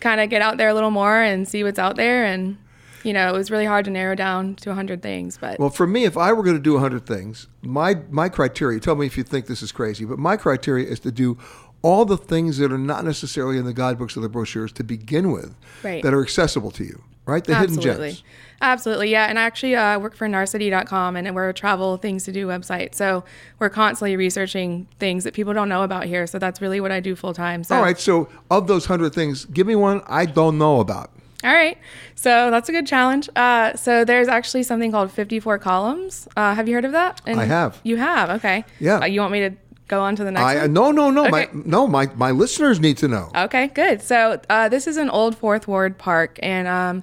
kind 0.00 0.20
of 0.20 0.28
get 0.30 0.42
out 0.42 0.56
there 0.56 0.68
a 0.68 0.74
little 0.74 0.90
more 0.90 1.20
and 1.22 1.48
see 1.48 1.62
what's 1.64 1.78
out 1.78 1.96
there. 1.96 2.24
And, 2.24 2.58
you 3.04 3.12
know, 3.12 3.32
it 3.34 3.38
was 3.38 3.50
really 3.50 3.64
hard 3.66 3.84
to 3.86 3.90
narrow 3.90 4.14
down 4.14 4.56
to 4.56 4.70
100 4.70 5.00
things, 5.00 5.38
but 5.40 5.58
Well, 5.58 5.70
for 5.70 5.86
me, 5.86 6.04
if 6.04 6.16
I 6.18 6.32
were 6.32 6.42
going 6.42 6.56
to 6.56 6.62
do 6.62 6.76
a 6.76 6.80
hundred 6.80 7.06
things, 7.06 7.46
my 7.62 7.96
my 8.10 8.28
criteria. 8.28 8.78
Tell 8.80 8.96
me 8.96 9.06
if 9.06 9.16
you 9.16 9.22
think 9.24 9.46
this 9.46 9.62
is 9.62 9.72
crazy, 9.72 10.04
but 10.04 10.18
my 10.18 10.36
criteria 10.36 10.86
is 10.88 11.00
to 11.00 11.12
do 11.12 11.38
all 11.82 12.04
the 12.04 12.16
things 12.16 12.58
that 12.58 12.70
are 12.72 12.78
not 12.78 13.04
necessarily 13.04 13.58
in 13.58 13.64
the 13.64 13.72
guidebooks 13.72 14.16
or 14.16 14.20
the 14.20 14.28
brochures 14.28 14.70
to 14.72 14.84
begin 14.84 15.32
with, 15.32 15.54
Right. 15.82 16.00
that 16.02 16.14
are 16.14 16.22
accessible 16.22 16.70
to 16.72 16.84
you, 16.84 17.02
right? 17.26 17.44
The 17.44 17.54
hidden 17.54 17.76
Absolutely. 17.76 18.10
gems. 18.10 18.24
Absolutely. 18.60 19.10
Yeah. 19.10 19.26
And 19.26 19.38
I 19.38 19.42
actually 19.42 19.74
uh, 19.74 19.98
work 19.98 20.14
for 20.14 20.28
narcity.com 20.28 21.16
and 21.16 21.34
we're 21.34 21.48
a 21.48 21.54
travel 21.54 21.96
things 21.96 22.24
to 22.24 22.32
do 22.32 22.46
website. 22.46 22.94
So 22.94 23.24
we're 23.58 23.70
constantly 23.70 24.16
researching 24.16 24.86
things 25.00 25.24
that 25.24 25.34
people 25.34 25.52
don't 25.52 25.68
know 25.68 25.82
about 25.82 26.04
here. 26.04 26.28
So 26.28 26.38
that's 26.38 26.60
really 26.60 26.80
what 26.80 26.92
I 26.92 27.00
do 27.00 27.16
full 27.16 27.34
time. 27.34 27.64
So, 27.64 27.74
All 27.74 27.82
right. 27.82 27.98
So, 27.98 28.28
of 28.50 28.68
those 28.68 28.86
hundred 28.86 29.14
things, 29.14 29.46
give 29.46 29.66
me 29.66 29.74
one 29.74 30.00
I 30.06 30.26
don't 30.26 30.58
know 30.58 30.78
about. 30.78 31.10
All 31.44 31.52
right. 31.52 31.76
So 32.14 32.52
that's 32.52 32.68
a 32.68 32.72
good 32.72 32.86
challenge. 32.86 33.28
Uh, 33.34 33.74
so 33.74 34.04
there's 34.04 34.28
actually 34.28 34.62
something 34.62 34.92
called 34.92 35.10
54 35.10 35.58
columns. 35.58 36.28
Uh, 36.36 36.54
have 36.54 36.68
you 36.68 36.74
heard 36.74 36.84
of 36.84 36.92
that? 36.92 37.20
And 37.26 37.40
I 37.40 37.46
have. 37.46 37.80
You 37.82 37.96
have? 37.96 38.30
Okay. 38.30 38.64
Yeah. 38.78 38.98
Uh, 38.98 39.06
you 39.06 39.20
want 39.20 39.32
me 39.32 39.48
to 39.48 39.56
go 39.88 40.00
on 40.00 40.16
to 40.16 40.24
the 40.24 40.30
next 40.30 40.44
I 40.44 40.62
one? 40.62 40.72
no 40.72 40.90
no 40.90 41.10
no 41.10 41.22
Okay. 41.22 41.30
my 41.30 41.48
no 41.52 41.86
my 41.86 42.06
my 42.14 42.30
listeners 42.30 42.80
need 42.80 42.96
to 42.98 43.08
know. 43.08 43.30
Okay, 43.34 43.68
good. 43.68 44.02
So 44.02 44.40
uh, 44.48 44.68
this 44.68 44.86
is 44.86 44.96
an 44.96 45.10
old 45.10 45.36
Fourth 45.36 45.68
Ward 45.68 45.98
park, 45.98 46.38
and 46.42 46.66
um, 46.68 47.02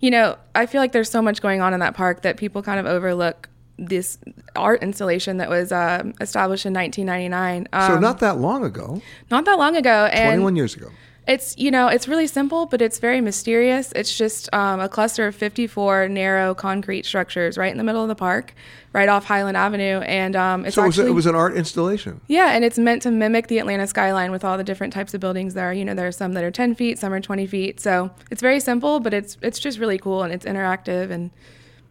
you 0.00 0.10
know, 0.10 0.36
I 0.54 0.66
feel 0.66 0.80
like 0.80 0.92
there's 0.92 1.10
so 1.10 1.22
much 1.22 1.42
going 1.42 1.60
on 1.60 1.74
in 1.74 1.80
that 1.80 1.94
park 1.94 2.22
that 2.22 2.36
people 2.36 2.62
kind 2.62 2.78
of 2.78 2.86
overlook 2.86 3.48
this 3.78 4.18
art 4.56 4.82
installation 4.82 5.36
that 5.36 5.48
was 5.48 5.70
um, 5.72 6.12
established 6.20 6.66
in 6.66 6.74
1999. 6.74 7.68
Um, 7.72 7.92
so 7.94 7.98
not 7.98 8.18
that 8.20 8.38
long 8.38 8.64
ago. 8.64 9.00
Not 9.30 9.44
that 9.44 9.58
long 9.58 9.76
ago. 9.76 10.06
And 10.06 10.30
21 10.30 10.56
years 10.56 10.74
ago. 10.74 10.90
It's 11.28 11.54
you 11.58 11.70
know 11.70 11.88
it's 11.88 12.08
really 12.08 12.26
simple, 12.26 12.64
but 12.64 12.80
it's 12.80 12.98
very 12.98 13.20
mysterious. 13.20 13.92
It's 13.92 14.16
just 14.16 14.48
um, 14.54 14.80
a 14.80 14.88
cluster 14.88 15.26
of 15.26 15.34
54 15.34 16.08
narrow 16.08 16.54
concrete 16.54 17.04
structures 17.04 17.58
right 17.58 17.70
in 17.70 17.76
the 17.76 17.84
middle 17.84 18.00
of 18.00 18.08
the 18.08 18.14
park, 18.14 18.54
right 18.94 19.10
off 19.10 19.26
Highland 19.26 19.58
Avenue, 19.58 20.00
and 20.00 20.34
um, 20.34 20.64
it's 20.64 20.74
so 20.74 20.84
it 20.84 20.86
was, 20.86 20.98
actually 20.98 21.10
it 21.10 21.14
was 21.14 21.26
an 21.26 21.34
art 21.34 21.54
installation. 21.54 22.22
yeah, 22.28 22.52
and 22.52 22.64
it's 22.64 22.78
meant 22.78 23.02
to 23.02 23.10
mimic 23.10 23.48
the 23.48 23.58
Atlanta 23.58 23.86
skyline 23.86 24.30
with 24.30 24.42
all 24.42 24.56
the 24.56 24.64
different 24.64 24.94
types 24.94 25.12
of 25.12 25.20
buildings 25.20 25.52
there. 25.52 25.70
You 25.70 25.84
know, 25.84 25.92
there 25.92 26.06
are 26.06 26.12
some 26.12 26.32
that 26.32 26.44
are 26.44 26.50
10 26.50 26.74
feet, 26.74 26.98
some 26.98 27.12
are 27.12 27.20
20 27.20 27.46
feet. 27.46 27.78
So 27.78 28.10
it's 28.30 28.40
very 28.40 28.58
simple, 28.58 28.98
but 28.98 29.12
it's 29.12 29.36
it's 29.42 29.58
just 29.58 29.78
really 29.78 29.98
cool 29.98 30.22
and 30.22 30.32
it's 30.32 30.46
interactive 30.46 31.10
and 31.10 31.30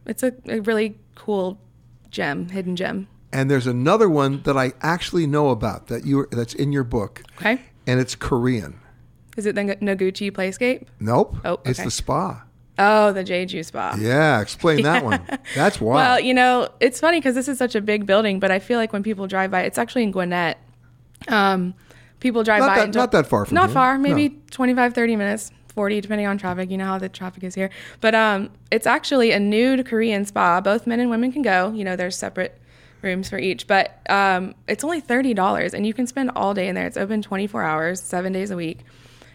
it's 0.07 0.23
a, 0.23 0.33
a 0.47 0.61
really 0.61 0.97
cool 1.13 1.59
gem, 2.09 2.49
hidden 2.49 2.75
gem. 2.75 3.07
And 3.31 3.51
there's 3.51 3.67
another 3.67 4.09
one 4.09 4.41
that 4.43 4.57
I 4.57 4.73
actually 4.81 5.27
know 5.27 5.49
about 5.49 5.87
that 5.87 6.07
you 6.07 6.25
that's 6.31 6.55
in 6.55 6.71
your 6.71 6.83
book. 6.83 7.21
Okay. 7.37 7.61
And 7.85 7.99
it's 7.99 8.15
Korean. 8.15 8.79
Is 9.37 9.45
it 9.45 9.55
the 9.55 9.61
Noguchi 9.61 10.31
Playscape? 10.31 10.87
Nope. 10.99 11.37
Oh, 11.45 11.59
It's 11.63 11.81
the 11.81 11.91
spa. 11.91 12.43
Oh, 12.79 13.11
the 13.11 13.23
Jeju 13.23 13.65
Spa. 13.65 13.95
Yeah, 13.99 14.39
explain 14.39 14.83
that 14.83 15.03
one. 15.03 15.19
That's 15.55 15.81
wild. 15.81 15.95
Well, 15.95 16.19
you 16.19 16.31
know, 16.35 16.69
it's 16.79 16.99
funny 16.99 17.17
because 17.19 17.33
this 17.33 17.47
is 17.47 17.57
such 17.57 17.73
a 17.73 17.81
big 17.81 18.05
building, 18.05 18.39
but 18.39 18.51
I 18.51 18.59
feel 18.59 18.77
like 18.77 18.93
when 18.93 19.01
people 19.01 19.25
drive 19.25 19.49
by, 19.49 19.61
it's 19.63 19.79
actually 19.79 20.03
in 20.03 20.11
Gwinnett. 20.11 20.59
Um, 21.27 21.73
people 22.19 22.43
drive 22.43 22.59
Not 22.59 22.67
by. 22.69 22.85
that- 22.85 22.93
not 22.93 23.11
that 23.13 23.25
far 23.25 23.45
from 23.45 23.55
Not 23.55 23.67
here. 23.69 23.73
far, 23.73 23.97
maybe 23.97 24.29
No. 24.29 24.35
25, 24.51 24.93
30 24.93 25.15
minutes, 25.15 25.51
40, 25.73 26.01
depending 26.01 26.27
on 26.27 26.37
traffic. 26.37 26.69
You 26.69 26.77
know 26.77 26.85
how 26.85 26.99
the 26.99 27.09
traffic 27.09 27.43
is 27.43 27.55
here. 27.55 27.71
But 27.99 28.13
um, 28.13 28.51
it's 28.69 28.85
actually 28.85 29.31
a 29.31 29.39
nude 29.39 29.87
Korean 29.87 30.23
spa. 30.25 30.61
Both 30.61 30.85
men 30.85 30.99
and 30.99 31.09
women 31.09 31.31
can 31.31 31.41
go. 31.41 31.71
You 31.73 31.83
know, 31.83 31.95
there's 31.95 32.15
separate 32.15 32.59
rooms 33.01 33.27
for 33.27 33.39
each, 33.39 33.65
but 33.65 33.99
um, 34.09 34.53
it's 34.67 34.83
only 34.83 35.01
$30 35.01 35.73
and 35.73 35.85
you 35.85 35.93
can 35.95 36.05
spend 36.07 36.29
all 36.35 36.53
day 36.53 36.67
in 36.67 36.75
there. 36.75 36.85
It's 36.85 36.97
open 36.97 37.21
24 37.23 37.63
hours, 37.63 37.99
seven 38.01 38.33
days 38.33 38.51
a 38.51 38.55
week. 38.55 38.79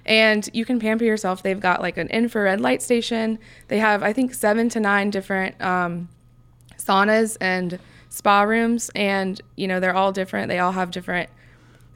And 0.04 0.48
you 0.52 0.64
can 0.64 0.80
pamper 0.80 1.04
yourself. 1.04 1.42
They've 1.42 1.60
got 1.60 1.80
like 1.80 1.96
an 1.96 2.08
infrared 2.08 2.60
light 2.60 2.82
station. 2.82 3.38
They 3.68 3.78
have, 3.78 4.02
I 4.02 4.12
think, 4.12 4.34
seven 4.34 4.68
to 4.70 4.80
nine 4.80 5.10
different 5.10 5.60
um, 5.62 6.08
saunas 6.76 7.36
and 7.40 7.78
spa 8.08 8.42
rooms 8.42 8.90
and 8.94 9.40
you 9.56 9.66
know 9.66 9.80
they're 9.80 9.94
all 9.94 10.12
different 10.12 10.48
they 10.48 10.58
all 10.58 10.72
have 10.72 10.90
different 10.90 11.30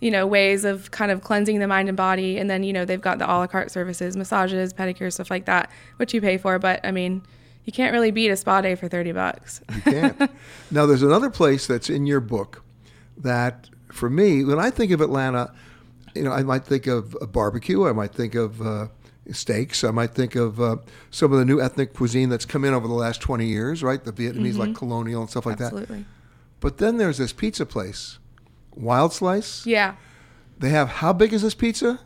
you 0.01 0.11
know 0.11 0.27
ways 0.27 0.65
of 0.65 0.91
kind 0.91 1.11
of 1.11 1.23
cleansing 1.23 1.59
the 1.59 1.67
mind 1.67 1.89
and 1.89 1.97
body 1.97 2.39
and 2.39 2.49
then 2.49 2.63
you 2.63 2.73
know 2.73 2.87
they've 2.87 3.03
got 3.03 3.19
the 3.19 3.27
a 3.27 3.35
la 3.37 3.47
carte 3.47 3.71
services 3.71 4.17
massages 4.17 4.73
pedicures 4.73 5.13
stuff 5.13 5.31
like 5.31 5.45
that 5.45 5.71
which 5.99 6.15
you 6.15 6.21
pay 6.23 6.39
for 6.39 6.59
but 6.59 6.81
i 6.85 6.91
mean 6.91 7.21
you 7.67 7.73
can't 7.73 7.93
really 7.93 8.13
beat 8.13 8.31
a 8.31 8.37
spa 8.37 8.61
day 8.61 8.75
for 8.75 8.89
30 8.89 9.13
bucks 9.13 9.61
You 9.75 9.83
can't. 9.83 10.31
now, 10.71 10.87
there's 10.87 11.03
another 11.03 11.29
place 11.29 11.67
that's 11.67 11.91
in 11.91 12.07
your 12.07 12.21
book 12.21 12.63
that, 13.19 13.69
for 13.93 14.09
me, 14.09 14.45
when 14.45 14.59
I 14.59 14.71
think 14.71 14.93
of 14.93 15.01
Atlanta, 15.01 15.53
you 16.17 16.25
know, 16.25 16.33
I 16.33 16.43
might 16.43 16.65
think 16.65 16.87
of 16.87 17.17
a 17.21 17.27
barbecue. 17.27 17.87
I 17.87 17.93
might 17.93 18.13
think 18.13 18.35
of 18.35 18.61
uh, 18.61 18.89
steaks. 19.33 19.85
I 19.85 19.91
might 19.91 20.13
think 20.15 20.35
of 20.35 20.61
uh, 20.61 20.77
some 21.11 21.33
of 21.33 21.39
the 21.39 21.45
new 21.45 21.61
ethnic 21.61 21.95
cuisine 21.95 22.29
that's 22.29 22.45
come 22.45 22.65
in 22.65 22.75
over 22.75 22.89
the 22.89 22.95
last 22.95 23.21
20 23.21 23.47
years, 23.47 23.83
right? 23.83 24.03
The 24.03 24.13
Vietnamese, 24.13 24.57
like 24.57 24.71
Mhm. 24.71 24.77
colonial 24.77 25.21
and 25.23 25.31
stuff 25.31 25.47
like 25.47 25.61
Absolutely. 25.61 25.81
that. 25.81 25.93
Absolutely. 25.93 26.07
But 26.61 26.79
then 26.79 26.97
there's 26.97 27.19
this 27.19 27.33
pizza 27.33 27.67
place, 27.67 28.19
Wild 28.75 29.13
Slice. 29.13 29.67
yeah 29.67 29.95
They 30.59 30.71
have, 30.71 30.89
how 30.89 31.13
big 31.13 31.33
is 31.33 31.43
this 31.43 31.55
pizza? 31.55 32.01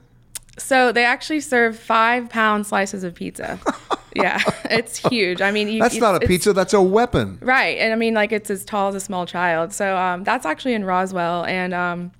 so 0.58 0.92
they 0.92 1.04
actually 1.04 1.40
serve 1.40 1.78
five 1.78 2.28
pound 2.28 2.66
slices 2.66 3.02
of 3.02 3.14
pizza 3.14 3.58
yeah 4.16 4.38
it's 4.64 4.98
huge 5.08 5.40
i 5.40 5.50
mean 5.50 5.68
you, 5.68 5.80
That's 5.80 5.96
not 5.96 6.16
a 6.22 6.26
pizza, 6.26 6.52
that's 6.52 6.74
a 6.74 6.82
weapon. 6.82 7.38
Right. 7.40 7.78
And 7.78 7.92
I 7.92 7.96
mean, 7.96 8.12
like, 8.14 8.30
it's 8.32 8.50
as 8.50 8.64
tall 8.64 8.88
as 8.88 8.94
a 8.96 9.00
small 9.00 9.24
child. 9.24 9.72
So 9.72 9.96
um, 9.96 10.24
that's 10.24 10.44
actually 10.44 10.74
in 10.74 10.84
Roswell. 10.84 11.44
And 11.46 11.72
um, 11.72 12.10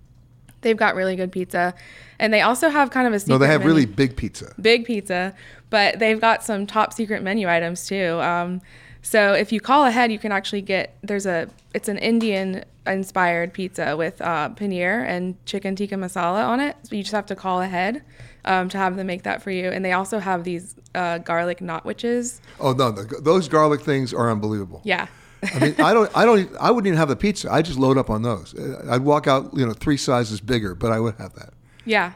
they've 0.62 0.76
got 0.76 0.94
really 0.94 1.16
good 1.16 1.32
pizza. 1.32 1.74
And 2.18 2.32
they 2.32 2.42
also 2.42 2.68
have 2.68 2.90
kind 2.90 3.06
of 3.06 3.12
a 3.14 3.18
secret 3.20 3.32
No, 3.34 3.38
they 3.38 3.46
have 3.46 3.60
menu- 3.60 3.74
really 3.74 3.86
big 3.86 4.16
pizza. 4.16 4.54
big 4.60 4.84
pizza, 4.84 5.34
but 5.70 5.98
they've 5.98 6.20
got 6.20 6.44
some 6.44 6.66
top 6.66 6.92
secret 6.92 7.22
menu 7.22 7.48
items 7.48 7.86
too. 7.86 8.20
Um, 8.20 8.60
so 9.02 9.32
if 9.32 9.52
you 9.52 9.60
call 9.60 9.86
ahead, 9.86 10.12
you 10.12 10.18
can 10.18 10.32
actually 10.32 10.60
get 10.62 10.96
there's 11.02 11.24
a 11.26 11.48
it's 11.72 11.88
an 11.88 11.96
Indian 11.98 12.64
inspired 12.86 13.52
pizza 13.52 13.96
with 13.96 14.20
uh, 14.20 14.50
paneer 14.50 15.06
and 15.06 15.34
chicken 15.46 15.76
tikka 15.76 15.94
masala 15.94 16.44
on 16.46 16.60
it. 16.60 16.76
So 16.82 16.96
you 16.96 17.02
just 17.02 17.14
have 17.14 17.26
to 17.26 17.36
call 17.36 17.62
ahead 17.62 18.02
um, 18.44 18.68
to 18.70 18.78
have 18.78 18.96
them 18.96 19.06
make 19.06 19.22
that 19.22 19.42
for 19.42 19.50
you. 19.50 19.70
And 19.70 19.84
they 19.84 19.92
also 19.92 20.18
have 20.18 20.44
these 20.44 20.74
uh, 20.94 21.18
garlic 21.18 21.60
knotwiches. 21.60 22.40
Oh 22.58 22.72
no, 22.72 22.90
the, 22.90 23.20
those 23.20 23.48
garlic 23.48 23.80
things 23.80 24.12
are 24.12 24.30
unbelievable. 24.30 24.80
Yeah. 24.84 25.06
I 25.42 25.58
mean, 25.58 25.74
I 25.78 25.94
don't, 25.94 26.10
I 26.16 26.24
don't, 26.24 26.50
I 26.60 26.70
wouldn't 26.70 26.86
even 26.86 26.98
have 26.98 27.08
the 27.08 27.16
pizza. 27.16 27.50
I 27.50 27.62
just 27.62 27.78
load 27.78 27.96
up 27.96 28.10
on 28.10 28.22
those. 28.22 28.54
Uh, 28.54 28.86
I'd 28.90 29.02
walk 29.02 29.26
out, 29.26 29.50
you 29.56 29.66
know, 29.66 29.72
three 29.72 29.96
sizes 29.96 30.40
bigger, 30.40 30.74
but 30.74 30.92
I 30.92 31.00
would 31.00 31.14
have 31.16 31.34
that. 31.34 31.54
Yeah. 31.84 32.12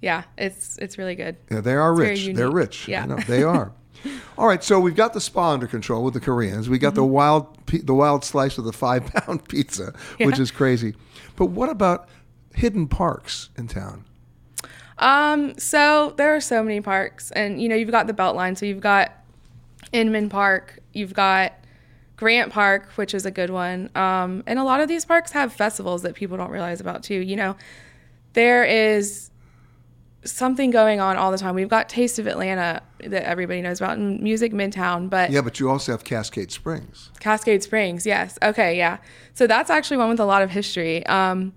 Yeah. 0.00 0.24
It's 0.36 0.76
it's 0.78 0.98
really 0.98 1.14
good. 1.14 1.36
Yeah, 1.50 1.60
they 1.60 1.74
are 1.74 1.92
It's 2.02 2.26
rich. 2.26 2.36
They're 2.36 2.50
rich. 2.50 2.88
Yeah. 2.88 3.06
Know, 3.06 3.16
they 3.26 3.42
are. 3.42 3.72
All 4.38 4.46
right, 4.46 4.62
so 4.62 4.78
we've 4.78 4.94
got 4.94 5.12
the 5.12 5.20
spa 5.20 5.52
under 5.52 5.66
control 5.66 6.04
with 6.04 6.14
the 6.14 6.20
Koreans. 6.20 6.68
We 6.68 6.78
got 6.78 6.94
the 6.94 7.04
wild, 7.04 7.58
the 7.66 7.94
wild 7.94 8.24
slice 8.24 8.56
of 8.58 8.64
the 8.64 8.72
five 8.72 9.06
pound 9.12 9.48
pizza, 9.48 9.92
which 10.18 10.38
is 10.38 10.50
crazy. 10.50 10.94
But 11.36 11.46
what 11.46 11.68
about 11.68 12.08
hidden 12.54 12.86
parks 12.86 13.50
in 13.56 13.66
town? 13.66 14.04
Um, 14.98 15.58
so 15.58 16.14
there 16.16 16.34
are 16.34 16.40
so 16.40 16.62
many 16.62 16.80
parks, 16.80 17.30
and 17.32 17.60
you 17.60 17.68
know 17.68 17.74
you've 17.74 17.90
got 17.90 18.06
the 18.06 18.12
Beltline. 18.12 18.56
So 18.56 18.66
you've 18.66 18.80
got 18.80 19.12
Inman 19.92 20.28
Park, 20.28 20.80
you've 20.92 21.14
got 21.14 21.52
Grant 22.18 22.52
Park, 22.52 22.90
which 22.96 23.14
is 23.14 23.24
a 23.24 23.30
good 23.30 23.48
one. 23.48 23.90
Um, 23.94 24.42
and 24.46 24.58
a 24.58 24.64
lot 24.64 24.80
of 24.80 24.88
these 24.88 25.04
parks 25.04 25.30
have 25.32 25.52
festivals 25.52 26.02
that 26.02 26.14
people 26.14 26.36
don't 26.36 26.50
realize 26.50 26.80
about 26.80 27.04
too. 27.04 27.14
You 27.14 27.36
know, 27.36 27.56
there 28.32 28.64
is 28.64 29.30
something 30.24 30.72
going 30.72 30.98
on 30.98 31.16
all 31.16 31.30
the 31.30 31.38
time. 31.38 31.54
We've 31.54 31.68
got 31.68 31.88
Taste 31.88 32.18
of 32.18 32.26
Atlanta 32.26 32.82
that 32.98 33.22
everybody 33.22 33.62
knows 33.62 33.80
about, 33.80 33.98
and 33.98 34.20
Music 34.20 34.52
Midtown, 34.52 35.08
but 35.08 35.30
Yeah, 35.30 35.42
but 35.42 35.60
you 35.60 35.70
also 35.70 35.92
have 35.92 36.02
Cascade 36.02 36.50
Springs. 36.50 37.10
Cascade 37.20 37.62
Springs, 37.62 38.04
yes. 38.04 38.36
Okay, 38.42 38.76
yeah. 38.76 38.98
So 39.34 39.46
that's 39.46 39.70
actually 39.70 39.98
one 39.98 40.08
with 40.08 40.20
a 40.20 40.24
lot 40.24 40.42
of 40.42 40.50
history. 40.50 41.06
Um, 41.06 41.52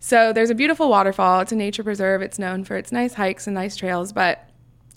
so 0.00 0.32
there's 0.32 0.50
a 0.50 0.56
beautiful 0.56 0.88
waterfall. 0.90 1.38
It's 1.38 1.52
a 1.52 1.56
nature 1.56 1.84
preserve. 1.84 2.20
It's 2.20 2.38
known 2.38 2.64
for 2.64 2.76
its 2.76 2.90
nice 2.90 3.14
hikes 3.14 3.46
and 3.46 3.54
nice 3.54 3.76
trails, 3.76 4.12
but 4.12 4.49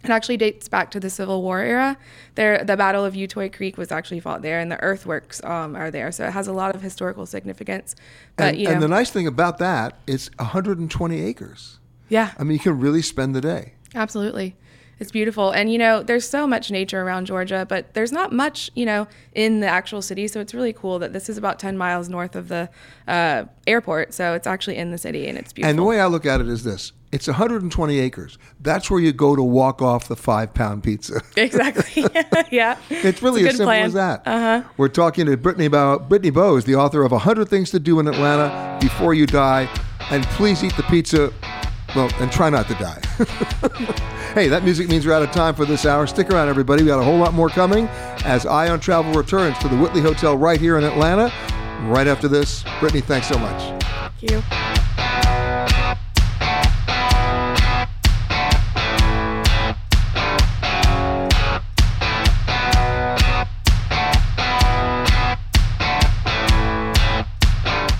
it 0.03 0.09
actually 0.09 0.37
dates 0.37 0.67
back 0.67 0.91
to 0.91 0.99
the 0.99 1.09
Civil 1.09 1.41
War 1.41 1.61
era. 1.61 1.97
There, 2.35 2.63
the 2.63 2.75
Battle 2.75 3.05
of 3.05 3.13
Utoy 3.13 3.53
Creek 3.53 3.77
was 3.77 3.91
actually 3.91 4.19
fought 4.19 4.41
there, 4.41 4.59
and 4.59 4.71
the 4.71 4.81
earthworks 4.81 5.43
um, 5.43 5.75
are 5.75 5.89
there. 5.89 6.11
So 6.11 6.25
it 6.25 6.31
has 6.31 6.47
a 6.47 6.53
lot 6.53 6.75
of 6.75 6.81
historical 6.81 7.25
significance. 7.25 7.95
But 8.35 8.49
And, 8.49 8.57
you 8.57 8.65
know, 8.65 8.73
and 8.73 8.83
the 8.83 8.87
nice 8.87 9.11
thing 9.11 9.27
about 9.27 9.59
that, 9.59 9.99
it's 10.05 10.29
120 10.37 11.21
acres. 11.21 11.79
yeah, 12.09 12.31
I 12.37 12.43
mean, 12.43 12.53
you 12.53 12.59
can 12.59 12.79
really 12.79 13.01
spend 13.01 13.35
the 13.35 13.41
day. 13.41 13.73
Absolutely. 13.95 14.55
It's 15.03 15.11
beautiful. 15.11 15.51
And, 15.51 15.69
you 15.69 15.77
know, 15.77 16.01
there's 16.01 16.25
so 16.25 16.47
much 16.47 16.71
nature 16.71 17.01
around 17.01 17.25
Georgia, 17.25 17.65
but 17.67 17.93
there's 17.93 18.13
not 18.13 18.31
much, 18.31 18.71
you 18.73 18.85
know, 18.85 19.05
in 19.33 19.59
the 19.59 19.67
actual 19.67 20.01
city. 20.01 20.29
So 20.29 20.39
it's 20.39 20.53
really 20.53 20.71
cool 20.71 20.97
that 20.99 21.11
this 21.11 21.27
is 21.27 21.37
about 21.37 21.59
10 21.59 21.77
miles 21.77 22.07
north 22.07 22.37
of 22.37 22.47
the 22.47 22.69
uh, 23.05 23.43
airport. 23.67 24.13
So 24.13 24.33
it's 24.33 24.47
actually 24.47 24.77
in 24.77 24.91
the 24.91 24.97
city 24.97 25.27
and 25.27 25.37
it's 25.37 25.51
beautiful. 25.51 25.69
And 25.71 25.77
the 25.77 25.83
way 25.83 25.99
I 25.99 26.05
look 26.05 26.25
at 26.25 26.39
it 26.39 26.47
is 26.47 26.63
this 26.63 26.93
it's 27.11 27.27
120 27.27 27.99
acres. 27.99 28.37
That's 28.61 28.89
where 28.89 29.01
you 29.01 29.11
go 29.11 29.35
to 29.35 29.43
walk 29.43 29.81
off 29.81 30.07
the 30.07 30.15
five 30.15 30.53
pound 30.53 30.83
pizza. 30.83 31.21
exactly. 31.35 32.05
yeah. 32.49 32.77
It's 32.89 33.21
really 33.21 33.43
a 33.43 33.49
as 33.49 33.57
simple 33.57 33.65
plan. 33.65 33.87
as 33.87 33.93
that. 33.95 34.21
Uh-huh. 34.25 34.69
We're 34.77 34.87
talking 34.87 35.25
to 35.25 35.35
Brittany 35.35 35.65
about 35.65 36.07
Brittany 36.07 36.29
Bowes, 36.29 36.63
the 36.63 36.75
author 36.75 37.03
of 37.03 37.11
100 37.11 37.49
Things 37.49 37.71
to 37.71 37.79
Do 37.79 37.99
in 37.99 38.07
Atlanta 38.07 38.77
Before 38.79 39.13
You 39.13 39.25
Die. 39.25 39.67
And 40.11 40.23
please 40.27 40.63
eat 40.63 40.77
the 40.77 40.83
pizza. 40.83 41.33
Well, 41.95 42.09
and 42.19 42.31
try 42.31 42.49
not 42.49 42.67
to 42.69 42.73
die. 42.73 42.99
hey, 44.33 44.47
that 44.47 44.63
music 44.63 44.89
means 44.89 45.05
we're 45.05 45.13
out 45.13 45.21
of 45.21 45.31
time 45.31 45.53
for 45.53 45.63
this 45.63 45.85
hour. 45.85 46.07
Stick 46.07 46.31
around, 46.31 46.49
everybody. 46.49 46.81
We 46.81 46.87
got 46.87 46.99
a 46.99 47.03
whole 47.03 47.17
lot 47.17 47.33
more 47.35 47.49
coming 47.49 47.87
as 48.25 48.47
Eye 48.47 48.69
on 48.69 48.79
Travel 48.79 49.13
returns 49.13 49.59
to 49.59 49.67
the 49.67 49.77
Whitley 49.77 50.01
Hotel 50.01 50.35
right 50.35 50.59
here 50.59 50.77
in 50.77 50.83
Atlanta. 50.83 51.31
Right 51.87 52.07
after 52.07 52.27
this, 52.27 52.63
Brittany, 52.79 53.01
thanks 53.01 53.27
so 53.27 53.37
much. 53.37 53.83
Thank 54.19 54.31
you. 54.31 54.43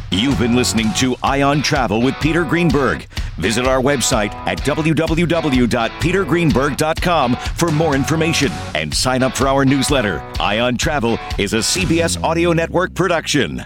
You've 0.09 0.39
been 0.39 0.55
listening 0.55 0.93
to 0.93 1.15
Eye 1.21 1.41
on 1.41 1.61
Travel 1.61 2.01
with 2.01 2.15
Peter 2.21 2.43
Greenberg. 2.43 3.07
Visit 3.38 3.65
our 3.65 3.81
website 3.81 4.34
at 4.47 4.60
www.petergreenberg.com 4.60 7.35
for 7.35 7.72
more 7.72 7.95
information 7.95 8.51
and 8.76 8.93
sign 8.93 9.23
up 9.23 9.35
for 9.35 9.47
our 9.47 9.65
newsletter. 9.65 10.19
Eye 10.39 10.60
on 10.60 10.77
Travel 10.77 11.18
is 11.38 11.53
a 11.53 11.57
CBS 11.57 12.22
Audio 12.23 12.53
Network 12.53 12.93
production. 12.93 13.65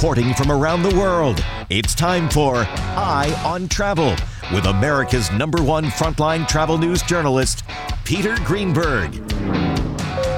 Reporting 0.00 0.32
from 0.32 0.50
around 0.50 0.82
the 0.82 0.96
world. 0.96 1.44
It's 1.68 1.94
time 1.94 2.30
for 2.30 2.56
Eye 2.56 3.38
on 3.44 3.68
Travel 3.68 4.16
with 4.50 4.64
America's 4.64 5.30
number 5.30 5.62
one 5.62 5.84
frontline 5.84 6.48
travel 6.48 6.78
news 6.78 7.02
journalist, 7.02 7.64
Peter 8.04 8.34
Greenberg. 8.36 9.14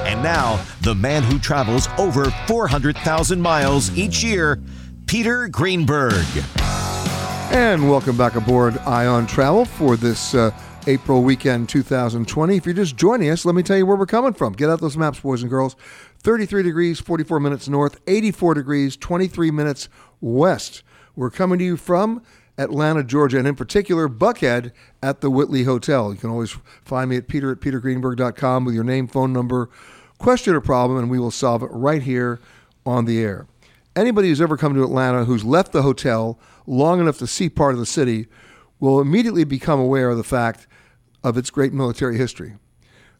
And 0.05 0.21
now, 0.21 0.61
the 0.81 0.93
man 0.93 1.23
who 1.23 1.39
travels 1.39 1.87
over 1.97 2.25
400,000 2.45 3.39
miles 3.39 3.97
each 3.97 4.21
year, 4.21 4.61
Peter 5.05 5.47
Greenberg. 5.47 6.25
And 7.53 7.89
welcome 7.89 8.17
back 8.17 8.35
aboard 8.35 8.77
Eye 8.79 9.05
on 9.05 9.27
Travel 9.27 9.63
for 9.63 9.95
this 9.95 10.35
uh, 10.35 10.51
April 10.87 11.23
weekend 11.23 11.69
2020. 11.69 12.57
If 12.57 12.65
you're 12.65 12.75
just 12.75 12.97
joining 12.97 13.29
us, 13.29 13.45
let 13.45 13.55
me 13.55 13.63
tell 13.63 13.77
you 13.77 13.85
where 13.85 13.95
we're 13.95 14.07
coming 14.07 14.33
from. 14.33 14.51
Get 14.51 14.69
out 14.69 14.81
those 14.81 14.97
maps, 14.97 15.21
boys 15.21 15.41
and 15.41 15.49
girls. 15.49 15.77
33 16.23 16.63
degrees, 16.63 16.99
44 16.99 17.39
minutes 17.39 17.67
north, 17.67 17.99
84 18.07 18.53
degrees, 18.53 18.95
23 18.95 19.51
minutes 19.51 19.89
west. 20.21 20.83
We're 21.15 21.29
coming 21.29 21.59
to 21.59 21.65
you 21.65 21.77
from 21.77 22.23
Atlanta, 22.57 23.03
Georgia, 23.03 23.37
and 23.37 23.47
in 23.47 23.55
particular, 23.55 24.07
Buckhead 24.07 24.71
at 25.01 25.21
the 25.21 25.29
Whitley 25.29 25.63
Hotel. 25.63 26.13
You 26.13 26.19
can 26.19 26.29
always 26.29 26.55
find 26.85 27.09
me 27.09 27.17
at 27.17 27.27
peter 27.27 27.51
at 27.51 27.59
petergreenberg.com 27.59 28.65
with 28.65 28.73
your 28.73 28.83
name, 28.83 29.07
phone 29.07 29.33
number, 29.33 29.69
question 30.17 30.55
or 30.55 30.61
problem, 30.61 30.97
and 30.97 31.09
we 31.09 31.19
will 31.19 31.31
solve 31.31 31.61
it 31.61 31.69
right 31.71 32.01
here 32.01 32.39
on 32.85 33.05
the 33.05 33.21
air. 33.21 33.47
Anybody 33.95 34.29
who's 34.29 34.41
ever 34.41 34.57
come 34.57 34.73
to 34.73 34.83
Atlanta 34.83 35.25
who's 35.25 35.43
left 35.43 35.71
the 35.71 35.81
hotel 35.81 36.39
long 36.65 36.99
enough 36.99 37.17
to 37.19 37.27
see 37.27 37.49
part 37.49 37.73
of 37.73 37.79
the 37.79 37.85
city 37.85 38.27
will 38.79 38.99
immediately 39.01 39.43
become 39.43 39.79
aware 39.79 40.09
of 40.09 40.17
the 40.17 40.23
fact 40.23 40.67
of 41.23 41.37
its 41.37 41.49
great 41.49 41.73
military 41.73 42.17
history. 42.17 42.55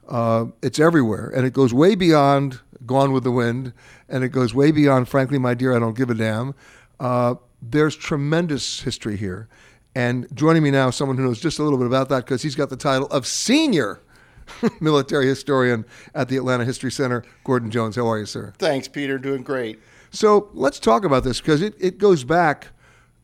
Uh, 0.08 0.46
it's 0.62 0.80
everywhere, 0.80 1.32
and 1.36 1.46
it 1.46 1.54
goes 1.54 1.74
way 1.74 1.96
beyond 1.96 2.60
Gone 2.86 3.12
with 3.12 3.24
the 3.24 3.32
Wind, 3.32 3.74
and 4.10 4.24
it 4.24 4.30
goes 4.30 4.54
way 4.54 4.72
beyond, 4.72 5.08
frankly, 5.08 5.38
my 5.38 5.54
dear, 5.54 5.76
I 5.76 5.80
don't 5.80 5.96
give 5.96 6.10
a 6.10 6.14
damn. 6.14 6.54
Uh, 7.00 7.36
there's 7.62 7.96
tremendous 7.96 8.82
history 8.82 9.18
here. 9.18 9.48
And 9.96 10.28
joining 10.36 10.64
me 10.64 10.72
now, 10.72 10.90
someone 10.90 11.18
who 11.18 11.24
knows 11.24 11.40
just 11.40 11.60
a 11.60 11.64
little 11.64 11.78
bit 11.78 11.88
about 11.88 12.10
that 12.10 12.26
because 12.26 12.42
he's 12.42 12.56
got 12.56 12.70
the 12.70 12.78
title 12.78 13.08
of 13.08 13.28
senior 13.28 14.02
military 14.82 15.28
historian 15.28 15.86
at 16.16 16.30
the 16.30 16.38
Atlanta 16.38 16.66
History 16.66 16.92
Center. 16.92 17.24
Gordon 17.44 17.70
Jones, 17.70 17.96
how 17.96 18.08
are 18.08 18.18
you, 18.18 18.26
sir? 18.26 18.54
Thanks, 18.58 18.88
Peter. 18.88 19.18
Doing 19.18 19.44
great. 19.44 19.80
So 20.10 20.50
let's 20.54 20.80
talk 20.80 21.06
about 21.06 21.24
this 21.24 21.42
because 21.42 21.62
it, 21.62 21.76
it 21.80 21.98
goes 21.98 22.24
back, 22.24 22.68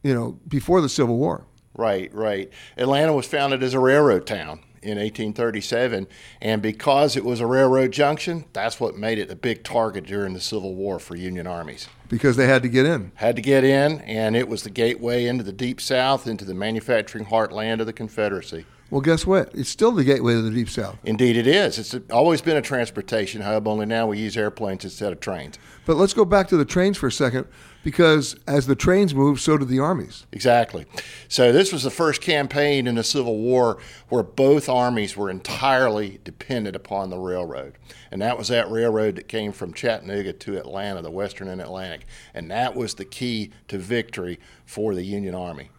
you 0.03 0.13
know, 0.13 0.39
before 0.47 0.81
the 0.81 0.89
Civil 0.89 1.17
War. 1.17 1.45
Right, 1.75 2.13
right. 2.13 2.51
Atlanta 2.77 3.13
was 3.13 3.25
founded 3.25 3.63
as 3.63 3.73
a 3.73 3.79
railroad 3.79 4.27
town 4.27 4.59
in 4.81 4.97
1837, 4.97 6.07
and 6.41 6.61
because 6.61 7.15
it 7.15 7.25
was 7.25 7.39
a 7.39 7.45
railroad 7.47 7.91
junction, 7.91 8.45
that's 8.53 8.79
what 8.79 8.97
made 8.97 9.19
it 9.19 9.31
a 9.31 9.35
big 9.35 9.63
target 9.63 10.05
during 10.05 10.33
the 10.33 10.41
Civil 10.41 10.75
War 10.75 10.99
for 10.99 11.15
Union 11.15 11.47
armies. 11.47 11.87
Because 12.07 12.37
they 12.37 12.47
had 12.47 12.63
to 12.63 12.69
get 12.69 12.85
in. 12.85 13.11
Had 13.15 13.35
to 13.35 13.41
get 13.41 13.63
in, 13.63 13.99
and 14.01 14.35
it 14.35 14.47
was 14.47 14.63
the 14.63 14.69
gateway 14.69 15.25
into 15.25 15.43
the 15.43 15.51
Deep 15.51 15.79
South, 15.79 16.27
into 16.27 16.45
the 16.45 16.53
manufacturing 16.53 17.25
heartland 17.25 17.79
of 17.79 17.85
the 17.85 17.93
Confederacy. 17.93 18.65
Well, 18.89 19.01
guess 19.01 19.23
what? 19.23 19.51
It's 19.53 19.69
still 19.69 19.91
the 19.91 20.03
gateway 20.03 20.33
to 20.33 20.41
the 20.41 20.49
Deep 20.49 20.69
South. 20.69 20.97
Indeed, 21.03 21.37
it 21.37 21.45
is. 21.45 21.77
It's 21.77 22.11
always 22.11 22.41
been 22.41 22.57
a 22.57 22.61
transportation 22.61 23.41
hub, 23.41 23.67
only 23.67 23.85
now 23.85 24.07
we 24.07 24.17
use 24.17 24.35
airplanes 24.35 24.83
instead 24.83 25.11
of 25.11 25.19
trains. 25.19 25.59
But 25.89 25.97
let's 25.97 26.13
go 26.13 26.23
back 26.23 26.47
to 26.49 26.55
the 26.55 26.65
trains 26.65 26.97
for 26.97 27.07
a 27.07 27.11
second, 27.11 27.47
because 27.83 28.35
as 28.45 28.67
the 28.67 28.75
trains 28.75 29.15
moved, 29.15 29.41
so 29.41 29.57
did 29.57 29.69
the 29.69 29.79
armies. 29.79 30.27
Exactly. 30.31 30.85
So, 31.27 31.51
this 31.51 31.73
was 31.73 31.81
the 31.81 31.89
first 31.89 32.21
campaign 32.21 32.85
in 32.85 32.93
the 32.93 33.03
Civil 33.03 33.39
War 33.39 33.79
where 34.07 34.21
both 34.21 34.69
armies 34.69 35.17
were 35.17 35.31
entirely 35.31 36.19
dependent 36.23 36.75
upon 36.75 37.09
the 37.09 37.17
railroad. 37.17 37.73
And 38.11 38.21
that 38.21 38.37
was 38.37 38.49
that 38.49 38.69
railroad 38.69 39.15
that 39.15 39.27
came 39.27 39.51
from 39.51 39.73
Chattanooga 39.73 40.31
to 40.31 40.59
Atlanta, 40.59 41.01
the 41.01 41.09
Western 41.09 41.47
and 41.47 41.59
Atlantic. 41.59 42.05
And 42.35 42.51
that 42.51 42.75
was 42.75 42.93
the 42.93 43.05
key 43.05 43.49
to 43.69 43.79
victory 43.79 44.39
for 44.67 44.93
the 44.93 45.01
Union 45.01 45.33
Army. 45.33 45.71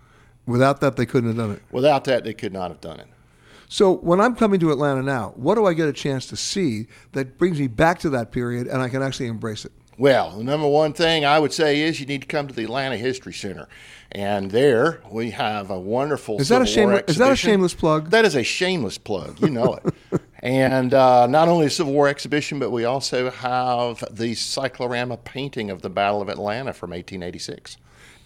Without 0.45 0.81
that, 0.81 0.97
they 0.97 1.07
couldn't 1.07 1.29
have 1.29 1.39
done 1.39 1.53
it. 1.53 1.63
Without 1.71 2.03
that, 2.07 2.25
they 2.25 2.35
could 2.35 2.53
not 2.53 2.73
have 2.73 2.81
done 2.81 2.99
it. 2.99 3.07
So 3.69 3.93
when 3.99 4.21
I'm 4.21 4.35
coming 4.35 4.59
to 4.59 4.73
Atlanta 4.73 5.05
now, 5.05 5.35
what 5.37 5.55
do 5.55 5.67
I 5.67 5.73
get 5.73 5.89
a 5.89 5.93
chance 5.93 6.27
to 6.27 6.37
see 6.37 6.89
that 7.13 7.39
brings 7.39 7.61
me 7.61 7.69
back 7.69 8.01
to 8.01 8.11
that 8.11 8.33
period 8.33 8.67
and 8.67 8.83
I 8.83 8.89
can 8.89 9.01
actually 9.01 9.29
embrace 9.29 9.65
it? 9.65 9.71
Well, 10.01 10.31
the 10.31 10.45
number 10.45 10.67
one 10.67 10.95
thing 10.95 11.27
I 11.27 11.39
would 11.39 11.53
say 11.53 11.83
is 11.83 12.01
you 12.01 12.07
need 12.07 12.23
to 12.23 12.27
come 12.27 12.49
to 12.49 12.55
the 12.55 12.65
Atlanta 12.65 12.97
History 12.97 13.35
Center. 13.35 13.69
And 14.11 14.51
there 14.51 15.03
we 15.11 15.33
have 15.33 15.69
a 15.69 15.79
wonderful 15.79 16.41
is 16.41 16.49
that 16.49 16.63
a 16.63 16.67
shameless, 16.67 17.03
Is 17.07 17.19
that 17.19 17.31
a 17.31 17.37
shameless 17.37 17.75
plug? 17.75 18.09
That 18.09 18.25
is 18.25 18.35
a 18.35 18.43
shameless 18.43 18.97
plug. 18.97 19.39
You 19.43 19.51
know 19.51 19.75
it. 19.75 20.23
and 20.39 20.95
uh, 20.95 21.27
not 21.27 21.49
only 21.49 21.67
a 21.67 21.71
Civil 21.71 21.93
War 21.93 22.09
exhibition, 22.09 22.59
but 22.59 22.71
we 22.71 22.87
also 22.87 23.31
have 23.31 24.03
the 24.11 24.35
cyclorama 24.35 25.19
painting 25.19 25.69
of 25.69 25.83
the 25.83 25.91
Battle 25.91 26.23
of 26.23 26.31
Atlanta 26.31 26.73
from 26.73 26.93
1886. 26.93 27.77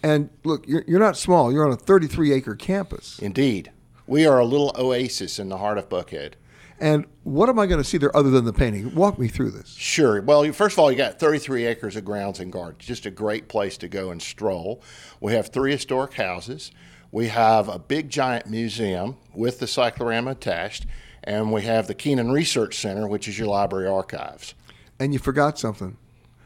And 0.01 0.29
look, 0.45 0.65
you're, 0.69 0.85
you're 0.87 1.01
not 1.01 1.17
small. 1.17 1.51
You're 1.51 1.65
on 1.65 1.73
a 1.73 1.75
33 1.75 2.31
acre 2.31 2.55
campus. 2.55 3.19
Indeed. 3.19 3.69
We 4.07 4.25
are 4.25 4.39
a 4.39 4.45
little 4.45 4.73
oasis 4.77 5.39
in 5.39 5.49
the 5.49 5.57
heart 5.57 5.77
of 5.77 5.89
Buckhead. 5.89 6.35
And 6.79 7.05
what 7.23 7.47
am 7.47 7.57
I 7.57 7.67
going 7.67 7.81
to 7.81 7.87
see 7.87 7.97
there 7.97 8.15
other 8.15 8.29
than 8.29 8.43
the 8.43 8.53
painting? 8.53 8.93
Walk 8.95 9.17
me 9.17 9.27
through 9.27 9.51
this. 9.51 9.73
Sure. 9.75 10.21
Well, 10.21 10.51
first 10.51 10.75
of 10.75 10.79
all, 10.79 10.91
you 10.91 10.97
got 10.97 11.19
33 11.19 11.65
acres 11.65 11.95
of 11.95 12.03
grounds 12.03 12.39
and 12.39 12.51
gardens. 12.51 12.85
Just 12.85 13.05
a 13.05 13.11
great 13.11 13.47
place 13.47 13.77
to 13.77 13.87
go 13.87 14.11
and 14.11 14.21
stroll. 14.21 14.81
We 15.21 15.33
have 15.33 15.47
three 15.47 15.71
historic 15.71 16.13
houses. 16.13 16.71
We 17.11 17.29
have 17.29 17.69
a 17.69 17.79
big 17.79 18.09
giant 18.09 18.47
museum 18.47 19.15
with 19.33 19.59
the 19.59 19.67
cyclorama 19.67 20.31
attached. 20.31 20.85
And 21.23 21.51
we 21.51 21.61
have 21.63 21.87
the 21.87 21.95
Kenan 21.95 22.31
Research 22.31 22.75
Center, 22.75 23.07
which 23.07 23.27
is 23.27 23.39
your 23.39 23.47
library 23.47 23.87
archives. 23.87 24.53
And 24.99 25.13
you 25.13 25.19
forgot 25.19 25.57
something. 25.57 25.97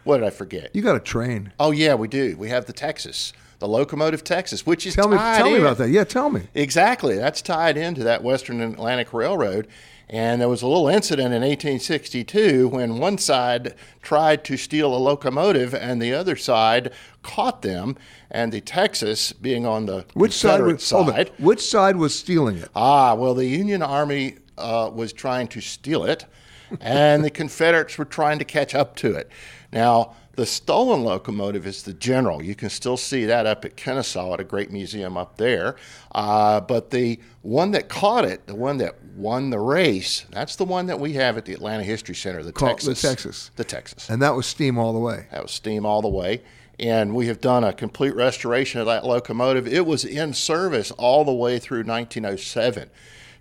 What 0.03 0.17
did 0.17 0.27
I 0.27 0.29
forget? 0.29 0.75
You 0.75 0.81
got 0.81 0.95
a 0.95 1.01
train. 1.01 1.53
Oh, 1.59 1.71
yeah, 1.71 1.95
we 1.95 2.07
do. 2.07 2.37
We 2.37 2.49
have 2.49 2.65
the 2.65 2.73
Texas 2.73 3.33
the 3.59 3.67
locomotive 3.67 4.23
Texas, 4.23 4.65
which 4.65 4.87
is 4.87 4.95
tell 4.95 5.09
me 5.09 5.17
tell 5.17 5.47
in. 5.47 5.53
me 5.53 5.59
about 5.59 5.77
that. 5.77 5.89
Yeah, 5.89 6.05
tell 6.05 6.29
me 6.29 6.43
exactly. 6.53 7.17
That's 7.17 7.41
tied 7.41 7.77
into 7.77 8.05
that 8.05 8.23
Western 8.23 8.61
Atlantic 8.61 9.13
Railroad. 9.13 9.67
And 10.09 10.41
there 10.41 10.49
was 10.49 10.63
a 10.63 10.67
little 10.67 10.87
incident 10.87 11.33
in 11.33 11.41
1862 11.41 12.67
when 12.69 12.97
one 12.97 13.19
side 13.19 13.75
tried 14.01 14.43
to 14.45 14.57
steal 14.57 14.95
a 14.95 14.97
locomotive 14.97 15.75
and 15.75 16.01
the 16.01 16.13
other 16.13 16.35
side 16.35 16.91
caught 17.21 17.61
them. 17.61 17.95
And 18.31 18.51
the 18.51 18.61
Texas, 18.61 19.33
being 19.33 19.67
on 19.67 19.85
the 19.85 20.05
which 20.13 20.33
side, 20.33 20.61
was, 20.63 20.83
side 20.83 21.31
which 21.37 21.61
side 21.61 21.95
was 21.97 22.17
stealing 22.17 22.57
it? 22.57 22.69
Ah, 22.75 23.13
well, 23.13 23.35
the 23.35 23.45
Union 23.45 23.83
Army 23.83 24.37
uh, 24.57 24.89
was 24.93 25.13
trying 25.13 25.47
to 25.49 25.61
steal 25.61 26.03
it, 26.03 26.25
and 26.81 27.23
the 27.23 27.29
Confederates 27.29 27.97
were 27.97 28.05
trying 28.05 28.39
to 28.39 28.45
catch 28.45 28.73
up 28.73 28.95
to 28.97 29.13
it. 29.13 29.29
Now, 29.71 30.15
the 30.39 30.45
stolen 30.45 31.03
locomotive 31.03 31.67
is 31.67 31.83
the 31.83 31.91
General. 31.91 32.41
You 32.41 32.55
can 32.55 32.69
still 32.69 32.95
see 32.95 33.25
that 33.25 33.45
up 33.45 33.65
at 33.65 33.75
Kennesaw 33.75 34.35
at 34.35 34.39
a 34.39 34.45
great 34.45 34.71
museum 34.71 35.17
up 35.17 35.35
there. 35.35 35.75
Uh, 36.15 36.61
but 36.61 36.91
the 36.91 37.19
one 37.41 37.71
that 37.71 37.89
caught 37.89 38.23
it, 38.23 38.47
the 38.47 38.55
one 38.55 38.77
that 38.77 39.03
won 39.17 39.49
the 39.49 39.59
race, 39.59 40.25
that's 40.31 40.55
the 40.55 40.63
one 40.63 40.85
that 40.85 40.97
we 40.97 41.11
have 41.13 41.37
at 41.37 41.43
the 41.43 41.51
Atlanta 41.51 41.83
History 41.83 42.15
Center, 42.15 42.41
the 42.41 42.53
Texas. 42.53 43.01
The 43.01 43.07
Texas. 43.09 43.51
The 43.57 43.65
Texas. 43.65 44.09
And 44.09 44.21
that 44.21 44.33
was 44.33 44.45
steam 44.45 44.77
all 44.77 44.93
the 44.93 44.99
way. 44.99 45.27
That 45.31 45.43
was 45.43 45.51
steam 45.51 45.85
all 45.85 46.01
the 46.01 46.07
way. 46.07 46.41
And 46.79 47.13
we 47.13 47.27
have 47.27 47.41
done 47.41 47.65
a 47.65 47.73
complete 47.73 48.15
restoration 48.15 48.79
of 48.79 48.85
that 48.85 49.03
locomotive. 49.05 49.67
It 49.67 49.85
was 49.85 50.05
in 50.05 50.33
service 50.33 50.91
all 50.91 51.25
the 51.25 51.33
way 51.33 51.59
through 51.59 51.83
1907. 51.83 52.89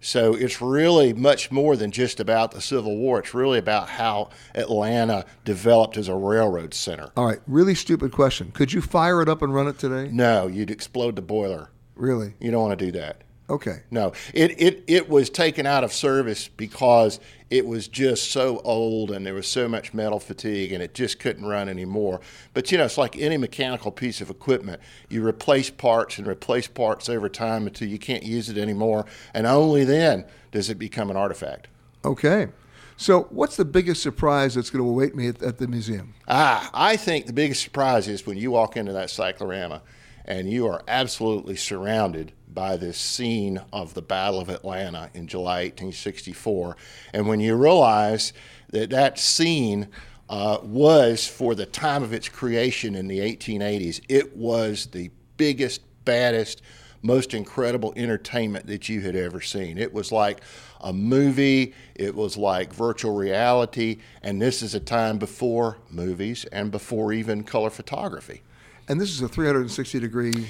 So 0.01 0.35
it's 0.35 0.63
really 0.63 1.13
much 1.13 1.51
more 1.51 1.77
than 1.77 1.91
just 1.91 2.21
about 2.21 2.53
the 2.53 2.61
Civil 2.61 2.97
War. 2.97 3.19
It's 3.19 3.35
really 3.35 3.59
about 3.59 3.89
how 3.89 4.31
Atlanta 4.55 5.25
developed 5.45 5.97
as 5.97 6.09
a 6.09 6.15
railroad 6.15 6.75
center. 6.75 7.11
All 7.17 7.27
right, 7.27 7.41
really 7.47 7.75
stupid 7.75 8.13
question. 8.13 8.53
Could 8.53 8.73
you 8.73 8.81
fire 8.81 9.21
it 9.23 9.29
up 9.29 9.43
and 9.43 9.53
run 9.53 9.67
it 9.67 9.79
today? 9.79 10.09
No, 10.13 10.47
you'd 10.47 10.71
explode 10.71 11.17
the 11.17 11.23
boiler. 11.23 11.71
Really? 11.97 12.35
You 12.39 12.51
don't 12.51 12.63
want 12.63 12.79
to 12.79 12.87
do 12.87 12.93
that. 12.93 13.23
Okay. 13.51 13.83
No, 13.91 14.13
it, 14.35 14.61
it, 14.61 14.85
it 14.87 15.09
was 15.09 15.31
taken 15.31 15.65
out 15.65 15.83
of 15.83 15.93
service 15.93 16.49
because 16.49 17.19
it 17.49 17.67
was 17.67 17.89
just 17.89 18.31
so 18.31 18.61
old 18.63 19.11
and 19.11 19.25
there 19.25 19.33
was 19.33 19.47
so 19.47 19.67
much 19.67 19.95
metal 19.95 20.21
fatigue 20.21 20.71
and 20.73 20.83
it 20.83 20.93
just 20.93 21.19
couldn't 21.19 21.47
run 21.47 21.69
anymore. 21.69 22.21
But 22.53 22.71
you 22.71 22.77
know, 22.77 22.85
it's 22.85 22.99
like 22.99 23.17
any 23.17 23.39
mechanical 23.39 23.91
piece 23.91 24.21
of 24.21 24.29
equipment. 24.29 24.83
You 25.09 25.27
replace 25.27 25.71
parts 25.71 26.19
and 26.19 26.27
replace 26.27 26.67
parts 26.67 27.09
over 27.09 27.31
time 27.31 27.67
until 27.67 27.89
you 27.89 27.99
can't 27.99 28.23
use 28.23 28.51
it 28.51 28.59
anymore. 28.59 29.07
And 29.33 29.47
only 29.47 29.85
then 29.85 30.27
does 30.53 30.69
it 30.69 30.79
become 30.79 31.09
an 31.09 31.17
artifact. 31.17 31.69
Okay. 32.05 32.49
So, 33.01 33.29
what's 33.31 33.57
the 33.57 33.65
biggest 33.65 34.03
surprise 34.03 34.57
that's 34.57 34.71
going 34.71 34.85
to 34.85 34.91
await 34.91 35.15
me 35.15 35.29
at, 35.29 35.41
at 35.41 35.59
the 35.59 35.69
museum? 35.69 36.15
Ah, 36.27 36.69
I 36.75 36.97
think 36.97 37.27
the 37.27 37.33
biggest 37.33 37.63
surprise 37.63 38.09
is 38.09 38.27
when 38.27 38.37
you 38.37 38.51
walk 38.51 38.77
into 38.77 38.93
that 38.93 39.09
cyclorama 39.09 39.83
and 40.25 40.51
you 40.51 40.67
are 40.67 40.83
absolutely 40.89 41.55
surrounded 41.55 42.33
by 42.59 42.77
this 42.77 42.99
scene 42.99 43.61
of 43.73 43.95
the 43.95 44.03
Battle 44.03 44.41
of 44.41 44.49
Atlanta 44.49 45.11
in 45.15 45.29
July 45.29 45.63
1864. 45.67 46.77
And 47.15 47.29
when 47.29 47.39
you 47.39 47.55
realize 47.55 48.33
that 48.71 48.91
that 48.91 49.17
scene 49.17 49.87
uh, 50.29 50.59
was, 50.65 51.25
for 51.25 51.55
the 51.55 51.67
time 51.67 52.03
of 52.03 52.13
its 52.13 52.29
creation 52.29 52.97
in 52.97 53.07
the 53.07 53.21
1880s, 53.21 54.01
it 54.09 54.37
was 54.37 54.87
the 54.87 55.09
biggest, 55.37 55.83
baddest, 56.05 56.63
most 57.01 57.33
incredible 57.33 57.93
entertainment 57.95 58.67
that 58.67 58.89
you 58.89 59.03
had 59.03 59.15
ever 59.15 59.41
seen. 59.41 59.79
It 59.79 59.93
was 59.93 60.11
like 60.11 60.41
a 60.81 60.93
movie, 60.93 61.75
it 61.95 62.13
was 62.13 62.37
like 62.37 62.73
virtual 62.73 63.15
reality, 63.15 63.99
and 64.21 64.43
this 64.43 64.63
is 64.63 64.75
a 64.75 64.81
time 64.81 65.19
before 65.19 65.79
movies 65.91 66.45
and 66.47 66.73
before 66.73 67.13
even 67.13 67.45
color 67.45 67.71
photography. 67.71 68.43
And 68.89 69.01
this 69.01 69.11
is 69.11 69.23
a 69.23 69.29
360 69.29 70.01
degree 70.01 70.49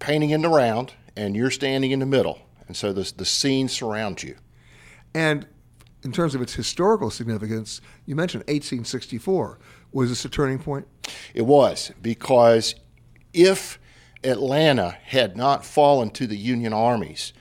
painting 0.00 0.28
in 0.28 0.42
the 0.42 0.50
round, 0.50 0.92
and 1.16 1.36
you're 1.36 1.50
standing 1.50 1.90
in 1.90 2.00
the 2.00 2.06
middle, 2.06 2.38
and 2.66 2.76
so 2.76 2.92
the 2.92 3.12
the 3.16 3.24
scene 3.24 3.68
surrounds 3.68 4.22
you. 4.22 4.36
And 5.14 5.46
in 6.02 6.12
terms 6.12 6.34
of 6.34 6.42
its 6.42 6.54
historical 6.54 7.10
significance, 7.10 7.80
you 8.04 8.14
mentioned 8.14 8.42
1864. 8.42 9.58
Was 9.92 10.10
this 10.10 10.24
a 10.24 10.28
turning 10.28 10.58
point? 10.58 10.86
It 11.34 11.42
was 11.42 11.92
because 12.02 12.74
if 13.32 13.78
Atlanta 14.22 14.98
had 15.04 15.36
not 15.36 15.64
fallen 15.64 16.10
to 16.10 16.26
the 16.26 16.36
Union 16.36 16.72
armies, 16.72 17.32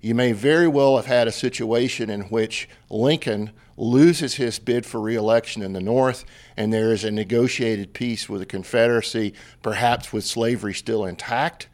you 0.00 0.14
may 0.14 0.32
very 0.32 0.68
well 0.68 0.96
have 0.96 1.06
had 1.06 1.28
a 1.28 1.32
situation 1.32 2.10
in 2.10 2.22
which 2.22 2.68
Lincoln 2.90 3.50
loses 3.76 4.34
his 4.34 4.58
bid 4.58 4.84
for 4.84 5.00
reelection 5.00 5.62
in 5.62 5.72
the 5.72 5.80
North, 5.80 6.24
and 6.56 6.72
there 6.72 6.92
is 6.92 7.04
a 7.04 7.10
negotiated 7.10 7.94
peace 7.94 8.28
with 8.28 8.40
the 8.40 8.46
Confederacy, 8.46 9.32
perhaps 9.62 10.12
with 10.12 10.24
slavery 10.24 10.74
still 10.74 11.04
intact. 11.04 11.68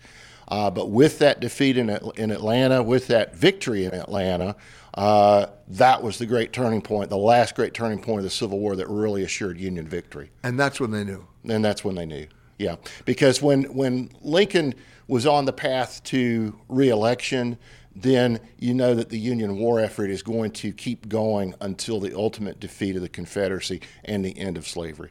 Uh, 0.49 0.71
but 0.71 0.91
with 0.91 1.19
that 1.19 1.41
defeat 1.41 1.77
in, 1.77 1.91
in 2.17 2.31
Atlanta, 2.31 2.83
with 2.83 3.07
that 3.09 3.37
victory 3.37 3.85
in 3.85 3.93
Atlanta, 3.93 4.57
uh, 4.95 5.47
that 5.69 6.03
was 6.03 6.19
the 6.19 6.27
great 6.27 6.53
turning 6.53 6.81
point, 6.81 7.11
the 7.11 7.17
last 7.17 7.55
great 7.55 7.75
turning 7.75 8.01
point 8.01 8.19
of 8.19 8.25
the 8.25 8.31
Civil 8.31 8.59
War 8.59 8.75
that 8.77 8.89
really 8.89 9.23
assured 9.23 9.59
Union 9.59 9.87
victory. 9.87 10.31
And 10.43 10.59
that's 10.59 10.81
when 10.81 10.91
they 10.91 11.05
knew. 11.05 11.27
And 11.49 11.65
that's 11.65 11.85
when 11.85 11.95
they 11.95 12.07
knew. 12.07 12.27
Yeah, 12.59 12.77
because 13.05 13.41
when 13.41 13.65
when 13.75 14.11
Lincoln 14.21 14.75
was 15.07 15.27
on 15.27 15.45
the 15.45 15.53
path 15.53 16.03
to 16.05 16.59
reelection, 16.69 17.57
then 17.95 18.41
you 18.59 18.75
know 18.75 18.95
that 18.95 19.11
the 19.11 19.19
Union 19.19 19.59
war 19.59 19.79
effort 19.79 20.11
is 20.11 20.25
going 20.25 20.51
to 20.53 20.73
keep 20.73 21.09
going 21.09 21.55
until 21.61 22.01
the 22.01 22.17
ultimate 22.17 22.59
defeat 22.59 22.97
of 22.97 23.03
the 23.03 23.09
Confederacy 23.09 23.81
and 24.05 24.25
the 24.25 24.37
end 24.37 24.57
of 24.57 24.67
slavery. 24.67 25.11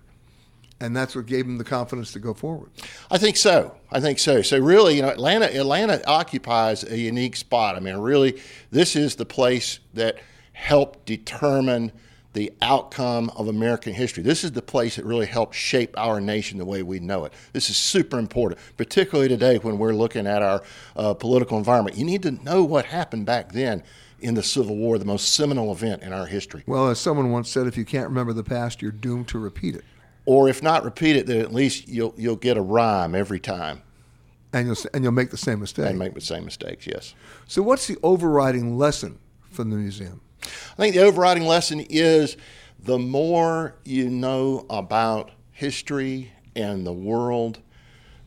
And 0.80 0.96
that's 0.96 1.16
what 1.16 1.26
gave 1.26 1.46
him 1.46 1.58
the 1.58 1.64
confidence 1.64 2.12
to 2.14 2.20
go 2.20 2.34
forward. 2.34 2.70
I 3.10 3.18
think 3.18 3.36
so. 3.36 3.76
I 3.92 4.00
think 4.00 4.20
so. 4.20 4.42
So 4.44 4.60
really, 4.60 4.98
you 4.98 5.02
know, 5.02 5.10
Atlanta 5.10 5.46
Atlanta 5.46 6.06
occupies 6.08 6.84
a 6.84 6.98
unique 6.98 7.36
spot. 7.36 7.76
I 7.76 7.80
mean, 7.80 7.98
really, 7.98 8.40
this 8.70 8.96
is 8.96 9.16
the 9.16 9.26
place 9.26 9.80
that 9.96 10.18
helped 10.54 11.06
determine 11.06 11.92
the 12.34 12.54
outcome 12.62 13.32
of 13.36 13.48
American 13.48 13.94
history. 13.94 14.22
This 14.22 14.44
is 14.44 14.52
the 14.52 14.62
place 14.62 14.98
that 14.98 15.06
really 15.06 15.26
helped 15.26 15.56
shape 15.56 15.98
our 15.98 16.22
nation 16.22 16.60
the 16.60 16.66
way 16.66 16.84
we 16.84 17.00
know 17.00 17.26
it. 17.26 17.34
This 17.52 17.72
is 17.72 17.78
super 17.78 18.20
important, 18.20 18.62
particularly 18.78 19.28
today 19.28 19.58
when 19.58 19.80
we're 19.80 19.94
looking 19.94 20.28
at 20.28 20.44
our 20.44 20.62
uh, 20.96 21.16
political 21.16 21.58
environment. 21.58 21.98
You 21.98 22.06
need 22.06 22.22
to 22.24 22.32
know 22.32 22.64
what 22.64 22.86
happened 22.86 23.26
back 23.26 23.52
then 23.52 23.82
in 24.20 24.36
the 24.36 24.44
Civil 24.44 24.76
War, 24.76 25.00
the 25.00 25.06
most 25.06 25.34
seminal 25.34 25.72
event 25.72 26.04
in 26.04 26.14
our 26.14 26.28
history. 26.28 26.64
Well, 26.68 26.90
as 26.90 27.00
someone 27.00 27.32
once 27.32 27.50
said, 27.50 27.66
if 27.66 27.76
you 27.76 27.86
can't 27.86 28.08
remember 28.08 28.34
the 28.34 28.44
past, 28.44 28.84
you're 28.84 28.92
doomed 28.92 29.28
to 29.30 29.40
repeat 29.40 29.76
it. 29.76 29.84
Or 30.28 30.50
if 30.50 30.62
not 30.62 30.84
repeat 30.84 31.16
it, 31.16 31.26
then 31.26 31.40
at 31.40 31.54
least 31.54 31.88
you'll 31.88 32.14
you'll 32.18 32.36
get 32.36 32.58
a 32.58 32.62
rhyme 32.62 33.16
every 33.16 33.40
time. 33.40 33.82
And 34.52 34.68
you'll 34.68 34.78
and 34.94 35.02
you'll 35.02 35.14
make 35.14 35.32
the 35.32 35.38
same 35.38 35.62
mistake. 35.62 35.86
And 35.86 35.98
make 35.98 36.16
the 36.16 36.22
same 36.22 36.44
mistakes. 36.44 36.86
Yes. 36.86 37.16
So, 37.48 37.62
what's 37.62 37.88
the 37.88 37.98
overriding 38.04 38.78
lesson 38.78 39.20
from 39.50 39.70
the 39.70 39.78
museum? 39.78 40.20
I 40.44 40.76
think 40.76 40.96
the 40.96 41.02
overriding 41.02 41.46
lesson 41.46 41.80
is 41.80 42.36
the 42.78 43.00
more 43.00 43.76
you 43.86 44.10
know 44.10 44.66
about 44.70 45.32
history 45.54 46.34
and 46.58 46.86
the 46.86 46.94
world, 46.94 47.60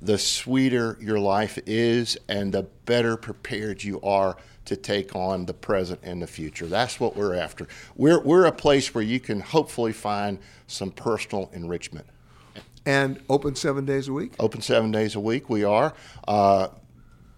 the 0.00 0.16
sweeter 0.16 0.96
your 1.02 1.18
life 1.18 1.58
is, 1.66 2.16
and 2.30 2.54
the 2.54 2.62
better 2.86 3.18
prepared 3.18 3.84
you 3.84 4.00
are 4.00 4.38
to 4.66 4.76
take 4.76 5.16
on 5.16 5.46
the 5.46 5.54
present 5.54 6.00
and 6.02 6.22
the 6.22 6.26
future. 6.26 6.66
That's 6.66 7.00
what 7.00 7.16
we're 7.16 7.34
after. 7.34 7.66
We're, 7.96 8.20
we're 8.20 8.46
a 8.46 8.52
place 8.52 8.94
where 8.94 9.04
you 9.04 9.20
can 9.20 9.40
hopefully 9.40 9.92
find 9.92 10.38
some 10.66 10.90
personal 10.90 11.50
enrichment. 11.52 12.06
And 12.86 13.22
open 13.28 13.54
seven 13.56 13.84
days 13.84 14.08
a 14.08 14.12
week? 14.12 14.32
Open 14.38 14.60
seven 14.60 14.90
days 14.90 15.14
a 15.14 15.20
week, 15.20 15.50
we 15.50 15.64
are. 15.64 15.94
Uh, 16.26 16.68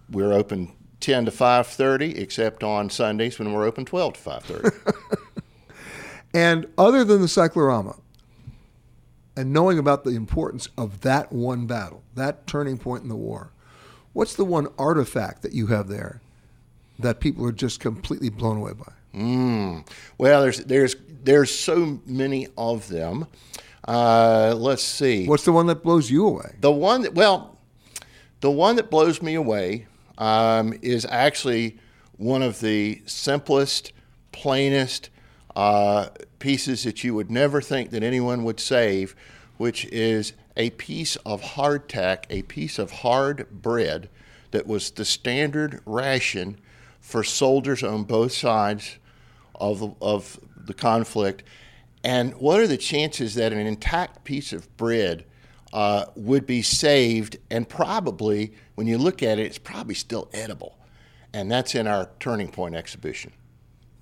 we're 0.09 0.33
open 0.33 0.71
10 1.03 1.25
to 1.25 1.31
5.30 1.31 2.17
except 2.17 2.63
on 2.63 2.89
sundays 2.89 3.37
when 3.37 3.51
we're 3.51 3.65
open 3.65 3.83
12 3.83 4.13
to 4.13 4.19
5.30 4.21 5.17
and 6.33 6.65
other 6.77 7.03
than 7.03 7.21
the 7.21 7.27
cyclorama 7.27 7.97
and 9.35 9.51
knowing 9.51 9.77
about 9.77 10.05
the 10.05 10.11
importance 10.11 10.69
of 10.77 11.01
that 11.01 11.33
one 11.33 11.65
battle 11.65 12.03
that 12.15 12.47
turning 12.47 12.77
point 12.77 13.03
in 13.03 13.09
the 13.09 13.17
war 13.17 13.51
what's 14.13 14.33
the 14.35 14.45
one 14.45 14.67
artifact 14.77 15.41
that 15.41 15.51
you 15.51 15.67
have 15.67 15.89
there 15.89 16.21
that 16.99 17.19
people 17.19 17.45
are 17.45 17.51
just 17.51 17.79
completely 17.79 18.29
blown 18.29 18.57
away 18.57 18.73
by. 18.73 18.91
Mm. 19.13 19.87
well 20.17 20.41
there's 20.41 20.59
there's 20.65 20.95
there's 21.23 21.53
so 21.53 21.99
many 22.05 22.47
of 22.57 22.87
them. 22.89 23.27
Uh, 23.87 24.55
let's 24.57 24.83
see. 24.83 25.27
What's 25.27 25.45
the 25.45 25.51
one 25.51 25.67
that 25.67 25.83
blows 25.83 26.09
you 26.09 26.27
away? 26.27 26.55
The 26.59 26.71
one 26.71 27.03
that 27.03 27.13
well 27.13 27.59
the 28.41 28.51
one 28.51 28.75
that 28.75 28.89
blows 28.89 29.21
me 29.21 29.35
away 29.35 29.87
um, 30.17 30.73
is 30.81 31.05
actually 31.09 31.77
one 32.17 32.41
of 32.41 32.59
the 32.59 33.01
simplest, 33.05 33.93
plainest 34.31 35.09
uh, 35.55 36.09
pieces 36.39 36.83
that 36.83 37.03
you 37.03 37.13
would 37.15 37.31
never 37.31 37.61
think 37.61 37.91
that 37.91 38.03
anyone 38.03 38.43
would 38.43 38.59
save, 38.59 39.15
which 39.57 39.85
is 39.85 40.33
a 40.57 40.71
piece 40.71 41.15
of 41.17 41.41
hardtack, 41.41 42.25
a 42.29 42.41
piece 42.43 42.77
of 42.77 42.91
hard 42.91 43.49
bread 43.49 44.09
that 44.51 44.67
was 44.67 44.91
the 44.91 45.05
standard 45.05 45.81
ration 45.85 46.59
for 47.13 47.23
soldiers 47.23 47.83
on 47.83 48.03
both 48.05 48.31
sides 48.31 48.97
of 49.53 49.79
the, 49.79 49.93
of 50.01 50.39
the 50.65 50.73
conflict. 50.73 51.43
And 52.03 52.33
what 52.33 52.59
are 52.59 52.65
the 52.65 52.75
chances 52.75 53.35
that 53.35 53.53
an 53.53 53.59
intact 53.59 54.23
piece 54.23 54.51
of 54.51 54.75
bread 54.77 55.23
uh, 55.71 56.05
would 56.15 56.47
be 56.47 56.63
saved, 56.63 57.37
and 57.51 57.69
probably, 57.69 58.53
when 58.73 58.87
you 58.87 58.97
look 58.97 59.21
at 59.21 59.37
it, 59.37 59.45
it's 59.45 59.59
probably 59.59 59.93
still 59.93 60.27
edible. 60.33 60.79
And 61.35 61.51
that's 61.51 61.75
in 61.75 61.85
our 61.85 62.09
Turning 62.19 62.49
Point 62.49 62.73
exhibition. 62.73 63.31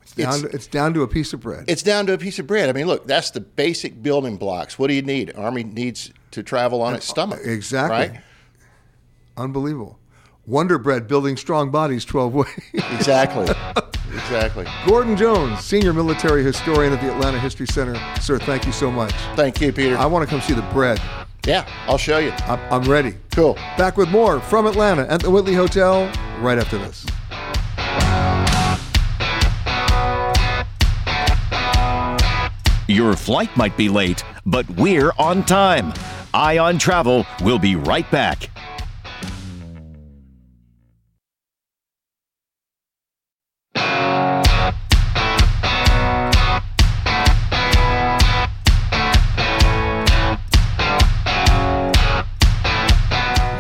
It's 0.04 0.14
down, 0.14 0.34
it's, 0.34 0.42
to, 0.42 0.48
it's 0.48 0.68
down 0.68 0.94
to 0.94 1.02
a 1.02 1.08
piece 1.10 1.34
of 1.34 1.42
bread. 1.42 1.66
It's 1.68 1.84
down 1.84 2.06
to 2.06 2.14
a 2.14 2.18
piece 2.18 2.40
of 2.40 2.48
bread. 2.48 2.70
I 2.70 2.72
mean, 2.72 2.88
look, 2.88 3.08
that's 3.08 3.32
the 3.32 3.42
basic 3.42 4.02
building 4.02 4.38
blocks. 4.38 4.80
What 4.80 4.88
do 4.88 4.94
you 4.94 5.02
need? 5.02 5.36
Army 5.36 5.66
needs 5.66 6.14
to 6.32 6.44
travel 6.44 6.82
on 6.82 6.96
its 6.96 7.10
stomach. 7.10 7.42
Exactly. 7.44 8.16
Right? 8.16 8.22
Unbelievable. 9.36 10.00
Wonder 10.48 10.78
Bread 10.80 11.08
building 11.08 11.38
strong 11.38 11.70
bodies 11.72 12.06
12 12.06 12.34
ways. 12.34 12.48
exactly. 12.74 13.48
Exactly. 14.14 14.66
Gordon 14.86 15.16
Jones, 15.16 15.62
senior 15.62 15.94
military 15.94 16.44
historian 16.44 16.92
at 16.92 17.00
the 17.00 17.10
Atlanta 17.14 17.40
History 17.40 17.66
Center. 17.66 17.96
Sir, 18.20 18.40
thank 18.40 18.66
you 18.66 18.74
so 18.74 18.92
much. 18.92 19.14
Thank 19.38 19.62
you, 19.62 19.72
Peter. 19.72 19.98
I 19.98 20.06
want 20.06 20.28
to 20.28 20.30
come 20.30 20.42
see 20.42 20.54
the 20.54 20.62
bread. 20.74 21.02
Yeah, 21.46 21.66
I'll 21.88 21.98
show 21.98 22.18
you. 22.18 22.32
I'm, 22.46 22.60
I'm 22.74 22.84
ready. 22.92 23.16
Cool. 23.32 23.54
Back 23.78 23.96
with 23.96 24.10
more 24.10 24.42
from 24.42 24.68
Atlanta 24.68 25.04
at 25.04 25.22
the 25.22 25.32
Whitley 25.32 25.54
Hotel 25.54 26.12
right 26.42 26.58
after 26.58 26.78
this. 26.78 27.06
Your 32.88 33.16
flight 33.16 33.56
might 33.56 33.78
be 33.78 33.88
late, 33.88 34.24
but 34.46 34.70
we're 34.72 35.14
on 35.18 35.46
time. 35.46 35.94
Eye 36.34 36.58
on 36.58 36.78
Travel 36.78 37.26
will 37.42 37.60
be 37.60 37.78
right 37.78 38.10
back. 38.12 38.50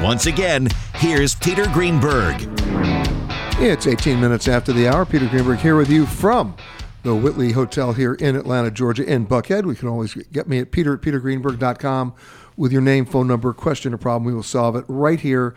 Once 0.02 0.26
again, 0.26 0.68
here's 0.95 1.36
Peter 1.36 1.68
Greenberg. 1.68 2.48
It's 3.60 3.86
18 3.86 4.19
minutes 4.19 4.48
after 4.48 4.73
the 4.73 4.88
hour. 4.88 5.06
Peter 5.06 5.28
Greenberg 5.28 5.60
here 5.60 5.76
with 5.76 5.91
you 5.91 6.07
from 6.07 6.56
the 7.03 7.14
Whitley 7.14 7.52
Hotel 7.52 7.94
here 7.94 8.15
in 8.15 8.36
Atlanta, 8.36 8.72
Georgia, 8.72 9.06
in 9.06 9.28
Buckhead. 9.28 9.65
We 9.65 9.76
can 9.76 9.88
always 9.88 10.15
get 10.15 10.48
me 10.48 10.57
at 10.57 10.72
peter 10.72 10.95
at 10.95 11.02
petergreenberg.com 11.02 12.15
with 12.57 12.72
your 12.72 12.82
name, 12.82 13.06
phone 13.06 13.28
number, 13.28 13.53
question, 13.53 13.94
or 13.94 13.98
problem. 13.98 14.26
We 14.26 14.34
will 14.34 14.41
solve 14.41 14.76
it 14.76 14.86
right 14.88 15.19
here 15.19 15.56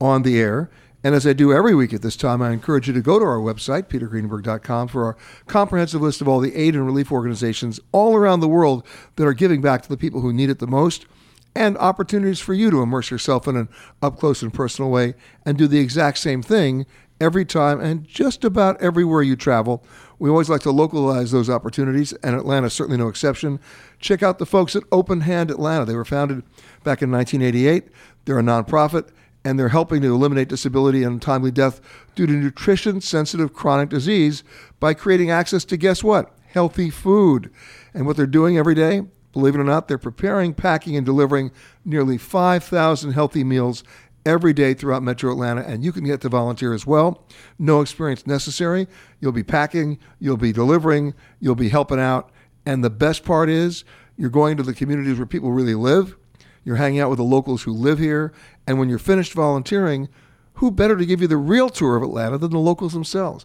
on 0.00 0.22
the 0.22 0.40
air. 0.40 0.70
And 1.04 1.14
as 1.14 1.24
I 1.24 1.32
do 1.32 1.52
every 1.52 1.76
week 1.76 1.94
at 1.94 2.02
this 2.02 2.16
time, 2.16 2.42
I 2.42 2.50
encourage 2.50 2.88
you 2.88 2.94
to 2.94 3.00
go 3.00 3.20
to 3.20 3.24
our 3.24 3.38
website, 3.38 3.84
petergreenberg.com, 3.84 4.88
for 4.88 5.04
our 5.04 5.16
comprehensive 5.46 6.02
list 6.02 6.20
of 6.20 6.26
all 6.26 6.40
the 6.40 6.56
aid 6.56 6.74
and 6.74 6.84
relief 6.84 7.12
organizations 7.12 7.78
all 7.92 8.16
around 8.16 8.40
the 8.40 8.48
world 8.48 8.84
that 9.14 9.24
are 9.24 9.34
giving 9.34 9.60
back 9.60 9.82
to 9.82 9.88
the 9.88 9.96
people 9.96 10.20
who 10.20 10.32
need 10.32 10.50
it 10.50 10.58
the 10.58 10.66
most 10.66 11.06
and 11.54 11.78
opportunities 11.78 12.40
for 12.40 12.54
you 12.54 12.70
to 12.70 12.82
immerse 12.82 13.10
yourself 13.10 13.46
in 13.46 13.56
an 13.56 13.68
up 14.02 14.18
close 14.18 14.42
and 14.42 14.52
personal 14.52 14.90
way 14.90 15.14
and 15.46 15.56
do 15.56 15.66
the 15.66 15.78
exact 15.78 16.18
same 16.18 16.42
thing 16.42 16.86
every 17.20 17.44
time 17.44 17.80
and 17.80 18.04
just 18.04 18.44
about 18.44 18.80
everywhere 18.82 19.22
you 19.22 19.36
travel. 19.36 19.84
We 20.18 20.30
always 20.30 20.48
like 20.48 20.62
to 20.62 20.70
localize 20.70 21.30
those 21.30 21.50
opportunities, 21.50 22.12
and 22.14 22.36
Atlanta 22.36 22.68
is 22.68 22.72
certainly 22.72 22.98
no 22.98 23.08
exception. 23.08 23.60
Check 23.98 24.22
out 24.22 24.38
the 24.38 24.46
folks 24.46 24.76
at 24.76 24.84
Open 24.92 25.22
Hand 25.22 25.50
Atlanta. 25.50 25.84
They 25.84 25.96
were 25.96 26.04
founded 26.04 26.42
back 26.82 27.02
in 27.02 27.10
1988. 27.10 27.88
They're 28.24 28.38
a 28.38 28.42
nonprofit, 28.42 29.10
and 29.44 29.58
they're 29.58 29.68
helping 29.68 30.02
to 30.02 30.14
eliminate 30.14 30.48
disability 30.48 31.02
and 31.02 31.14
untimely 31.14 31.50
death 31.50 31.80
due 32.14 32.26
to 32.26 32.32
nutrition 32.32 33.00
sensitive 33.00 33.52
chronic 33.52 33.88
disease 33.88 34.44
by 34.80 34.94
creating 34.94 35.30
access 35.30 35.64
to 35.66 35.76
guess 35.76 36.02
what? 36.02 36.36
Healthy 36.46 36.90
food. 36.90 37.50
And 37.92 38.06
what 38.06 38.16
they're 38.16 38.26
doing 38.26 38.56
every 38.56 38.74
day, 38.74 39.02
Believe 39.34 39.54
it 39.54 39.60
or 39.60 39.64
not, 39.64 39.88
they're 39.88 39.98
preparing, 39.98 40.54
packing, 40.54 40.96
and 40.96 41.04
delivering 41.04 41.50
nearly 41.84 42.16
5,000 42.16 43.12
healthy 43.12 43.44
meals 43.44 43.84
every 44.24 44.54
day 44.54 44.72
throughout 44.72 45.02
Metro 45.02 45.30
Atlanta, 45.30 45.60
and 45.60 45.84
you 45.84 45.92
can 45.92 46.04
get 46.04 46.22
to 46.22 46.28
volunteer 46.30 46.72
as 46.72 46.86
well. 46.86 47.26
No 47.58 47.82
experience 47.82 48.26
necessary. 48.26 48.86
You'll 49.20 49.32
be 49.32 49.42
packing, 49.42 49.98
you'll 50.18 50.38
be 50.38 50.52
delivering, 50.52 51.12
you'll 51.40 51.54
be 51.54 51.68
helping 51.68 52.00
out. 52.00 52.30
And 52.64 52.82
the 52.82 52.90
best 52.90 53.24
part 53.24 53.50
is, 53.50 53.84
you're 54.16 54.30
going 54.30 54.56
to 54.56 54.62
the 54.62 54.72
communities 54.72 55.18
where 55.18 55.26
people 55.26 55.52
really 55.52 55.74
live. 55.74 56.16
You're 56.64 56.76
hanging 56.76 57.00
out 57.00 57.10
with 57.10 57.18
the 57.18 57.24
locals 57.24 57.64
who 57.64 57.72
live 57.72 57.98
here. 57.98 58.32
And 58.66 58.78
when 58.78 58.88
you're 58.88 58.98
finished 58.98 59.34
volunteering, 59.34 60.08
who 60.54 60.70
better 60.70 60.96
to 60.96 61.04
give 61.04 61.20
you 61.20 61.26
the 61.26 61.36
real 61.36 61.68
tour 61.68 61.96
of 61.96 62.02
Atlanta 62.02 62.38
than 62.38 62.52
the 62.52 62.58
locals 62.58 62.92
themselves? 62.92 63.44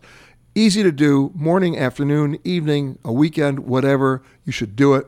Easy 0.56 0.84
to 0.84 0.92
do, 0.92 1.32
morning, 1.36 1.78
afternoon, 1.78 2.40
evening, 2.44 2.98
a 3.04 3.12
weekend, 3.12 3.60
whatever. 3.60 4.22
You 4.46 4.52
should 4.52 4.76
do 4.76 4.94
it. 4.94 5.08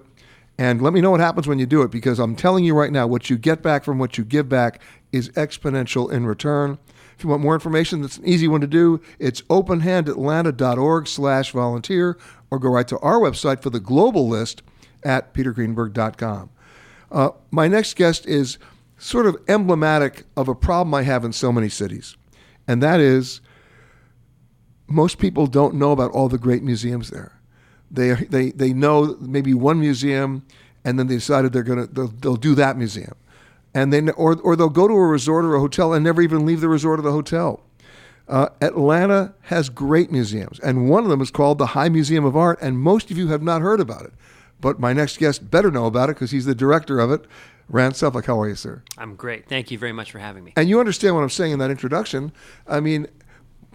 And 0.61 0.79
let 0.79 0.93
me 0.93 1.01
know 1.01 1.09
what 1.09 1.19
happens 1.19 1.47
when 1.47 1.57
you 1.57 1.65
do 1.65 1.81
it 1.81 1.89
because 1.89 2.19
I'm 2.19 2.35
telling 2.35 2.63
you 2.63 2.75
right 2.75 2.91
now, 2.91 3.07
what 3.07 3.31
you 3.31 3.37
get 3.39 3.63
back 3.63 3.83
from 3.83 3.97
what 3.97 4.19
you 4.19 4.23
give 4.23 4.47
back 4.47 4.79
is 5.11 5.29
exponential 5.29 6.11
in 6.11 6.27
return. 6.27 6.77
If 7.17 7.23
you 7.23 7.31
want 7.31 7.41
more 7.41 7.55
information, 7.55 8.03
that's 8.03 8.17
an 8.17 8.27
easy 8.27 8.47
one 8.47 8.61
to 8.61 8.67
do. 8.67 9.01
It's 9.17 9.41
openhandatlanta.org 9.43 11.07
slash 11.07 11.51
volunteer 11.51 12.15
or 12.51 12.59
go 12.59 12.69
right 12.69 12.87
to 12.89 12.99
our 12.99 13.19
website 13.19 13.63
for 13.63 13.71
the 13.71 13.79
global 13.79 14.29
list 14.29 14.61
at 15.01 15.33
petergreenberg.com. 15.33 16.51
Uh, 17.11 17.29
my 17.49 17.67
next 17.67 17.95
guest 17.95 18.27
is 18.27 18.59
sort 18.99 19.25
of 19.25 19.37
emblematic 19.47 20.25
of 20.37 20.47
a 20.47 20.53
problem 20.53 20.93
I 20.93 21.01
have 21.01 21.25
in 21.25 21.33
so 21.33 21.51
many 21.51 21.69
cities, 21.69 22.17
and 22.67 22.83
that 22.83 22.99
is 22.99 23.41
most 24.87 25.17
people 25.17 25.47
don't 25.47 25.73
know 25.73 25.91
about 25.91 26.11
all 26.11 26.29
the 26.29 26.37
great 26.37 26.61
museums 26.61 27.09
there. 27.09 27.40
They, 27.91 28.13
they, 28.13 28.51
they 28.51 28.73
know 28.73 29.17
maybe 29.19 29.53
one 29.53 29.79
museum, 29.79 30.45
and 30.85 30.97
then 30.97 31.07
they 31.07 31.15
decided 31.15 31.53
they're 31.53 31.63
gonna 31.63 31.87
they'll, 31.87 32.07
they'll 32.07 32.35
do 32.35 32.55
that 32.55 32.77
museum, 32.77 33.15
and 33.73 33.91
then 33.91 34.09
or 34.11 34.39
or 34.41 34.55
they'll 34.55 34.69
go 34.69 34.87
to 34.87 34.93
a 34.93 35.07
resort 35.07 35.45
or 35.45 35.55
a 35.55 35.59
hotel 35.59 35.93
and 35.93 36.03
never 36.03 36.21
even 36.21 36.45
leave 36.45 36.61
the 36.61 36.69
resort 36.69 36.99
or 36.99 37.03
the 37.03 37.11
hotel. 37.11 37.61
Uh, 38.27 38.47
Atlanta 38.61 39.33
has 39.41 39.69
great 39.69 40.11
museums, 40.11 40.59
and 40.59 40.89
one 40.89 41.03
of 41.03 41.09
them 41.09 41.21
is 41.21 41.31
called 41.31 41.57
the 41.57 41.67
High 41.67 41.89
Museum 41.89 42.23
of 42.23 42.37
Art, 42.37 42.59
and 42.61 42.79
most 42.79 43.11
of 43.11 43.17
you 43.17 43.27
have 43.27 43.41
not 43.41 43.61
heard 43.61 43.81
about 43.81 44.03
it. 44.05 44.13
But 44.61 44.79
my 44.79 44.93
next 44.93 45.17
guest 45.17 45.51
better 45.51 45.69
know 45.69 45.85
about 45.85 46.09
it 46.09 46.15
because 46.15 46.31
he's 46.31 46.45
the 46.45 46.55
director 46.55 46.99
of 46.99 47.11
it. 47.11 47.25
Rand 47.67 47.95
Suffolk, 47.95 48.25
how 48.25 48.39
are 48.39 48.47
you, 48.47 48.55
sir? 48.55 48.83
I'm 48.97 49.15
great. 49.15 49.47
Thank 49.47 49.71
you 49.71 49.77
very 49.77 49.91
much 49.91 50.11
for 50.11 50.19
having 50.19 50.43
me. 50.43 50.53
And 50.55 50.69
you 50.69 50.79
understand 50.79 51.15
what 51.15 51.23
I'm 51.23 51.29
saying 51.29 51.53
in 51.53 51.59
that 51.59 51.71
introduction. 51.71 52.31
I 52.67 52.79
mean, 52.79 53.07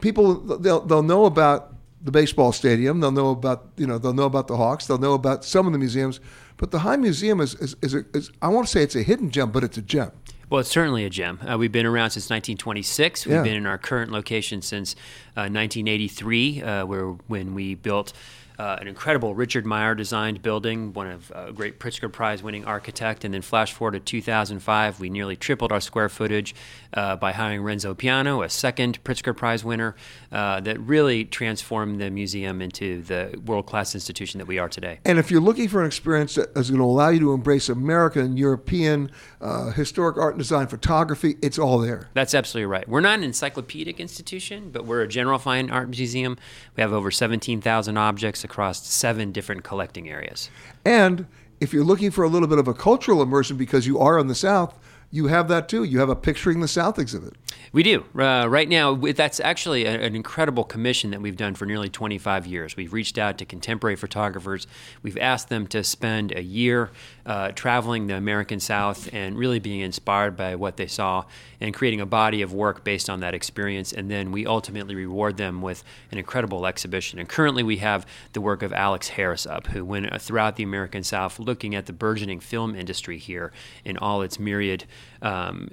people 0.00 0.34
they'll 0.34 0.80
they'll 0.80 1.02
know 1.02 1.24
about 1.24 1.74
the 2.06 2.12
baseball 2.12 2.52
stadium. 2.52 3.00
They'll 3.00 3.10
know 3.10 3.30
about 3.30 3.66
you 3.76 3.86
know 3.86 3.98
they'll 3.98 4.14
know 4.14 4.24
about 4.24 4.46
the 4.48 4.56
Hawks. 4.56 4.86
They'll 4.86 4.96
know 4.98 5.14
about 5.14 5.44
some 5.44 5.66
of 5.66 5.72
the 5.72 5.78
museums. 5.78 6.20
But 6.56 6.70
the 6.70 6.78
High 6.78 6.96
Museum 6.96 7.40
is 7.40 7.54
is, 7.56 7.76
is, 7.82 7.94
a, 7.94 8.04
is 8.14 8.30
I 8.40 8.48
won't 8.48 8.68
say 8.68 8.82
it's 8.82 8.96
a 8.96 9.02
hidden 9.02 9.30
gem, 9.30 9.50
but 9.50 9.62
it's 9.62 9.76
a 9.76 9.82
gem. 9.82 10.12
Well, 10.48 10.60
it's 10.60 10.70
certainly 10.70 11.04
a 11.04 11.10
gem. 11.10 11.40
Uh, 11.42 11.58
we've 11.58 11.72
been 11.72 11.86
around 11.86 12.10
since 12.10 12.30
1926. 12.30 13.26
We've 13.26 13.34
Yeah. 13.34 13.42
been 13.42 13.56
in 13.56 13.66
our 13.66 13.78
current 13.78 14.12
location 14.12 14.62
since 14.62 14.94
uh, 15.36 15.50
1983, 15.50 16.62
uh, 16.62 16.86
where 16.86 17.06
when 17.26 17.52
we 17.54 17.74
built 17.74 18.12
uh, 18.58 18.78
an 18.80 18.86
incredible 18.86 19.34
Richard 19.34 19.66
Meier 19.66 19.94
designed 19.96 20.40
building, 20.42 20.92
one 20.92 21.08
of 21.10 21.32
a 21.34 21.52
great 21.52 21.80
Pritzker 21.80 22.10
Prize 22.10 22.42
winning 22.44 22.64
architect. 22.64 23.24
And 23.24 23.34
then 23.34 23.42
flash 23.42 23.72
forward 23.72 23.92
to 23.92 24.00
2005, 24.00 25.00
we 25.00 25.10
nearly 25.10 25.36
tripled 25.36 25.72
our 25.72 25.80
square 25.80 26.08
footage 26.08 26.54
uh, 26.96 27.14
by 27.16 27.32
hiring 27.32 27.62
Renzo 27.62 27.94
Piano, 27.94 28.42
a 28.42 28.48
second 28.48 29.02
Pritzker 29.04 29.36
Prize 29.36 29.62
winner, 29.62 29.94
uh, 30.32 30.60
that 30.60 30.80
really 30.80 31.24
transformed 31.24 32.00
the 32.00 32.10
museum 32.10 32.62
into 32.62 33.02
the 33.02 33.40
world 33.44 33.66
class 33.66 33.94
institution 33.94 34.38
that 34.38 34.46
we 34.46 34.58
are 34.58 34.68
today. 34.68 34.98
And 35.04 35.18
if 35.18 35.30
you're 35.30 35.40
looking 35.40 35.68
for 35.68 35.80
an 35.80 35.86
experience 35.86 36.34
that 36.36 36.56
is 36.56 36.70
going 36.70 36.80
to 36.80 36.84
allow 36.84 37.10
you 37.10 37.20
to 37.20 37.34
embrace 37.34 37.68
American, 37.68 38.36
European, 38.36 39.10
uh, 39.40 39.70
historic 39.70 40.16
art 40.16 40.34
and 40.34 40.38
design 40.38 40.66
photography, 40.66 41.36
it's 41.42 41.58
all 41.58 41.78
there. 41.78 42.08
That's 42.14 42.34
absolutely 42.34 42.66
right. 42.66 42.88
We're 42.88 43.00
not 43.00 43.18
an 43.18 43.24
encyclopedic 43.24 44.00
institution, 44.00 44.70
but 44.70 44.86
we're 44.86 45.02
a 45.02 45.08
general 45.08 45.38
fine 45.38 45.70
art 45.70 45.90
museum. 45.90 46.38
We 46.76 46.80
have 46.80 46.92
over 46.92 47.10
17,000 47.10 47.96
objects 47.96 48.42
across 48.42 48.86
seven 48.86 49.32
different 49.32 49.64
collecting 49.64 50.08
areas. 50.08 50.50
And 50.84 51.26
if 51.60 51.72
you're 51.72 51.84
looking 51.84 52.10
for 52.10 52.24
a 52.24 52.28
little 52.28 52.48
bit 52.48 52.58
of 52.58 52.68
a 52.68 52.74
cultural 52.74 53.22
immersion 53.22 53.56
because 53.56 53.86
you 53.86 53.98
are 53.98 54.18
in 54.18 54.26
the 54.26 54.34
South, 54.34 54.78
you 55.16 55.28
have 55.28 55.48
that 55.48 55.68
too. 55.68 55.82
You 55.82 55.98
have 56.00 56.10
a 56.10 56.14
Picturing 56.14 56.60
the 56.60 56.68
South 56.68 56.98
exhibit. 56.98 57.34
We 57.72 57.82
do. 57.82 58.04
Uh, 58.18 58.46
right 58.48 58.68
now, 58.68 58.94
that's 58.94 59.40
actually 59.40 59.84
a, 59.84 60.00
an 60.00 60.14
incredible 60.14 60.64
commission 60.64 61.10
that 61.10 61.20
we've 61.20 61.36
done 61.36 61.54
for 61.54 61.66
nearly 61.66 61.88
25 61.88 62.46
years. 62.46 62.76
We've 62.76 62.92
reached 62.92 63.18
out 63.18 63.38
to 63.38 63.44
contemporary 63.44 63.96
photographers. 63.96 64.66
We've 65.02 65.18
asked 65.18 65.48
them 65.48 65.66
to 65.68 65.82
spend 65.84 66.32
a 66.32 66.42
year 66.42 66.90
uh, 67.24 67.52
traveling 67.52 68.06
the 68.06 68.16
American 68.16 68.60
South 68.60 69.08
and 69.12 69.36
really 69.36 69.58
being 69.58 69.80
inspired 69.80 70.36
by 70.36 70.54
what 70.54 70.76
they 70.76 70.86
saw 70.86 71.24
and 71.60 71.74
creating 71.74 72.00
a 72.00 72.06
body 72.06 72.42
of 72.42 72.52
work 72.52 72.84
based 72.84 73.08
on 73.08 73.20
that 73.20 73.34
experience. 73.34 73.92
And 73.92 74.10
then 74.10 74.32
we 74.32 74.46
ultimately 74.46 74.94
reward 74.94 75.36
them 75.36 75.62
with 75.62 75.82
an 76.10 76.18
incredible 76.18 76.66
exhibition. 76.66 77.18
And 77.18 77.28
currently, 77.28 77.62
we 77.62 77.78
have 77.78 78.06
the 78.32 78.40
work 78.40 78.62
of 78.62 78.72
Alex 78.72 79.08
Harris 79.08 79.46
up, 79.46 79.68
who 79.68 79.84
went 79.84 80.12
uh, 80.12 80.18
throughout 80.18 80.56
the 80.56 80.62
American 80.62 81.02
South 81.02 81.38
looking 81.38 81.74
at 81.74 81.86
the 81.86 81.92
burgeoning 81.92 82.40
film 82.40 82.74
industry 82.74 83.18
here 83.18 83.52
in 83.84 83.96
all 83.96 84.22
its 84.22 84.38
myriad. 84.38 84.84
Um, 85.22 85.70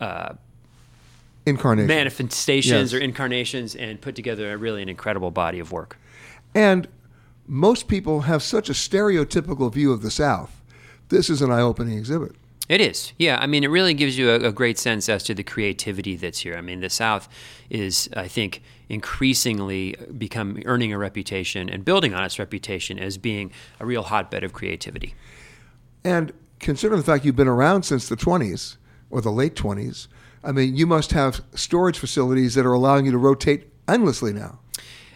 uh, 0.00 0.34
Incarnation. 1.46 1.86
manifestations 1.86 2.92
Yes. 2.92 3.00
or 3.00 3.02
incarnations 3.02 3.76
and 3.76 4.00
put 4.00 4.16
together 4.16 4.52
a 4.52 4.56
really 4.56 4.82
an 4.82 4.88
incredible 4.88 5.30
body 5.30 5.60
of 5.60 5.70
work. 5.70 5.96
And 6.54 6.88
most 7.46 7.86
people 7.86 8.22
have 8.22 8.42
such 8.42 8.68
a 8.68 8.72
stereotypical 8.72 9.72
view 9.72 9.92
of 9.92 10.02
the 10.02 10.10
South. 10.10 10.60
This 11.08 11.30
is 11.30 11.40
an 11.42 11.52
eye 11.52 11.60
opening 11.60 11.96
exhibit. 11.98 12.32
It 12.68 12.80
is, 12.80 13.12
yeah. 13.16 13.38
I 13.40 13.46
mean, 13.46 13.62
it 13.62 13.68
really 13.68 13.94
gives 13.94 14.18
you 14.18 14.28
a, 14.28 14.48
a 14.48 14.52
great 14.52 14.76
sense 14.76 15.08
as 15.08 15.22
to 15.24 15.34
the 15.34 15.44
creativity 15.44 16.16
that's 16.16 16.40
here. 16.40 16.56
I 16.56 16.60
mean, 16.62 16.80
the 16.80 16.90
South 16.90 17.28
is, 17.70 18.08
I 18.16 18.26
think, 18.26 18.60
increasingly 18.88 19.94
become 20.18 20.60
earning 20.64 20.92
a 20.92 20.98
reputation 20.98 21.68
and 21.70 21.84
building 21.84 22.12
on 22.12 22.24
its 22.24 22.40
reputation 22.40 22.98
as 22.98 23.18
being 23.18 23.52
a 23.78 23.86
real 23.86 24.02
hotbed 24.02 24.42
of 24.42 24.52
creativity. 24.52 25.14
And 26.02 26.32
considering 26.58 27.00
the 27.00 27.06
fact 27.06 27.24
you've 27.24 27.36
been 27.36 27.48
around 27.48 27.82
since 27.82 28.08
the 28.08 28.16
20s 28.16 28.76
or 29.10 29.20
the 29.20 29.30
late 29.32 29.54
20s, 29.54 30.08
I 30.42 30.52
mean, 30.52 30.76
you 30.76 30.86
must 30.86 31.12
have 31.12 31.42
storage 31.54 31.98
facilities 31.98 32.54
that 32.54 32.64
are 32.64 32.72
allowing 32.72 33.06
you 33.06 33.12
to 33.12 33.18
rotate 33.18 33.68
endlessly 33.88 34.32
now. 34.32 34.60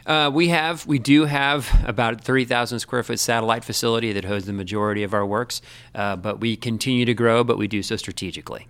Uh, 0.06 0.30
we 0.32 0.48
have, 0.48 0.86
we 0.86 0.98
do 0.98 1.26
have 1.26 1.70
about 1.86 2.14
a 2.14 2.16
30,000 2.16 2.80
square 2.80 3.02
foot 3.02 3.20
satellite 3.20 3.64
facility 3.64 4.12
that 4.12 4.24
hosts 4.24 4.46
the 4.46 4.52
majority 4.52 5.02
of 5.02 5.14
our 5.14 5.24
works, 5.24 5.62
uh, 5.94 6.16
but 6.16 6.40
we 6.40 6.56
continue 6.56 7.04
to 7.04 7.14
grow, 7.14 7.44
but 7.44 7.58
we 7.58 7.68
do 7.68 7.82
so 7.82 7.96
strategically. 7.96 8.66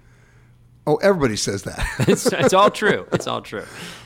Oh, 0.91 0.97
everybody 0.97 1.37
says 1.37 1.63
that. 1.63 1.87
it's, 2.09 2.27
it's 2.27 2.53
all 2.53 2.69
true. 2.69 3.07
It's 3.13 3.29
all 3.29 3.43
true. 3.43 3.63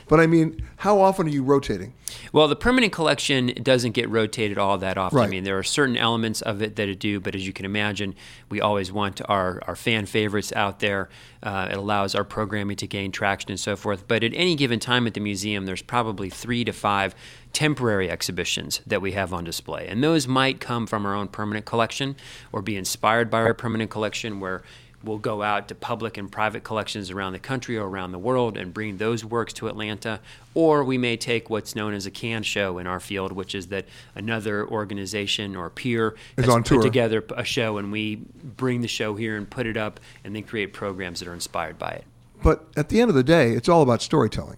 But 0.07 0.19
I 0.19 0.27
mean, 0.27 0.63
how 0.75 1.01
often 1.01 1.25
are 1.25 1.31
you 1.31 1.41
rotating? 1.41 1.95
Well, 2.31 2.47
the 2.47 2.55
permanent 2.55 2.93
collection 2.93 3.47
doesn't 3.63 3.93
get 3.93 4.07
rotated 4.07 4.59
all 4.59 4.77
that 4.77 4.99
often. 4.99 5.17
I 5.19 5.25
mean, 5.25 5.43
there 5.43 5.57
are 5.57 5.63
certain 5.63 5.97
elements 5.97 6.43
of 6.43 6.61
it 6.61 6.75
that 6.75 6.87
it 6.87 6.99
do, 6.99 7.19
but 7.19 7.33
as 7.33 7.47
you 7.47 7.53
can 7.53 7.65
imagine, 7.65 8.13
we 8.49 8.61
always 8.61 8.91
want 8.91 9.19
our, 9.27 9.63
our 9.65 9.75
fan 9.75 10.05
favorites 10.05 10.53
out 10.55 10.79
there. 10.79 11.09
Uh, 11.41 11.69
it 11.71 11.77
allows 11.77 12.13
our 12.13 12.23
programming 12.23 12.77
to 12.77 12.85
gain 12.85 13.11
traction 13.11 13.49
and 13.49 13.59
so 13.59 13.75
forth. 13.75 14.07
But 14.07 14.23
at 14.23 14.33
any 14.35 14.55
given 14.55 14.79
time 14.79 15.07
at 15.07 15.15
the 15.15 15.19
museum, 15.21 15.65
there's 15.65 15.81
probably 15.81 16.29
three 16.29 16.63
to 16.65 16.71
five 16.71 17.15
temporary 17.51 18.11
exhibitions 18.11 18.81
that 18.85 19.01
we 19.01 19.13
have 19.13 19.33
on 19.33 19.43
display. 19.43 19.87
And 19.87 20.03
those 20.03 20.27
might 20.27 20.59
come 20.59 20.85
from 20.85 21.03
our 21.03 21.15
own 21.15 21.29
permanent 21.29 21.65
collection 21.65 22.15
or 22.51 22.61
be 22.61 22.75
inspired 22.75 23.31
by 23.31 23.39
our 23.39 23.55
permanent 23.55 23.89
collection 23.89 24.39
where 24.39 24.61
We'll 25.05 25.19
go 25.19 25.43
out 25.43 25.67
to 25.67 25.75
public 25.75 26.17
and 26.17 26.31
private 26.31 26.63
collections 26.63 27.11
around 27.11 27.33
the 27.33 27.39
country 27.39 27.77
or 27.77 27.87
around 27.87 28.11
the 28.11 28.19
world 28.19 28.57
and 28.57 28.73
bring 28.73 28.97
those 28.97 29.23
works 29.23 29.53
to 29.53 29.67
Atlanta. 29.67 30.19
Or 30.55 30.83
we 30.83 30.97
may 30.97 31.15
take 31.15 31.49
what's 31.49 31.75
known 31.75 31.93
as 31.93 32.05
a 32.05 32.11
can 32.11 32.41
show 32.43 32.79
in 32.79 32.87
our 32.87 32.99
field, 32.99 33.31
which 33.31 33.53
is 33.53 33.67
that 33.67 33.85
another 34.15 34.67
organization 34.67 35.55
or 35.55 35.69
peer 35.69 36.15
Is 36.37 36.45
has 36.45 36.53
on 36.53 36.63
put 36.63 36.69
tour. 36.69 36.81
together 36.81 37.23
a 37.37 37.43
show 37.43 37.77
and 37.77 37.91
we 37.91 38.15
bring 38.43 38.81
the 38.81 38.87
show 38.87 39.15
here 39.15 39.37
and 39.37 39.49
put 39.49 39.67
it 39.67 39.77
up 39.77 39.99
and 40.23 40.35
then 40.35 40.43
create 40.43 40.73
programs 40.73 41.19
that 41.19 41.27
are 41.27 41.33
inspired 41.33 41.77
by 41.77 41.91
it. 41.91 42.03
But 42.43 42.65
at 42.75 42.89
the 42.89 42.99
end 42.99 43.09
of 43.09 43.15
the 43.15 43.23
day, 43.23 43.51
it's 43.51 43.69
all 43.69 43.81
about 43.81 44.01
storytelling. 44.01 44.57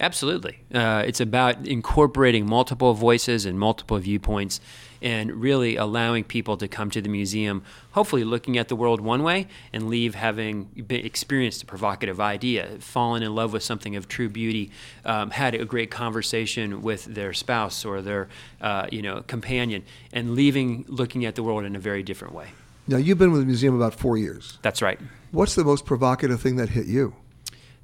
Absolutely. 0.00 0.58
Uh, 0.74 1.04
it's 1.06 1.20
about 1.20 1.66
incorporating 1.66 2.44
multiple 2.44 2.92
voices 2.94 3.46
and 3.46 3.58
multiple 3.58 3.98
viewpoints 3.98 4.60
and 5.02 5.32
really 5.32 5.76
allowing 5.76 6.24
people 6.24 6.56
to 6.56 6.68
come 6.68 6.90
to 6.90 7.02
the 7.02 7.08
museum, 7.08 7.62
hopefully 7.90 8.24
looking 8.24 8.56
at 8.56 8.68
the 8.68 8.76
world 8.76 9.00
one 9.00 9.22
way 9.22 9.48
and 9.72 9.88
leave 9.88 10.14
having 10.14 10.70
experienced 10.88 11.62
a 11.62 11.66
provocative 11.66 12.20
idea, 12.20 12.78
fallen 12.78 13.22
in 13.22 13.34
love 13.34 13.52
with 13.52 13.62
something 13.62 13.96
of 13.96 14.08
true 14.08 14.28
beauty, 14.28 14.70
um, 15.04 15.30
had 15.30 15.54
a 15.54 15.64
great 15.64 15.90
conversation 15.90 16.82
with 16.82 17.04
their 17.04 17.32
spouse 17.32 17.84
or 17.84 18.00
their 18.00 18.28
uh, 18.60 18.86
you 18.92 19.02
know, 19.02 19.22
companion, 19.26 19.84
and 20.12 20.34
leaving 20.34 20.84
looking 20.88 21.24
at 21.24 21.34
the 21.34 21.42
world 21.42 21.64
in 21.64 21.74
a 21.76 21.80
very 21.80 22.02
different 22.02 22.32
way. 22.32 22.48
Now, 22.86 22.96
you've 22.96 23.18
been 23.18 23.30
with 23.30 23.40
the 23.40 23.46
museum 23.46 23.74
about 23.74 23.94
four 23.94 24.16
years. 24.16 24.58
That's 24.62 24.82
right. 24.82 24.98
What's 25.30 25.54
the 25.54 25.64
most 25.64 25.84
provocative 25.84 26.40
thing 26.40 26.56
that 26.56 26.70
hit 26.70 26.86
you? 26.86 27.14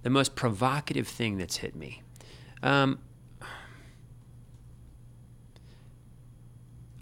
The 0.03 0.11
most 0.11 0.35
provocative 0.35 1.09
thing 1.09 1.39
that's 1.39 1.59
hit 1.59 1.74
me. 1.74 2.03
Um, 2.62 2.99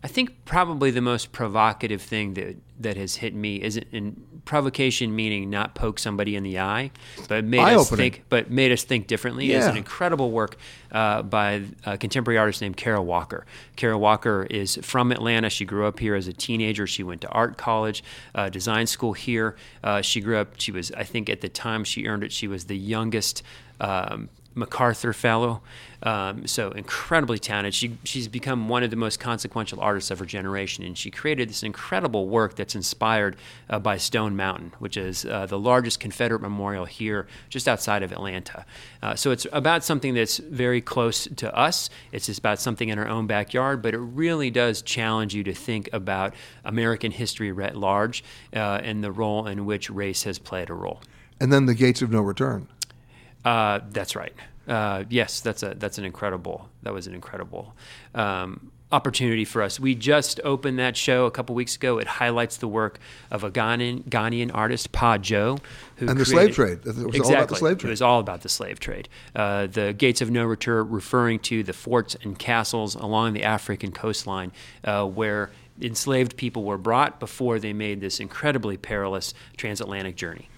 I 0.02 0.08
think 0.08 0.44
probably 0.44 0.90
the 0.90 1.00
most 1.00 1.32
provocative 1.32 2.02
thing 2.02 2.34
that 2.34 2.56
that 2.80 2.96
has 2.96 3.16
hit 3.16 3.34
me 3.34 3.56
is 3.56 3.78
in 3.92 4.22
provocation 4.44 5.16
meaning 5.16 5.50
not 5.50 5.74
poke 5.74 5.98
somebody 5.98 6.36
in 6.36 6.42
the 6.42 6.58
eye, 6.58 6.90
but 7.28 7.44
made 7.44 7.60
us 7.60 7.90
think, 7.90 8.24
but 8.28 8.50
made 8.50 8.70
us 8.70 8.84
think 8.84 9.06
differently. 9.06 9.46
Yeah. 9.46 9.58
Is 9.58 9.66
an 9.66 9.76
incredible 9.76 10.30
work 10.30 10.56
uh, 10.92 11.22
by 11.22 11.62
a 11.84 11.98
contemporary 11.98 12.38
artist 12.38 12.60
named 12.60 12.76
Kara 12.76 13.02
Walker. 13.02 13.46
Kara 13.76 13.98
Walker 13.98 14.46
is 14.48 14.76
from 14.82 15.10
Atlanta. 15.10 15.50
She 15.50 15.64
grew 15.64 15.86
up 15.86 15.98
here 15.98 16.14
as 16.14 16.28
a 16.28 16.32
teenager. 16.32 16.86
She 16.86 17.02
went 17.02 17.22
to 17.22 17.28
art 17.28 17.56
college, 17.56 18.04
uh, 18.34 18.48
design 18.50 18.86
school 18.86 19.14
here. 19.14 19.56
Uh, 19.82 20.02
she 20.02 20.20
grew 20.20 20.36
up. 20.36 20.60
She 20.60 20.70
was, 20.70 20.92
I 20.92 21.04
think, 21.04 21.28
at 21.30 21.40
the 21.40 21.48
time 21.48 21.82
she 21.84 22.06
earned 22.06 22.22
it, 22.22 22.32
she 22.32 22.46
was 22.46 22.64
the 22.64 22.76
youngest. 22.76 23.42
Um, 23.80 24.28
MacArthur 24.56 25.12
Fellow, 25.12 25.60
um, 26.02 26.46
so 26.46 26.70
incredibly 26.70 27.38
talented. 27.38 27.74
She 27.74 27.98
she's 28.04 28.26
become 28.26 28.68
one 28.68 28.82
of 28.82 28.90
the 28.90 28.96
most 28.96 29.20
consequential 29.20 29.80
artists 29.80 30.10
of 30.10 30.18
her 30.18 30.24
generation, 30.24 30.82
and 30.82 30.96
she 30.96 31.10
created 31.10 31.50
this 31.50 31.62
incredible 31.62 32.26
work 32.26 32.56
that's 32.56 32.74
inspired 32.74 33.36
uh, 33.68 33.78
by 33.78 33.98
Stone 33.98 34.34
Mountain, 34.34 34.72
which 34.78 34.96
is 34.96 35.26
uh, 35.26 35.44
the 35.46 35.58
largest 35.58 36.00
Confederate 36.00 36.40
memorial 36.40 36.86
here, 36.86 37.26
just 37.50 37.68
outside 37.68 38.02
of 38.02 38.12
Atlanta. 38.12 38.64
Uh, 39.02 39.14
so 39.14 39.30
it's 39.30 39.46
about 39.52 39.84
something 39.84 40.14
that's 40.14 40.38
very 40.38 40.80
close 40.80 41.28
to 41.36 41.54
us. 41.54 41.90
It's 42.10 42.36
about 42.38 42.58
something 42.58 42.88
in 42.88 42.98
our 42.98 43.08
own 43.08 43.26
backyard, 43.26 43.82
but 43.82 43.94
it 43.94 43.98
really 43.98 44.50
does 44.50 44.80
challenge 44.80 45.34
you 45.34 45.44
to 45.44 45.52
think 45.52 45.90
about 45.92 46.34
American 46.64 47.12
history 47.12 47.52
writ 47.52 47.76
large 47.76 48.24
uh, 48.54 48.80
and 48.82 49.04
the 49.04 49.12
role 49.12 49.46
in 49.46 49.66
which 49.66 49.90
race 49.90 50.22
has 50.22 50.38
played 50.38 50.70
a 50.70 50.74
role. 50.74 51.02
And 51.38 51.52
then 51.52 51.66
the 51.66 51.74
gates 51.74 52.00
of 52.00 52.10
no 52.10 52.22
return. 52.22 52.68
Uh, 53.46 53.80
that's 53.90 54.16
right. 54.16 54.34
Uh, 54.66 55.04
yes, 55.08 55.40
that's 55.40 55.62
a 55.62 55.74
that's 55.76 55.98
an 55.98 56.04
incredible. 56.04 56.68
That 56.82 56.92
was 56.92 57.06
an 57.06 57.14
incredible 57.14 57.74
um, 58.14 58.72
opportunity 58.90 59.44
for 59.44 59.62
us. 59.62 59.78
We 59.78 59.94
just 59.94 60.40
opened 60.42 60.80
that 60.80 60.96
show 60.96 61.26
a 61.26 61.30
couple 61.30 61.54
weeks 61.54 61.76
ago. 61.76 61.98
It 61.98 62.08
highlights 62.08 62.56
the 62.56 62.66
work 62.66 62.98
of 63.30 63.44
a 63.44 63.50
Ghanaian, 63.50 64.02
Ghanaian 64.08 64.50
artist, 64.52 64.90
Pa 64.90 65.18
Joe, 65.18 65.58
who 65.96 66.08
And 66.08 66.18
the 66.18 66.24
created- 66.24 66.54
slave 66.54 66.54
trade. 66.54 66.78
It 66.80 66.86
was 66.86 66.98
all 66.98 67.06
exactly. 67.14 67.34
about 67.34 67.48
the 67.48 67.56
slave 67.56 67.78
trade. 67.78 67.88
It 67.88 67.92
was 67.92 68.02
all 68.02 68.18
about 68.20 68.40
the 68.42 68.48
slave 68.48 68.80
trade. 68.80 69.08
Uh, 69.36 69.66
the 69.68 69.92
Gates 69.92 70.20
of 70.20 70.30
No 70.30 70.44
Return, 70.44 70.90
referring 70.90 71.38
to 71.40 71.62
the 71.62 71.72
forts 71.72 72.16
and 72.22 72.36
castles 72.36 72.96
along 72.96 73.34
the 73.34 73.44
African 73.44 73.92
coastline, 73.92 74.50
uh, 74.82 75.04
where 75.06 75.50
enslaved 75.80 76.36
people 76.36 76.64
were 76.64 76.78
brought 76.78 77.20
before 77.20 77.60
they 77.60 77.72
made 77.72 78.00
this 78.00 78.18
incredibly 78.18 78.76
perilous 78.76 79.32
transatlantic 79.56 80.16
journey. 80.16 80.48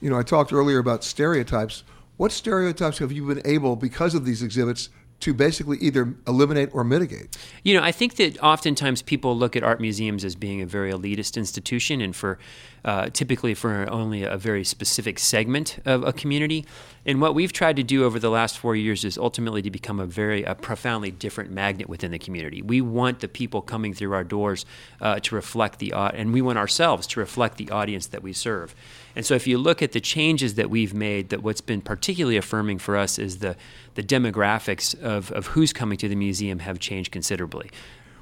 You 0.00 0.10
know, 0.10 0.18
I 0.18 0.22
talked 0.24 0.52
earlier 0.52 0.78
about 0.78 1.04
stereotypes. 1.04 1.84
What 2.16 2.32
stereotypes 2.32 2.98
have 2.98 3.10
you 3.10 3.26
been 3.26 3.42
able, 3.44 3.76
because 3.76 4.14
of 4.14 4.24
these 4.24 4.42
exhibits, 4.42 4.90
to 5.20 5.32
basically 5.32 5.78
either 5.78 6.14
eliminate 6.26 6.68
or 6.74 6.82
mitigate? 6.82 7.36
You 7.62 7.74
know, 7.74 7.82
I 7.82 7.92
think 7.92 8.16
that 8.16 8.42
oftentimes 8.42 9.02
people 9.02 9.36
look 9.36 9.54
at 9.54 9.62
art 9.62 9.80
museums 9.80 10.24
as 10.24 10.34
being 10.34 10.60
a 10.60 10.66
very 10.66 10.92
elitist 10.92 11.36
institution, 11.36 12.00
and 12.00 12.14
for 12.14 12.38
uh, 12.84 13.08
typically 13.10 13.54
for 13.54 13.88
only 13.88 14.24
a 14.24 14.36
very 14.36 14.64
specific 14.64 15.20
segment 15.20 15.78
of 15.84 16.02
a 16.02 16.12
community. 16.12 16.66
And 17.06 17.20
what 17.20 17.36
we've 17.36 17.52
tried 17.52 17.76
to 17.76 17.84
do 17.84 18.04
over 18.04 18.18
the 18.18 18.30
last 18.30 18.58
four 18.58 18.74
years 18.74 19.04
is 19.04 19.16
ultimately 19.16 19.62
to 19.62 19.70
become 19.70 20.00
a 20.00 20.06
very 20.06 20.42
a 20.42 20.56
profoundly 20.56 21.12
different 21.12 21.52
magnet 21.52 21.88
within 21.88 22.10
the 22.10 22.18
community. 22.18 22.60
We 22.60 22.80
want 22.80 23.20
the 23.20 23.28
people 23.28 23.62
coming 23.62 23.94
through 23.94 24.12
our 24.14 24.24
doors 24.24 24.66
uh, 25.00 25.20
to 25.20 25.36
reflect 25.36 25.78
the 25.78 25.92
au- 25.92 26.06
and 26.08 26.32
we 26.32 26.42
want 26.42 26.58
ourselves 26.58 27.06
to 27.08 27.20
reflect 27.20 27.58
the 27.58 27.70
audience 27.70 28.08
that 28.08 28.24
we 28.24 28.32
serve. 28.32 28.74
And 29.14 29.26
so, 29.26 29.34
if 29.34 29.46
you 29.46 29.58
look 29.58 29.82
at 29.82 29.92
the 29.92 30.00
changes 30.00 30.54
that 30.54 30.70
we've 30.70 30.94
made, 30.94 31.28
that 31.30 31.42
what's 31.42 31.60
been 31.60 31.82
particularly 31.82 32.36
affirming 32.36 32.78
for 32.78 32.96
us 32.96 33.18
is 33.18 33.38
the 33.38 33.56
the 33.94 34.02
demographics 34.02 34.98
of, 35.00 35.30
of 35.32 35.48
who's 35.48 35.72
coming 35.72 35.98
to 35.98 36.08
the 36.08 36.16
museum 36.16 36.60
have 36.60 36.78
changed 36.78 37.12
considerably. 37.12 37.70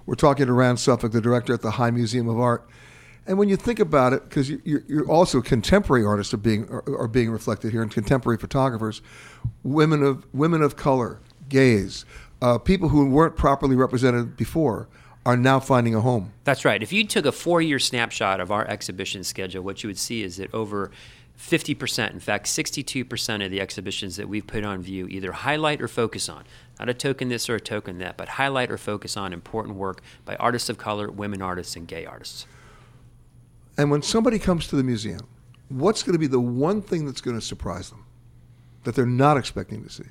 We're 0.07 0.17
talking 0.17 0.47
to 0.47 0.53
Rand 0.53 0.81
Suffolk, 0.81 1.13
the 1.13 1.21
director 1.21 1.55
at 1.55 1.63
the 1.63 1.73
High 1.73 1.91
Museum 1.91 2.29
of 2.29 2.41
Art. 2.41 2.69
And 3.27 3.39
when 3.39 3.49
you 3.49 3.57
think 3.57 3.79
about 3.79 4.13
it, 4.13 4.25
because 4.25 4.51
you're, 4.51 4.83
you're 4.89 5.09
also 5.09 5.41
contemporary 5.41 6.05
artists 6.05 6.35
are 6.35 6.39
being 6.39 6.69
are, 6.69 6.83
are 6.99 7.09
being 7.09 7.31
reflected 7.31 7.71
here, 7.71 7.83
and 7.83 7.91
contemporary 7.91 8.39
photographers, 8.39 9.03
women 9.63 10.03
of 10.03 10.27
women 10.35 10.63
of 10.63 10.77
color, 10.77 11.21
gays, 11.49 12.05
uh, 12.43 12.59
people 12.59 12.89
who 12.89 13.09
weren't 13.09 13.37
properly 13.37 13.77
represented 13.77 14.37
before, 14.37 14.89
are 15.27 15.37
now 15.37 15.61
finding 15.61 15.95
a 15.95 16.01
home. 16.01 16.33
That's 16.45 16.65
right. 16.65 16.83
If 16.83 16.93
you 16.93 17.05
took 17.07 17.27
a 17.27 17.33
four 17.33 17.61
year 17.61 17.79
snapshot 17.79 18.41
of 18.41 18.51
our 18.51 18.67
exhibition 18.67 19.23
schedule, 19.25 19.63
what 19.63 19.83
you 19.83 19.89
would 19.89 19.99
see 19.99 20.23
is 20.23 20.39
that 20.39 20.53
over 20.55 20.91
50%, 21.39 22.13
in 22.13 22.21
fact, 22.21 22.47
62% 22.47 23.45
of 23.45 23.51
the 23.51 23.61
exhibitions 23.61 24.17
that 24.17 24.29
we've 24.29 24.47
put 24.47 24.65
on 24.65 24.83
view 24.83 25.07
either 25.09 25.33
highlight 25.33 25.81
or 25.81 25.89
focus 25.89 26.29
on, 26.29 26.45
not 26.79 26.89
a 26.89 26.95
token 26.95 27.29
this 27.29 27.49
or 27.49 27.57
a 27.57 27.61
token 27.61 27.99
that, 27.99 28.17
but 28.17 28.29
highlight 28.29 28.71
or 28.71 28.77
focus 28.77 29.17
on 29.17 29.33
important 29.33 29.77
work 29.77 30.03
by 30.25 30.37
artists 30.37 30.69
of 30.69 30.77
color, 30.77 31.11
women 31.11 31.41
artists, 31.41 31.77
and 31.77 31.89
gay 31.89 32.05
artists. 32.05 32.47
And 33.79 33.91
when 33.91 34.03
somebody 34.03 34.39
comes 34.39 34.67
to 34.69 34.77
the 34.77 34.83
museum, 34.83 35.27
what's 35.69 36.03
going 36.03 36.13
to 36.13 36.19
be 36.19 36.27
the 36.27 36.41
one 36.41 36.83
thing 36.83 37.07
that's 37.07 37.23
going 37.23 37.39
to 37.39 37.45
surprise 37.45 37.89
them 37.91 38.05
that 38.85 38.95
they're 38.95 39.07
not 39.07 39.39
expecting 39.39 39.83
to 39.85 39.91
see? 39.91 40.05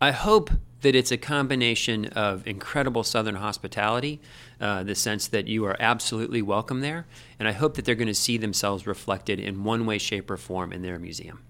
I 0.00 0.10
hope 0.10 0.50
that 0.82 0.94
it's 0.94 1.10
a 1.10 1.16
combination 1.16 2.04
of 2.06 2.46
incredible 2.46 3.02
Southern 3.04 3.36
hospitality, 3.36 4.20
uh, 4.60 4.82
the 4.82 4.94
sense 4.94 5.28
that 5.28 5.48
you 5.48 5.64
are 5.64 5.76
absolutely 5.80 6.42
welcome 6.42 6.80
there, 6.80 7.06
and 7.38 7.48
I 7.48 7.52
hope 7.52 7.74
that 7.74 7.86
they're 7.86 7.94
going 7.94 8.08
to 8.08 8.14
see 8.14 8.36
themselves 8.36 8.86
reflected 8.86 9.40
in 9.40 9.64
one 9.64 9.86
way, 9.86 9.96
shape, 9.96 10.30
or 10.30 10.36
form 10.36 10.72
in 10.72 10.82
their 10.82 10.98
museum. 10.98 11.42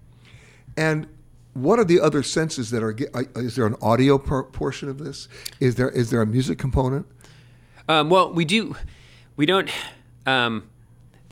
And 0.77 1.07
what 1.53 1.79
are 1.79 1.85
the 1.85 1.99
other 1.99 2.23
senses 2.23 2.69
that 2.71 2.81
are? 2.81 2.95
uh, 3.13 3.23
Is 3.35 3.55
there 3.55 3.65
an 3.65 3.75
audio 3.81 4.17
por- 4.17 4.43
portion 4.43 4.87
of 4.89 4.99
this? 4.99 5.27
Is 5.59 5.75
there 5.75 5.89
is 5.89 6.09
there 6.11 6.21
a 6.21 6.25
music 6.25 6.57
component? 6.57 7.05
Um, 7.87 8.09
well, 8.09 8.31
we 8.33 8.45
do. 8.45 8.75
We 9.35 9.45
don't. 9.45 9.69
Um, 10.25 10.69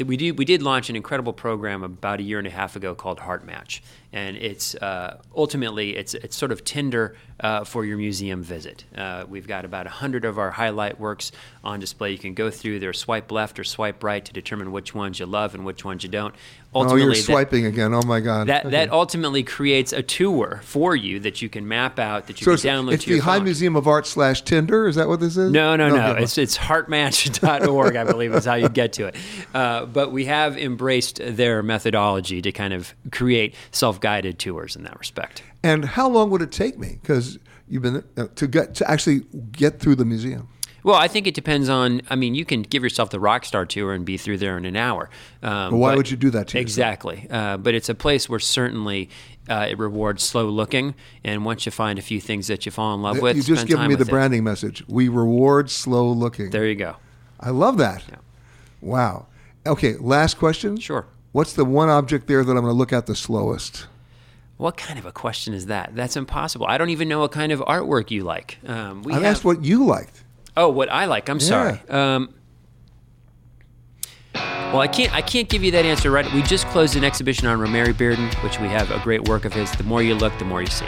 we 0.03 0.17
do. 0.17 0.33
We 0.33 0.45
did 0.45 0.61
launch 0.61 0.89
an 0.89 0.95
incredible 0.95 1.33
program 1.33 1.83
about 1.83 2.19
a 2.19 2.23
year 2.23 2.37
and 2.37 2.47
a 2.47 2.51
half 2.51 2.75
ago 2.75 2.95
called 2.95 3.19
Heart 3.21 3.45
Match, 3.45 3.81
and 4.13 4.37
it's 4.37 4.75
uh, 4.75 5.19
ultimately 5.35 5.97
it's 5.97 6.13
it's 6.13 6.37
sort 6.37 6.51
of 6.51 6.63
Tinder 6.63 7.15
uh, 7.43 7.63
for 7.65 7.85
your 7.85 7.97
museum 7.97 8.41
visit. 8.41 8.85
Uh, 8.95 9.25
we've 9.27 9.45
got 9.47 9.65
about 9.65 9.85
hundred 9.85 10.25
of 10.25 10.39
our 10.39 10.49
highlight 10.49 10.99
works 10.99 11.31
on 11.63 11.79
display. 11.79 12.11
You 12.11 12.17
can 12.17 12.33
go 12.33 12.49
through 12.49 12.79
there, 12.79 12.93
swipe 12.93 13.31
left 13.31 13.59
or 13.59 13.63
swipe 13.63 14.01
right 14.03 14.23
to 14.23 14.33
determine 14.33 14.71
which 14.71 14.95
ones 14.95 15.19
you 15.19 15.25
love 15.25 15.53
and 15.53 15.65
which 15.65 15.83
ones 15.85 16.03
you 16.03 16.09
don't. 16.09 16.33
oh, 16.73 16.95
you're 16.95 17.09
that- 17.09 17.15
swiping 17.17 17.65
again. 17.65 17.93
Oh 17.93 18.01
my 18.01 18.19
God. 18.21 18.47
That, 18.47 18.61
Okay. 18.65 18.71
that 18.71 18.91
ultimately 18.91 19.43
creates 19.43 19.91
a 19.93 20.01
tour 20.01 20.61
for 20.63 20.95
you 20.95 21.19
that 21.19 21.41
you 21.41 21.49
can 21.49 21.67
map 21.67 21.99
out 21.99 22.27
that 22.27 22.39
you 22.41 22.45
so 22.45 22.55
can 22.55 22.85
download 22.85 22.93
it's 22.93 23.03
to 23.03 23.09
the 23.09 23.15
your 23.17 23.23
High. 23.25 23.39
Museum 23.39 23.75
of 23.75 23.87
Art 23.87 24.07
slash 24.07 24.41
Tinder. 24.41 24.87
Is 24.87 24.95
that 24.95 25.07
what 25.09 25.19
this 25.19 25.35
is? 25.37 25.51
No, 25.51 25.75
no, 25.75 25.89
no. 25.89 26.11
okay. 26.13 26.23
It's 26.23 26.37
it's 26.37 26.57
heartmatch.org, 26.57 27.95
I 27.95 28.03
believe, 28.05 28.33
is 28.33 28.45
how 28.45 28.55
you 28.55 28.69
get 28.69 28.93
to 28.93 29.07
it. 29.07 29.15
Uh, 29.53 29.85
but 29.85 30.11
we 30.11 30.25
have 30.25 30.57
embraced 30.57 31.19
their 31.21 31.61
methodology 31.61 32.41
to 32.41 32.51
kind 32.51 32.73
of 32.73 32.93
create 33.11 33.53
self-guided 33.71 34.39
tours 34.39 34.75
in 34.75 34.83
that 34.83 34.97
respect. 34.97 35.43
And 35.63 35.85
how 35.85 36.09
long 36.09 36.29
would 36.31 36.41
it 36.41 36.51
take 36.51 36.77
me? 36.77 36.99
Because 37.01 37.39
you've 37.67 37.83
been 37.83 38.03
uh, 38.17 38.27
to 38.35 38.47
get 38.47 38.75
to 38.75 38.89
actually 38.91 39.21
get 39.51 39.79
through 39.79 39.95
the 39.95 40.05
museum. 40.05 40.49
Well, 40.83 40.97
I 40.97 41.07
think 41.07 41.27
it 41.27 41.33
depends 41.33 41.69
on. 41.69 42.01
I 42.09 42.15
mean, 42.17 42.35
you 42.35 42.43
can 42.43 42.61
give 42.61 42.83
yourself 42.83 43.09
the 43.09 43.19
rock 43.19 43.45
star 43.45 43.65
tour 43.65 43.93
and 43.93 44.03
be 44.03 44.17
through 44.17 44.39
there 44.39 44.57
in 44.57 44.65
an 44.65 44.75
hour. 44.75 45.09
Um, 45.41 45.71
But 45.71 45.77
why 45.77 45.91
but- 45.91 45.97
would 45.97 46.11
you 46.11 46.17
do 46.17 46.29
that 46.31 46.49
to? 46.49 46.59
Exactly. 46.59 47.25
Uh, 47.29 47.55
but 47.55 47.73
it's 47.73 47.87
a 47.87 47.95
place 47.95 48.27
where 48.27 48.39
certainly 48.39 49.09
uh, 49.47 49.67
it 49.69 49.79
rewards 49.79 50.23
slow 50.23 50.49
looking, 50.49 50.93
and 51.23 51.45
once 51.45 51.65
you 51.65 51.71
find 51.71 51.97
a 51.97 52.01
few 52.01 52.19
things 52.19 52.47
that 52.47 52.65
you 52.65 52.71
fall 52.73 52.93
in 52.95 53.01
love 53.01 53.21
with, 53.21 53.37
you 53.37 53.43
just 53.43 53.65
given 53.65 53.87
me 53.87 53.93
the 53.95 53.99
with 53.99 54.09
it. 54.09 54.11
branding 54.11 54.43
message. 54.43 54.83
We 54.89 55.07
reward 55.07 55.69
slow 55.69 56.11
looking. 56.11 56.49
There 56.49 56.67
you 56.67 56.75
go. 56.75 56.97
I 57.39 57.51
love 57.51 57.77
that. 57.77 58.03
Wow. 58.81 59.27
Okay, 59.65 59.95
last 60.01 60.37
question. 60.37 60.75
Sure. 60.77 61.05
What's 61.31 61.53
the 61.53 61.63
one 61.65 61.87
object 61.89 62.27
there 62.27 62.43
that 62.43 62.51
I'm 62.51 62.57
going 62.57 62.73
to 62.73 62.77
look 62.77 62.91
at 62.91 63.05
the 63.05 63.15
slowest? 63.15 63.87
What 64.57 64.77
kind 64.77 64.99
of 64.99 65.05
a 65.05 65.11
question 65.11 65.53
is 65.53 65.65
that? 65.65 65.95
That's 65.95 66.15
impossible. 66.15 66.67
I 66.67 66.77
don't 66.77 66.89
even 66.89 67.09
know 67.09 67.19
what 67.19 67.31
kind 67.31 67.51
of 67.51 67.59
artwork 67.61 68.11
you 68.11 68.23
like. 68.23 68.59
Um, 68.67 69.01
we 69.03 69.13
I've 69.13 69.23
asked 69.23 69.43
what 69.43 69.63
you 69.63 69.85
liked. 69.85 70.23
Oh, 70.55 70.69
what 70.69 70.89
I 70.91 71.05
like. 71.05 71.27
I'm 71.29 71.39
Yeah. 71.39 71.45
sorry. 71.47 71.81
Um, 71.89 72.29
well, 74.35 74.79
I 74.81 74.87
can't. 74.87 75.13
I 75.13 75.21
can't 75.21 75.49
give 75.49 75.63
you 75.63 75.71
that 75.71 75.85
answer 75.85 76.09
right. 76.11 76.31
We 76.33 76.41
just 76.43 76.65
closed 76.67 76.95
an 76.95 77.03
exhibition 77.03 77.47
on 77.47 77.59
Romare 77.59 77.93
Bearden, 77.93 78.33
which 78.43 78.59
we 78.59 78.67
have 78.67 78.89
a 78.91 78.99
great 78.99 79.27
work 79.27 79.45
of 79.45 79.53
his. 79.53 79.71
The 79.73 79.83
more 79.83 80.01
you 80.01 80.15
look, 80.15 80.37
the 80.39 80.45
more 80.45 80.61
you 80.61 80.67
see. 80.67 80.87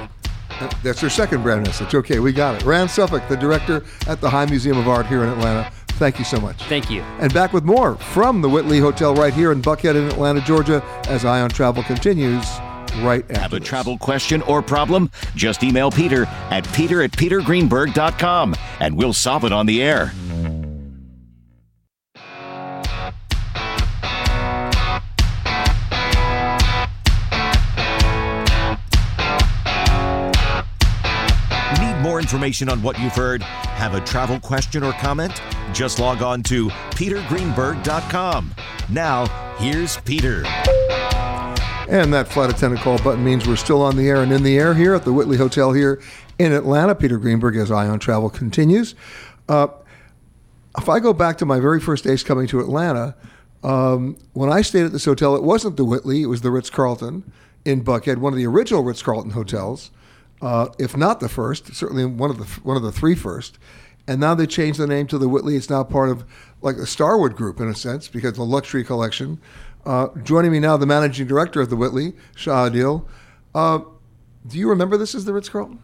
That's 0.84 1.02
your 1.02 1.12
second 1.12 1.44
brand 1.44 1.66
message. 1.66 1.94
Okay, 1.94 2.20
we 2.20 2.32
got 2.32 2.56
it. 2.56 2.64
Rand 2.66 2.90
Suffolk, 2.90 3.28
the 3.28 3.36
director 3.36 3.84
at 4.08 4.22
the 4.22 4.30
High 4.30 4.46
Museum 4.46 4.78
of 4.78 4.88
Art 4.88 5.06
here 5.06 5.24
in 5.24 5.30
Atlanta. 5.30 5.70
Thank 6.00 6.18
you 6.18 6.26
so 6.26 6.40
much. 6.40 6.62
Thank 6.64 6.90
you. 6.90 7.02
And 7.20 7.34
back 7.34 7.54
with 7.54 7.64
more 7.64 7.96
from 7.96 8.42
the 8.42 8.50
Whitley 8.50 8.80
Hotel 8.80 9.14
right 9.14 9.34
here 9.34 9.52
in 9.52 9.62
Buckhead 9.62 9.96
in 9.96 10.06
Atlanta, 10.08 10.42
Georgia, 10.42 10.84
as 11.08 11.24
Eye 11.26 11.42
on 11.42 11.50
Travel 11.50 11.84
continues 11.84 12.46
right 13.04 13.24
after 13.32 13.40
Have 13.40 13.54
a 13.54 13.60
travel 13.60 13.98
question 13.98 14.42
or 14.44 14.62
problem? 14.62 15.12
Just 15.36 15.64
email 15.64 15.92
Peter 15.92 16.26
at 16.50 16.72
peter 16.74 17.02
at 17.02 17.12
petergreenberg.com 17.12 18.56
and 18.80 18.98
we'll 18.98 19.14
solve 19.14 19.44
it 19.46 19.52
on 19.52 19.66
the 19.66 19.82
air. 19.82 20.12
Need 31.80 32.02
more 32.02 32.20
information 32.20 32.70
on 32.70 32.82
what 32.82 33.00
you've 33.00 33.16
heard? 33.16 33.42
Have 33.44 33.94
a 33.94 34.02
travel 34.02 34.40
question 34.40 34.84
or 34.84 34.94
comment? 34.94 35.42
Just 35.74 36.00
log 36.00 36.22
on 36.22 36.42
to 36.44 36.68
petergreenberg.com. 36.70 38.56
Now, 38.90 39.26
here's 39.58 39.98
Peter. 40.02 40.44
And 41.88 42.12
that 42.14 42.28
flight 42.28 42.50
attendant 42.50 42.82
call 42.82 42.98
button 42.98 43.24
means 43.24 43.48
we're 43.48 43.56
still 43.56 43.82
on 43.84 43.96
the 43.96 44.10
air 44.10 44.24
and 44.24 44.32
in 44.32 44.42
the 44.42 44.58
air 44.58 44.74
here 44.74 44.96
at 44.96 45.06
the 45.06 45.14
Whitley 45.14 45.38
Hotel 45.38 45.72
here 45.72 46.02
in 46.40 46.52
Atlanta. 46.52 46.96
Peter 46.96 47.20
Greenberg 47.20 47.56
as 47.58 47.72
Eye 47.72 47.88
on 47.88 48.00
Travel 48.00 48.30
continues. 48.30 48.96
Uh, 49.48 49.68
if 50.78 50.90
I 50.90 51.00
go 51.00 51.14
back 51.14 51.38
to 51.38 51.46
my 51.46 51.60
very 51.60 51.80
first 51.80 52.04
days 52.04 52.24
coming 52.24 52.48
to 52.48 52.60
Atlanta, 52.60 53.16
um, 53.64 54.18
when 54.34 54.52
I 54.52 54.62
stayed 54.62 54.86
at 54.86 54.92
this 54.92 55.06
hotel, 55.06 55.36
it 55.36 55.44
wasn't 55.44 55.78
the 55.78 55.86
Whitley, 55.86 56.24
it 56.24 56.28
was 56.28 56.42
the 56.42 56.52
Ritz 56.52 56.72
Carlton 56.72 57.32
in 57.66 57.84
Buckhead, 57.84 58.18
one 58.18 58.34
of 58.34 58.38
the 58.38 58.48
original 58.48 58.84
Ritz 58.84 59.02
Carlton 59.04 59.32
hotels, 59.32 59.92
uh, 60.42 60.68
if 60.80 60.98
not 60.98 61.20
the 61.20 61.30
first, 61.30 61.76
certainly 61.76 62.06
one 62.06 62.30
of 62.30 62.38
the 62.38 62.46
one 62.62 62.78
of 62.78 62.84
the 62.84 62.92
three 62.92 63.16
first. 63.16 63.58
And 64.08 64.20
now 64.20 64.36
they 64.36 64.46
changed 64.46 64.80
the 64.80 64.86
name 64.86 65.08
to 65.08 65.18
the 65.18 65.28
Whitley. 65.28 65.56
It's 65.56 65.70
now 65.70 65.84
part 65.84 66.10
of 66.10 66.26
like 66.62 66.78
the 66.78 66.86
Starwood 66.86 67.36
Group 67.36 67.60
in 67.60 67.68
a 67.68 67.76
sense 67.76 68.08
because 68.08 68.34
the 68.34 68.44
luxury 68.44 68.84
collection. 68.84 69.40
Uh, 69.86 70.08
joining 70.24 70.52
me 70.52 70.60
now, 70.60 70.76
the 70.76 70.86
managing 70.88 71.28
director 71.28 71.62
of 71.62 71.70
the 71.70 71.76
Whitley, 71.76 72.14
Shah 72.36 72.70
Adil. 72.70 73.06
Uh, 73.54 73.80
do 74.48 74.58
you 74.58 74.68
remember 74.68 74.98
this 74.98 75.14
as 75.14 75.26
the 75.26 75.34
Ritz 75.34 75.48
Carlton? 75.48 75.84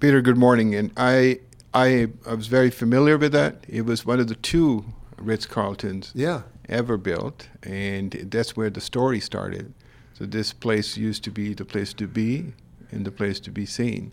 Peter, 0.00 0.20
good 0.20 0.36
morning. 0.36 0.74
And 0.74 0.90
I, 0.96 1.38
I, 1.72 2.08
I 2.26 2.34
was 2.34 2.48
very 2.48 2.70
familiar 2.70 3.16
with 3.16 3.30
that. 3.32 3.64
It 3.68 3.82
was 3.82 4.04
one 4.04 4.18
of 4.18 4.26
the 4.26 4.34
two 4.34 4.84
Ritz 5.18 5.46
Carltons 5.46 6.10
yeah. 6.16 6.42
ever 6.68 6.96
built, 6.96 7.48
and 7.62 8.10
that's 8.10 8.56
where 8.56 8.70
the 8.70 8.80
story 8.80 9.20
started. 9.20 9.72
So 10.14 10.26
this 10.26 10.52
place 10.52 10.96
used 10.96 11.22
to 11.22 11.30
be 11.30 11.54
the 11.54 11.64
place 11.64 11.92
to 11.94 12.08
be 12.08 12.52
and 12.90 13.04
the 13.04 13.12
place 13.12 13.38
to 13.40 13.52
be 13.52 13.66
seen. 13.66 14.12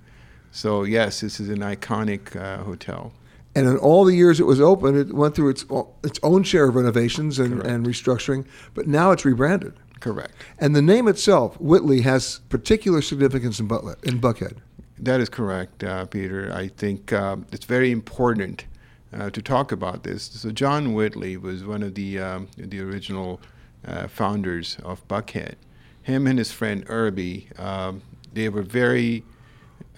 So 0.52 0.84
yes, 0.84 1.22
this 1.22 1.40
is 1.40 1.50
an 1.50 1.60
iconic 1.60 2.36
uh, 2.36 2.64
hotel. 2.64 3.12
And 3.56 3.68
in 3.68 3.78
all 3.78 4.06
the 4.06 4.16
years 4.16 4.40
it 4.40 4.46
was 4.46 4.62
open, 4.62 4.98
it 4.98 5.14
went 5.14 5.36
through 5.36 5.50
its 5.50 5.66
its 6.04 6.20
own 6.22 6.44
share 6.44 6.70
of 6.70 6.76
renovations 6.76 7.40
and, 7.40 7.62
and 7.64 7.86
restructuring. 7.86 8.46
But 8.74 8.88
now 8.88 9.12
it's 9.12 9.26
rebranded. 9.26 9.74
Correct. 10.00 10.34
And 10.60 10.76
the 10.76 10.82
name 10.82 11.08
itself, 11.08 11.60
Whitley, 11.60 12.02
has 12.02 12.40
particular 12.50 13.02
significance 13.02 13.60
in, 13.60 13.68
Butler, 13.68 13.98
in 14.04 14.22
Buckhead. 14.22 14.58
That 14.98 15.20
is 15.20 15.30
correct, 15.30 15.84
uh, 15.84 16.06
Peter. 16.06 16.52
I 16.54 16.68
think 16.68 17.12
um, 17.12 17.46
it's 17.52 17.66
very 17.66 17.92
important 17.92 18.66
uh, 19.14 19.30
to 19.32 19.42
talk 19.42 19.72
about 19.72 20.04
this. 20.04 20.24
So 20.24 20.52
John 20.52 20.94
Whitley 20.94 21.38
was 21.38 21.64
one 21.64 21.84
of 21.84 21.96
the 21.96 22.20
um, 22.20 22.48
the 22.58 22.82
original 22.82 23.42
uh, 23.86 24.08
founders 24.08 24.78
of 24.84 25.06
Buckhead. 25.08 25.56
Him 26.04 26.28
and 26.28 26.38
his 26.38 26.52
friend 26.52 26.84
Irby, 26.88 27.50
um, 27.58 28.02
they 28.34 28.50
were 28.50 28.62
very 28.62 29.24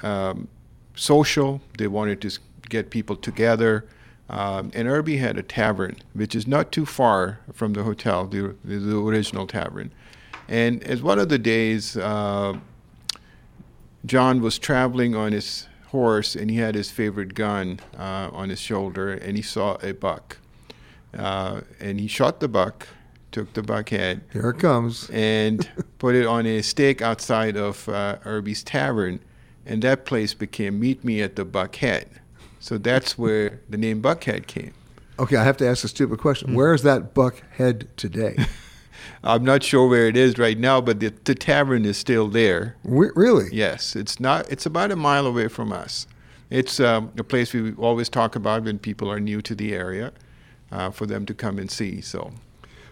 um, 0.04 0.48
social. 0.96 1.62
They 1.78 1.88
wanted 1.88 2.22
to 2.22 2.40
get 2.72 2.90
people 2.90 3.16
together. 3.16 3.86
Um, 4.30 4.72
and 4.74 4.88
Irby 4.88 5.18
had 5.18 5.38
a 5.38 5.44
tavern, 5.44 5.98
which 6.14 6.34
is 6.34 6.48
not 6.48 6.72
too 6.72 6.86
far 6.86 7.40
from 7.54 7.74
the 7.74 7.84
hotel, 7.84 8.26
the, 8.26 8.56
the 8.64 8.98
original 8.98 9.46
tavern. 9.46 9.92
And 10.48 10.82
as 10.84 11.04
one 11.04 11.20
of 11.20 11.30
the 11.30 11.38
days, 11.38 11.98
uh, 11.98 12.58
John 14.06 14.42
was 14.42 14.58
traveling 14.58 15.16
on 15.16 15.34
his 15.34 15.68
horse 15.88 16.36
and 16.36 16.50
he 16.50 16.58
had 16.58 16.74
his 16.74 16.90
favorite 16.90 17.34
gun 17.34 17.80
uh, 17.98 18.30
on 18.32 18.50
his 18.50 18.60
shoulder 18.60 19.12
and 19.12 19.36
he 19.36 19.44
saw 19.44 19.78
a 19.84 19.92
buck. 19.92 20.38
Uh, 21.14 21.62
and 21.80 22.00
he 22.00 22.08
shot 22.08 22.40
the 22.40 22.48
buck, 22.48 22.88
took 23.32 23.54
the 23.54 23.62
buck 23.62 23.90
head. 23.90 24.22
Here 24.32 24.52
it 24.52 24.60
comes. 24.60 25.10
And 25.10 25.70
put 26.00 26.16
it 26.16 26.26
on 26.26 26.46
a 26.46 26.62
stake 26.62 27.02
outside 27.02 27.58
of 27.58 27.88
uh, 27.90 28.18
Irby's 28.24 28.64
Tavern. 28.64 29.20
And 29.66 29.82
that 29.82 30.06
place 30.06 30.34
became 30.34 30.80
Meet 30.80 31.04
Me 31.04 31.22
at 31.22 31.36
the 31.36 31.46
Buckhead. 31.46 32.08
So 32.62 32.78
that's 32.78 33.18
where 33.18 33.60
the 33.70 33.78
name 33.78 34.02
Buckhead 34.02 34.48
came. 34.48 34.74
Okay, 35.20 35.36
I 35.36 35.44
have 35.44 35.58
to 35.58 35.68
ask 35.68 35.84
a 35.84 35.88
stupid 35.88 36.20
question. 36.20 36.50
Mm-hmm. 36.50 36.58
Where 36.58 36.74
is 36.74 36.84
that 36.84 37.14
Buckhead 37.14 37.88
today? 37.98 38.38
I'm 39.24 39.44
not 39.44 39.64
sure 39.64 39.88
where 39.88 40.08
it 40.08 40.16
is 40.16 40.38
right 40.38 40.58
now, 40.58 40.80
but 40.80 41.00
the, 41.00 41.12
the 41.26 41.36
tavern 41.36 41.86
is 41.86 41.98
still 41.98 42.28
there. 42.28 42.78
We, 42.84 43.10
really? 43.16 43.50
Yes, 43.52 43.96
it's 43.96 44.20
not. 44.20 44.50
It's 44.50 44.66
about 44.66 44.92
a 44.92 44.96
mile 44.96 45.26
away 45.26 45.48
from 45.48 45.74
us. 45.74 46.06
It's 46.52 46.80
um, 46.80 47.12
a 47.18 47.24
place 47.24 47.52
we 47.52 47.74
always 47.74 48.10
talk 48.10 48.36
about 48.36 48.64
when 48.64 48.78
people 48.78 49.12
are 49.12 49.20
new 49.20 49.42
to 49.42 49.56
the 49.56 49.74
area, 49.74 50.12
uh, 50.72 50.92
for 50.92 51.08
them 51.08 51.26
to 51.26 51.34
come 51.34 51.58
and 51.58 51.70
see. 51.70 52.00
So, 52.02 52.32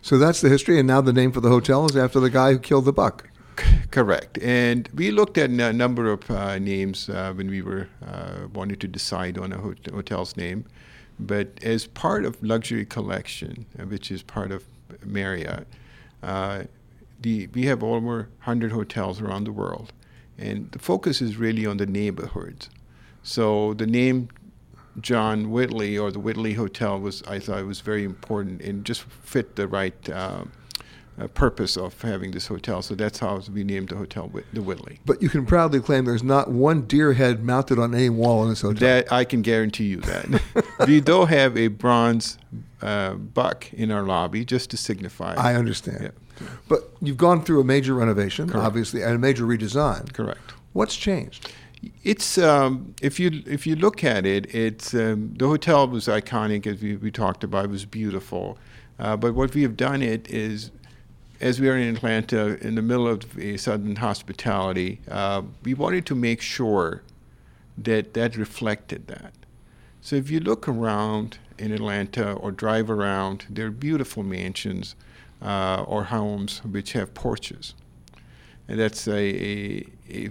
so 0.01 0.17
that's 0.17 0.41
the 0.41 0.49
history, 0.49 0.79
and 0.79 0.87
now 0.87 1.01
the 1.01 1.13
name 1.13 1.31
for 1.31 1.41
the 1.41 1.49
hotel 1.49 1.85
is 1.85 1.95
after 1.95 2.19
the 2.19 2.29
guy 2.29 2.53
who 2.53 2.59
killed 2.59 2.85
the 2.85 2.93
buck. 2.93 3.28
Correct. 3.91 4.37
And 4.39 4.89
we 4.93 5.11
looked 5.11 5.37
at 5.37 5.49
a 5.49 5.73
number 5.73 6.11
of 6.11 6.29
uh, 6.29 6.59
names 6.59 7.09
uh, 7.09 7.33
when 7.33 7.49
we 7.49 7.61
were 7.61 7.87
uh, 8.05 8.47
wanting 8.53 8.77
to 8.77 8.87
decide 8.87 9.37
on 9.37 9.51
a 9.51 9.57
hotel's 9.57 10.37
name. 10.37 10.65
But 11.19 11.47
as 11.63 11.85
part 11.87 12.23
of 12.23 12.41
Luxury 12.41 12.85
Collection, 12.85 13.65
uh, 13.77 13.83
which 13.83 14.11
is 14.11 14.23
part 14.23 14.51
of 14.51 14.63
Marriott, 15.03 15.67
uh, 16.23 16.63
the, 17.21 17.47
we 17.47 17.65
have 17.65 17.83
over 17.83 18.29
100 18.43 18.71
hotels 18.71 19.19
around 19.19 19.43
the 19.43 19.51
world. 19.51 19.91
And 20.37 20.71
the 20.71 20.79
focus 20.79 21.21
is 21.21 21.35
really 21.35 21.65
on 21.65 21.77
the 21.77 21.85
neighborhoods. 21.85 22.69
So 23.23 23.73
the 23.73 23.85
name 23.85 24.29
John 25.01 25.51
Whitley 25.51 25.97
or 25.97 26.11
the 26.11 26.19
Whitley 26.19 26.53
Hotel 26.53 26.99
was, 26.99 27.21
I 27.23 27.39
thought, 27.39 27.65
was 27.65 27.81
very 27.81 28.03
important 28.03 28.61
and 28.61 28.85
just 28.85 29.01
fit 29.01 29.55
the 29.55 29.67
right 29.67 30.09
um, 30.09 30.51
uh, 31.19 31.27
purpose 31.27 31.77
of 31.77 32.01
having 32.01 32.31
this 32.31 32.47
hotel. 32.47 32.81
So 32.81 32.95
that's 32.95 33.19
how 33.19 33.41
we 33.51 33.63
named 33.63 33.89
the 33.89 33.95
hotel 33.95 34.31
the 34.53 34.61
Whitley. 34.61 34.99
But 35.05 35.21
you 35.21 35.29
can 35.29 35.45
proudly 35.45 35.79
claim 35.79 36.05
there's 36.05 36.23
not 36.23 36.49
one 36.49 36.83
deer 36.83 37.13
head 37.13 37.43
mounted 37.43 37.79
on 37.79 37.93
any 37.93 38.09
wall 38.09 38.43
in 38.43 38.49
this 38.49 38.61
hotel. 38.61 38.79
That 38.79 39.11
I 39.11 39.23
can 39.23 39.41
guarantee 39.41 39.85
you 39.85 39.97
that. 40.01 40.41
we 40.87 41.01
do 41.01 41.25
have 41.25 41.57
a 41.57 41.67
bronze 41.67 42.37
uh, 42.81 43.13
buck 43.13 43.71
in 43.73 43.91
our 43.91 44.03
lobby 44.03 44.45
just 44.45 44.69
to 44.71 44.77
signify. 44.77 45.35
I 45.35 45.55
understand. 45.55 46.03
Yeah. 46.03 46.47
But 46.67 46.89
you've 47.01 47.17
gone 47.17 47.43
through 47.43 47.59
a 47.59 47.65
major 47.65 47.93
renovation, 47.93 48.49
Correct. 48.49 48.65
obviously, 48.65 49.01
and 49.01 49.13
a 49.13 49.19
major 49.19 49.43
redesign. 49.43 50.13
Correct. 50.13 50.53
What's 50.73 50.95
changed? 50.95 51.51
It's 52.03 52.37
um, 52.37 52.93
if 53.01 53.19
you 53.19 53.43
if 53.45 53.65
you 53.65 53.75
look 53.75 54.03
at 54.03 54.25
it, 54.25 54.53
it's 54.53 54.93
um, 54.93 55.33
the 55.37 55.47
hotel 55.47 55.87
was 55.87 56.07
iconic 56.07 56.67
as 56.67 56.81
we, 56.81 56.97
we 56.97 57.11
talked 57.11 57.43
about. 57.43 57.65
It 57.65 57.71
was 57.71 57.85
beautiful, 57.85 58.57
uh, 58.97 59.15
but 59.15 59.33
what 59.33 59.53
we 59.53 59.61
have 59.63 59.77
done 59.77 60.01
it 60.01 60.29
is 60.29 60.71
as 61.41 61.59
we 61.59 61.69
are 61.69 61.77
in 61.77 61.95
Atlanta, 61.95 62.57
in 62.65 62.75
the 62.75 62.81
middle 62.81 63.07
of 63.07 63.37
a 63.37 63.57
Southern 63.57 63.95
hospitality, 63.97 64.99
uh, 65.09 65.41
we 65.63 65.73
wanted 65.73 66.05
to 66.07 66.15
make 66.15 66.41
sure 66.41 67.01
that 67.77 68.13
that 68.13 68.35
reflected 68.35 69.07
that. 69.07 69.33
So 70.01 70.15
if 70.15 70.29
you 70.29 70.39
look 70.39 70.67
around 70.67 71.37
in 71.57 71.71
Atlanta 71.71 72.33
or 72.33 72.51
drive 72.51 72.89
around, 72.89 73.45
there 73.49 73.67
are 73.67 73.71
beautiful 73.71 74.23
mansions 74.23 74.95
uh, 75.41 75.83
or 75.87 76.05
homes 76.05 76.59
which 76.63 76.93
have 76.93 77.13
porches. 77.13 77.73
And 78.67 78.79
that's 78.79 79.07
a, 79.07 79.13
a, 79.13 79.85
a 80.09 80.29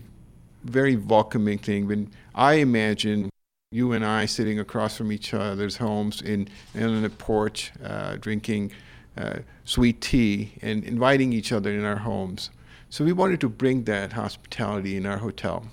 very 0.64 0.97
welcoming 0.97 1.59
thing. 1.59 1.86
When 1.86 2.10
I 2.35 2.55
imagine 2.55 3.30
you 3.70 3.93
and 3.93 4.05
I 4.05 4.26
sitting 4.26 4.59
across 4.59 4.97
from 4.97 5.10
each 5.12 5.35
other's 5.35 5.76
homes 5.76 6.22
in, 6.22 6.48
in 6.74 6.85
on 6.85 7.05
a 7.05 7.10
porch, 7.10 7.72
uh, 7.85 8.16
drinking 8.16 8.72
uh, 9.19 9.40
sweet 9.65 10.01
tea 10.01 10.53
and 10.62 10.85
inviting 10.85 11.32
each 11.32 11.53
other 11.53 11.73
in 11.73 11.85
our 11.85 11.97
homes. 11.97 12.51
So 12.89 13.05
we 13.05 13.12
wanted 13.12 13.40
to 13.40 13.49
bring 13.49 13.85
that 13.85 14.12
hospitality 14.12 14.97
in 14.97 15.05
our 15.05 15.19
hotel. 15.19 15.66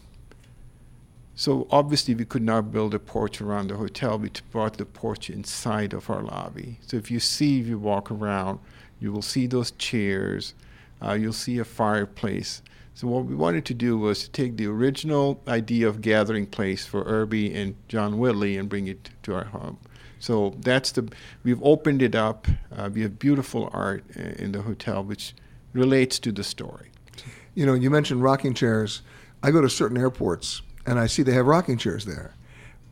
So 1.36 1.68
obviously 1.70 2.16
we 2.16 2.26
could 2.26 2.42
not 2.42 2.72
build 2.72 2.94
a 2.94 3.00
porch 3.00 3.42
around 3.42 3.68
the 3.68 3.76
hotel. 3.76 4.18
We 4.18 4.32
brought 4.52 4.78
the 4.78 4.86
porch 4.86 5.30
inside 5.30 5.94
of 5.94 6.10
our 6.10 6.24
lobby. 6.24 6.80
So 6.82 6.98
if 6.98 7.12
you 7.12 7.20
see, 7.20 7.60
if 7.60 7.68
you 7.68 7.78
walk 7.78 8.10
around, 8.10 8.60
you 9.00 9.12
will 9.12 9.22
see 9.22 9.46
those 9.46 9.72
chairs. 9.72 10.54
Uh, 11.02 11.14
you'll 11.14 11.34
see 11.34 11.60
a 11.60 11.66
fireplace. 11.66 12.62
So 12.94 13.08
what 13.08 13.26
we 13.26 13.36
wanted 13.36 13.66
to 13.66 13.74
do 13.74 13.98
was 13.98 14.24
to 14.24 14.32
take 14.32 14.56
the 14.56 14.68
original 14.68 15.42
idea 15.48 15.88
of 15.90 16.02
gathering 16.02 16.48
place 16.48 16.86
for 16.86 17.04
Irby 17.04 17.54
and 17.54 17.76
John 17.90 18.18
Whitley 18.18 18.58
and 18.58 18.70
bring 18.70 18.88
it 18.88 19.10
to 19.24 19.36
our 19.36 19.44
home. 19.44 19.78
So 20.20 20.56
that's 20.60 20.92
the 20.92 21.12
we've 21.44 21.62
opened 21.64 22.02
it 22.02 22.16
up. 22.16 22.48
Uh, 22.76 22.90
we 22.94 23.02
have 23.02 23.20
beautiful 23.20 23.70
art 23.74 24.04
in 24.16 24.52
the 24.52 24.62
hotel, 24.62 25.04
which 25.04 25.34
relates 25.74 26.20
to 26.20 26.32
the 26.32 26.44
story. 26.44 26.90
You 27.54 27.66
know, 27.66 27.74
you 27.74 27.90
mentioned 27.90 28.24
rocking 28.24 28.54
chairs. 28.54 29.02
I 29.44 29.52
go 29.52 29.62
to 29.62 29.70
certain 29.70 29.98
airports 29.98 30.62
and 30.86 31.00
I 31.00 31.08
see 31.08 31.24
they 31.24 31.34
have 31.34 31.46
rocking 31.46 31.78
chairs 31.78 32.06
there, 32.06 32.34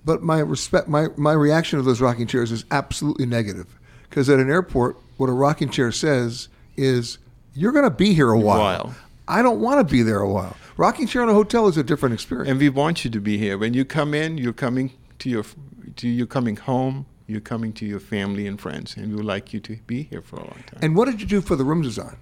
but 0.06 0.22
my 0.22 0.40
respect, 0.40 0.88
my 0.88 1.08
my 1.18 1.34
reaction 1.34 1.80
to 1.80 1.84
those 1.84 2.02
rocking 2.02 2.28
chairs 2.28 2.52
is 2.52 2.66
absolutely 2.72 3.26
negative 3.26 3.80
because 4.10 4.30
at 4.30 4.40
an 4.40 4.50
airport, 4.50 4.98
what 5.18 5.30
a 5.30 5.34
rocking 5.34 5.70
chair 5.70 5.92
says 5.92 6.50
is 6.78 7.18
you're 7.54 7.72
going 7.72 7.86
to 7.86 7.90
be 7.90 8.14
here 8.14 8.32
a 8.32 8.40
while. 8.40 8.60
while. 8.60 8.96
I 9.28 9.42
don't 9.42 9.62
want 9.62 9.88
to 9.88 9.92
be 9.92 10.04
there 10.04 10.20
a 10.20 10.30
while. 10.30 10.56
Rocking 10.76 11.08
chair 11.08 11.24
in 11.24 11.30
a 11.30 11.34
hotel 11.34 11.68
is 11.68 11.78
a 11.78 11.84
different 11.84 12.14
experience. 12.14 12.50
And 12.50 12.60
we 12.60 12.68
want 12.70 13.06
you 13.06 13.12
to 13.12 13.22
be 13.22 13.38
here. 13.38 13.58
When 13.58 13.74
you 13.74 13.86
come 13.86 14.14
in, 14.14 14.38
you're 14.38 14.54
coming 14.54 14.92
to 15.20 15.30
your 15.30 15.46
to 15.96 16.08
you 16.08 16.26
coming 16.26 16.58
home 16.58 17.06
you're 17.28 17.42
coming 17.42 17.74
to 17.74 17.86
your 17.86 18.00
family 18.00 18.48
and 18.48 18.60
friends, 18.60 18.96
and 18.98 19.10
we 19.10 19.16
would 19.16 19.26
like 19.26 19.54
you 19.54 19.60
to 19.62 19.78
be 19.88 20.04
here 20.04 20.22
for 20.22 20.36
a 20.38 20.40
long 20.44 20.64
time. 20.68 20.80
And 20.82 20.96
what 20.96 21.06
did 21.06 21.22
you 21.22 21.28
do 21.28 21.42
for 21.42 21.56
the 21.56 21.64
room 21.64 21.82
design? 21.82 22.18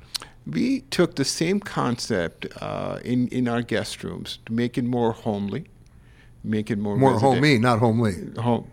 We 0.45 0.81
took 0.91 1.15
the 1.15 1.25
same 1.25 1.59
concept 1.59 2.47
uh, 2.61 2.99
in 3.03 3.27
in 3.29 3.47
our 3.47 3.61
guest 3.61 4.03
rooms 4.03 4.39
to 4.45 4.53
make 4.53 4.77
it 4.77 4.85
more 4.85 5.11
homely, 5.13 5.65
make 6.43 6.71
it 6.71 6.77
more 6.79 6.97
More 6.97 7.13
resident- 7.13 7.35
homey, 7.35 7.57
not 7.59 7.79
homely. 7.79 8.13
Home, 8.39 8.67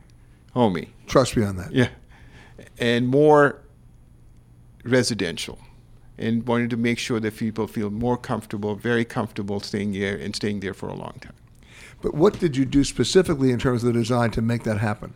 homey. 0.55 0.89
Trust 1.07 1.37
me 1.37 1.45
on 1.45 1.57
that. 1.57 1.73
Yeah, 1.73 1.89
and 2.79 3.07
more 3.09 3.61
residential, 4.85 5.59
and 6.19 6.47
wanted 6.47 6.71
to 6.71 6.77
make 6.77 6.99
sure 6.99 7.21
that 7.21 7.37
people 7.37 7.67
feel 7.67 7.91
more 7.91 8.17
comfortable, 8.17 8.75
very 8.75 9.05
comfortable 9.05 9.61
staying 9.61 9.93
here 9.95 10.17
and 10.17 10.35
staying 10.35 10.61
there 10.61 10.75
for 10.75 10.89
a 10.89 10.95
long 10.95 11.19
time. 11.21 11.35
But 12.01 12.15
what 12.15 12.39
did 12.39 12.57
you 12.57 12.65
do 12.65 12.85
specifically 12.85 13.51
in 13.51 13.59
terms 13.59 13.83
of 13.83 13.93
the 13.93 13.99
design 14.01 14.31
to 14.33 14.43
make 14.43 14.63
that 14.65 14.79
happen? 14.79 15.13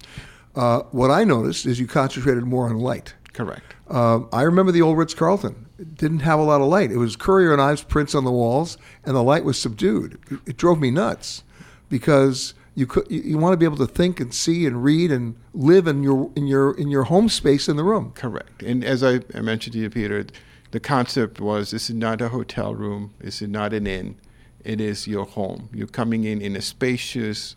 Uh, 0.54 0.80
what 0.90 1.10
I 1.10 1.24
noticed 1.24 1.66
is 1.66 1.80
you 1.80 1.86
concentrated 1.86 2.44
more 2.44 2.68
on 2.68 2.78
light. 2.78 3.14
Correct. 3.32 3.74
Uh, 3.88 4.20
I 4.32 4.42
remember 4.42 4.72
the 4.72 4.82
old 4.82 4.98
Ritz 4.98 5.14
Carlton. 5.14 5.66
It 5.78 5.94
didn't 5.96 6.20
have 6.20 6.38
a 6.38 6.42
lot 6.42 6.60
of 6.60 6.68
light. 6.68 6.92
It 6.92 6.98
was 6.98 7.16
Currier 7.16 7.52
and 7.52 7.60
Ives 7.60 7.82
prints 7.82 8.14
on 8.14 8.24
the 8.24 8.30
walls, 8.30 8.76
and 9.04 9.16
the 9.16 9.22
light 9.22 9.44
was 9.44 9.58
subdued. 9.58 10.18
It, 10.30 10.40
it 10.46 10.56
drove 10.56 10.80
me 10.80 10.90
nuts 10.90 11.42
because 11.88 12.54
you 12.74 12.86
could 12.86 13.10
you, 13.10 13.20
you 13.20 13.38
want 13.38 13.52
to 13.52 13.56
be 13.56 13.64
able 13.64 13.78
to 13.78 13.86
think 13.86 14.20
and 14.20 14.32
see 14.32 14.66
and 14.66 14.82
read 14.84 15.10
and 15.10 15.36
live 15.52 15.86
in 15.86 16.02
your 16.02 16.30
in 16.36 16.46
your 16.46 16.76
in 16.78 16.88
your 16.88 17.04
home 17.04 17.28
space 17.28 17.68
in 17.68 17.76
the 17.76 17.84
room. 17.84 18.12
Correct. 18.14 18.62
And 18.62 18.84
as 18.84 19.02
I, 19.02 19.20
I 19.34 19.40
mentioned 19.40 19.74
to 19.74 19.78
you, 19.78 19.90
Peter, 19.90 20.26
the 20.70 20.80
concept 20.80 21.40
was 21.40 21.70
this 21.70 21.90
is 21.90 21.96
not 21.96 22.20
a 22.20 22.28
hotel 22.28 22.74
room. 22.74 23.14
This 23.20 23.42
is 23.42 23.48
not 23.48 23.72
an 23.72 23.86
inn. 23.86 24.16
It 24.64 24.80
is 24.80 25.08
your 25.08 25.24
home. 25.24 25.68
You're 25.72 25.88
coming 25.88 26.24
in 26.24 26.40
in 26.40 26.54
a 26.54 26.62
spacious, 26.62 27.56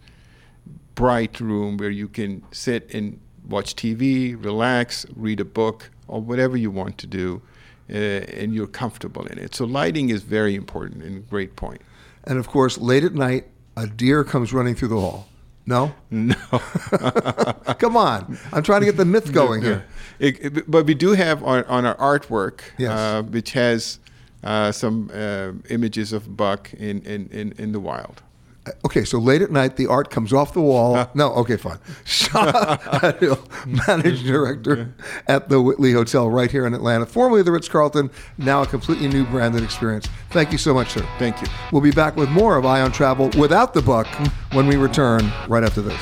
bright 0.96 1.40
room 1.40 1.78
where 1.78 1.90
you 1.90 2.08
can 2.08 2.42
sit 2.52 2.94
and 2.94 3.20
watch 3.48 3.76
TV, 3.76 4.36
relax, 4.44 5.06
read 5.16 5.40
a 5.40 5.46
book, 5.46 5.90
or 6.08 6.22
whatever 6.22 6.58
you 6.58 6.72
want 6.72 6.98
to 7.00 7.08
do, 7.08 7.42
uh, 7.90 7.94
and 7.94 8.54
you're 8.54 8.68
comfortable 8.68 9.26
in 9.28 9.38
it. 9.38 9.54
So 9.56 9.66
lighting 9.66 10.10
is 10.10 10.24
very 10.24 10.56
important 10.56 11.04
and 11.04 11.18
a 11.18 11.20
great 11.20 11.56
point. 11.56 11.82
And 12.24 12.40
of 12.40 12.48
course, 12.48 12.78
late 12.78 13.04
at 13.04 13.14
night, 13.14 13.46
a 13.78 13.86
deer 13.88 14.24
comes 14.24 14.54
running 14.54 14.74
through 14.76 14.88
the 14.90 15.00
hall. 15.00 15.28
No, 15.68 15.94
no. 16.12 16.36
Come 17.80 17.98
on, 17.98 18.38
I'm 18.54 18.64
trying 18.64 18.82
to 18.82 18.86
get 18.86 18.98
the 18.98 19.06
myth 19.06 19.32
going 19.34 19.62
here. 19.64 19.86
It- 20.20 20.40
it- 20.58 20.72
but 20.72 20.86
we 20.86 20.94
do 20.94 21.12
have 21.14 21.44
on, 21.44 21.64
on 21.66 21.86
our 21.86 21.96
artwork, 21.98 22.62
Yes. 22.78 22.92
uh, 22.92 23.24
which 23.24 23.52
has 23.54 24.00
uh, 24.44 24.72
some 24.72 25.10
uh, 25.14 25.52
images 25.70 26.14
of 26.14 26.38
buck 26.38 26.72
in, 26.74 27.02
in, 27.02 27.28
in, 27.30 27.52
in 27.58 27.72
the 27.72 27.80
wild. 27.80 28.22
Uh, 28.66 28.72
okay, 28.86 29.04
so 29.04 29.20
late 29.20 29.42
at 29.42 29.52
night, 29.52 29.76
the 29.76 29.88
art 29.88 30.10
comes 30.10 30.34
off 30.34 30.54
the 30.54 30.62
wall. 30.62 31.10
No, 31.16 31.32
okay, 31.36 31.56
fine. 31.56 31.78
Adil, 32.06 33.40
managing 33.88 34.26
director 34.28 34.94
at 35.28 35.48
the 35.48 35.62
Whitley 35.62 35.94
Hotel 35.94 36.30
right 36.30 36.52
here 36.52 36.66
in 36.66 36.74
Atlanta, 36.74 37.06
formerly 37.06 37.42
the 37.42 37.52
Ritz 37.52 37.70
Carlton, 37.70 38.12
now 38.38 38.64
a 38.64 38.66
completely 38.66 39.08
new 39.08 39.26
branded 39.26 39.64
experience. 39.64 40.08
Thank 40.32 40.52
you 40.52 40.58
so 40.58 40.74
much, 40.74 40.90
sir. 40.90 41.08
Thank 41.20 41.42
you. 41.42 41.48
We'll 41.72 41.82
be 41.82 41.92
back 41.92 42.18
with 42.18 42.30
more 42.30 42.58
of 42.58 42.66
Eye 42.66 42.82
on 42.82 42.92
Travel 42.92 43.30
without 43.38 43.74
the 43.74 43.82
buck 43.82 44.08
when 44.52 44.68
we 44.68 44.76
return 44.76 45.32
right 45.48 45.64
after 45.64 45.82
this. 45.82 46.02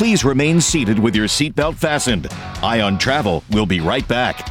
Please 0.00 0.24
remain 0.24 0.62
seated 0.62 0.98
with 0.98 1.14
your 1.14 1.26
seatbelt 1.26 1.74
fastened. 1.74 2.26
Eye 2.62 2.80
on 2.80 2.96
Travel 2.96 3.44
will 3.50 3.66
be 3.66 3.80
right 3.80 4.08
back. 4.08 4.48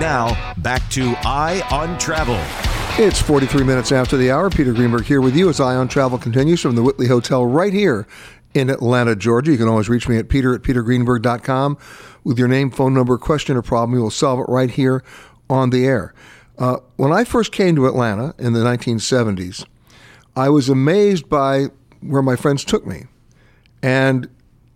Now, 0.00 0.54
back 0.56 0.82
to 0.90 1.14
Eye 1.22 1.62
on 1.70 1.96
Travel. 2.00 2.69
It's 3.02 3.18
43 3.18 3.64
minutes 3.64 3.92
after 3.92 4.18
the 4.18 4.30
hour. 4.30 4.50
Peter 4.50 4.74
Greenberg 4.74 5.06
here 5.06 5.22
with 5.22 5.34
you 5.34 5.48
as 5.48 5.58
Eye 5.58 5.74
on 5.74 5.88
Travel 5.88 6.18
continues 6.18 6.60
from 6.60 6.74
the 6.74 6.82
Whitley 6.82 7.06
Hotel 7.06 7.46
right 7.46 7.72
here 7.72 8.06
in 8.52 8.68
Atlanta, 8.68 9.16
Georgia. 9.16 9.52
You 9.52 9.56
can 9.56 9.68
always 9.68 9.88
reach 9.88 10.06
me 10.06 10.18
at 10.18 10.28
peter 10.28 10.54
at 10.54 10.60
petergreenberg.com 10.60 11.78
with 12.24 12.38
your 12.38 12.46
name, 12.46 12.70
phone 12.70 12.92
number, 12.92 13.16
question, 13.16 13.56
or 13.56 13.62
problem. 13.62 13.92
We 13.92 14.02
will 14.02 14.10
solve 14.10 14.40
it 14.40 14.52
right 14.52 14.70
here 14.70 15.02
on 15.48 15.70
the 15.70 15.86
air. 15.86 16.12
Uh, 16.58 16.80
when 16.96 17.10
I 17.10 17.24
first 17.24 17.52
came 17.52 17.74
to 17.76 17.86
Atlanta 17.86 18.34
in 18.38 18.52
the 18.52 18.60
1970s, 18.60 19.64
I 20.36 20.50
was 20.50 20.68
amazed 20.68 21.26
by 21.26 21.68
where 22.02 22.20
my 22.20 22.36
friends 22.36 22.66
took 22.66 22.86
me. 22.86 23.06
And 23.82 24.28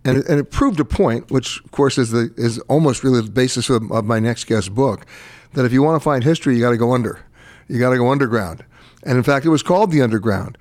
and 0.03 0.17
it, 0.17 0.27
and 0.29 0.41
it 0.41 0.51
proved 0.51 0.81
a 0.81 0.87
point, 0.87 1.31
which 1.31 1.63
of 1.63 1.73
course 1.73 1.99
is 1.99 2.11
the 2.11 2.33
is 2.39 2.59
almost 2.61 3.05
really 3.05 3.21
the 3.21 3.31
basis 3.31 3.69
of, 3.69 3.93
of 3.93 4.07
my 4.07 4.19
next 4.19 4.45
guest 4.45 4.75
book, 4.75 5.05
that 5.53 5.67
if 5.67 5.75
you 5.75 5.83
want 5.83 6.01
to 6.01 6.03
find 6.03 6.25
history, 6.25 6.55
you 6.55 6.63
got 6.63 6.71
to 6.71 6.79
go 6.79 6.95
under, 6.95 7.24
you 7.69 7.79
got 7.79 7.91
to 7.91 7.99
go 7.99 8.11
underground, 8.11 8.65
and 9.03 9.17
in 9.17 9.23
fact, 9.23 9.47
it 9.47 9.51
was 9.51 9.63
called 9.63 9.91
the 9.91 10.03
underground. 10.03 10.59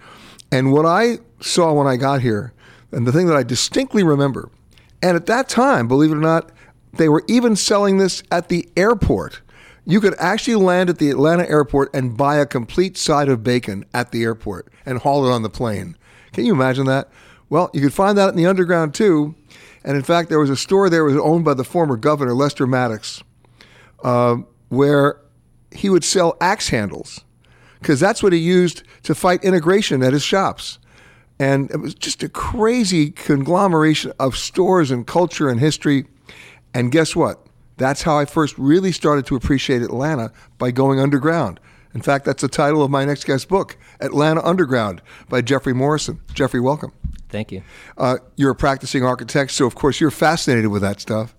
And 0.52 0.72
what 0.72 0.86
I 0.86 1.20
saw 1.40 1.74
when 1.74 1.88
I 1.88 1.98
got 1.98 2.22
here, 2.22 2.54
and 2.92 3.08
the 3.08 3.12
thing 3.12 3.28
that 3.28 3.36
I 3.36 3.44
distinctly 3.44 4.04
remember, 4.04 4.50
and 5.02 5.16
at 5.18 5.26
that 5.26 5.50
time, 5.50 5.88
believe 5.88 6.12
it 6.12 6.16
or 6.16 6.22
not, 6.22 6.52
they 6.94 7.10
were 7.10 7.24
even 7.28 7.56
selling 7.56 7.98
this 7.98 8.24
at 8.32 8.50
the 8.50 8.70
airport. 8.78 9.42
You 9.86 10.00
could 10.00 10.16
actually 10.18 10.56
land 10.56 10.90
at 10.90 11.00
the 11.00 11.10
Atlanta 11.10 11.50
airport 11.50 11.94
and 11.94 12.16
buy 12.16 12.38
a 12.38 12.46
complete 12.46 12.98
side 12.98 13.28
of 13.28 13.44
bacon 13.44 13.84
at 13.94 14.12
the 14.12 14.24
airport 14.24 14.72
and 14.86 15.00
haul 15.00 15.28
it 15.28 15.32
on 15.32 15.42
the 15.42 15.50
plane. 15.50 15.98
Can 16.32 16.46
you 16.46 16.54
imagine 16.54 16.86
that? 16.86 17.10
Well, 17.50 17.70
you 17.74 17.82
could 17.82 17.94
find 17.94 18.18
that 18.18 18.30
in 18.30 18.36
the 18.36 18.46
underground 18.46 18.94
too. 18.94 19.36
And 19.84 19.98
in 19.98 20.04
fact, 20.04 20.30
there 20.30 20.40
was 20.40 20.50
a 20.50 20.56
store 20.56 20.90
there 20.90 21.02
that 21.06 21.14
was 21.14 21.22
owned 21.22 21.44
by 21.44 21.54
the 21.54 21.66
former 21.66 21.98
governor, 21.98 22.34
Lester 22.34 22.66
Maddox, 22.66 23.24
uh, 24.04 24.38
where 24.70 25.18
he 25.76 25.90
would 25.90 26.04
sell 26.04 26.38
axe 26.40 26.70
handles 26.70 27.24
because 27.80 28.00
that's 28.00 28.24
what 28.24 28.34
he 28.34 28.40
used 28.40 28.84
to 29.04 29.14
fight 29.14 29.44
integration 29.44 30.02
at 30.04 30.14
his 30.14 30.24
shops. 30.24 30.80
And 31.40 31.70
it 31.72 31.78
was 31.78 31.94
just 31.94 32.24
a 32.24 32.30
crazy 32.30 33.12
conglomeration 33.12 34.14
of 34.20 34.38
stores 34.38 34.92
and 34.92 35.06
culture 35.06 35.50
and 35.50 35.60
history. 35.60 36.06
And 36.74 36.92
guess 36.92 37.16
what? 37.16 37.46
That's 37.78 38.04
how 38.04 38.18
I 38.18 38.26
first 38.26 38.58
really 38.58 38.92
started 38.92 39.26
to 39.28 39.36
appreciate 39.36 39.82
Atlanta 39.82 40.32
by 40.58 40.72
going 40.72 41.00
underground. 41.00 41.60
In 41.94 42.02
fact, 42.02 42.26
that's 42.26 42.42
the 42.42 42.48
title 42.48 42.84
of 42.84 42.90
my 42.90 43.06
next 43.06 43.26
guest 43.26 43.50
book, 43.50 43.78
Atlanta 44.00 44.44
Underground 44.44 45.02
by 45.30 45.42
Jeffrey 45.42 45.74
Morrison. 45.74 46.20
Jeffrey, 46.34 46.60
welcome. 46.60 46.92
Thank 47.30 47.52
you. 47.52 47.64
Uh, 47.98 48.18
you're 48.36 48.52
a 48.52 48.56
practicing 48.56 49.04
architect, 49.04 49.52
so 49.52 49.66
of 49.66 49.76
course 49.76 50.00
you're 50.00 50.12
fascinated 50.12 50.68
with 50.68 50.82
that 50.82 51.02
stuff. 51.02 51.36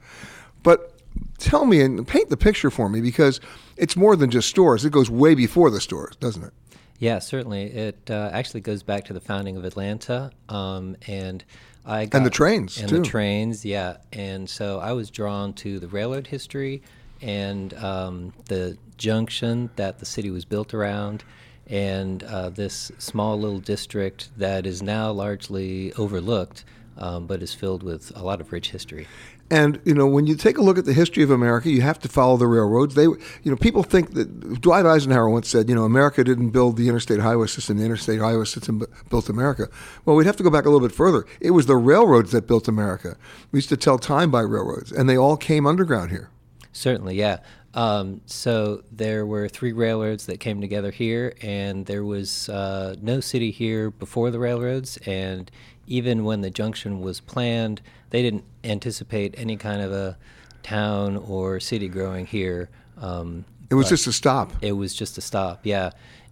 But 0.63 0.94
tell 1.39 1.67
me 1.67 1.81
and 1.81 2.07
paint 2.07 2.31
the 2.31 2.37
picture 2.37 2.71
for 2.71 2.89
me 2.89 3.01
because 3.01 3.41
it's 3.77 3.97
more 3.97 4.17
than 4.17 4.31
just 4.31 4.49
stores. 4.49 4.85
It 4.85 4.93
goes 4.93 5.11
way 5.11 5.35
before 5.35 5.71
the 5.71 5.81
stores, 5.81 6.17
doesn't 6.17 6.45
it? 6.45 6.53
Yeah, 6.99 7.19
certainly. 7.19 7.65
It 7.65 8.11
uh, 8.11 8.31
actually 8.33 8.61
goes 8.61 8.83
back 8.83 9.05
to 9.07 9.13
the 9.13 9.21
founding 9.21 9.57
of 9.57 9.65
Atlanta, 9.65 10.31
um, 10.49 10.97
and 11.07 11.45
I 11.85 12.09
And 12.13 12.25
the 12.25 12.31
trains, 12.31 12.79
and 12.79 12.89
too. 12.89 12.99
the 12.99 13.05
trains, 13.05 13.65
yeah. 13.65 13.97
And 14.13 14.49
so 14.49 14.79
I 14.79 14.93
was 14.93 15.11
drawn 15.11 15.53
to 15.55 15.79
the 15.79 15.89
railroad 15.89 16.29
history 16.29 16.83
and 17.21 17.75
um, 17.75 18.33
the 18.47 18.79
junction 18.97 19.71
that 19.77 19.99
the 19.99 20.07
city 20.07 20.31
was 20.31 20.45
built 20.45 20.73
around, 20.73 21.25
and 21.67 22.23
uh, 22.23 22.51
this 22.51 22.93
small 22.99 23.39
little 23.39 23.59
district 23.59 24.31
that 24.37 24.67
is 24.67 24.83
now 24.83 25.11
largely 25.11 25.93
overlooked, 25.95 26.65
um, 26.97 27.27
but 27.27 27.43
is 27.43 27.53
filled 27.53 27.83
with 27.83 28.13
a 28.15 28.23
lot 28.23 28.41
of 28.41 28.53
rich 28.53 28.71
history. 28.71 29.07
And 29.51 29.79
you 29.85 29.95
know, 29.95 30.07
when 30.07 30.27
you 30.27 30.37
take 30.37 30.57
a 30.57 30.63
look 30.63 30.79
at 30.79 30.85
the 30.85 30.93
history 30.93 31.23
of 31.23 31.31
America, 31.31 31.71
you 31.71 31.83
have 31.83 31.99
to 32.01 32.09
follow 32.09 32.37
the 32.37 32.47
railroads. 32.47 32.95
They, 32.95 33.03
you 33.05 33.21
know, 33.45 33.57
people 33.57 33.83
think 33.83 34.15
that 34.15 34.61
Dwight 34.61 34.87
Eisenhower 34.87 35.29
once 35.29 35.49
said, 35.49 35.69
you 35.69 35.75
know, 35.75 35.85
America 35.85 36.25
didn't 36.25 36.51
build 36.51 36.77
the 36.77 36.89
interstate 36.89 37.21
highway 37.21 37.47
system; 37.47 37.77
the 37.79 37.85
interstate 37.85 38.21
highway 38.21 38.47
system 38.47 38.83
built 39.11 39.29
America. 39.29 39.69
Well, 40.05 40.17
we'd 40.17 40.27
have 40.27 40.37
to 40.37 40.43
go 40.43 40.51
back 40.51 40.65
a 40.65 40.71
little 40.71 40.87
bit 40.87 40.95
further. 40.95 41.27
It 41.41 41.51
was 41.51 41.67
the 41.67 41.77
railroads 41.77 42.33
that 42.33 42.47
built 42.47 42.69
America. 42.69 43.17
We 43.53 43.59
used 43.59 43.69
to 43.69 43.77
tell 43.77 43.99
time 43.99 44.31
by 44.31 44.41
railroads, 44.41 44.93
and 44.93 45.09
they 45.09 45.19
all 45.19 45.37
came 45.37 45.67
underground 45.67 46.11
here. 46.11 46.31
Certainly, 46.73 47.17
yeah. 47.17 47.39
Um, 47.75 48.21
so 48.27 48.83
there 48.93 49.27
were 49.27 49.49
three 49.49 49.73
railroads 49.73 50.27
that 50.27 50.39
came 50.39 50.61
together 50.61 50.91
here, 50.91 51.35
and 51.43 51.87
there 51.87 52.05
was 52.05 52.49
uh, 52.49 52.95
no 53.03 53.21
city 53.21 53.51
here 53.51 53.91
before 53.91 54.31
the 54.31 54.39
railroads. 54.39 54.97
And 55.07 55.51
even 55.87 56.25
when 56.25 56.41
the 56.41 56.51
junction 56.51 57.01
was 57.01 57.21
planned, 57.21 57.81
they 58.11 58.23
didn't 58.23 58.45
anticipate 58.63 59.35
any 59.37 59.57
kind 59.57 59.83
of 59.83 59.93
a 59.93 60.17
town 60.63 61.17
or 61.17 61.61
city 61.61 61.89
growing 61.89 62.27
here. 62.27 62.69
Um, 62.99 63.45
It 63.71 63.75
was 63.75 63.89
just 63.89 64.07
a 64.07 64.13
stop. 64.13 64.53
It 64.63 64.73
was 64.73 64.95
just 64.95 65.19
a 65.19 65.21
stop, 65.21 65.61
yeah. 65.65 65.91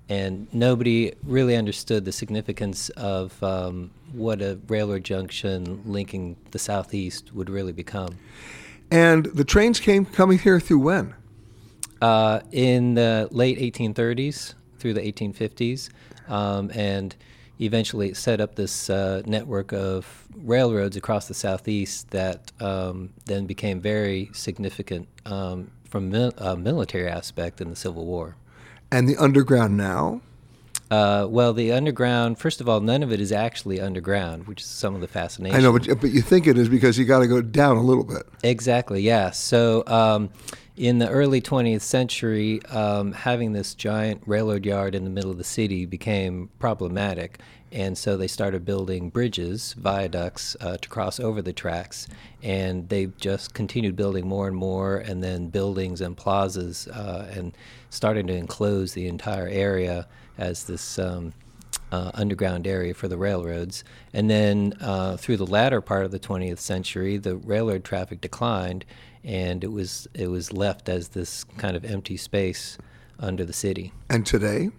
And 0.08 0.46
nobody 0.52 1.12
really 1.22 1.56
understood 1.56 2.04
the 2.04 2.12
significance 2.12 2.88
of 2.90 3.40
um, 3.42 3.90
what 4.12 4.42
a 4.42 4.58
railroad 4.68 5.04
junction 5.04 5.82
linking 5.86 6.36
the 6.50 6.58
southeast 6.58 7.32
would 7.34 7.48
really 7.48 7.72
become. 7.72 8.18
And 8.90 9.26
the 9.26 9.44
trains 9.44 9.80
came 9.80 10.04
coming 10.04 10.38
here 10.38 10.60
through 10.60 10.80
when? 10.80 11.14
Uh, 12.00 12.40
in 12.50 12.94
the 12.94 13.28
late 13.30 13.58
1830s 13.58 14.54
through 14.78 14.94
the 14.94 15.00
1850s. 15.00 15.88
Um, 16.28 16.70
and 16.74 17.14
eventually 17.60 18.14
set 18.14 18.40
up 18.40 18.54
this 18.54 18.90
uh, 18.90 19.22
network 19.26 19.72
of 19.72 20.26
railroads 20.36 20.96
across 20.96 21.28
the 21.28 21.34
southeast 21.34 22.10
that 22.10 22.52
um, 22.60 23.10
then 23.26 23.46
became 23.46 23.80
very 23.80 24.30
significant 24.32 25.08
um, 25.26 25.70
from 25.88 26.10
mil- 26.10 26.34
a 26.38 26.56
military 26.56 27.08
aspect 27.08 27.60
in 27.60 27.70
the 27.70 27.76
Civil 27.76 28.06
War. 28.06 28.36
And 28.90 29.08
the 29.08 29.16
underground 29.16 29.76
now? 29.76 30.20
Uh, 30.90 31.26
well, 31.26 31.54
the 31.54 31.72
underground, 31.72 32.38
first 32.38 32.60
of 32.60 32.68
all, 32.68 32.80
none 32.80 33.02
of 33.02 33.10
it 33.10 33.18
is 33.18 33.32
actually 33.32 33.80
underground, 33.80 34.46
which 34.46 34.60
is 34.60 34.66
some 34.66 34.94
of 34.94 35.00
the 35.00 35.08
fascination. 35.08 35.56
I 35.56 35.62
know, 35.62 35.72
but, 35.72 35.88
but 36.02 36.10
you 36.10 36.20
think 36.20 36.46
it 36.46 36.58
is 36.58 36.68
because 36.68 36.98
you 36.98 37.06
got 37.06 37.20
to 37.20 37.26
go 37.26 37.40
down 37.40 37.78
a 37.78 37.82
little 37.82 38.04
bit. 38.04 38.24
Exactly, 38.42 39.00
yeah. 39.00 39.30
So 39.30 39.84
um, 39.86 40.28
in 40.77 40.99
the 40.99 41.09
early 41.09 41.40
20th 41.40 41.82
century, 41.82 42.65
um, 42.66 43.12
having 43.12 43.53
this 43.53 43.74
giant 43.74 44.23
railroad 44.27 44.65
yard 44.65 44.94
in 44.94 45.05
the 45.05 45.11
middle 45.11 45.31
of 45.31 45.39
the 45.39 45.44
city 45.44 45.85
became 45.85 46.49
problematic. 46.59 47.40
And 47.70 47.97
so 47.97 48.16
they 48.16 48.27
started 48.27 48.65
building 48.65 49.11
bridges, 49.11 49.74
viaducts 49.74 50.57
uh, 50.61 50.77
to 50.78 50.89
cross 50.89 51.20
over 51.20 51.40
the 51.43 51.53
tracks. 51.53 52.09
And 52.43 52.89
they 52.89 53.07
just 53.19 53.55
continued 53.55 53.97
building 53.97 54.27
more 54.27 54.47
and 54.47 54.57
more, 54.57 54.97
and 54.97 55.23
then 55.23 55.49
buildings 55.49 56.01
and 56.01 56.16
plazas, 56.16 56.89
uh, 56.89 57.31
and 57.35 57.57
starting 57.90 58.27
to 58.27 58.35
enclose 58.35 58.93
the 58.94 59.07
entire 59.09 59.49
area 59.49 60.07
as 60.39 60.65
this 60.65 60.99
um, 60.99 61.35
uh, 61.90 62.11
underground 62.15 62.66
area 62.66 62.94
for 62.94 63.09
the 63.09 63.19
railroads. 63.19 63.85
And 64.12 64.31
then 64.31 64.74
uh, 64.81 65.16
through 65.19 65.36
the 65.36 65.47
latter 65.47 65.81
part 65.81 66.05
of 66.05 66.11
the 66.11 66.19
20th 66.19 66.59
century, 66.59 67.19
the 67.19 67.36
railroad 67.36 67.85
traffic 67.85 68.20
declined, 68.20 68.85
and 69.24 69.62
it 69.65 69.73
was 69.73 70.09
it 70.15 70.28
was 70.28 70.53
left 70.53 70.89
as 70.89 71.09
this 71.09 71.44
kind 71.57 71.77
of 71.77 71.85
empty 71.85 72.16
space 72.16 72.78
under 73.19 73.44
the 73.44 73.53
city. 73.53 73.93
And 74.11 74.27
today? 74.27 74.70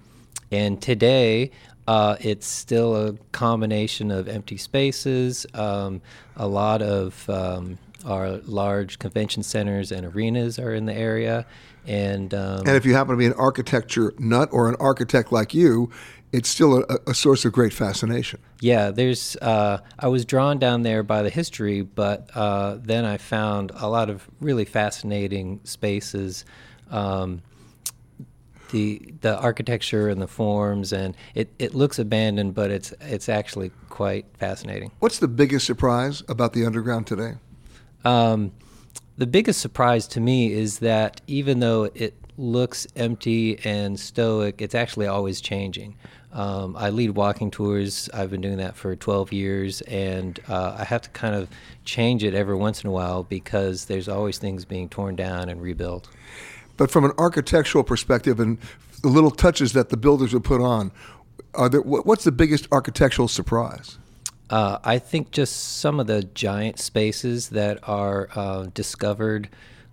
And 0.51 0.81
today, 0.81 1.51
uh, 1.87 2.17
it's 2.21 2.45
still 2.45 2.95
a 2.95 3.13
combination 3.31 4.11
of 4.11 4.27
empty 4.27 4.57
spaces, 4.57 5.45
um, 5.53 6.01
a 6.35 6.47
lot 6.47 6.81
of 6.81 7.29
um, 7.29 7.77
our 8.05 8.37
large 8.45 8.99
convention 8.99 9.43
centers 9.43 9.91
and 9.91 10.05
arenas 10.05 10.59
are 10.59 10.73
in 10.73 10.85
the 10.85 10.93
area. 10.93 11.45
And, 11.85 12.33
um, 12.33 12.59
and 12.59 12.77
if 12.77 12.85
you 12.85 12.93
happen 12.93 13.11
to 13.11 13.17
be 13.17 13.25
an 13.25 13.33
architecture 13.33 14.13
nut 14.17 14.49
or 14.51 14.69
an 14.69 14.75
architect 14.79 15.31
like 15.31 15.53
you, 15.53 15.89
it's 16.33 16.49
still 16.49 16.79
a, 16.79 16.99
a 17.07 17.13
source 17.13 17.45
of 17.45 17.53
great 17.53 17.71
fascination. 17.71 18.39
Yeah, 18.59 18.89
there's. 18.89 19.37
Uh, 19.37 19.77
I 19.99 20.07
was 20.07 20.25
drawn 20.25 20.57
down 20.57 20.81
there 20.81 21.03
by 21.03 21.21
the 21.21 21.29
history, 21.29 21.81
but 21.83 22.29
uh, 22.35 22.77
then 22.81 23.05
I 23.05 23.17
found 23.17 23.71
a 23.75 23.87
lot 23.87 24.09
of 24.09 24.27
really 24.41 24.65
fascinating 24.65 25.61
spaces. 25.63 26.43
Um, 26.89 27.43
the 28.71 29.13
the 29.21 29.37
architecture 29.37 30.09
and 30.09 30.19
the 30.19 30.27
forms, 30.27 30.91
and 30.91 31.15
it, 31.35 31.53
it 31.59 31.75
looks 31.75 31.99
abandoned, 31.99 32.55
but 32.55 32.71
it's 32.71 32.91
it's 32.99 33.29
actually 33.29 33.71
quite 33.89 34.25
fascinating. 34.39 34.91
What's 34.99 35.19
the 35.19 35.27
biggest 35.27 35.67
surprise 35.67 36.23
about 36.27 36.53
the 36.53 36.65
underground 36.65 37.05
today? 37.05 37.35
Um, 38.03 38.51
the 39.17 39.27
biggest 39.27 39.61
surprise 39.61 40.07
to 40.09 40.19
me 40.19 40.51
is 40.51 40.79
that 40.79 41.21
even 41.27 41.59
though 41.59 41.91
it 41.93 42.15
looks 42.35 42.87
empty 42.95 43.59
and 43.63 43.99
stoic, 43.99 44.59
it's 44.59 44.73
actually 44.73 45.05
always 45.05 45.39
changing. 45.39 45.95
Um, 46.33 46.75
I 46.75 46.89
lead 46.89 47.11
walking 47.11 47.51
tours. 47.51 48.09
I've 48.13 48.31
been 48.31 48.41
doing 48.41 48.57
that 48.57 48.75
for 48.75 48.95
12 48.95 49.31
years, 49.31 49.81
and 49.81 50.39
uh, 50.49 50.75
I 50.79 50.83
have 50.83 51.03
to 51.03 51.09
kind 51.11 51.35
of 51.35 51.47
change 51.85 52.23
it 52.23 52.33
every 52.33 52.55
once 52.55 52.83
in 52.83 52.89
a 52.89 52.91
while 52.91 53.23
because 53.23 53.85
there's 53.85 54.09
always 54.09 54.39
things 54.39 54.65
being 54.65 54.89
torn 54.89 55.15
down 55.15 55.49
and 55.49 55.61
rebuilt. 55.61 56.09
But 56.75 56.89
from 56.89 57.05
an 57.05 57.11
architectural 57.19 57.83
perspective 57.83 58.39
and 58.39 58.57
the 59.03 59.09
little 59.09 59.29
touches 59.29 59.73
that 59.73 59.89
the 59.89 59.97
builders 59.97 60.33
would 60.33 60.43
put 60.43 60.59
on, 60.59 60.91
are 61.53 61.69
there, 61.69 61.81
what's 61.81 62.23
the 62.23 62.31
biggest 62.31 62.67
architectural 62.71 63.27
surprise? 63.27 63.99
Uh, 64.49 64.79
I 64.83 64.99
think 64.99 65.31
just 65.31 65.77
some 65.77 65.99
of 65.99 66.07
the 66.07 66.23
giant 66.23 66.79
spaces 66.79 67.49
that 67.49 67.79
are 67.87 68.29
uh, 68.35 68.67
discovered 68.73 69.49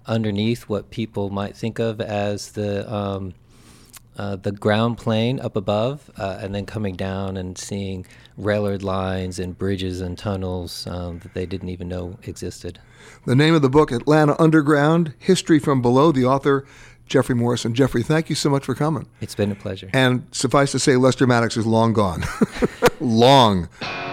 underneath 0.07 0.63
what 0.65 0.91
people 0.91 1.31
might 1.31 1.55
think 1.55 1.79
of 1.79 2.01
as 2.01 2.53
the 2.53 2.91
um, 2.93 3.35
uh, 4.17 4.37
the 4.37 4.53
ground 4.53 4.99
plane 4.99 5.41
up 5.41 5.57
above, 5.57 6.11
uh, 6.19 6.39
and 6.41 6.55
then 6.55 6.67
coming 6.67 6.97
down 6.97 7.37
and 7.37 7.57
seeing 7.57 8.07
railroad 8.37 8.83
lines 8.83 9.39
and 9.39 9.57
bridges 9.57 10.01
and 10.01 10.19
tunnels 10.19 10.87
um, 10.87 11.19
that 11.21 11.35
they 11.35 11.47
didn't 11.47 11.69
even 11.69 11.89
know 11.89 12.19
existed. 12.25 12.79
The 13.27 13.37
name 13.37 13.55
of 13.55 13.63
the 13.63 13.71
book, 13.71 13.93
Atlanta 13.93 14.41
Underground 14.41 15.15
History 15.19 15.59
from 15.59 15.83
Below, 15.83 16.13
the 16.13 16.25
author, 16.25 16.67
Jeffrey 17.07 17.35
Morrison. 17.35 17.75
Jeffrey, 17.75 18.03
thank 18.03 18.31
you 18.31 18.37
so 18.37 18.49
much 18.49 18.65
for 18.65 18.75
coming. 18.75 19.07
It's 19.21 19.35
been 19.35 19.51
a 19.51 19.57
pleasure. 19.57 19.91
And 19.93 20.27
suffice 20.31 20.73
to 20.73 20.79
say, 20.79 20.97
Lester 20.97 21.27
Maddox 21.27 21.57
is 21.57 21.67
long 21.67 21.93
gone. 21.93 22.25
long 23.01 23.69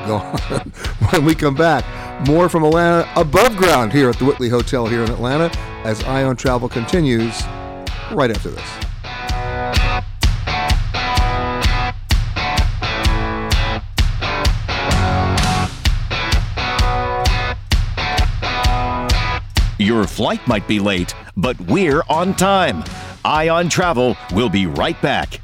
gone. 0.08 0.38
when 1.12 1.24
we 1.24 1.36
come 1.36 1.56
back, 1.56 1.86
more 2.28 2.50
from 2.50 2.64
Atlanta 2.64 3.08
above 3.16 3.56
ground 3.56 3.94
here 3.94 4.10
at 4.10 4.18
the 4.18 4.26
Whitley 4.26 4.50
Hotel 4.50 4.88
here 4.88 5.04
in 5.04 5.12
Atlanta 5.12 5.56
as 5.86 6.04
Eye 6.04 6.24
on 6.24 6.36
Travel 6.36 6.68
continues 6.68 7.44
right 8.12 8.32
after 8.32 8.50
this. 8.50 8.87
Your 19.80 20.08
flight 20.08 20.46
might 20.48 20.68
be 20.68 20.80
late, 20.80 21.14
but 21.36 21.60
we're 21.62 22.02
on 22.10 22.34
time. 22.36 22.84
Eye 23.24 23.50
on 23.50 23.70
Travel 23.70 24.18
will 24.34 24.50
be 24.50 24.66
right 24.66 25.00
back. 25.04 25.40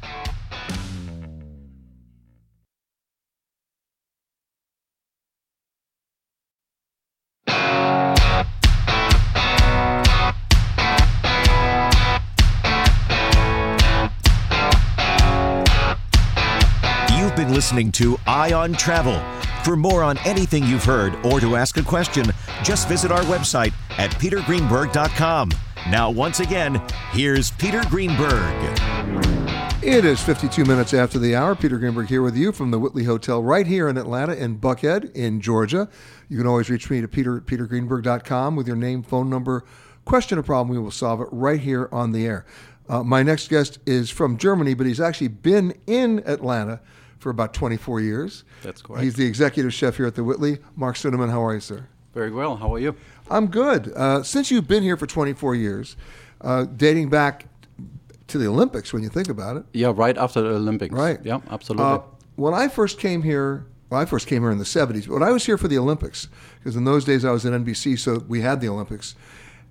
You've 17.16 17.36
been 17.36 17.54
listening 17.54 17.92
to 17.94 18.18
Eye 18.26 18.54
on 18.54 18.74
Travel. 18.74 19.22
For 19.64 19.78
more 19.78 20.04
on 20.04 20.18
anything 20.20 20.66
you've 20.66 20.84
heard 20.84 21.16
or 21.26 21.40
to 21.40 21.56
ask 21.56 21.78
a 21.78 21.84
question, 21.84 22.26
just 22.64 22.90
visit 22.90 23.12
our 23.12 23.22
website 23.22 23.74
at 23.98 24.12
petergreenberg.com. 24.12 25.52
Now, 25.90 26.12
once 26.12 26.42
again, 26.42 26.82
here's 27.12 27.52
Peter 27.52 27.82
Greenberg. 27.90 28.54
It 29.82 30.04
is 30.04 30.22
52 30.22 30.66
minutes 30.66 30.94
after 30.94 31.18
the 31.18 31.36
hour. 31.36 31.56
Peter 31.56 31.78
Greenberg 31.78 32.08
here 32.08 32.22
with 32.22 32.36
you 32.36 32.52
from 32.52 32.72
the 32.72 32.80
Whitley 32.80 33.06
Hotel 33.06 33.42
right 33.42 33.66
here 33.66 33.88
in 33.88 33.98
Atlanta 33.98 34.34
in 34.34 34.60
Buckhead 34.60 35.14
in 35.16 35.40
Georgia. 35.40 35.90
You 36.28 36.38
can 36.38 36.48
always 36.48 36.70
reach 36.70 36.90
me 36.90 37.02
at 37.02 37.12
peter 37.12 37.40
petergreenberg.com 37.40 38.58
with 38.58 38.68
your 38.68 38.76
name, 38.76 39.02
phone 39.02 39.30
number, 39.30 39.64
question 40.04 40.38
or 40.38 40.44
problem. 40.44 40.76
We 40.76 40.82
will 40.82 40.92
solve 40.92 41.22
it 41.22 41.28
right 41.32 41.60
here 41.60 41.88
on 41.92 42.12
the 42.12 42.26
air. 42.26 42.46
Uh, 42.90 43.02
my 43.02 43.24
next 43.24 43.50
guest 43.50 43.80
is 43.86 44.10
from 44.10 44.38
Germany, 44.38 44.74
but 44.74 44.88
he's 44.88 45.00
actually 45.00 45.30
been 45.30 45.74
in 45.88 46.22
Atlanta 46.26 46.82
for 47.24 47.30
about 47.30 47.54
24 47.54 48.02
years. 48.02 48.44
That's 48.62 48.82
correct. 48.82 49.02
He's 49.04 49.16
the 49.16 49.26
executive 49.26 49.74
chef 49.74 49.96
here 49.98 50.06
at 50.06 50.16
the 50.16 50.24
Whitley. 50.24 50.60
Mark 50.76 50.98
Cinnamon, 50.98 51.30
how 51.30 51.44
are 51.44 51.56
you, 51.56 51.62
sir? 51.62 51.88
Very 52.14 52.30
well. 52.30 52.58
How 52.58 52.72
are 52.76 52.80
you? 52.80 52.96
I'm 53.32 53.48
good. 53.48 53.92
Uh, 53.96 54.22
since 54.22 54.52
you've 54.52 54.68
been 54.68 54.84
here 54.84 54.98
for 54.98 55.08
24 55.08 55.56
years, 55.56 55.96
uh, 56.42 56.66
dating 56.66 57.10
back 57.10 57.48
to 58.28 58.38
the 58.38 58.46
Olympics, 58.46 58.94
when 58.94 59.02
you 59.02 59.10
think 59.10 59.30
about 59.30 59.58
it. 59.58 59.64
Yeah, 59.74 59.94
right 59.96 60.18
after 60.18 60.42
the 60.42 60.50
Olympics. 60.50 60.94
Right. 60.94 61.20
Yeah, 61.24 61.40
absolutely. 61.50 61.86
Uh, 61.86 62.00
when 62.36 62.54
I 62.54 62.68
first 62.68 63.00
came 63.00 63.24
here, 63.24 63.66
well, 63.90 64.02
I 64.02 64.06
first 64.06 64.28
came 64.28 64.42
here 64.42 64.52
in 64.52 64.58
the 64.58 64.64
70s, 64.64 65.08
but 65.08 65.24
I 65.24 65.32
was 65.32 65.46
here 65.46 65.58
for 65.58 65.68
the 65.68 65.78
Olympics, 65.78 66.28
because 66.60 66.76
in 66.76 66.84
those 66.84 67.06
days 67.06 67.26
I 67.26 67.32
was 67.32 67.46
at 67.46 67.54
NBC, 67.54 67.98
so 67.98 68.24
we 68.28 68.42
had 68.42 68.60
the 68.60 68.68
Olympics. 68.68 69.16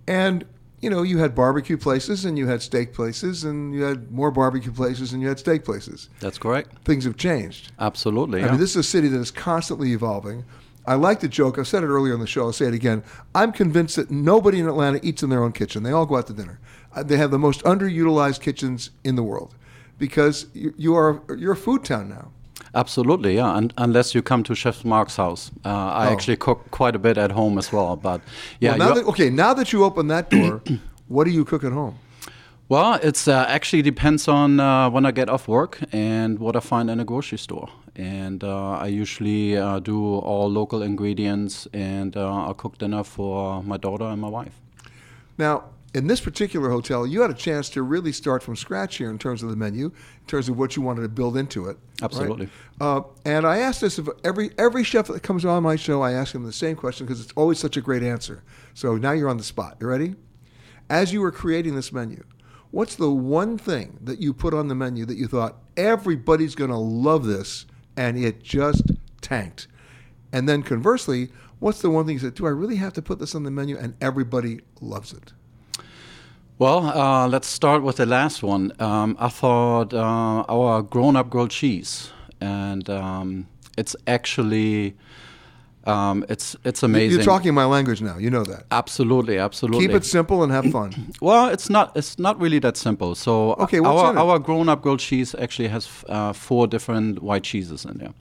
And 0.06 0.44
you 0.82 0.90
know, 0.90 1.02
you 1.02 1.18
had 1.18 1.34
barbecue 1.34 1.76
places 1.76 2.24
and 2.24 2.36
you 2.36 2.48
had 2.48 2.60
steak 2.60 2.92
places 2.92 3.44
and 3.44 3.72
you 3.72 3.82
had 3.82 4.10
more 4.10 4.32
barbecue 4.32 4.72
places 4.72 5.12
and 5.12 5.22
you 5.22 5.28
had 5.28 5.38
steak 5.38 5.64
places. 5.64 6.08
That's 6.18 6.38
correct. 6.38 6.76
Things 6.84 7.04
have 7.04 7.16
changed. 7.16 7.70
Absolutely. 7.78 8.40
I 8.40 8.46
yeah. 8.46 8.50
mean, 8.50 8.60
this 8.60 8.70
is 8.70 8.76
a 8.76 8.82
city 8.82 9.06
that 9.08 9.18
is 9.18 9.30
constantly 9.30 9.92
evolving. 9.92 10.44
I 10.84 10.94
like 10.94 11.20
the 11.20 11.28
joke. 11.28 11.60
I 11.60 11.62
said 11.62 11.84
it 11.84 11.86
earlier 11.86 12.12
in 12.12 12.18
the 12.18 12.26
show. 12.26 12.42
I'll 12.46 12.52
say 12.52 12.66
it 12.66 12.74
again. 12.74 13.04
I'm 13.32 13.52
convinced 13.52 13.94
that 13.94 14.10
nobody 14.10 14.58
in 14.58 14.66
Atlanta 14.66 14.98
eats 15.04 15.22
in 15.22 15.30
their 15.30 15.44
own 15.44 15.52
kitchen. 15.52 15.84
They 15.84 15.92
all 15.92 16.04
go 16.06 16.16
out 16.16 16.26
to 16.26 16.32
dinner. 16.32 16.58
Uh, 16.92 17.04
They 17.04 17.16
have 17.16 17.30
the 17.30 17.38
most 17.38 17.62
underutilized 17.62 18.40
kitchens 18.40 18.90
in 19.04 19.14
the 19.14 19.22
world 19.22 19.54
because 19.98 20.46
you, 20.52 20.74
you 20.76 20.96
are 20.96 21.22
you're 21.38 21.52
a 21.52 21.56
food 21.56 21.84
town 21.84 22.08
now. 22.08 22.32
Absolutely, 22.74 23.36
yeah. 23.36 23.56
And 23.56 23.72
unless 23.76 24.14
you 24.14 24.22
come 24.22 24.42
to 24.44 24.54
Chef 24.54 24.84
Mark's 24.84 25.16
house, 25.16 25.50
uh, 25.64 25.68
I 25.68 26.08
Oh. 26.08 26.12
actually 26.12 26.36
cook 26.36 26.70
quite 26.70 26.96
a 26.96 26.98
bit 26.98 27.18
at 27.18 27.32
home 27.32 27.58
as 27.58 27.72
well. 27.72 27.96
But 27.96 28.20
yeah, 28.60 28.70
Well, 28.70 28.78
now 28.88 28.94
that, 28.94 29.04
okay, 29.06 29.30
now 29.30 29.54
that 29.54 29.72
you 29.72 29.84
open 29.84 30.08
that 30.08 30.30
door, 30.30 30.62
what 31.08 31.24
do 31.24 31.30
you 31.30 31.44
cook 31.44 31.64
at 31.64 31.72
home? 31.72 31.94
Well, 32.68 32.94
it's 33.02 33.28
uh, 33.28 33.44
actually 33.48 33.82
depends 33.82 34.28
on 34.28 34.58
uh, 34.58 34.88
when 34.88 35.04
I 35.04 35.10
get 35.10 35.28
off 35.28 35.46
work 35.48 35.78
and 35.92 36.38
what 36.38 36.56
I 36.56 36.60
find 36.60 36.88
in 36.88 37.00
a 37.00 37.04
grocery 37.04 37.38
store. 37.38 37.68
And 37.94 38.42
uh, 38.42 38.70
I 38.86 38.86
usually 38.86 39.58
uh, 39.58 39.78
do 39.80 39.98
all 40.20 40.50
local 40.50 40.82
ingredients, 40.82 41.68
and 41.74 42.16
uh, 42.16 42.46
I'll 42.46 42.54
cook 42.54 42.78
dinner 42.78 43.04
for 43.04 43.62
my 43.62 43.76
daughter 43.76 44.04
and 44.06 44.18
my 44.18 44.28
wife. 44.30 44.58
Now, 45.36 45.64
in 45.92 46.06
this 46.06 46.20
particular 46.22 46.70
hotel, 46.70 47.06
you 47.06 47.20
had 47.20 47.30
a 47.30 47.34
chance 47.34 47.68
to 47.70 47.82
really 47.82 48.12
start 48.12 48.42
from 48.42 48.56
scratch 48.56 48.96
here 48.96 49.10
in 49.10 49.18
terms 49.18 49.42
of 49.42 49.50
the 49.50 49.56
menu, 49.56 49.90
in 50.22 50.26
terms 50.26 50.48
of 50.48 50.56
what 50.56 50.76
you 50.76 50.82
wanted 50.82 51.02
to 51.02 51.08
build 51.08 51.36
into 51.36 51.68
it. 51.68 51.76
right? 52.00 52.02
Absolutely. 52.02 52.48
Uh, 52.80 53.02
and 53.24 53.46
I 53.46 53.58
ask 53.58 53.80
this 53.80 53.98
of 53.98 54.08
every 54.24 54.50
every 54.56 54.84
chef 54.84 55.08
that 55.08 55.22
comes 55.22 55.44
on 55.44 55.62
my 55.62 55.76
show. 55.76 56.02
I 56.02 56.12
ask 56.12 56.32
them 56.32 56.44
the 56.44 56.52
same 56.52 56.76
question 56.76 57.06
because 57.06 57.20
it's 57.20 57.32
always 57.36 57.58
such 57.58 57.76
a 57.76 57.80
great 57.80 58.02
answer. 58.02 58.42
So 58.74 58.96
now 58.96 59.12
you're 59.12 59.28
on 59.28 59.36
the 59.36 59.44
spot. 59.44 59.76
You 59.80 59.88
ready? 59.88 60.14
As 60.88 61.12
you 61.12 61.20
were 61.20 61.32
creating 61.32 61.74
this 61.74 61.92
menu, 61.92 62.22
what's 62.70 62.96
the 62.96 63.10
one 63.10 63.58
thing 63.58 63.98
that 64.02 64.20
you 64.20 64.32
put 64.32 64.54
on 64.54 64.68
the 64.68 64.74
menu 64.74 65.04
that 65.06 65.16
you 65.16 65.26
thought 65.26 65.56
everybody's 65.76 66.54
going 66.54 66.70
to 66.70 66.76
love 66.76 67.24
this, 67.26 67.66
and 67.96 68.18
it 68.18 68.42
just 68.42 68.82
tanked? 69.20 69.68
And 70.32 70.48
then 70.48 70.62
conversely, 70.62 71.30
what's 71.58 71.82
the 71.82 71.90
one 71.90 72.06
thing 72.06 72.14
you 72.14 72.20
said? 72.20 72.34
Do 72.34 72.46
I 72.46 72.50
really 72.50 72.76
have 72.76 72.92
to 72.94 73.02
put 73.02 73.18
this 73.18 73.34
on 73.34 73.42
the 73.42 73.50
menu, 73.50 73.76
and 73.76 73.94
everybody 74.00 74.60
loves 74.80 75.12
it? 75.12 75.32
Well, 76.58 76.86
uh, 76.86 77.28
let's 77.28 77.48
start 77.48 77.82
with 77.82 77.96
the 77.96 78.06
last 78.06 78.42
one. 78.42 78.72
Um, 78.78 79.16
I 79.18 79.28
thought 79.28 79.92
uh, 79.92 80.44
our 80.48 80.82
grown-up 80.82 81.28
grilled 81.30 81.50
cheese, 81.50 82.10
and 82.40 82.88
um, 82.88 83.48
it's 83.76 83.96
actually 84.06 84.94
um, 85.84 86.24
it's 86.28 86.54
it's 86.64 86.82
amazing. 86.84 87.18
You're 87.18 87.24
talking 87.24 87.54
my 87.54 87.64
language 87.64 88.00
now. 88.00 88.16
You 88.16 88.30
know 88.30 88.44
that. 88.44 88.66
Absolutely, 88.70 89.38
absolutely. 89.38 89.86
Keep 89.86 89.96
it 89.96 90.04
simple 90.04 90.42
and 90.44 90.52
have 90.52 90.70
fun. 90.70 90.92
Well, 91.20 91.48
it's 91.48 91.68
not 91.68 91.96
it's 91.96 92.18
not 92.18 92.40
really 92.40 92.60
that 92.60 92.76
simple. 92.76 93.14
So 93.14 93.54
Okay, 93.54 93.78
our 93.78 94.16
our 94.16 94.38
grown-up 94.38 94.82
grilled 94.82 95.00
cheese 95.00 95.34
actually 95.34 95.68
has 95.68 95.88
uh, 96.08 96.32
four 96.32 96.66
different 96.68 97.22
white 97.22 97.42
cheeses 97.42 97.84
in 97.84 97.98
there, 97.98 98.12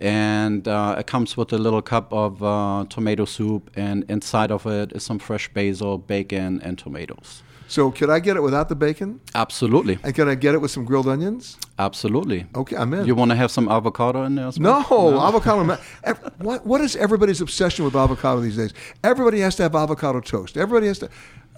and 0.00 0.66
uh, 0.66 0.96
it 0.98 1.06
comes 1.06 1.36
with 1.36 1.52
a 1.52 1.58
little 1.58 1.82
cup 1.82 2.12
of 2.12 2.42
uh, 2.42 2.86
tomato 2.88 3.24
soup, 3.24 3.70
and 3.76 4.04
inside 4.08 4.50
of 4.50 4.66
it 4.66 4.92
is 4.92 5.02
some 5.04 5.18
fresh 5.18 5.48
basil, 5.52 5.98
bacon, 5.98 6.60
and 6.62 6.78
tomatoes. 6.78 7.42
So, 7.68 7.92
could 7.92 8.10
I 8.10 8.18
get 8.18 8.36
it 8.36 8.42
without 8.42 8.68
the 8.68 8.74
bacon? 8.74 9.20
Absolutely. 9.32 9.98
And 10.02 10.12
can 10.12 10.28
I 10.28 10.34
get 10.34 10.54
it 10.54 10.60
with 10.60 10.72
some 10.72 10.84
grilled 10.84 11.06
onions? 11.06 11.56
Absolutely. 11.78 12.46
Okay, 12.56 12.74
I'm 12.76 12.92
in. 12.94 13.06
You 13.06 13.14
want 13.14 13.30
to 13.30 13.36
have 13.36 13.52
some 13.52 13.68
avocado 13.68 14.24
in 14.24 14.34
there 14.34 14.48
as 14.48 14.58
No, 14.58 14.84
well? 14.90 15.20
avocado. 15.28 15.78
What 16.38 16.66
what 16.66 16.80
is 16.80 16.96
everybody's 16.96 17.40
obsession 17.40 17.84
with 17.84 17.94
avocado 17.94 18.40
these 18.40 18.56
days? 18.56 18.72
Everybody 19.04 19.38
has 19.40 19.54
to 19.56 19.62
have 19.62 19.76
avocado 19.76 20.20
toast. 20.20 20.56
Everybody 20.56 20.88
has 20.88 20.98
to. 20.98 21.08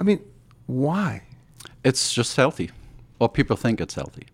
I 0.01 0.05
mean, 0.05 0.21
why? 0.67 1.23
It's 1.83 2.13
just 2.13 2.37
healthy, 2.37 2.71
or 3.19 3.29
people 3.31 3.57
think 3.57 3.81
it's 3.81 3.95
healthy. 3.95 4.27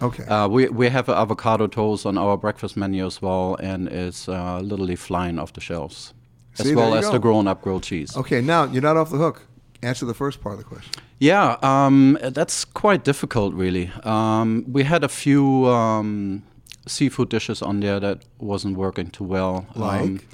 Okay. 0.00 0.24
Uh, 0.24 0.48
we 0.48 0.68
we 0.68 0.88
have 0.88 1.08
avocado 1.08 1.66
toast 1.66 2.06
on 2.06 2.18
our 2.18 2.36
breakfast 2.36 2.76
menu 2.76 3.06
as 3.06 3.20
well, 3.22 3.56
and 3.60 3.88
it's 3.88 4.28
uh, 4.28 4.58
literally 4.60 4.96
flying 4.96 5.38
off 5.38 5.52
the 5.52 5.60
shelves, 5.60 6.14
See, 6.54 6.70
as 6.70 6.74
well 6.74 6.94
as 6.94 7.06
go. 7.06 7.12
the 7.12 7.18
grown-up 7.18 7.62
grilled 7.62 7.82
cheese. 7.84 8.16
Okay, 8.16 8.40
now 8.40 8.64
you're 8.64 8.82
not 8.82 8.96
off 8.96 9.10
the 9.10 9.18
hook. 9.18 9.42
Answer 9.82 10.06
the 10.06 10.14
first 10.14 10.40
part 10.40 10.54
of 10.54 10.58
the 10.58 10.64
question. 10.64 10.92
Yeah, 11.18 11.56
um, 11.62 12.18
that's 12.20 12.64
quite 12.64 13.04
difficult, 13.04 13.54
really. 13.54 13.90
Um, 14.04 14.64
we 14.72 14.84
had 14.84 15.04
a 15.04 15.08
few 15.08 15.66
um, 15.66 16.42
seafood 16.86 17.28
dishes 17.28 17.62
on 17.62 17.80
there 17.80 18.00
that 18.00 18.24
wasn't 18.38 18.76
working 18.76 19.10
too 19.10 19.24
well. 19.24 19.66
Like? 19.74 20.24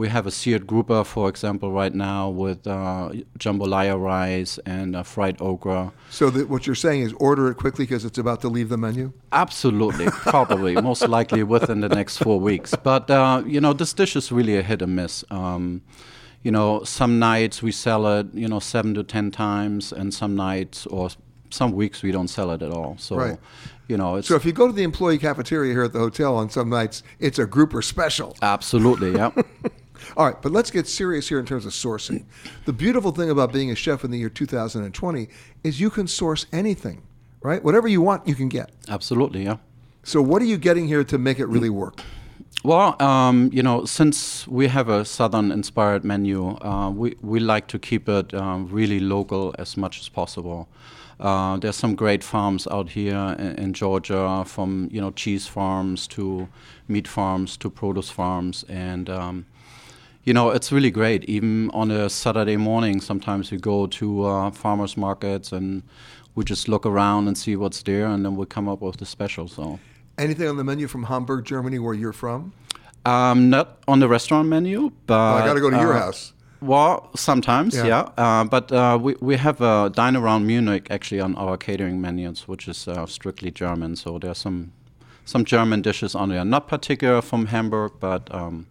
We 0.00 0.08
have 0.08 0.26
a 0.26 0.30
seared 0.30 0.66
grouper, 0.66 1.04
for 1.04 1.28
example, 1.28 1.72
right 1.72 1.94
now 1.94 2.30
with 2.30 2.66
uh, 2.66 3.10
jambalaya 3.38 4.00
rice 4.00 4.58
and 4.64 4.96
uh, 4.96 5.02
fried 5.02 5.36
okra. 5.42 5.92
So 6.08 6.30
that 6.30 6.48
what 6.48 6.66
you're 6.66 6.74
saying 6.86 7.02
is 7.02 7.12
order 7.18 7.50
it 7.50 7.56
quickly 7.56 7.84
because 7.84 8.06
it's 8.06 8.16
about 8.16 8.40
to 8.40 8.48
leave 8.48 8.70
the 8.70 8.78
menu. 8.78 9.12
Absolutely, 9.30 10.06
probably, 10.34 10.72
most 10.80 11.06
likely 11.06 11.42
within 11.42 11.80
the 11.82 11.90
next 11.90 12.16
four 12.16 12.40
weeks. 12.40 12.74
But 12.82 13.10
uh, 13.10 13.42
you 13.46 13.60
know, 13.60 13.74
this 13.74 13.92
dish 13.92 14.16
is 14.16 14.32
really 14.32 14.56
a 14.56 14.62
hit 14.62 14.80
and 14.80 14.96
miss. 14.96 15.22
Um, 15.30 15.82
you 16.42 16.50
know, 16.50 16.82
some 16.82 17.18
nights 17.18 17.62
we 17.62 17.70
sell 17.70 18.06
it, 18.18 18.26
you 18.32 18.48
know, 18.48 18.58
seven 18.58 18.94
to 18.94 19.02
ten 19.04 19.30
times, 19.30 19.92
and 19.92 20.14
some 20.14 20.34
nights 20.34 20.86
or 20.86 21.10
some 21.50 21.72
weeks 21.72 22.02
we 22.02 22.10
don't 22.10 22.28
sell 22.28 22.50
it 22.52 22.62
at 22.62 22.72
all. 22.72 22.96
So, 22.96 23.16
Right. 23.16 23.38
you 23.86 23.98
know, 23.98 24.16
it's 24.16 24.28
So 24.28 24.34
if 24.34 24.46
you 24.46 24.52
go 24.52 24.66
to 24.66 24.72
the 24.72 24.82
employee 24.84 25.18
cafeteria 25.18 25.74
here 25.74 25.82
at 25.84 25.92
the 25.92 25.98
hotel 25.98 26.36
on 26.36 26.48
some 26.48 26.70
nights, 26.70 27.02
it's 27.18 27.38
a 27.38 27.44
grouper 27.44 27.82
special. 27.82 28.34
absolutely, 28.40 29.12
yeah. 29.12 29.32
All 30.16 30.26
right, 30.26 30.40
but 30.40 30.52
let's 30.52 30.70
get 30.70 30.86
serious 30.86 31.28
here 31.28 31.38
in 31.38 31.46
terms 31.46 31.66
of 31.66 31.72
sourcing. 31.72 32.24
The 32.64 32.72
beautiful 32.72 33.12
thing 33.12 33.30
about 33.30 33.52
being 33.52 33.70
a 33.70 33.74
chef 33.74 34.04
in 34.04 34.10
the 34.10 34.18
year 34.18 34.28
2020 34.28 35.28
is 35.64 35.80
you 35.80 35.90
can 35.90 36.06
source 36.06 36.46
anything, 36.52 37.02
right? 37.42 37.62
Whatever 37.62 37.88
you 37.88 38.00
want, 38.00 38.26
you 38.26 38.34
can 38.34 38.48
get. 38.48 38.70
Absolutely, 38.88 39.44
yeah. 39.44 39.58
So 40.02 40.22
what 40.22 40.42
are 40.42 40.46
you 40.46 40.56
getting 40.56 40.88
here 40.88 41.04
to 41.04 41.18
make 41.18 41.38
it 41.38 41.46
really 41.46 41.70
work? 41.70 42.00
Well, 42.62 43.00
um, 43.00 43.48
you 43.52 43.62
know, 43.62 43.86
since 43.86 44.46
we 44.46 44.68
have 44.68 44.88
a 44.88 45.04
southern-inspired 45.04 46.04
menu, 46.04 46.58
uh, 46.60 46.90
we 46.90 47.16
we 47.22 47.40
like 47.40 47.68
to 47.68 47.78
keep 47.78 48.06
it 48.08 48.34
um, 48.34 48.68
really 48.70 49.00
local 49.00 49.54
as 49.58 49.76
much 49.76 49.98
as 49.98 50.10
possible. 50.10 50.68
Uh, 51.18 51.56
there's 51.56 51.76
some 51.76 51.94
great 51.94 52.22
farms 52.24 52.66
out 52.70 52.90
here 52.90 53.36
in, 53.38 53.54
in 53.56 53.72
Georgia, 53.72 54.44
from 54.46 54.88
you 54.92 55.00
know 55.00 55.10
cheese 55.10 55.46
farms 55.46 56.06
to 56.08 56.48
meat 56.86 57.08
farms 57.08 57.56
to 57.58 57.70
produce 57.70 58.10
farms, 58.10 58.64
and 58.68 59.08
um, 59.08 59.46
you 60.24 60.32
know 60.34 60.50
it's 60.50 60.72
really 60.72 60.90
great. 60.90 61.24
Even 61.24 61.70
on 61.72 61.90
a 61.90 62.08
Saturday 62.08 62.56
morning, 62.56 63.00
sometimes 63.00 63.50
we 63.50 63.58
go 63.58 63.86
to 63.86 64.24
uh, 64.24 64.50
farmers 64.50 64.96
markets 64.96 65.52
and 65.52 65.82
we 66.34 66.44
just 66.44 66.68
look 66.68 66.86
around 66.86 67.28
and 67.28 67.36
see 67.36 67.56
what's 67.56 67.82
there, 67.82 68.06
and 68.06 68.24
then 68.24 68.36
we 68.36 68.46
come 68.46 68.68
up 68.68 68.80
with 68.80 68.96
the 68.98 69.06
special. 69.06 69.48
So. 69.48 69.78
Anything 70.18 70.48
on 70.48 70.56
the 70.56 70.64
menu 70.64 70.86
from 70.86 71.04
Hamburg, 71.04 71.44
Germany, 71.44 71.78
where 71.78 71.94
you're 71.94 72.12
from? 72.12 72.52
Um, 73.06 73.48
not 73.48 73.78
on 73.88 74.00
the 74.00 74.08
restaurant 74.08 74.48
menu, 74.48 74.90
but 75.06 75.42
I 75.42 75.46
gotta 75.46 75.60
go 75.60 75.70
to 75.70 75.76
your 75.76 75.94
uh, 75.94 76.00
house. 76.00 76.34
Well, 76.60 77.08
sometimes, 77.16 77.74
Yeah. 77.74 77.86
yeah. 77.86 78.08
Uh, 78.18 78.44
but 78.44 78.70
uh, 78.70 78.98
we 79.00 79.16
we 79.20 79.36
have 79.36 79.60
a 79.62 79.90
dine 79.94 80.16
around 80.16 80.46
Munich 80.46 80.88
actually 80.90 81.20
on 81.20 81.34
our 81.36 81.56
catering 81.56 82.00
menus, 82.00 82.46
which 82.46 82.68
is 82.68 82.86
uh, 82.86 83.06
strictly 83.06 83.50
German. 83.50 83.96
So 83.96 84.18
there's 84.18 84.38
some 84.38 84.72
some 85.24 85.44
German 85.44 85.80
dishes 85.82 86.14
on 86.14 86.28
there, 86.28 86.44
not 86.44 86.68
particular 86.68 87.22
from 87.22 87.46
Hamburg, 87.46 87.92
but 88.00 88.32
um, 88.34 88.66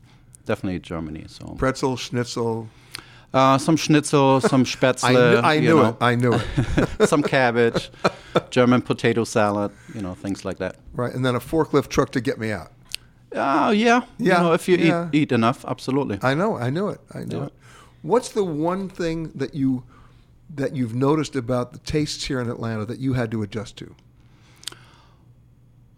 definitely 0.49 0.79
Germany. 0.79 1.25
So 1.27 1.45
Pretzel, 1.57 1.95
schnitzel. 1.95 2.67
uh, 3.33 3.57
some 3.59 3.77
schnitzel, 3.77 4.41
some 4.41 4.63
spätzle. 4.73 5.03
I 5.09 5.13
knew- 5.13 5.41
I 5.53 5.59
knew 5.59 5.75
know. 5.75 5.89
it, 5.89 5.95
I 6.01 6.15
knew 6.15 6.33
it. 6.33 7.07
some 7.13 7.21
cabbage, 7.23 7.91
German 8.49 8.81
potato 8.81 9.23
salad, 9.23 9.71
you 9.95 10.01
know, 10.01 10.15
things 10.15 10.43
like 10.43 10.57
that. 10.57 10.73
Right, 10.93 11.13
and 11.15 11.23
then 11.25 11.35
a 11.35 11.39
forklift 11.39 11.87
truck 11.89 12.09
to 12.11 12.21
get 12.21 12.37
me 12.39 12.51
out. 12.51 12.71
Oh 13.35 13.69
yeah, 13.69 14.01
Yeah, 14.17 14.37
You 14.37 14.43
know, 14.43 14.53
if 14.53 14.67
you 14.67 14.77
yeah. 14.77 15.07
eat 15.13 15.21
eat 15.21 15.31
enough, 15.31 15.63
absolutely. 15.73 16.17
I 16.23 16.33
know, 16.33 16.57
I 16.57 16.69
knew 16.71 16.87
it, 16.89 16.99
I 17.13 17.19
knew 17.29 17.37
Yeah. 17.41 17.45
it. 17.47 17.53
What's 18.01 18.29
the 18.29 18.43
one 18.43 18.89
thing 18.89 19.31
that 19.35 19.53
you 19.53 19.83
that 20.55 20.75
you've 20.75 20.95
noticed 20.95 21.35
about 21.35 21.73
the 21.73 21.79
tastes 21.93 22.23
here 22.29 22.39
in 22.41 22.49
Atlanta 22.49 22.83
that 22.85 22.99
you 22.99 23.13
had 23.13 23.29
to 23.31 23.43
adjust 23.43 23.77
to? 23.77 23.87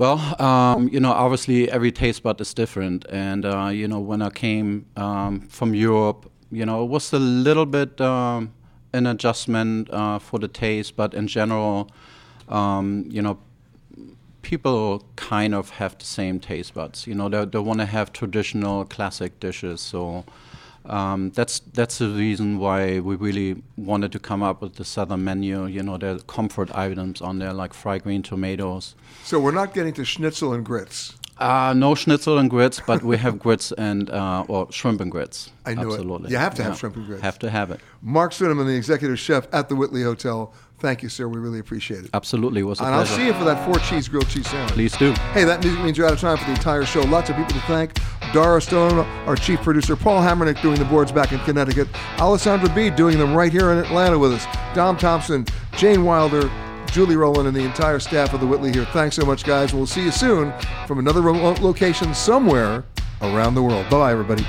Well, 0.01 0.17
um, 0.41 0.89
you 0.91 0.99
know, 0.99 1.11
obviously 1.11 1.69
every 1.69 1.91
taste 1.91 2.23
bud 2.23 2.41
is 2.41 2.55
different, 2.55 3.05
and 3.07 3.45
uh, 3.45 3.67
you 3.67 3.87
know, 3.87 3.99
when 3.99 4.23
I 4.23 4.31
came 4.31 4.87
um, 4.97 5.41
from 5.41 5.75
Europe, 5.75 6.27
you 6.51 6.65
know, 6.65 6.83
it 6.83 6.87
was 6.87 7.13
a 7.13 7.19
little 7.19 7.67
bit 7.67 8.01
um, 8.01 8.51
an 8.93 9.05
adjustment 9.05 9.91
uh, 9.91 10.17
for 10.17 10.39
the 10.39 10.47
taste, 10.47 10.95
but 10.95 11.13
in 11.13 11.27
general, 11.27 11.87
um, 12.49 13.05
you 13.11 13.21
know, 13.21 13.37
people 14.41 15.05
kind 15.17 15.53
of 15.53 15.69
have 15.69 15.95
the 15.99 16.05
same 16.05 16.39
taste 16.39 16.73
buds. 16.73 17.05
You 17.05 17.13
know, 17.13 17.29
they 17.29 17.45
they 17.45 17.59
want 17.59 17.79
to 17.81 17.85
have 17.85 18.11
traditional 18.11 18.85
classic 18.85 19.39
dishes, 19.39 19.81
so. 19.81 20.25
Um, 20.85 21.29
that's 21.31 21.59
that's 21.73 21.99
the 21.99 22.09
reason 22.09 22.57
why 22.57 22.99
we 22.99 23.15
really 23.15 23.61
wanted 23.77 24.11
to 24.13 24.19
come 24.19 24.41
up 24.41 24.61
with 24.61 24.75
the 24.75 24.83
southern 24.85 25.23
menu. 25.23 25.65
You 25.67 25.83
know, 25.83 25.97
there 25.97 26.15
are 26.15 26.19
comfort 26.19 26.73
items 26.75 27.21
on 27.21 27.39
there 27.39 27.53
like 27.53 27.73
fried 27.73 28.03
green 28.03 28.23
tomatoes, 28.23 28.95
So 29.23 29.39
we're 29.39 29.51
not 29.51 29.73
getting 29.73 29.93
to 29.93 30.03
schnitzel 30.05 30.53
and 30.53 30.65
grits. 30.65 31.13
uh, 31.37 31.73
no 31.75 31.93
schnitzel 31.95 32.37
and 32.39 32.49
grits, 32.49 32.81
but 32.85 33.03
we 33.03 33.17
have 33.17 33.37
grits 33.45 33.71
and 33.73 34.09
uh, 34.09 34.45
or 34.47 34.71
shrimp 34.71 35.01
and 35.01 35.11
grits. 35.11 35.51
I 35.65 35.75
knew 35.75 35.87
Absolutely. 35.91 36.27
it. 36.27 36.31
You 36.31 36.37
have 36.37 36.55
to 36.55 36.63
have 36.63 36.73
Yeah. 36.73 36.77
shrimp 36.77 36.95
and 36.97 37.05
grits. 37.05 37.21
Have 37.21 37.39
to 37.39 37.49
have 37.49 37.69
it. 37.71 37.79
Mark 38.01 38.33
Cinnamon, 38.33 38.65
the 38.67 38.75
executive 38.75 39.19
chef 39.19 39.47
at 39.53 39.69
the 39.69 39.75
Whitley 39.75 40.01
Hotel. 40.03 40.51
Thank 40.79 41.03
you, 41.03 41.09
sir. 41.09 41.27
We 41.27 41.39
really 41.39 41.59
appreciate 41.59 42.05
it. 42.05 42.09
Absolutely, 42.15 42.61
it 42.61 42.65
was 42.65 42.79
a 42.79 42.85
and 42.85 42.95
I'll 42.95 43.05
see 43.05 43.27
you 43.27 43.33
for 43.33 43.43
that 43.43 43.63
four 43.67 43.77
cheese 43.87 44.07
grilled 44.07 44.27
cheese 44.29 44.49
sandwich. 44.49 44.73
Please 44.73 44.97
do. 44.97 45.13
Hey, 45.33 45.43
that 45.43 45.63
music 45.63 45.79
means 45.83 45.95
you're 45.95 46.07
out 46.07 46.13
of 46.13 46.19
time 46.19 46.37
for 46.37 46.45
the 46.45 46.51
entire 46.53 46.85
show. 46.85 47.01
Lots 47.01 47.29
of 47.29 47.35
people 47.35 47.53
to 47.53 47.59
thank. 47.61 47.91
Dara 48.33 48.61
Stone, 48.61 48.99
our 49.27 49.35
chief 49.35 49.61
producer, 49.61 49.95
Paul 49.95 50.21
Hammernick 50.21 50.61
doing 50.61 50.79
the 50.79 50.85
boards 50.85 51.11
back 51.11 51.31
in 51.31 51.39
Connecticut, 51.39 51.87
Alessandra 52.17 52.73
B 52.73 52.89
doing 52.89 53.17
them 53.17 53.35
right 53.35 53.51
here 53.51 53.71
in 53.71 53.77
Atlanta 53.77 54.17
with 54.17 54.33
us, 54.33 54.45
Dom 54.73 54.95
Thompson, 54.97 55.45
Jane 55.77 56.05
Wilder, 56.05 56.49
Julie 56.87 57.15
Rowland, 57.15 57.47
and 57.47 57.55
the 57.55 57.63
entire 57.63 57.99
staff 57.99 58.33
of 58.33 58.39
the 58.39 58.47
Whitley 58.47 58.71
here. 58.71 58.85
Thanks 58.85 59.15
so 59.15 59.25
much, 59.25 59.43
guys. 59.43 59.73
We'll 59.73 59.85
see 59.85 60.03
you 60.03 60.11
soon 60.11 60.53
from 60.87 60.99
another 60.99 61.21
remote 61.21 61.59
location 61.59 62.13
somewhere 62.13 62.83
around 63.21 63.55
the 63.55 63.63
world. 63.63 63.89
Bye 63.89 63.97
bye, 63.97 64.11
everybody. 64.11 64.45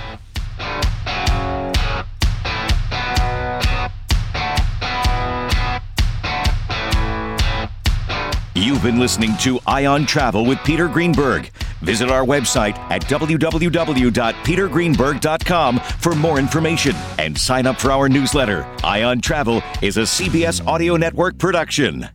You've 8.54 8.82
been 8.82 9.00
listening 9.00 9.36
to 9.38 9.58
Eye 9.66 9.86
on 9.86 10.06
Travel 10.06 10.44
with 10.44 10.58
Peter 10.64 10.86
Greenberg. 10.86 11.50
Visit 11.82 12.10
our 12.10 12.24
website 12.24 12.78
at 12.90 13.02
www.petergreenberg.com 13.02 15.78
for 15.78 16.14
more 16.14 16.38
information 16.38 16.94
and 17.18 17.36
sign 17.36 17.66
up 17.66 17.80
for 17.80 17.90
our 17.90 18.08
newsletter. 18.08 18.64
Eye 18.84 19.02
on 19.02 19.20
Travel 19.20 19.62
is 19.80 19.96
a 19.96 20.02
CBS 20.02 20.64
Audio 20.66 20.96
Network 20.96 21.38
production. 21.38 22.08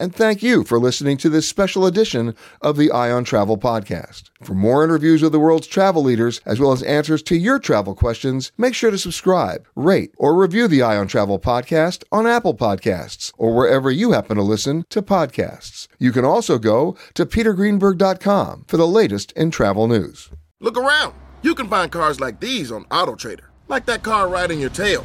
And 0.00 0.14
thank 0.14 0.44
you 0.44 0.62
for 0.62 0.78
listening 0.78 1.16
to 1.18 1.28
this 1.28 1.48
special 1.48 1.84
edition 1.84 2.36
of 2.62 2.76
the 2.76 2.92
Eye 2.92 3.10
on 3.10 3.24
Travel 3.24 3.58
Podcast. 3.58 4.30
For 4.44 4.54
more 4.54 4.84
interviews 4.84 5.22
with 5.22 5.32
the 5.32 5.40
world's 5.40 5.66
travel 5.66 6.04
leaders, 6.04 6.40
as 6.46 6.60
well 6.60 6.70
as 6.70 6.84
answers 6.84 7.20
to 7.24 7.36
your 7.36 7.58
travel 7.58 7.96
questions, 7.96 8.52
make 8.56 8.74
sure 8.74 8.92
to 8.92 8.98
subscribe, 8.98 9.66
rate, 9.74 10.14
or 10.16 10.36
review 10.36 10.68
the 10.68 10.82
Eye 10.82 10.96
on 10.96 11.08
Travel 11.08 11.40
Podcast 11.40 12.04
on 12.12 12.28
Apple 12.28 12.54
Podcasts 12.54 13.32
or 13.38 13.56
wherever 13.56 13.90
you 13.90 14.12
happen 14.12 14.36
to 14.36 14.42
listen 14.42 14.84
to 14.90 15.02
podcasts. 15.02 15.88
You 15.98 16.12
can 16.12 16.24
also 16.24 16.58
go 16.58 16.96
to 17.14 17.26
petergreenberg.com 17.26 18.66
for 18.68 18.76
the 18.76 18.86
latest 18.86 19.32
in 19.32 19.50
travel 19.50 19.88
news. 19.88 20.30
Look 20.60 20.78
around. 20.78 21.14
You 21.42 21.56
can 21.56 21.68
find 21.68 21.90
cars 21.90 22.20
like 22.20 22.38
these 22.38 22.70
on 22.70 22.84
AutoTrader, 22.84 23.46
like 23.66 23.86
that 23.86 24.04
car 24.04 24.28
right 24.28 24.48
in 24.48 24.60
your 24.60 24.70
tail. 24.70 25.04